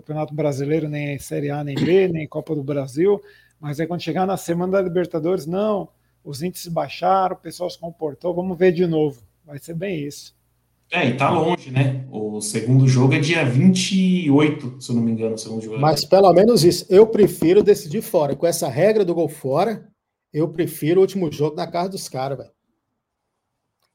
Campeonato 0.00 0.34
Brasileiro, 0.34 0.88
nem 0.88 1.18
Série 1.18 1.50
A, 1.50 1.62
nem 1.62 1.74
B, 1.74 2.08
nem 2.08 2.26
Copa 2.26 2.54
do 2.54 2.62
Brasil. 2.62 3.20
Mas 3.60 3.78
aí 3.78 3.86
quando 3.86 4.00
chegar 4.00 4.26
na 4.26 4.36
semana 4.36 4.72
da 4.72 4.82
Libertadores, 4.82 5.46
não, 5.46 5.88
os 6.24 6.42
índices 6.42 6.68
baixaram, 6.68 7.36
o 7.36 7.38
pessoal 7.38 7.68
se 7.68 7.78
comportou, 7.78 8.34
vamos 8.34 8.56
ver 8.56 8.72
de 8.72 8.86
novo. 8.86 9.22
Vai 9.44 9.58
ser 9.58 9.74
bem 9.74 10.06
isso. 10.06 10.34
É, 10.90 11.06
e 11.06 11.16
tá 11.16 11.30
longe, 11.30 11.70
né? 11.70 12.04
O 12.10 12.40
segundo 12.40 12.88
jogo 12.88 13.14
é 13.14 13.20
dia 13.20 13.44
28, 13.44 14.80
se 14.80 14.90
eu 14.90 14.96
não 14.96 15.02
me 15.02 15.12
engano, 15.12 15.34
o 15.34 15.38
segundo 15.38 15.62
jogo. 15.62 15.76
é 15.76 15.78
Mas 15.78 16.04
pelo 16.04 16.32
menos 16.32 16.64
isso. 16.64 16.84
Eu 16.88 17.06
prefiro 17.06 17.62
decidir 17.62 18.02
fora. 18.02 18.34
Com 18.34 18.46
essa 18.46 18.68
regra 18.68 19.04
do 19.04 19.14
gol 19.14 19.28
fora, 19.28 19.88
eu 20.32 20.48
prefiro 20.48 20.98
o 20.98 21.02
último 21.02 21.30
jogo 21.30 21.54
na 21.54 21.66
casa 21.66 21.90
dos 21.90 22.08
caras, 22.08 22.38
velho. 22.38 22.50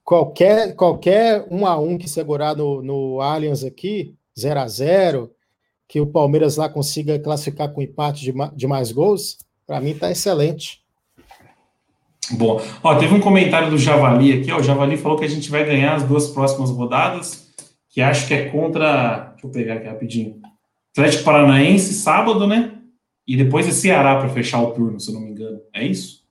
Qualquer, 0.06 0.76
qualquer 0.76 1.46
um 1.52 1.66
a 1.66 1.78
um 1.78 1.98
que 1.98 2.08
segurar 2.08 2.56
no, 2.56 2.82
no 2.82 3.20
Allianz 3.20 3.64
aqui, 3.64 4.16
0 4.38 4.60
a 4.60 4.68
0 4.68 5.35
que 5.88 6.00
o 6.02 6.08
Palmeiras 6.08 6.58
lá 6.58 6.68
consiga 6.68 7.20
classificar 7.20 7.70
com 7.72 7.82
empate 7.82 8.22
de, 8.24 8.34
de 8.56 8.68
mais 8.68 8.92
gols, 8.92 9.38
para 9.68 9.80
mim 9.80 9.94
tá 9.96 10.10
excelente. 10.12 10.84
Bom, 12.32 12.60
ó, 12.84 12.96
teve 12.96 13.14
um 13.14 13.20
comentário 13.20 13.70
do 13.70 13.78
Javali 13.78 14.34
aqui, 14.34 14.52
ó. 14.52 14.58
O 14.60 14.64
Javali 14.64 14.98
falou 14.98 15.18
que 15.18 15.26
a 15.26 15.30
gente 15.30 15.50
vai 15.52 15.64
ganhar 15.64 15.94
as 15.96 16.04
duas 16.04 16.28
próximas 16.30 16.72
rodadas, 16.72 17.50
que 17.90 18.02
acho 18.02 18.28
que 18.28 18.34
é 18.34 18.50
contra. 18.50 19.32
Deixa 19.34 19.46
eu 19.48 19.52
pegar 19.52 19.76
aqui 19.76 19.88
rapidinho. 19.88 20.42
Atlético 20.92 21.24
Paranaense, 21.24 21.94
sábado, 21.94 22.48
né? 22.48 22.72
E 23.28 23.36
depois 23.38 23.68
é 23.68 23.72
Ceará 23.72 24.16
para 24.18 24.30
fechar 24.30 24.62
o 24.62 24.72
turno, 24.72 25.00
se 25.00 25.10
eu 25.10 25.16
não 25.16 25.22
me 25.22 25.30
engano. 25.32 25.60
É 25.74 25.86
isso? 25.86 26.24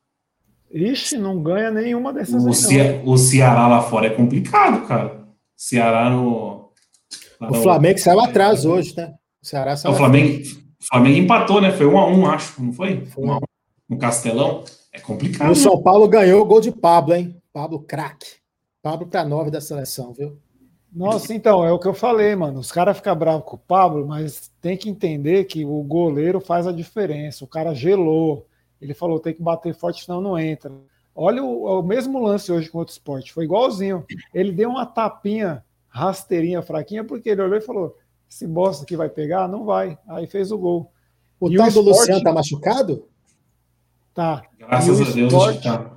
Ixi, 0.72 1.16
não 1.18 1.40
ganha 1.40 1.70
nenhuma 1.70 2.12
dessas 2.12 2.44
O, 2.44 2.52
Ce- 2.52 3.00
o 3.05 3.16
Ceará 3.16 3.68
lá 3.68 3.80
fora 3.82 4.07
é 4.09 4.11
complicado, 4.11 4.86
cara. 4.88 5.24
Ceará 5.57 6.11
no. 6.11 6.70
lá 7.40 7.50
O 7.50 7.55
Flamengo 7.55 7.98
saiu 8.00 8.18
atrás 8.20 8.64
hoje, 8.64 8.96
né? 8.96 9.14
O 9.45 9.47
Ceará 9.47 9.72
É, 9.72 9.76
saiu 9.76 9.92
o 9.92 9.97
Flamengo, 9.97 10.42
o 10.80 10.86
Flamengo 10.86 11.18
empatou, 11.18 11.61
né? 11.61 11.70
Foi 11.70 11.86
um 11.86 11.99
a 11.99 12.07
um, 12.07 12.26
acho, 12.26 12.62
não 12.62 12.72
foi? 12.72 13.05
Foi. 13.05 13.24
Um 13.24 13.32
a 13.32 13.36
um 13.36 13.40
no 13.90 13.99
Castelão. 13.99 14.64
É 14.90 14.99
E 14.99 15.03
complicado. 15.03 15.51
o 15.53 15.55
São 15.55 15.82
Paulo 15.82 16.09
ganhou 16.09 16.40
o 16.40 16.47
gol 16.47 16.62
de 16.62 16.72
Pablo, 16.72 17.14
hein? 17.14 17.36
Pablo 17.53 17.78
craque. 17.80 18.26
Pablo 18.82 19.07
para 19.07 19.22
nove 19.22 19.51
da 19.51 19.61
seleção, 19.61 20.14
viu? 20.14 20.38
Nossa, 20.90 21.34
então, 21.34 21.62
é 21.62 21.70
o 21.70 21.78
que 21.78 21.86
eu 21.86 21.92
falei, 21.92 22.34
mano. 22.34 22.59
Os 22.59 22.72
caras 22.72 22.97
ficam 22.97 23.14
bravos 23.14 23.45
com 23.45 23.57
o 23.57 23.59
Pablo, 23.59 24.07
mas 24.07 24.51
tem 24.62 24.78
que 24.78 24.89
entender 24.89 25.44
que 25.44 25.62
o 25.64 25.82
goleiro 25.82 26.40
faz 26.40 26.66
a 26.66 26.73
diferença. 26.73 27.44
O 27.44 27.48
cara 27.48 27.74
gelou. 27.74 28.47
Ele 28.81 28.94
falou, 28.94 29.20
tem 29.20 29.35
que 29.35 29.43
bater 29.43 29.74
forte, 29.74 30.05
senão 30.05 30.23
não 30.23 30.39
entra. 30.39 30.73
Olha 31.14 31.43
o, 31.43 31.81
o 31.81 31.82
mesmo 31.82 32.23
lance 32.23 32.51
hoje 32.51 32.70
com 32.70 32.78
outro 32.78 32.93
esporte. 32.93 33.32
Foi 33.32 33.44
igualzinho. 33.44 34.05
Ele 34.32 34.52
deu 34.52 34.70
uma 34.70 34.86
tapinha, 34.86 35.64
rasteirinha, 35.89 36.62
fraquinha, 36.62 37.05
porque 37.05 37.28
ele 37.28 37.43
olhou 37.43 37.59
e 37.59 37.60
falou: 37.62 37.97
esse 38.35 38.47
bosta 38.48 38.82
aqui 38.85 38.97
vai 38.97 39.09
pegar? 39.09 39.47
Não 39.48 39.65
vai. 39.65 39.97
Aí 40.09 40.27
fez 40.27 40.51
o 40.51 40.59
gol. 40.59 40.90
O 41.39 41.48
E 41.51 41.56
tal 41.56 41.69
o 41.69 41.70
do 41.70 41.78
esporte- 41.81 41.98
Luciano 42.01 42.23
tá 42.23 42.32
machucado? 42.32 43.05
Tá. 44.12 44.43
Graças 44.59 45.01
a 45.01 45.02
o 45.02 45.12
Deus, 45.12 45.32
esporte- 45.32 45.59
que 45.59 45.65
tá. 45.69 45.90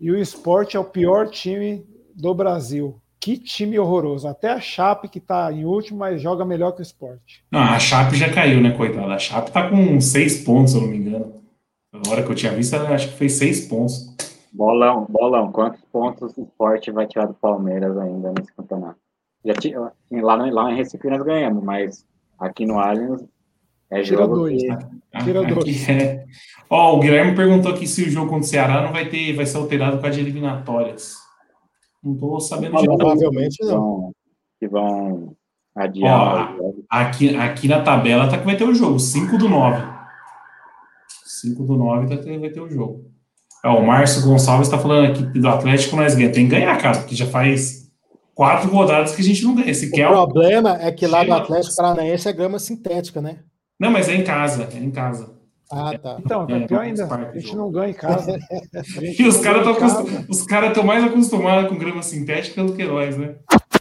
E 0.00 0.10
o 0.10 0.16
esporte 0.18 0.76
é 0.76 0.80
o 0.80 0.84
pior 0.84 1.28
time 1.28 1.84
do 2.14 2.34
Brasil. 2.34 3.00
Que 3.18 3.36
time 3.36 3.78
horroroso. 3.78 4.26
Até 4.26 4.50
a 4.50 4.60
Chape, 4.60 5.08
que 5.08 5.20
tá 5.20 5.52
em 5.52 5.64
último, 5.64 5.98
mas 5.98 6.22
joga 6.22 6.44
melhor 6.44 6.72
que 6.72 6.80
o 6.80 6.82
esporte. 6.82 7.44
Não, 7.50 7.60
a 7.60 7.78
Chape 7.78 8.16
já 8.16 8.32
caiu, 8.32 8.62
né, 8.62 8.70
coitada? 8.76 9.12
A 9.12 9.18
Chape 9.18 9.50
tá 9.52 9.68
com 9.68 10.00
seis 10.00 10.42
pontos, 10.42 10.72
se 10.72 10.78
eu 10.78 10.82
não 10.82 10.88
me 10.88 10.96
engano. 10.96 11.34
Na 11.92 12.10
hora 12.10 12.22
que 12.22 12.30
eu 12.30 12.34
tinha 12.34 12.52
visto, 12.52 12.74
ela 12.74 12.88
acho 12.94 13.08
que 13.08 13.14
fez 13.14 13.32
seis 13.34 13.66
pontos. 13.66 14.14
Bolão, 14.52 15.06
bolão. 15.08 15.52
Quantos 15.52 15.80
pontos 15.92 16.34
o 16.36 16.42
esporte 16.42 16.90
vai 16.90 17.06
tirar 17.06 17.26
do 17.26 17.34
Palmeiras 17.34 17.96
ainda 17.98 18.32
nesse 18.36 18.52
campeonato? 18.54 18.98
Já 19.44 19.54
tinha, 19.54 19.80
lá, 19.80 20.36
no, 20.36 20.52
lá 20.52 20.70
em 20.70 20.76
Recife 20.76 21.08
nós 21.08 21.22
ganhamos, 21.22 21.62
mas 21.64 22.06
aqui 22.38 22.66
no 22.66 22.78
Allianz 22.78 23.24
é 23.90 24.02
Tira 24.02 24.22
jogo 24.22 24.34
dois, 24.36 24.62
que... 24.62 24.68
né? 24.68 24.78
Tira 25.24 25.40
aqui 25.42 25.54
dois. 25.54 25.88
é. 25.88 26.24
Ó, 26.68 26.96
o 26.96 27.00
Guilherme 27.00 27.34
perguntou 27.34 27.72
aqui 27.72 27.86
se 27.86 28.04
o 28.04 28.10
jogo 28.10 28.28
contra 28.28 28.44
o 28.44 28.48
Ceará 28.48 28.82
não 28.82 28.92
vai 28.92 29.08
ter, 29.08 29.34
vai 29.34 29.46
ser 29.46 29.56
alterado 29.56 29.98
com 29.98 30.06
a 30.06 30.10
de 30.10 30.20
eliminatórias. 30.20 31.14
Não 32.02 32.16
tô 32.16 32.38
sabendo 32.38 32.76
de 32.76 32.86
nada. 32.86 32.98
Provavelmente 32.98 33.64
não. 33.64 34.12
que 34.58 34.68
vão 34.68 35.36
adiar. 35.74 36.56
Ó, 36.58 36.72
aqui, 36.88 37.36
aqui 37.36 37.68
na 37.68 37.82
tabela 37.82 38.28
tá 38.28 38.38
que 38.38 38.44
vai 38.44 38.56
ter 38.56 38.64
o 38.64 38.74
jogo, 38.74 38.98
5 38.98 39.36
do 39.36 39.48
9. 39.48 39.82
5 41.24 41.64
do 41.64 41.76
9 41.76 42.06
vai 42.06 42.18
ter, 42.18 42.38
vai 42.38 42.50
ter 42.50 42.60
o 42.60 42.70
jogo. 42.70 43.04
Ó, 43.64 43.78
o 43.78 43.86
Márcio 43.86 44.22
Gonçalves 44.22 44.68
tá 44.68 44.78
falando 44.78 45.10
aqui 45.10 45.30
que 45.32 45.38
do 45.38 45.48
Atlético 45.48 45.96
nós 45.96 46.14
ganha. 46.14 46.32
Tem 46.32 46.44
que 46.44 46.54
ganhar, 46.54 46.76
cara, 46.78 46.98
porque 46.98 47.14
já 47.14 47.26
faz 47.26 47.79
quatro 48.40 48.70
rodadas 48.70 49.14
que 49.14 49.20
a 49.20 49.24
gente 49.24 49.44
não 49.44 49.54
ganha. 49.54 49.74
Se 49.74 49.88
O 49.88 49.90
quer, 49.90 50.08
problema 50.08 50.78
é 50.80 50.90
que 50.90 51.06
lá 51.06 51.22
do 51.22 51.34
Atlético 51.34 51.76
Paranaense 51.76 52.26
é 52.26 52.32
grama 52.32 52.58
sintética, 52.58 53.20
né? 53.20 53.40
Não, 53.78 53.90
mas 53.90 54.08
é 54.08 54.14
em 54.14 54.24
casa, 54.24 54.66
é 54.72 54.78
em 54.78 54.90
casa. 54.90 55.34
Ah, 55.70 55.92
tá. 55.98 56.16
Então, 56.18 56.46
É, 56.48 56.54
é, 56.54 56.66
pior 56.66 56.78
Marcos 56.78 57.00
ainda, 57.00 57.30
a 57.34 57.38
gente 57.38 57.54
não 57.54 57.70
ganha 57.70 57.90
em 57.90 57.94
casa. 57.94 58.38
E 59.18 59.22
os 59.28 59.36
caras 59.36 59.66
estão 59.68 60.26
os 60.26 60.42
cara 60.44 60.68
estão 60.68 60.82
mais 60.82 61.04
acostumados 61.04 61.68
com 61.68 61.76
grama 61.76 62.02
sintética 62.02 62.64
do 62.64 62.72
que 62.72 62.82
nós, 62.82 63.14
né? 63.18 63.34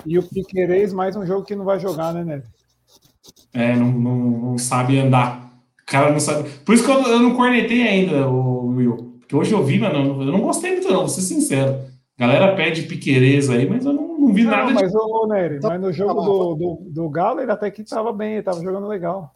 E 0.05 0.19
o 0.19 0.23
Piquerez, 0.23 0.91
mais 0.91 1.15
um 1.15 1.25
jogo 1.25 1.45
que 1.45 1.55
não 1.55 1.63
vai 1.63 1.79
jogar, 1.79 2.13
né, 2.13 2.25
Nery? 2.25 2.43
É, 3.53 3.77
não, 3.77 3.87
não, 3.93 4.17
não 4.17 4.57
sabe 4.57 4.99
andar. 4.99 5.53
O 5.83 5.85
cara 5.89 6.11
não 6.11 6.19
sabe. 6.19 6.49
Por 6.65 6.75
isso 6.75 6.83
que 6.83 6.91
eu, 6.91 7.01
eu 7.01 7.19
não 7.21 7.33
cornetei 7.33 7.87
ainda, 7.87 8.27
o 8.27 8.75
Will. 8.75 9.19
Porque 9.21 9.37
hoje 9.37 9.53
eu 9.53 9.63
vi, 9.63 9.79
mano, 9.79 10.21
eu 10.21 10.33
não 10.33 10.41
gostei 10.41 10.73
muito, 10.73 10.89
não, 10.89 10.99
vou 10.99 11.07
ser 11.07 11.21
sincero. 11.21 11.79
A 12.19 12.27
galera 12.27 12.55
pede 12.57 12.83
piqueireza 12.83 13.53
aí, 13.53 13.67
mas 13.67 13.85
eu 13.85 13.93
não, 13.93 14.08
não 14.29 14.33
vi 14.33 14.43
Não, 14.43 14.51
nada 14.51 14.67
de. 14.67 14.73
mas, 14.73 14.95
ô, 14.95 15.27
Nery, 15.27 15.59
mas 15.61 15.81
no 15.81 15.91
jogo 15.91 16.15
tá 16.15 16.25
do, 16.25 16.55
do, 16.55 16.91
do 16.91 17.09
Galo, 17.09 17.41
ele 17.41 17.51
até 17.51 17.69
que 17.69 17.81
estava 17.81 18.13
bem, 18.13 18.31
ele 18.31 18.39
estava 18.39 18.61
jogando 18.61 18.87
legal. 18.87 19.35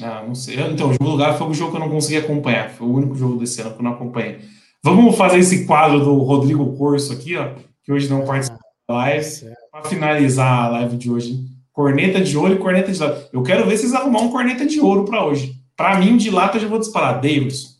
Ah, 0.00 0.22
não 0.26 0.34
sei. 0.34 0.60
Então, 0.60 0.90
o 0.90 0.92
jogo 0.92 1.04
do 1.04 1.16
Galo 1.16 1.36
foi 1.36 1.46
um 1.48 1.54
jogo 1.54 1.72
que 1.72 1.76
eu 1.76 1.80
não 1.80 1.90
consegui 1.90 2.18
acompanhar. 2.18 2.70
Foi 2.70 2.86
o 2.86 2.94
único 2.94 3.14
jogo 3.16 3.36
desse 3.36 3.60
ano 3.60 3.72
que 3.72 3.80
eu 3.80 3.84
não 3.84 3.92
acompanhei. 3.92 4.40
Vamos 4.82 5.16
fazer 5.16 5.38
esse 5.38 5.66
quadro 5.66 5.98
do 5.98 6.18
Rodrigo 6.18 6.76
Corso 6.76 7.12
aqui, 7.12 7.36
ó, 7.36 7.50
que 7.82 7.92
hoje 7.92 8.08
não 8.08 8.24
participa 8.24 8.58
da 8.88 8.94
live, 8.94 9.24
certo. 9.24 9.56
para 9.72 9.84
finalizar 9.84 10.66
a 10.66 10.68
live 10.68 10.96
de 10.96 11.10
hoje. 11.10 11.44
Corneta 11.72 12.20
de 12.20 12.36
ouro 12.36 12.54
e 12.54 12.58
corneta 12.58 12.92
de 12.92 12.98
lata. 13.00 13.28
Eu 13.32 13.42
quero 13.42 13.66
ver 13.66 13.76
vocês 13.76 13.92
arrumar 13.92 14.20
um 14.20 14.30
corneta 14.30 14.64
de 14.64 14.80
ouro 14.80 15.04
para 15.04 15.24
hoje. 15.24 15.56
Para 15.76 15.98
mim, 15.98 16.16
de 16.16 16.30
lata, 16.30 16.56
eu 16.56 16.60
já 16.60 16.68
vou 16.68 16.78
disparar. 16.78 17.14
Davidson. 17.14 17.76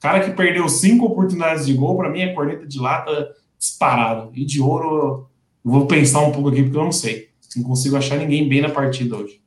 Cara 0.00 0.20
que 0.20 0.32
perdeu 0.32 0.68
cinco 0.68 1.06
oportunidades 1.06 1.66
de 1.66 1.74
gol, 1.74 1.96
para 1.96 2.10
mim 2.10 2.20
é 2.20 2.34
corneta 2.34 2.66
de 2.66 2.78
lata 2.78 3.30
disparado. 3.62 4.30
E 4.34 4.44
de 4.44 4.60
ouro, 4.60 5.28
vou 5.64 5.86
pensar 5.86 6.20
um 6.20 6.32
pouco 6.32 6.48
aqui, 6.48 6.64
porque 6.64 6.76
eu 6.76 6.84
não 6.84 6.90
sei. 6.92 7.28
Não 7.56 7.62
consigo 7.62 7.96
achar 7.96 8.18
ninguém 8.18 8.48
bem 8.48 8.60
na 8.60 8.68
partida 8.70 9.16
hoje. 9.16 9.40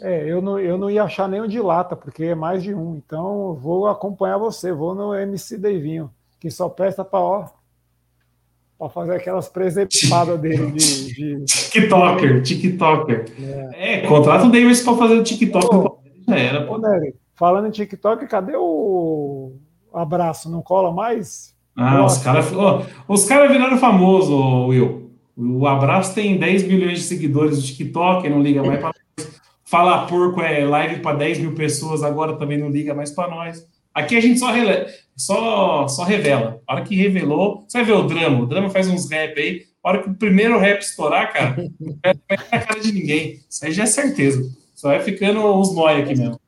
É, 0.00 0.24
eu 0.30 0.40
não, 0.40 0.58
eu 0.58 0.78
não 0.78 0.90
ia 0.90 1.04
achar 1.04 1.28
nenhum 1.28 1.46
de 1.46 1.60
lata, 1.60 1.94
porque 1.94 2.24
é 2.24 2.34
mais 2.34 2.62
de 2.62 2.74
um. 2.74 2.96
Então, 2.96 3.54
vou 3.54 3.86
acompanhar 3.86 4.38
você, 4.38 4.72
vou 4.72 4.94
no 4.94 5.14
MC 5.14 5.58
Deivinho, 5.58 6.10
que 6.40 6.50
só 6.50 6.68
presta 6.68 7.04
para 7.04 7.20
ó, 7.20 7.46
para 8.78 8.88
fazer 8.88 9.14
aquelas 9.16 9.48
presepadas 9.48 10.40
dele 10.40 10.72
de, 10.72 11.14
de- 11.14 11.44
TikToker, 11.44 12.42
TikToker. 12.42 13.24
É, 13.74 14.00
contrata 14.06 14.46
o 14.46 14.50
Davis 14.50 14.82
para 14.82 14.96
fazer 14.96 15.14
o 15.14 15.22
TikTok. 15.22 15.96
Já 16.26 16.36
era, 16.36 16.66
pô. 16.66 16.78
Nery, 16.78 17.14
falando 17.34 17.68
em 17.68 17.70
TikTok, 17.70 18.26
cadê 18.26 18.54
o 18.56 19.52
abraço? 19.92 20.50
Não 20.50 20.62
cola 20.62 20.92
mais? 20.92 21.53
Ah, 21.76 22.04
os 22.04 22.18
caras 22.18 22.46
os 23.08 23.24
cara 23.24 23.48
viraram 23.48 23.76
famosos, 23.78 24.30
ô, 24.30 24.66
Will. 24.68 25.10
O 25.36 25.66
Abraço 25.66 26.14
tem 26.14 26.38
10 26.38 26.62
milhões 26.68 26.98
de 27.00 27.04
seguidores 27.04 27.56
no 27.58 27.64
TikTok, 27.64 28.28
não 28.28 28.40
liga 28.40 28.62
mais 28.62 28.78
para 28.80 28.92
nós. 29.18 29.30
Fala 29.64 30.06
Porco 30.06 30.40
é 30.40 30.64
live 30.64 31.00
para 31.00 31.16
10 31.16 31.38
mil 31.40 31.54
pessoas, 31.54 32.04
agora 32.04 32.36
também 32.36 32.56
não 32.58 32.68
liga 32.70 32.94
mais 32.94 33.10
para 33.10 33.28
nós. 33.28 33.66
Aqui 33.92 34.16
a 34.16 34.20
gente 34.20 34.38
só, 34.38 34.52
rele- 34.52 34.86
só, 35.16 35.88
só 35.88 36.04
revela. 36.04 36.60
A 36.66 36.74
hora 36.74 36.84
que 36.84 36.94
revelou, 36.94 37.64
você 37.66 37.78
vai 37.78 37.86
ver 37.86 37.92
o 37.94 38.02
drama. 38.06 38.42
O 38.42 38.46
drama 38.46 38.70
faz 38.70 38.86
uns 38.88 39.10
rap 39.10 39.36
aí. 39.40 39.62
A 39.82 39.88
hora 39.88 40.02
que 40.02 40.10
o 40.10 40.14
primeiro 40.14 40.58
rap 40.58 40.80
estourar, 40.80 41.32
cara, 41.32 41.56
não 41.80 41.96
vai 42.02 42.14
na 42.52 42.58
cara 42.60 42.80
de 42.80 42.92
ninguém. 42.92 43.40
Isso 43.50 43.64
aí 43.66 43.72
já 43.72 43.82
é 43.82 43.86
certeza. 43.86 44.42
Só 44.74 44.88
vai 44.88 45.00
ficando 45.00 45.40
uns 45.58 45.74
nóia 45.74 46.04
aqui 46.04 46.14
mesmo. 46.16 46.38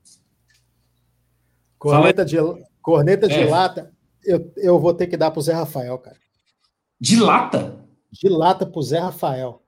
Corneta 1.79 2.25
de, 2.25 2.37
corneta 2.83 3.29
de 3.29 3.35
É. 3.35 3.47
lata, 3.49 3.91
eu, 4.27 4.53
eu 4.57 4.79
vou 4.79 4.93
ter 4.95 5.07
que 5.07 5.17
dar 5.17 5.31
pro 5.31 5.41
Zé 5.41 5.53
Rafael, 5.53 5.97
cara. 5.99 6.17
De 7.01 7.17
lata? 7.21 7.77
De 8.13 8.29
lata 8.29 8.65
pro 8.67 8.83
Zé 8.83 8.99
Rafael. 8.99 9.63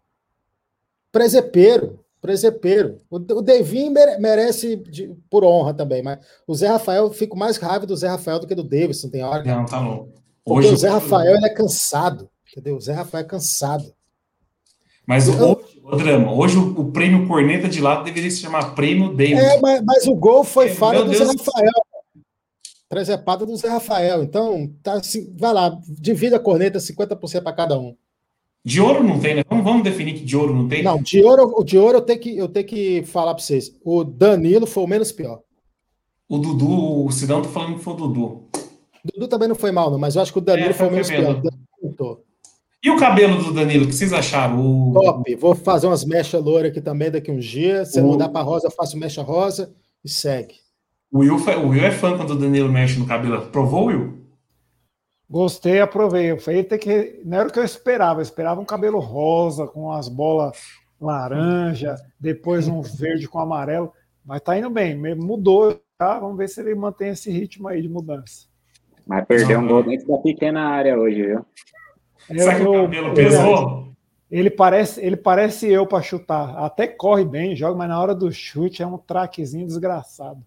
Presepeiro, 1.11 2.01
presepeiro. 2.21 2.99
O, 3.11 3.17
o 3.17 3.43
Devin 3.43 3.91
mere- 3.91 4.19
merece 4.19 4.77
de- 4.77 5.15
por 5.31 5.45
honra 5.45 5.73
também, 5.75 6.03
mas 6.03 6.19
o 6.47 6.55
Zé 6.55 6.69
Rafael, 6.69 7.05
eu 7.05 7.13
fico 7.13 7.37
mais 7.37 7.57
raiva 7.57 7.87
do 7.87 7.97
Zé 7.97 8.09
Rafael 8.09 8.39
do 8.39 8.47
que 8.47 8.55
do 8.55 8.63
Davidson, 8.65 9.09
tem 9.09 9.23
hora. 9.23 9.43
Não, 9.45 9.65
tá 9.65 9.81
louco. 9.81 10.13
Porque 10.45 10.67
Hoje 10.67 10.75
o 10.75 10.77
Zé 10.79 10.89
Rafael 10.89 11.37
ele 11.37 11.47
é 11.47 11.51
cansado, 11.55 12.29
entendeu? 12.51 12.77
O 12.77 12.81
Zé 12.81 12.93
Rafael 12.93 13.25
é 13.25 13.27
cansado. 13.27 13.93
Mas 15.07 15.27
hoje, 15.27 15.81
o 15.83 15.97
drama, 15.97 16.33
hoje 16.35 16.59
o, 16.59 16.81
o 16.81 16.93
prêmio 16.93 17.27
Corneta 17.27 17.67
de 17.67 17.81
Lata 17.81 18.05
deveria 18.05 18.31
se 18.31 18.39
chamar 18.41 18.75
Prêmio 18.75 19.09
Davis. 19.15 19.39
É, 19.39 19.59
mas, 19.61 19.83
mas 19.83 20.07
o 20.07 20.15
gol 20.15 20.45
foi 20.45 20.67
É, 20.67 20.75
falha 20.75 21.03
do 21.03 21.11
Deus 21.11 21.27
Zé. 21.27 21.33
Rafael. 21.39 21.73
Presepada 22.89 23.45
do 23.45 23.55
Zé 23.57 23.69
Rafael. 23.69 24.23
Então, 24.23 24.71
tá 24.83 24.95
assim, 24.95 25.33
vai 25.39 25.53
lá, 25.53 25.79
divida 25.87 26.37
a 26.37 26.41
corneta 26.41 26.79
50% 26.79 27.43
para 27.43 27.53
cada 27.53 27.79
um. 27.79 27.95
De 28.65 28.81
ouro 28.81 29.03
não 29.05 29.19
tem, 29.21 29.37
né? 29.37 29.43
Vamos, 29.49 29.65
vamos 29.65 29.83
definir 29.83 30.15
que 30.15 30.25
de 30.25 30.37
ouro 30.37 30.55
não 30.55 30.69
tem? 30.69 30.83
Não, 30.83 31.01
de 31.03 31.23
ouro, 31.23 31.53
o 31.57 31.65
de 31.65 31.79
ouro 31.79 31.99
eu 31.99 32.03
tenho 32.03 32.19
que, 32.19 32.37
eu 32.37 32.49
tenho 32.49 32.67
que 32.67 33.03
falar 33.05 33.35
para 33.35 33.43
vocês. 33.43 33.75
O 33.85 34.03
Danilo 34.05 34.67
foi 34.67 34.83
o 34.83 34.87
menos 34.87 35.13
pior. 35.13 35.41
O 36.29 36.39
Dudu, 36.39 37.07
o 37.07 37.11
Cidão 37.13 37.41
tá 37.41 37.49
falando 37.49 37.77
que 37.79 37.85
foi 37.85 37.95
o 37.95 37.97
Dudu. 37.97 38.23
O 38.25 39.13
Dudu 39.15 39.29
também 39.29 39.49
não 39.49 39.55
foi 39.55 39.71
mal, 39.71 39.91
não, 39.91 39.99
mas 39.99 40.17
eu 40.17 40.23
acho 40.23 40.33
que 40.33 40.39
o 40.39 40.43
Danilo 40.43 40.71
É, 40.71 40.73
foi 40.75 40.87
o 40.87 40.89
foi 40.91 40.95
menos 40.97 41.09
pior. 41.11 41.31
O 41.31 41.43
Danilo 41.43 41.59
tentou. 41.81 42.25
E 42.83 42.91
o 42.91 42.99
cabelo 42.99 43.43
do 43.43 43.53
Danilo, 43.55 43.85
o 43.85 43.89
que 43.89 43.95
vocês 43.95 44.13
acharam? 44.13 44.61
O, 44.61 44.93
Top. 44.93 45.35
Vou 45.37 45.55
fazer 45.55 45.87
umas 45.87 46.05
mechas 46.05 46.43
loura 46.43 46.69
aqui 46.69 46.81
também 46.81 47.11
daqui 47.11 47.31
uns 47.31 47.45
dias. 47.45 47.93
Se 47.93 48.01
O- 48.01 48.07
não 48.07 48.17
dá 48.17 48.29
para 48.29 48.43
rosa, 48.43 48.67
eu 48.67 48.71
faço 48.71 48.97
mecha 48.99 49.23
rosa 49.23 49.73
e 50.05 50.09
segue. 50.09 50.57
O, 51.11 51.21
Will, 51.21 51.39
foi- 51.39 51.57
o 51.57 51.69
Will 51.69 51.85
é 51.85 51.91
fã 51.91 52.17
quando 52.17 52.31
o 52.31 52.39
Danilo 52.39 52.71
mexe 52.71 52.99
no 52.99 53.07
cabelo. 53.07 53.47
Provou, 53.47 53.87
Will? 53.87 54.19
Gostei, 55.29 55.81
aprovei. 55.81 56.31
Eu 56.31 56.39
falei, 56.41 56.65
tem 56.65 56.79
que... 56.79 57.21
Não 57.25 57.39
era 57.39 57.49
o 57.49 57.53
que 57.53 57.59
eu 57.59 57.65
esperava. 57.65 58.21
Eu 58.21 58.23
esperava 58.23 58.61
um 58.61 58.65
cabelo 58.65 58.99
rosa, 58.99 59.67
com 59.67 59.93
as 59.93 60.09
bolas 60.09 60.59
laranja, 61.01 61.95
depois 62.19 62.67
um 62.67 62.81
verde 62.81 63.29
com 63.29 63.39
amarelo. 63.39 63.93
Mas 64.25 64.41
tá 64.41 64.59
indo 64.59 64.71
bem, 64.71 64.97
mudou. 65.17 65.81
Tá? 65.99 66.19
Vamos 66.21 66.37
ver 66.39 66.49
se 66.49 66.61
ele 66.61 66.75
mantém 66.77 67.09
esse 67.09 67.31
ritmo 67.31 67.67
aí 67.67 67.83
de 67.83 67.89
mudança. 67.89 68.47
Mas 69.05 69.27
perdeu 69.27 69.59
Não, 69.59 69.65
um 69.65 69.69
gol 69.69 69.83
dentro 69.83 70.07
da 70.07 70.19
pequena 70.19 70.69
área 70.69 70.97
hoje, 70.97 71.23
viu? 71.27 71.47
Será 72.29 72.55
que 72.55 72.63
o 72.63 72.83
cabelo 72.83 73.15
pesou? 73.15 73.89
Ele 74.31 74.51
parece, 74.51 75.01
ele 75.05 75.17
parece 75.17 75.67
eu 75.69 75.87
para 75.87 76.03
chutar. 76.03 76.57
Até 76.59 76.87
corre 76.87 77.25
bem, 77.25 77.57
joga, 77.57 77.77
mas 77.77 77.89
na 77.89 78.01
hora 78.01 78.15
do 78.15 78.31
chute 78.31 78.83
é 78.83 78.87
um 78.87 78.99
traquezinho 78.99 79.67
desgraçado. 79.67 80.41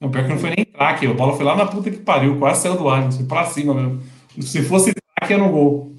Não, 0.00 0.10
pior 0.10 0.24
que 0.24 0.30
não 0.30 0.38
foi 0.38 0.50
nem 0.50 0.64
traque. 0.64 1.06
A 1.06 1.14
bola 1.14 1.36
foi 1.36 1.44
lá 1.44 1.56
na 1.56 1.66
puta 1.66 1.90
que 1.90 1.98
pariu, 1.98 2.38
quase 2.38 2.62
saiu 2.62 2.76
do 2.76 2.88
ar, 2.88 3.10
foi 3.12 3.24
pra 3.24 3.44
cima 3.46 3.74
mesmo. 3.74 4.02
Se 4.40 4.62
fosse 4.62 4.92
traque, 4.92 5.32
era 5.32 5.42
no 5.42 5.50
gol. 5.50 5.96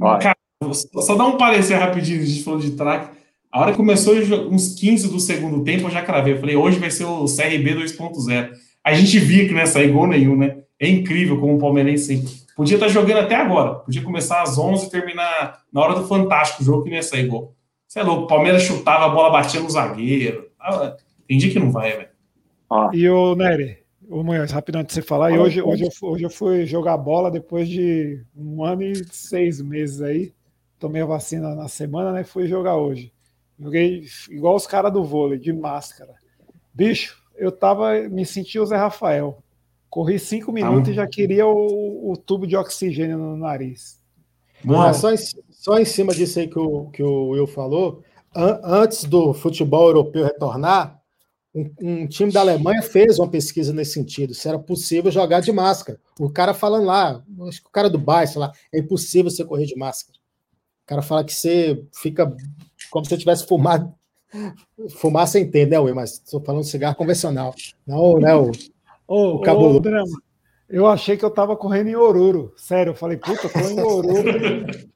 Olha. 0.00 0.18
Cara, 0.18 0.36
só, 0.72 1.00
só 1.00 1.14
dá 1.14 1.24
um 1.24 1.36
parecer 1.36 1.76
rapidinho, 1.76 2.22
a 2.22 2.24
gente 2.24 2.42
falou 2.42 2.60
de 2.60 2.72
traque. 2.72 3.16
A 3.50 3.60
hora 3.60 3.70
que 3.72 3.76
começou 3.76 4.14
uns 4.50 4.74
15 4.74 5.10
do 5.10 5.20
segundo 5.20 5.62
tempo, 5.62 5.86
eu 5.86 5.90
já 5.90 6.02
cravei. 6.02 6.32
Eu 6.32 6.40
falei, 6.40 6.56
hoje 6.56 6.78
vai 6.78 6.90
ser 6.90 7.04
o 7.04 7.26
CRB 7.26 7.74
2.0. 7.74 8.50
A 8.82 8.94
gente 8.94 9.18
via 9.18 9.46
que 9.46 9.52
não 9.52 9.60
ia 9.60 9.66
sair 9.66 9.92
gol 9.92 10.06
nenhum, 10.06 10.36
né? 10.36 10.62
É 10.80 10.88
incrível 10.88 11.38
como 11.38 11.56
o 11.56 11.58
Palmeirense 11.58 12.24
podia 12.56 12.76
estar 12.76 12.88
jogando 12.88 13.18
até 13.18 13.36
agora. 13.36 13.74
Podia 13.74 14.02
começar 14.02 14.42
às 14.42 14.56
11 14.58 14.86
e 14.86 14.90
terminar 14.90 15.60
na 15.72 15.80
hora 15.80 15.94
do 15.94 16.08
Fantástico 16.08 16.62
o 16.62 16.64
jogo 16.64 16.84
que 16.84 16.90
não 16.90 16.96
ia 16.96 17.02
sair 17.02 17.26
gol. 17.26 17.54
Você 17.86 18.00
é 18.00 18.02
louco, 18.02 18.24
o 18.24 18.26
Palmeiras 18.26 18.62
chutava, 18.62 19.04
a 19.04 19.08
bola 19.10 19.30
batia 19.30 19.60
no 19.60 19.68
zagueiro. 19.68 20.48
Ah, 20.58 20.96
Tem 21.28 21.36
dia 21.36 21.52
que 21.52 21.58
não 21.58 21.70
vai, 21.70 21.92
velho. 21.92 22.08
Ó, 22.72 22.90
E 22.94 23.08
o 23.08 23.34
Nery, 23.34 23.78
o 24.08 24.22
Munhoz, 24.22 24.50
rapidão 24.50 24.80
antes 24.80 24.94
de 24.96 25.02
você 25.02 25.06
falar, 25.06 25.30
e 25.30 25.38
hoje, 25.38 25.60
hoje, 25.62 25.84
eu, 25.84 25.90
fui- 25.90 26.08
hoje 26.10 26.22
eu 26.24 26.30
fui 26.30 26.66
jogar 26.66 26.96
bola 26.96 27.30
depois 27.30 27.68
de 27.68 28.24
um 28.36 28.64
ano 28.64 28.82
e 28.82 28.94
seis 29.10 29.60
meses 29.60 30.00
aí. 30.00 30.32
Tomei 30.78 31.02
a 31.02 31.06
vacina 31.06 31.54
na 31.54 31.68
semana, 31.68 32.12
né? 32.12 32.24
Fui 32.24 32.46
jogar 32.48 32.76
hoje. 32.76 33.12
Joguei 33.58 34.04
igual 34.30 34.56
os 34.56 34.66
caras 34.66 34.92
do 34.92 35.04
vôlei, 35.04 35.38
de 35.38 35.52
máscara. 35.52 36.14
Bicho, 36.74 37.22
eu 37.36 37.52
tava, 37.52 37.92
me 38.08 38.24
senti 38.24 38.58
o 38.58 38.66
Zé 38.66 38.76
Rafael. 38.76 39.38
Corri 39.90 40.18
cinco 40.18 40.50
minutos 40.50 40.88
e 40.88 40.94
já 40.94 41.06
queria 41.06 41.46
o, 41.46 42.10
o 42.12 42.16
tubo 42.16 42.46
de 42.46 42.56
oxigênio 42.56 43.18
no 43.18 43.36
nariz. 43.36 44.00
Ah, 44.88 44.92
só, 44.94 45.12
em, 45.12 45.16
só 45.50 45.78
em 45.78 45.84
cima 45.84 46.14
disso 46.14 46.38
aí 46.38 46.48
que 46.48 46.58
o, 46.58 46.86
que 46.90 47.02
o 47.02 47.28
Will 47.30 47.46
falou, 47.46 48.02
an- 48.34 48.60
antes 48.64 49.04
do 49.04 49.34
futebol 49.34 49.88
europeu 49.88 50.24
retornar, 50.24 50.98
um, 51.54 51.70
um 51.80 52.06
time 52.06 52.32
da 52.32 52.40
Alemanha 52.40 52.82
fez 52.82 53.18
uma 53.18 53.28
pesquisa 53.28 53.72
nesse 53.72 53.92
sentido, 53.92 54.34
se 54.34 54.48
era 54.48 54.58
possível 54.58 55.10
jogar 55.10 55.40
de 55.40 55.52
máscara. 55.52 56.00
O 56.18 56.30
cara 56.30 56.54
falando 56.54 56.86
lá, 56.86 57.22
acho 57.48 57.60
que 57.60 57.68
o 57.68 57.72
cara 57.72 57.90
do 57.90 58.02
sei 58.26 58.40
lá, 58.40 58.52
é 58.72 58.78
impossível 58.78 59.30
você 59.30 59.44
correr 59.44 59.66
de 59.66 59.76
máscara. 59.76 60.18
O 60.84 60.86
cara 60.86 61.02
fala 61.02 61.24
que 61.24 61.34
você 61.34 61.84
fica 61.92 62.34
como 62.90 63.04
se 63.04 63.10
você 63.10 63.18
tivesse 63.18 63.46
fumado. 63.46 63.92
Fumar 64.96 65.28
sem 65.28 65.48
ter, 65.50 65.66
né, 65.66 65.78
Will? 65.78 65.94
Mas 65.94 66.12
estou 66.12 66.40
falando 66.40 66.62
de 66.62 66.70
cigarro 66.70 66.96
convencional. 66.96 67.54
Não, 67.86 68.18
né, 68.18 68.34
o 68.34 68.50
Ô, 69.06 69.34
O 69.36 69.40
cabuloso. 69.42 69.76
ô, 69.76 69.80
Drama, 69.80 70.22
Eu 70.68 70.86
achei 70.86 71.18
que 71.18 71.24
eu 71.24 71.30
tava 71.30 71.54
correndo 71.54 71.88
em 71.88 71.96
Oruro. 71.96 72.54
Sério, 72.56 72.92
eu 72.92 72.94
falei, 72.94 73.18
puta, 73.18 73.46
tô 73.48 73.58
em 73.58 73.78
Oruro. 73.78 74.24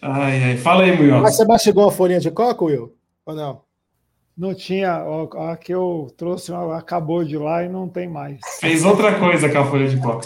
ai, 0.00 0.44
ai. 0.44 0.56
Fala 0.56 0.84
aí, 0.84 0.96
Munhoz. 0.96 1.22
Mas 1.22 1.36
você 1.36 1.44
mastigou 1.44 1.84
uma 1.84 1.90
folhinha 1.90 2.20
de 2.20 2.30
coco, 2.30 2.66
Will? 2.66 2.94
Ou 3.24 3.34
não? 3.34 3.65
Não 4.36 4.54
tinha, 4.54 5.02
a 5.50 5.56
que 5.56 5.72
eu 5.72 6.08
trouxe 6.16 6.52
acabou 6.52 7.24
de 7.24 7.38
lá 7.38 7.64
e 7.64 7.68
não 7.68 7.88
tem 7.88 8.06
mais. 8.06 8.38
Fez 8.60 8.84
outra 8.84 9.18
coisa 9.18 9.50
com 9.50 9.58
a 9.58 9.64
folha 9.64 9.88
de 9.88 9.98
coco. 9.98 10.24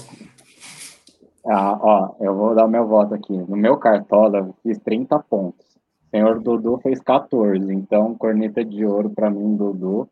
Ah, 1.47 1.79
ó, 1.81 2.15
eu 2.21 2.35
vou 2.35 2.55
dar 2.55 2.67
o 2.67 2.69
meu 2.69 2.87
voto 2.87 3.15
aqui. 3.15 3.33
No 3.33 3.57
meu 3.57 3.77
cartola, 3.77 4.39
eu 4.39 4.55
fiz 4.63 4.79
30 4.79 5.19
pontos. 5.21 5.65
O 6.07 6.11
senhor 6.11 6.41
Dudu 6.41 6.79
fez 6.83 7.01
14. 7.01 7.73
Então, 7.73 8.15
corneta 8.15 8.65
de 8.65 8.85
ouro 8.85 9.11
para 9.11 9.31
mim, 9.31 9.57
Dudu. 9.57 10.09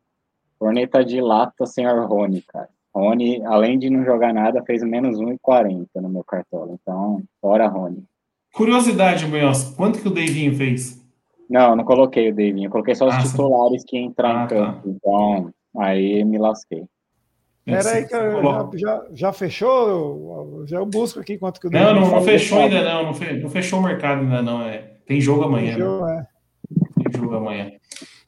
Corneta 0.59 1.05
de 1.05 1.21
lata, 1.21 1.67
senhor 1.67 2.07
Rony, 2.07 2.43
cara. 2.43 2.69
Rony, 2.95 3.45
além 3.45 3.79
de 3.79 3.91
não 3.91 4.05
jogar 4.05 4.33
nada, 4.33 4.63
fez 4.65 4.83
menos 4.83 5.19
1,40 5.19 5.87
no 5.97 6.09
meu 6.09 6.25
cartola. 6.25 6.73
Então, 6.81 7.23
fora 7.41 7.67
Rony. 7.67 8.05
Curiosidade, 8.53 9.27
Munhoz, 9.27 9.65
quanto 9.77 10.01
que 10.01 10.09
o 10.09 10.15
Davinho 10.15 10.55
fez? 10.57 10.98
Não, 11.49 11.75
não 11.75 11.85
coloquei 11.85 12.31
o 12.31 12.35
Davinho. 12.35 12.67
Eu 12.67 12.71
coloquei 12.71 12.95
só 12.95 13.09
os 13.09 13.15
ah, 13.15 13.23
titulares 13.23 13.85
que 13.85 13.97
entrar 13.97 14.31
ah, 14.31 14.45
em 14.45 14.47
tá. 14.49 14.55
campo. 14.55 14.83
Tá. 14.83 14.91
Então, 14.91 15.51
aí 15.79 16.25
me 16.25 16.39
lasquei. 16.39 16.85
Peraí, 17.65 18.07
que 18.07 18.15
já, 18.15 18.71
já, 18.75 19.05
já, 19.13 19.33
fechou? 19.33 20.65
Já 20.67 20.79
eu 20.79 20.87
busco 20.87 21.21
aqui 21.21 21.37
quanto 21.37 21.61
que 21.61 21.67
o 21.67 21.71
Não, 21.71 21.95
não, 21.95 22.11
não 22.13 22.23
fechou 22.23 22.61
ainda 22.61 22.83
não, 22.83 23.05
não, 23.05 23.15
fe, 23.15 23.35
não 23.35 23.51
fechou 23.51 23.79
o 23.79 23.83
mercado 23.83 24.23
ainda 24.23 24.41
não. 24.41 24.63
É, 24.63 24.79
tem 25.07 25.21
jogo 25.21 25.45
amanhã. 25.45 25.75
Tem 25.75 25.79
jogo, 25.79 26.07
né? 26.07 26.27
é. 26.27 27.03
tem 27.03 27.21
jogo 27.21 27.35
amanhã. 27.35 27.73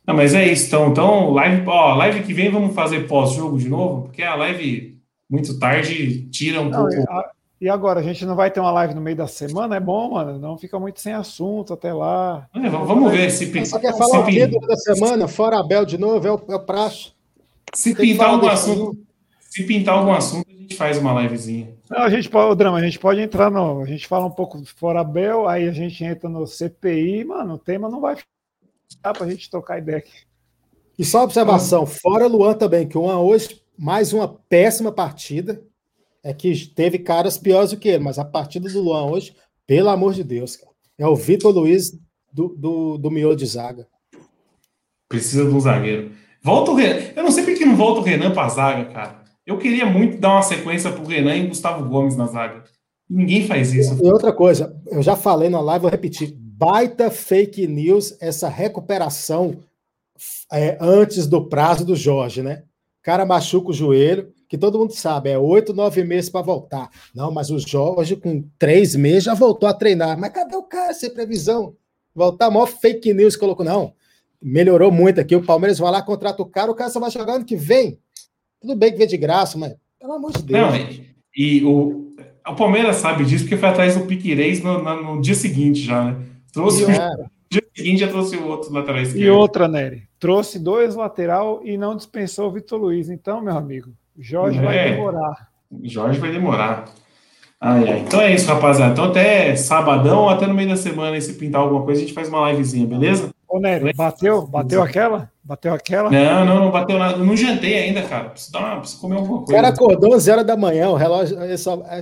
Não, 0.06 0.14
mas 0.14 0.34
é 0.34 0.46
isso, 0.46 0.66
então, 0.66 0.88
então 0.90 1.30
live, 1.30 1.62
ó, 1.66 1.94
live 1.94 2.22
que 2.22 2.34
vem 2.34 2.50
vamos 2.50 2.74
fazer 2.74 3.06
pós-jogo 3.06 3.58
de 3.58 3.68
novo, 3.68 4.02
porque 4.02 4.22
a 4.22 4.34
live 4.34 4.98
muito 5.28 5.58
tarde 5.58 6.28
tira 6.30 6.60
um 6.60 6.68
não, 6.68 6.80
pouco. 6.80 6.94
E 7.60 7.68
agora, 7.68 8.00
a 8.00 8.02
gente 8.02 8.24
não 8.24 8.34
vai 8.34 8.50
ter 8.50 8.58
uma 8.58 8.70
live 8.70 8.94
no 8.94 9.02
meio 9.02 9.16
da 9.16 9.26
semana? 9.26 9.76
É 9.76 9.80
bom, 9.80 10.12
mano. 10.12 10.38
Não 10.38 10.56
fica 10.56 10.78
muito 10.78 10.98
sem 10.98 11.12
assunto 11.12 11.74
até 11.74 11.92
lá. 11.92 12.48
É, 12.54 12.70
vamos 12.70 13.12
ver 13.12 13.30
se 13.30 13.44
Você 13.44 13.78
quer 13.78 13.94
falar 13.98 14.20
o 14.20 14.26
quê 14.26 14.46
da 14.46 14.76
semana? 14.76 15.28
Fora 15.28 15.60
Abel 15.60 15.84
de 15.84 15.98
novo, 15.98 16.26
é 16.26 16.32
o, 16.32 16.42
é 16.48 16.54
o 16.54 16.64
praxe. 16.64 17.12
Se 17.74 17.94
pintar 17.94 18.30
algum 18.30 18.48
assunto, 18.48 18.98
se 19.40 19.62
pintar 19.64 19.98
algum 19.98 20.12
assunto, 20.12 20.46
a 20.48 20.52
gente 20.52 20.74
faz 20.74 20.96
uma 20.96 21.20
livezinha. 21.20 21.74
Não, 21.90 21.98
a 21.98 22.08
gente 22.08 22.30
pode, 22.30 22.50
o 22.50 22.54
drama, 22.54 22.78
a 22.78 22.82
gente 22.82 22.98
pode 22.98 23.20
entrar 23.20 23.50
no. 23.50 23.82
A 23.82 23.86
gente 23.86 24.08
fala 24.08 24.24
um 24.24 24.30
pouco 24.30 24.62
fora 24.64 25.00
Abel, 25.00 25.46
aí 25.46 25.68
a 25.68 25.72
gente 25.72 26.02
entra 26.02 26.30
no 26.30 26.46
CPI, 26.46 27.24
mano. 27.24 27.54
O 27.54 27.58
tema 27.58 27.90
não 27.90 28.00
vai 28.00 28.16
ficar 28.16 29.12
pra 29.12 29.28
gente 29.28 29.50
trocar 29.50 29.78
ideia 29.78 29.98
aqui. 29.98 30.22
E 30.98 31.04
só 31.04 31.24
observação, 31.24 31.84
fora 31.84 32.26
Luan 32.26 32.54
também, 32.54 32.88
que 32.88 32.96
o 32.96 33.02
Luan 33.02 33.18
hoje, 33.18 33.60
mais 33.76 34.14
uma 34.14 34.28
péssima 34.48 34.90
partida 34.90 35.62
é 36.22 36.32
que 36.34 36.66
teve 36.66 36.98
caras 36.98 37.38
piores 37.38 37.70
do 37.70 37.76
que 37.76 37.88
ele, 37.88 38.04
mas 38.04 38.18
a 38.18 38.24
partida 38.24 38.68
do 38.68 38.80
Luan 38.80 39.06
hoje, 39.06 39.34
pelo 39.66 39.88
amor 39.88 40.14
de 40.14 40.22
Deus, 40.22 40.56
cara, 40.56 40.72
é 40.98 41.06
o 41.06 41.16
Vitor 41.16 41.52
Luiz 41.52 41.92
do, 42.32 42.48
do, 42.48 42.98
do 42.98 43.10
miolo 43.10 43.36
de 43.36 43.46
zaga. 43.46 43.86
Precisa 45.08 45.44
de 45.44 45.54
um 45.54 45.60
zagueiro. 45.60 46.12
Volta 46.42 46.70
o 46.70 46.74
Renan. 46.74 47.00
Eu 47.16 47.24
não 47.24 47.30
sei 47.30 47.44
por 47.44 47.54
que 47.54 47.64
não 47.64 47.76
volta 47.76 48.00
o 48.00 48.04
Renan 48.04 48.32
para 48.32 48.46
a 48.46 48.48
zaga, 48.48 48.84
cara. 48.92 49.24
Eu 49.44 49.58
queria 49.58 49.86
muito 49.86 50.18
dar 50.18 50.34
uma 50.34 50.42
sequência 50.42 50.92
para 50.92 51.02
o 51.02 51.06
Renan 51.06 51.36
e 51.36 51.46
Gustavo 51.48 51.88
Gomes 51.88 52.16
na 52.16 52.26
zaga. 52.26 52.64
Ninguém 53.08 53.46
faz 53.46 53.74
isso. 53.74 53.98
E 54.00 54.12
outra 54.12 54.32
coisa, 54.32 54.80
eu 54.86 55.02
já 55.02 55.16
falei 55.16 55.48
na 55.48 55.60
live, 55.60 55.82
vou 55.82 55.90
repetir. 55.90 56.32
Baita 56.36 57.10
fake 57.10 57.66
news 57.66 58.16
essa 58.20 58.48
recuperação 58.48 59.58
é, 60.52 60.78
antes 60.80 61.26
do 61.26 61.46
prazo 61.46 61.84
do 61.84 61.96
Jorge, 61.96 62.42
né? 62.42 62.62
O 63.00 63.02
cara 63.02 63.26
machuca 63.26 63.70
o 63.70 63.74
joelho, 63.74 64.32
que 64.50 64.58
todo 64.58 64.80
mundo 64.80 64.92
sabe, 64.92 65.30
é 65.30 65.38
oito, 65.38 65.72
nove 65.72 66.02
meses 66.02 66.28
para 66.28 66.42
voltar. 66.44 66.90
Não, 67.14 67.30
mas 67.30 67.50
o 67.50 67.58
Jorge, 67.60 68.16
com 68.16 68.42
três 68.58 68.96
meses, 68.96 69.22
já 69.22 69.32
voltou 69.32 69.68
a 69.68 69.72
treinar. 69.72 70.18
Mas 70.18 70.32
cadê 70.32 70.56
o 70.56 70.64
cara 70.64 70.92
sem 70.92 71.08
previsão? 71.08 71.76
Voltar, 72.12 72.50
maior 72.50 72.66
fake 72.66 73.14
news 73.14 73.36
colocou. 73.36 73.64
Não, 73.64 73.94
melhorou 74.42 74.90
muito 74.90 75.20
aqui. 75.20 75.36
O 75.36 75.46
Palmeiras 75.46 75.78
vai 75.78 75.92
lá, 75.92 76.02
contrata 76.02 76.42
o 76.42 76.46
cara, 76.46 76.68
o 76.68 76.74
cara 76.74 76.90
só 76.90 76.98
vai 76.98 77.12
jogar 77.12 77.34
ano 77.34 77.44
que 77.44 77.54
vem. 77.54 78.00
Tudo 78.60 78.74
bem 78.74 78.90
que 78.90 78.98
vem 78.98 79.06
de 79.06 79.16
graça, 79.16 79.56
mas 79.56 79.76
pelo 80.00 80.14
amor 80.14 80.32
de 80.32 80.42
Deus. 80.42 80.60
Não, 80.60 81.04
e, 81.36 81.64
o, 81.64 82.12
o 82.44 82.56
Palmeiras 82.56 82.96
sabe 82.96 83.24
disso 83.24 83.44
porque 83.44 83.56
foi 83.56 83.68
atrás 83.68 83.96
do 83.96 84.04
Piqueires 84.04 84.60
no, 84.64 84.82
no, 84.82 85.14
no 85.14 85.22
dia 85.22 85.36
seguinte 85.36 85.82
já, 85.82 86.06
né? 86.06 86.26
Trouxe 86.52 86.82
o 86.82 86.88
dia 87.48 87.62
seguinte 87.72 88.00
já 88.00 88.08
trouxe 88.08 88.36
o 88.36 88.48
outro 88.48 88.72
lateral 88.72 89.00
esquerdo. 89.00 89.22
E 89.22 89.30
outra, 89.30 89.68
Nery. 89.68 90.08
Trouxe 90.18 90.58
dois 90.58 90.96
lateral 90.96 91.60
e 91.64 91.78
não 91.78 91.94
dispensou 91.94 92.48
o 92.48 92.52
Vitor 92.52 92.80
Luiz. 92.80 93.08
Então, 93.08 93.40
meu 93.40 93.56
amigo, 93.56 93.92
Jorge 94.20 94.58
é. 94.58 94.62
vai 94.62 94.90
demorar. 94.90 95.48
Jorge 95.82 96.20
vai 96.20 96.30
demorar. 96.30 96.84
Ai, 97.60 97.88
ai. 97.88 97.98
Então 98.00 98.20
é 98.20 98.34
isso, 98.34 98.46
rapaziada. 98.46 98.92
Então 98.92 99.04
até 99.06 99.54
sabadão, 99.56 100.28
até 100.28 100.46
no 100.46 100.54
meio 100.54 100.68
da 100.68 100.76
semana, 100.76 101.20
se 101.20 101.34
pintar 101.34 101.60
alguma 101.60 101.82
coisa, 101.82 102.00
a 102.00 102.04
gente 102.04 102.14
faz 102.14 102.28
uma 102.28 102.50
livezinha, 102.50 102.86
beleza? 102.86 103.30
Ô, 103.48 103.58
Nery, 103.58 103.92
bateu? 103.92 104.46
Bateu 104.46 104.82
aquela? 104.82 105.30
Bateu 105.42 105.74
aquela? 105.74 106.10
Não, 106.10 106.44
não, 106.44 106.64
não 106.64 106.70
bateu 106.70 106.98
nada. 106.98 107.16
Não 107.18 107.36
jantei 107.36 107.76
ainda, 107.76 108.02
cara. 108.02 108.30
Preciso, 108.30 108.52
dar 108.52 108.60
uma, 108.60 108.78
preciso 108.78 109.00
comer 109.00 109.16
alguma 109.16 109.38
coisa. 109.38 109.52
O 109.52 109.54
cara 109.56 109.68
acordou 109.68 110.14
às 110.14 110.28
11 110.28 110.44
da 110.44 110.56
manhã, 110.56 110.88
o 110.88 110.94
relógio. 110.94 111.36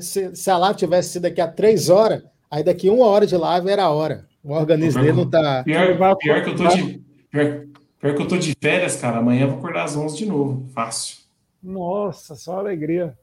Se, 0.02 0.36
se 0.36 0.50
a 0.50 0.58
live 0.58 0.78
tivesse 0.78 1.10
sido 1.10 1.22
daqui 1.22 1.40
a 1.40 1.48
3 1.48 1.88
horas, 1.88 2.22
aí 2.50 2.62
daqui 2.62 2.90
uma 2.90 3.06
hora 3.06 3.26
de 3.26 3.36
live 3.36 3.68
era 3.70 3.84
a 3.84 3.90
hora. 3.90 4.26
O 4.44 4.52
organismo 4.52 5.00
dele 5.00 5.16
não 5.16 5.28
tá. 5.28 5.62
Pior, 5.64 6.16
pior, 6.16 6.42
que 6.44 6.50
eu 6.50 6.56
tô 6.56 6.68
de. 6.68 7.02
Pior, 7.30 7.60
pior 8.00 8.14
que 8.14 8.22
eu 8.22 8.28
tô 8.28 8.36
de 8.36 8.54
férias, 8.60 8.96
cara. 8.96 9.18
Amanhã 9.18 9.42
eu 9.42 9.48
vou 9.48 9.58
acordar 9.58 9.84
às 9.84 9.96
11 9.96 10.16
de 10.16 10.26
novo. 10.26 10.66
Fácil. 10.74 11.16
Nossa, 11.62 12.34
só 12.34 12.58
alegria. 12.58 13.16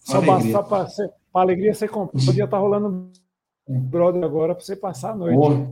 Só, 0.00 0.20
só 0.40 0.62
para 0.62 0.86
alegria 1.34 1.74
você 1.74 1.88
podia 1.88 2.44
estar 2.44 2.46
tá 2.48 2.58
rolando 2.58 3.10
brother 3.68 4.22
agora 4.22 4.54
para 4.54 4.64
você 4.64 4.76
passar 4.76 5.12
a 5.12 5.16
noite. 5.16 5.68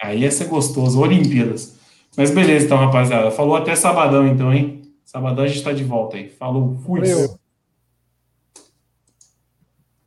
Aí 0.00 0.20
ia 0.20 0.30
ser 0.30 0.46
gostoso, 0.46 1.00
Olimpíadas. 1.00 1.78
Mas 2.16 2.30
beleza, 2.30 2.66
então, 2.66 2.78
rapaziada. 2.78 3.30
Falou 3.30 3.56
até 3.56 3.74
sabadão, 3.74 4.26
então, 4.26 4.52
hein? 4.52 4.82
Sabadão 5.04 5.44
a 5.44 5.46
gente 5.46 5.58
está 5.58 5.72
de 5.72 5.84
volta 5.84 6.16
aí. 6.16 6.28
Falou, 6.28 6.76
fui. 6.84 7.00
Valeu. 7.00 7.38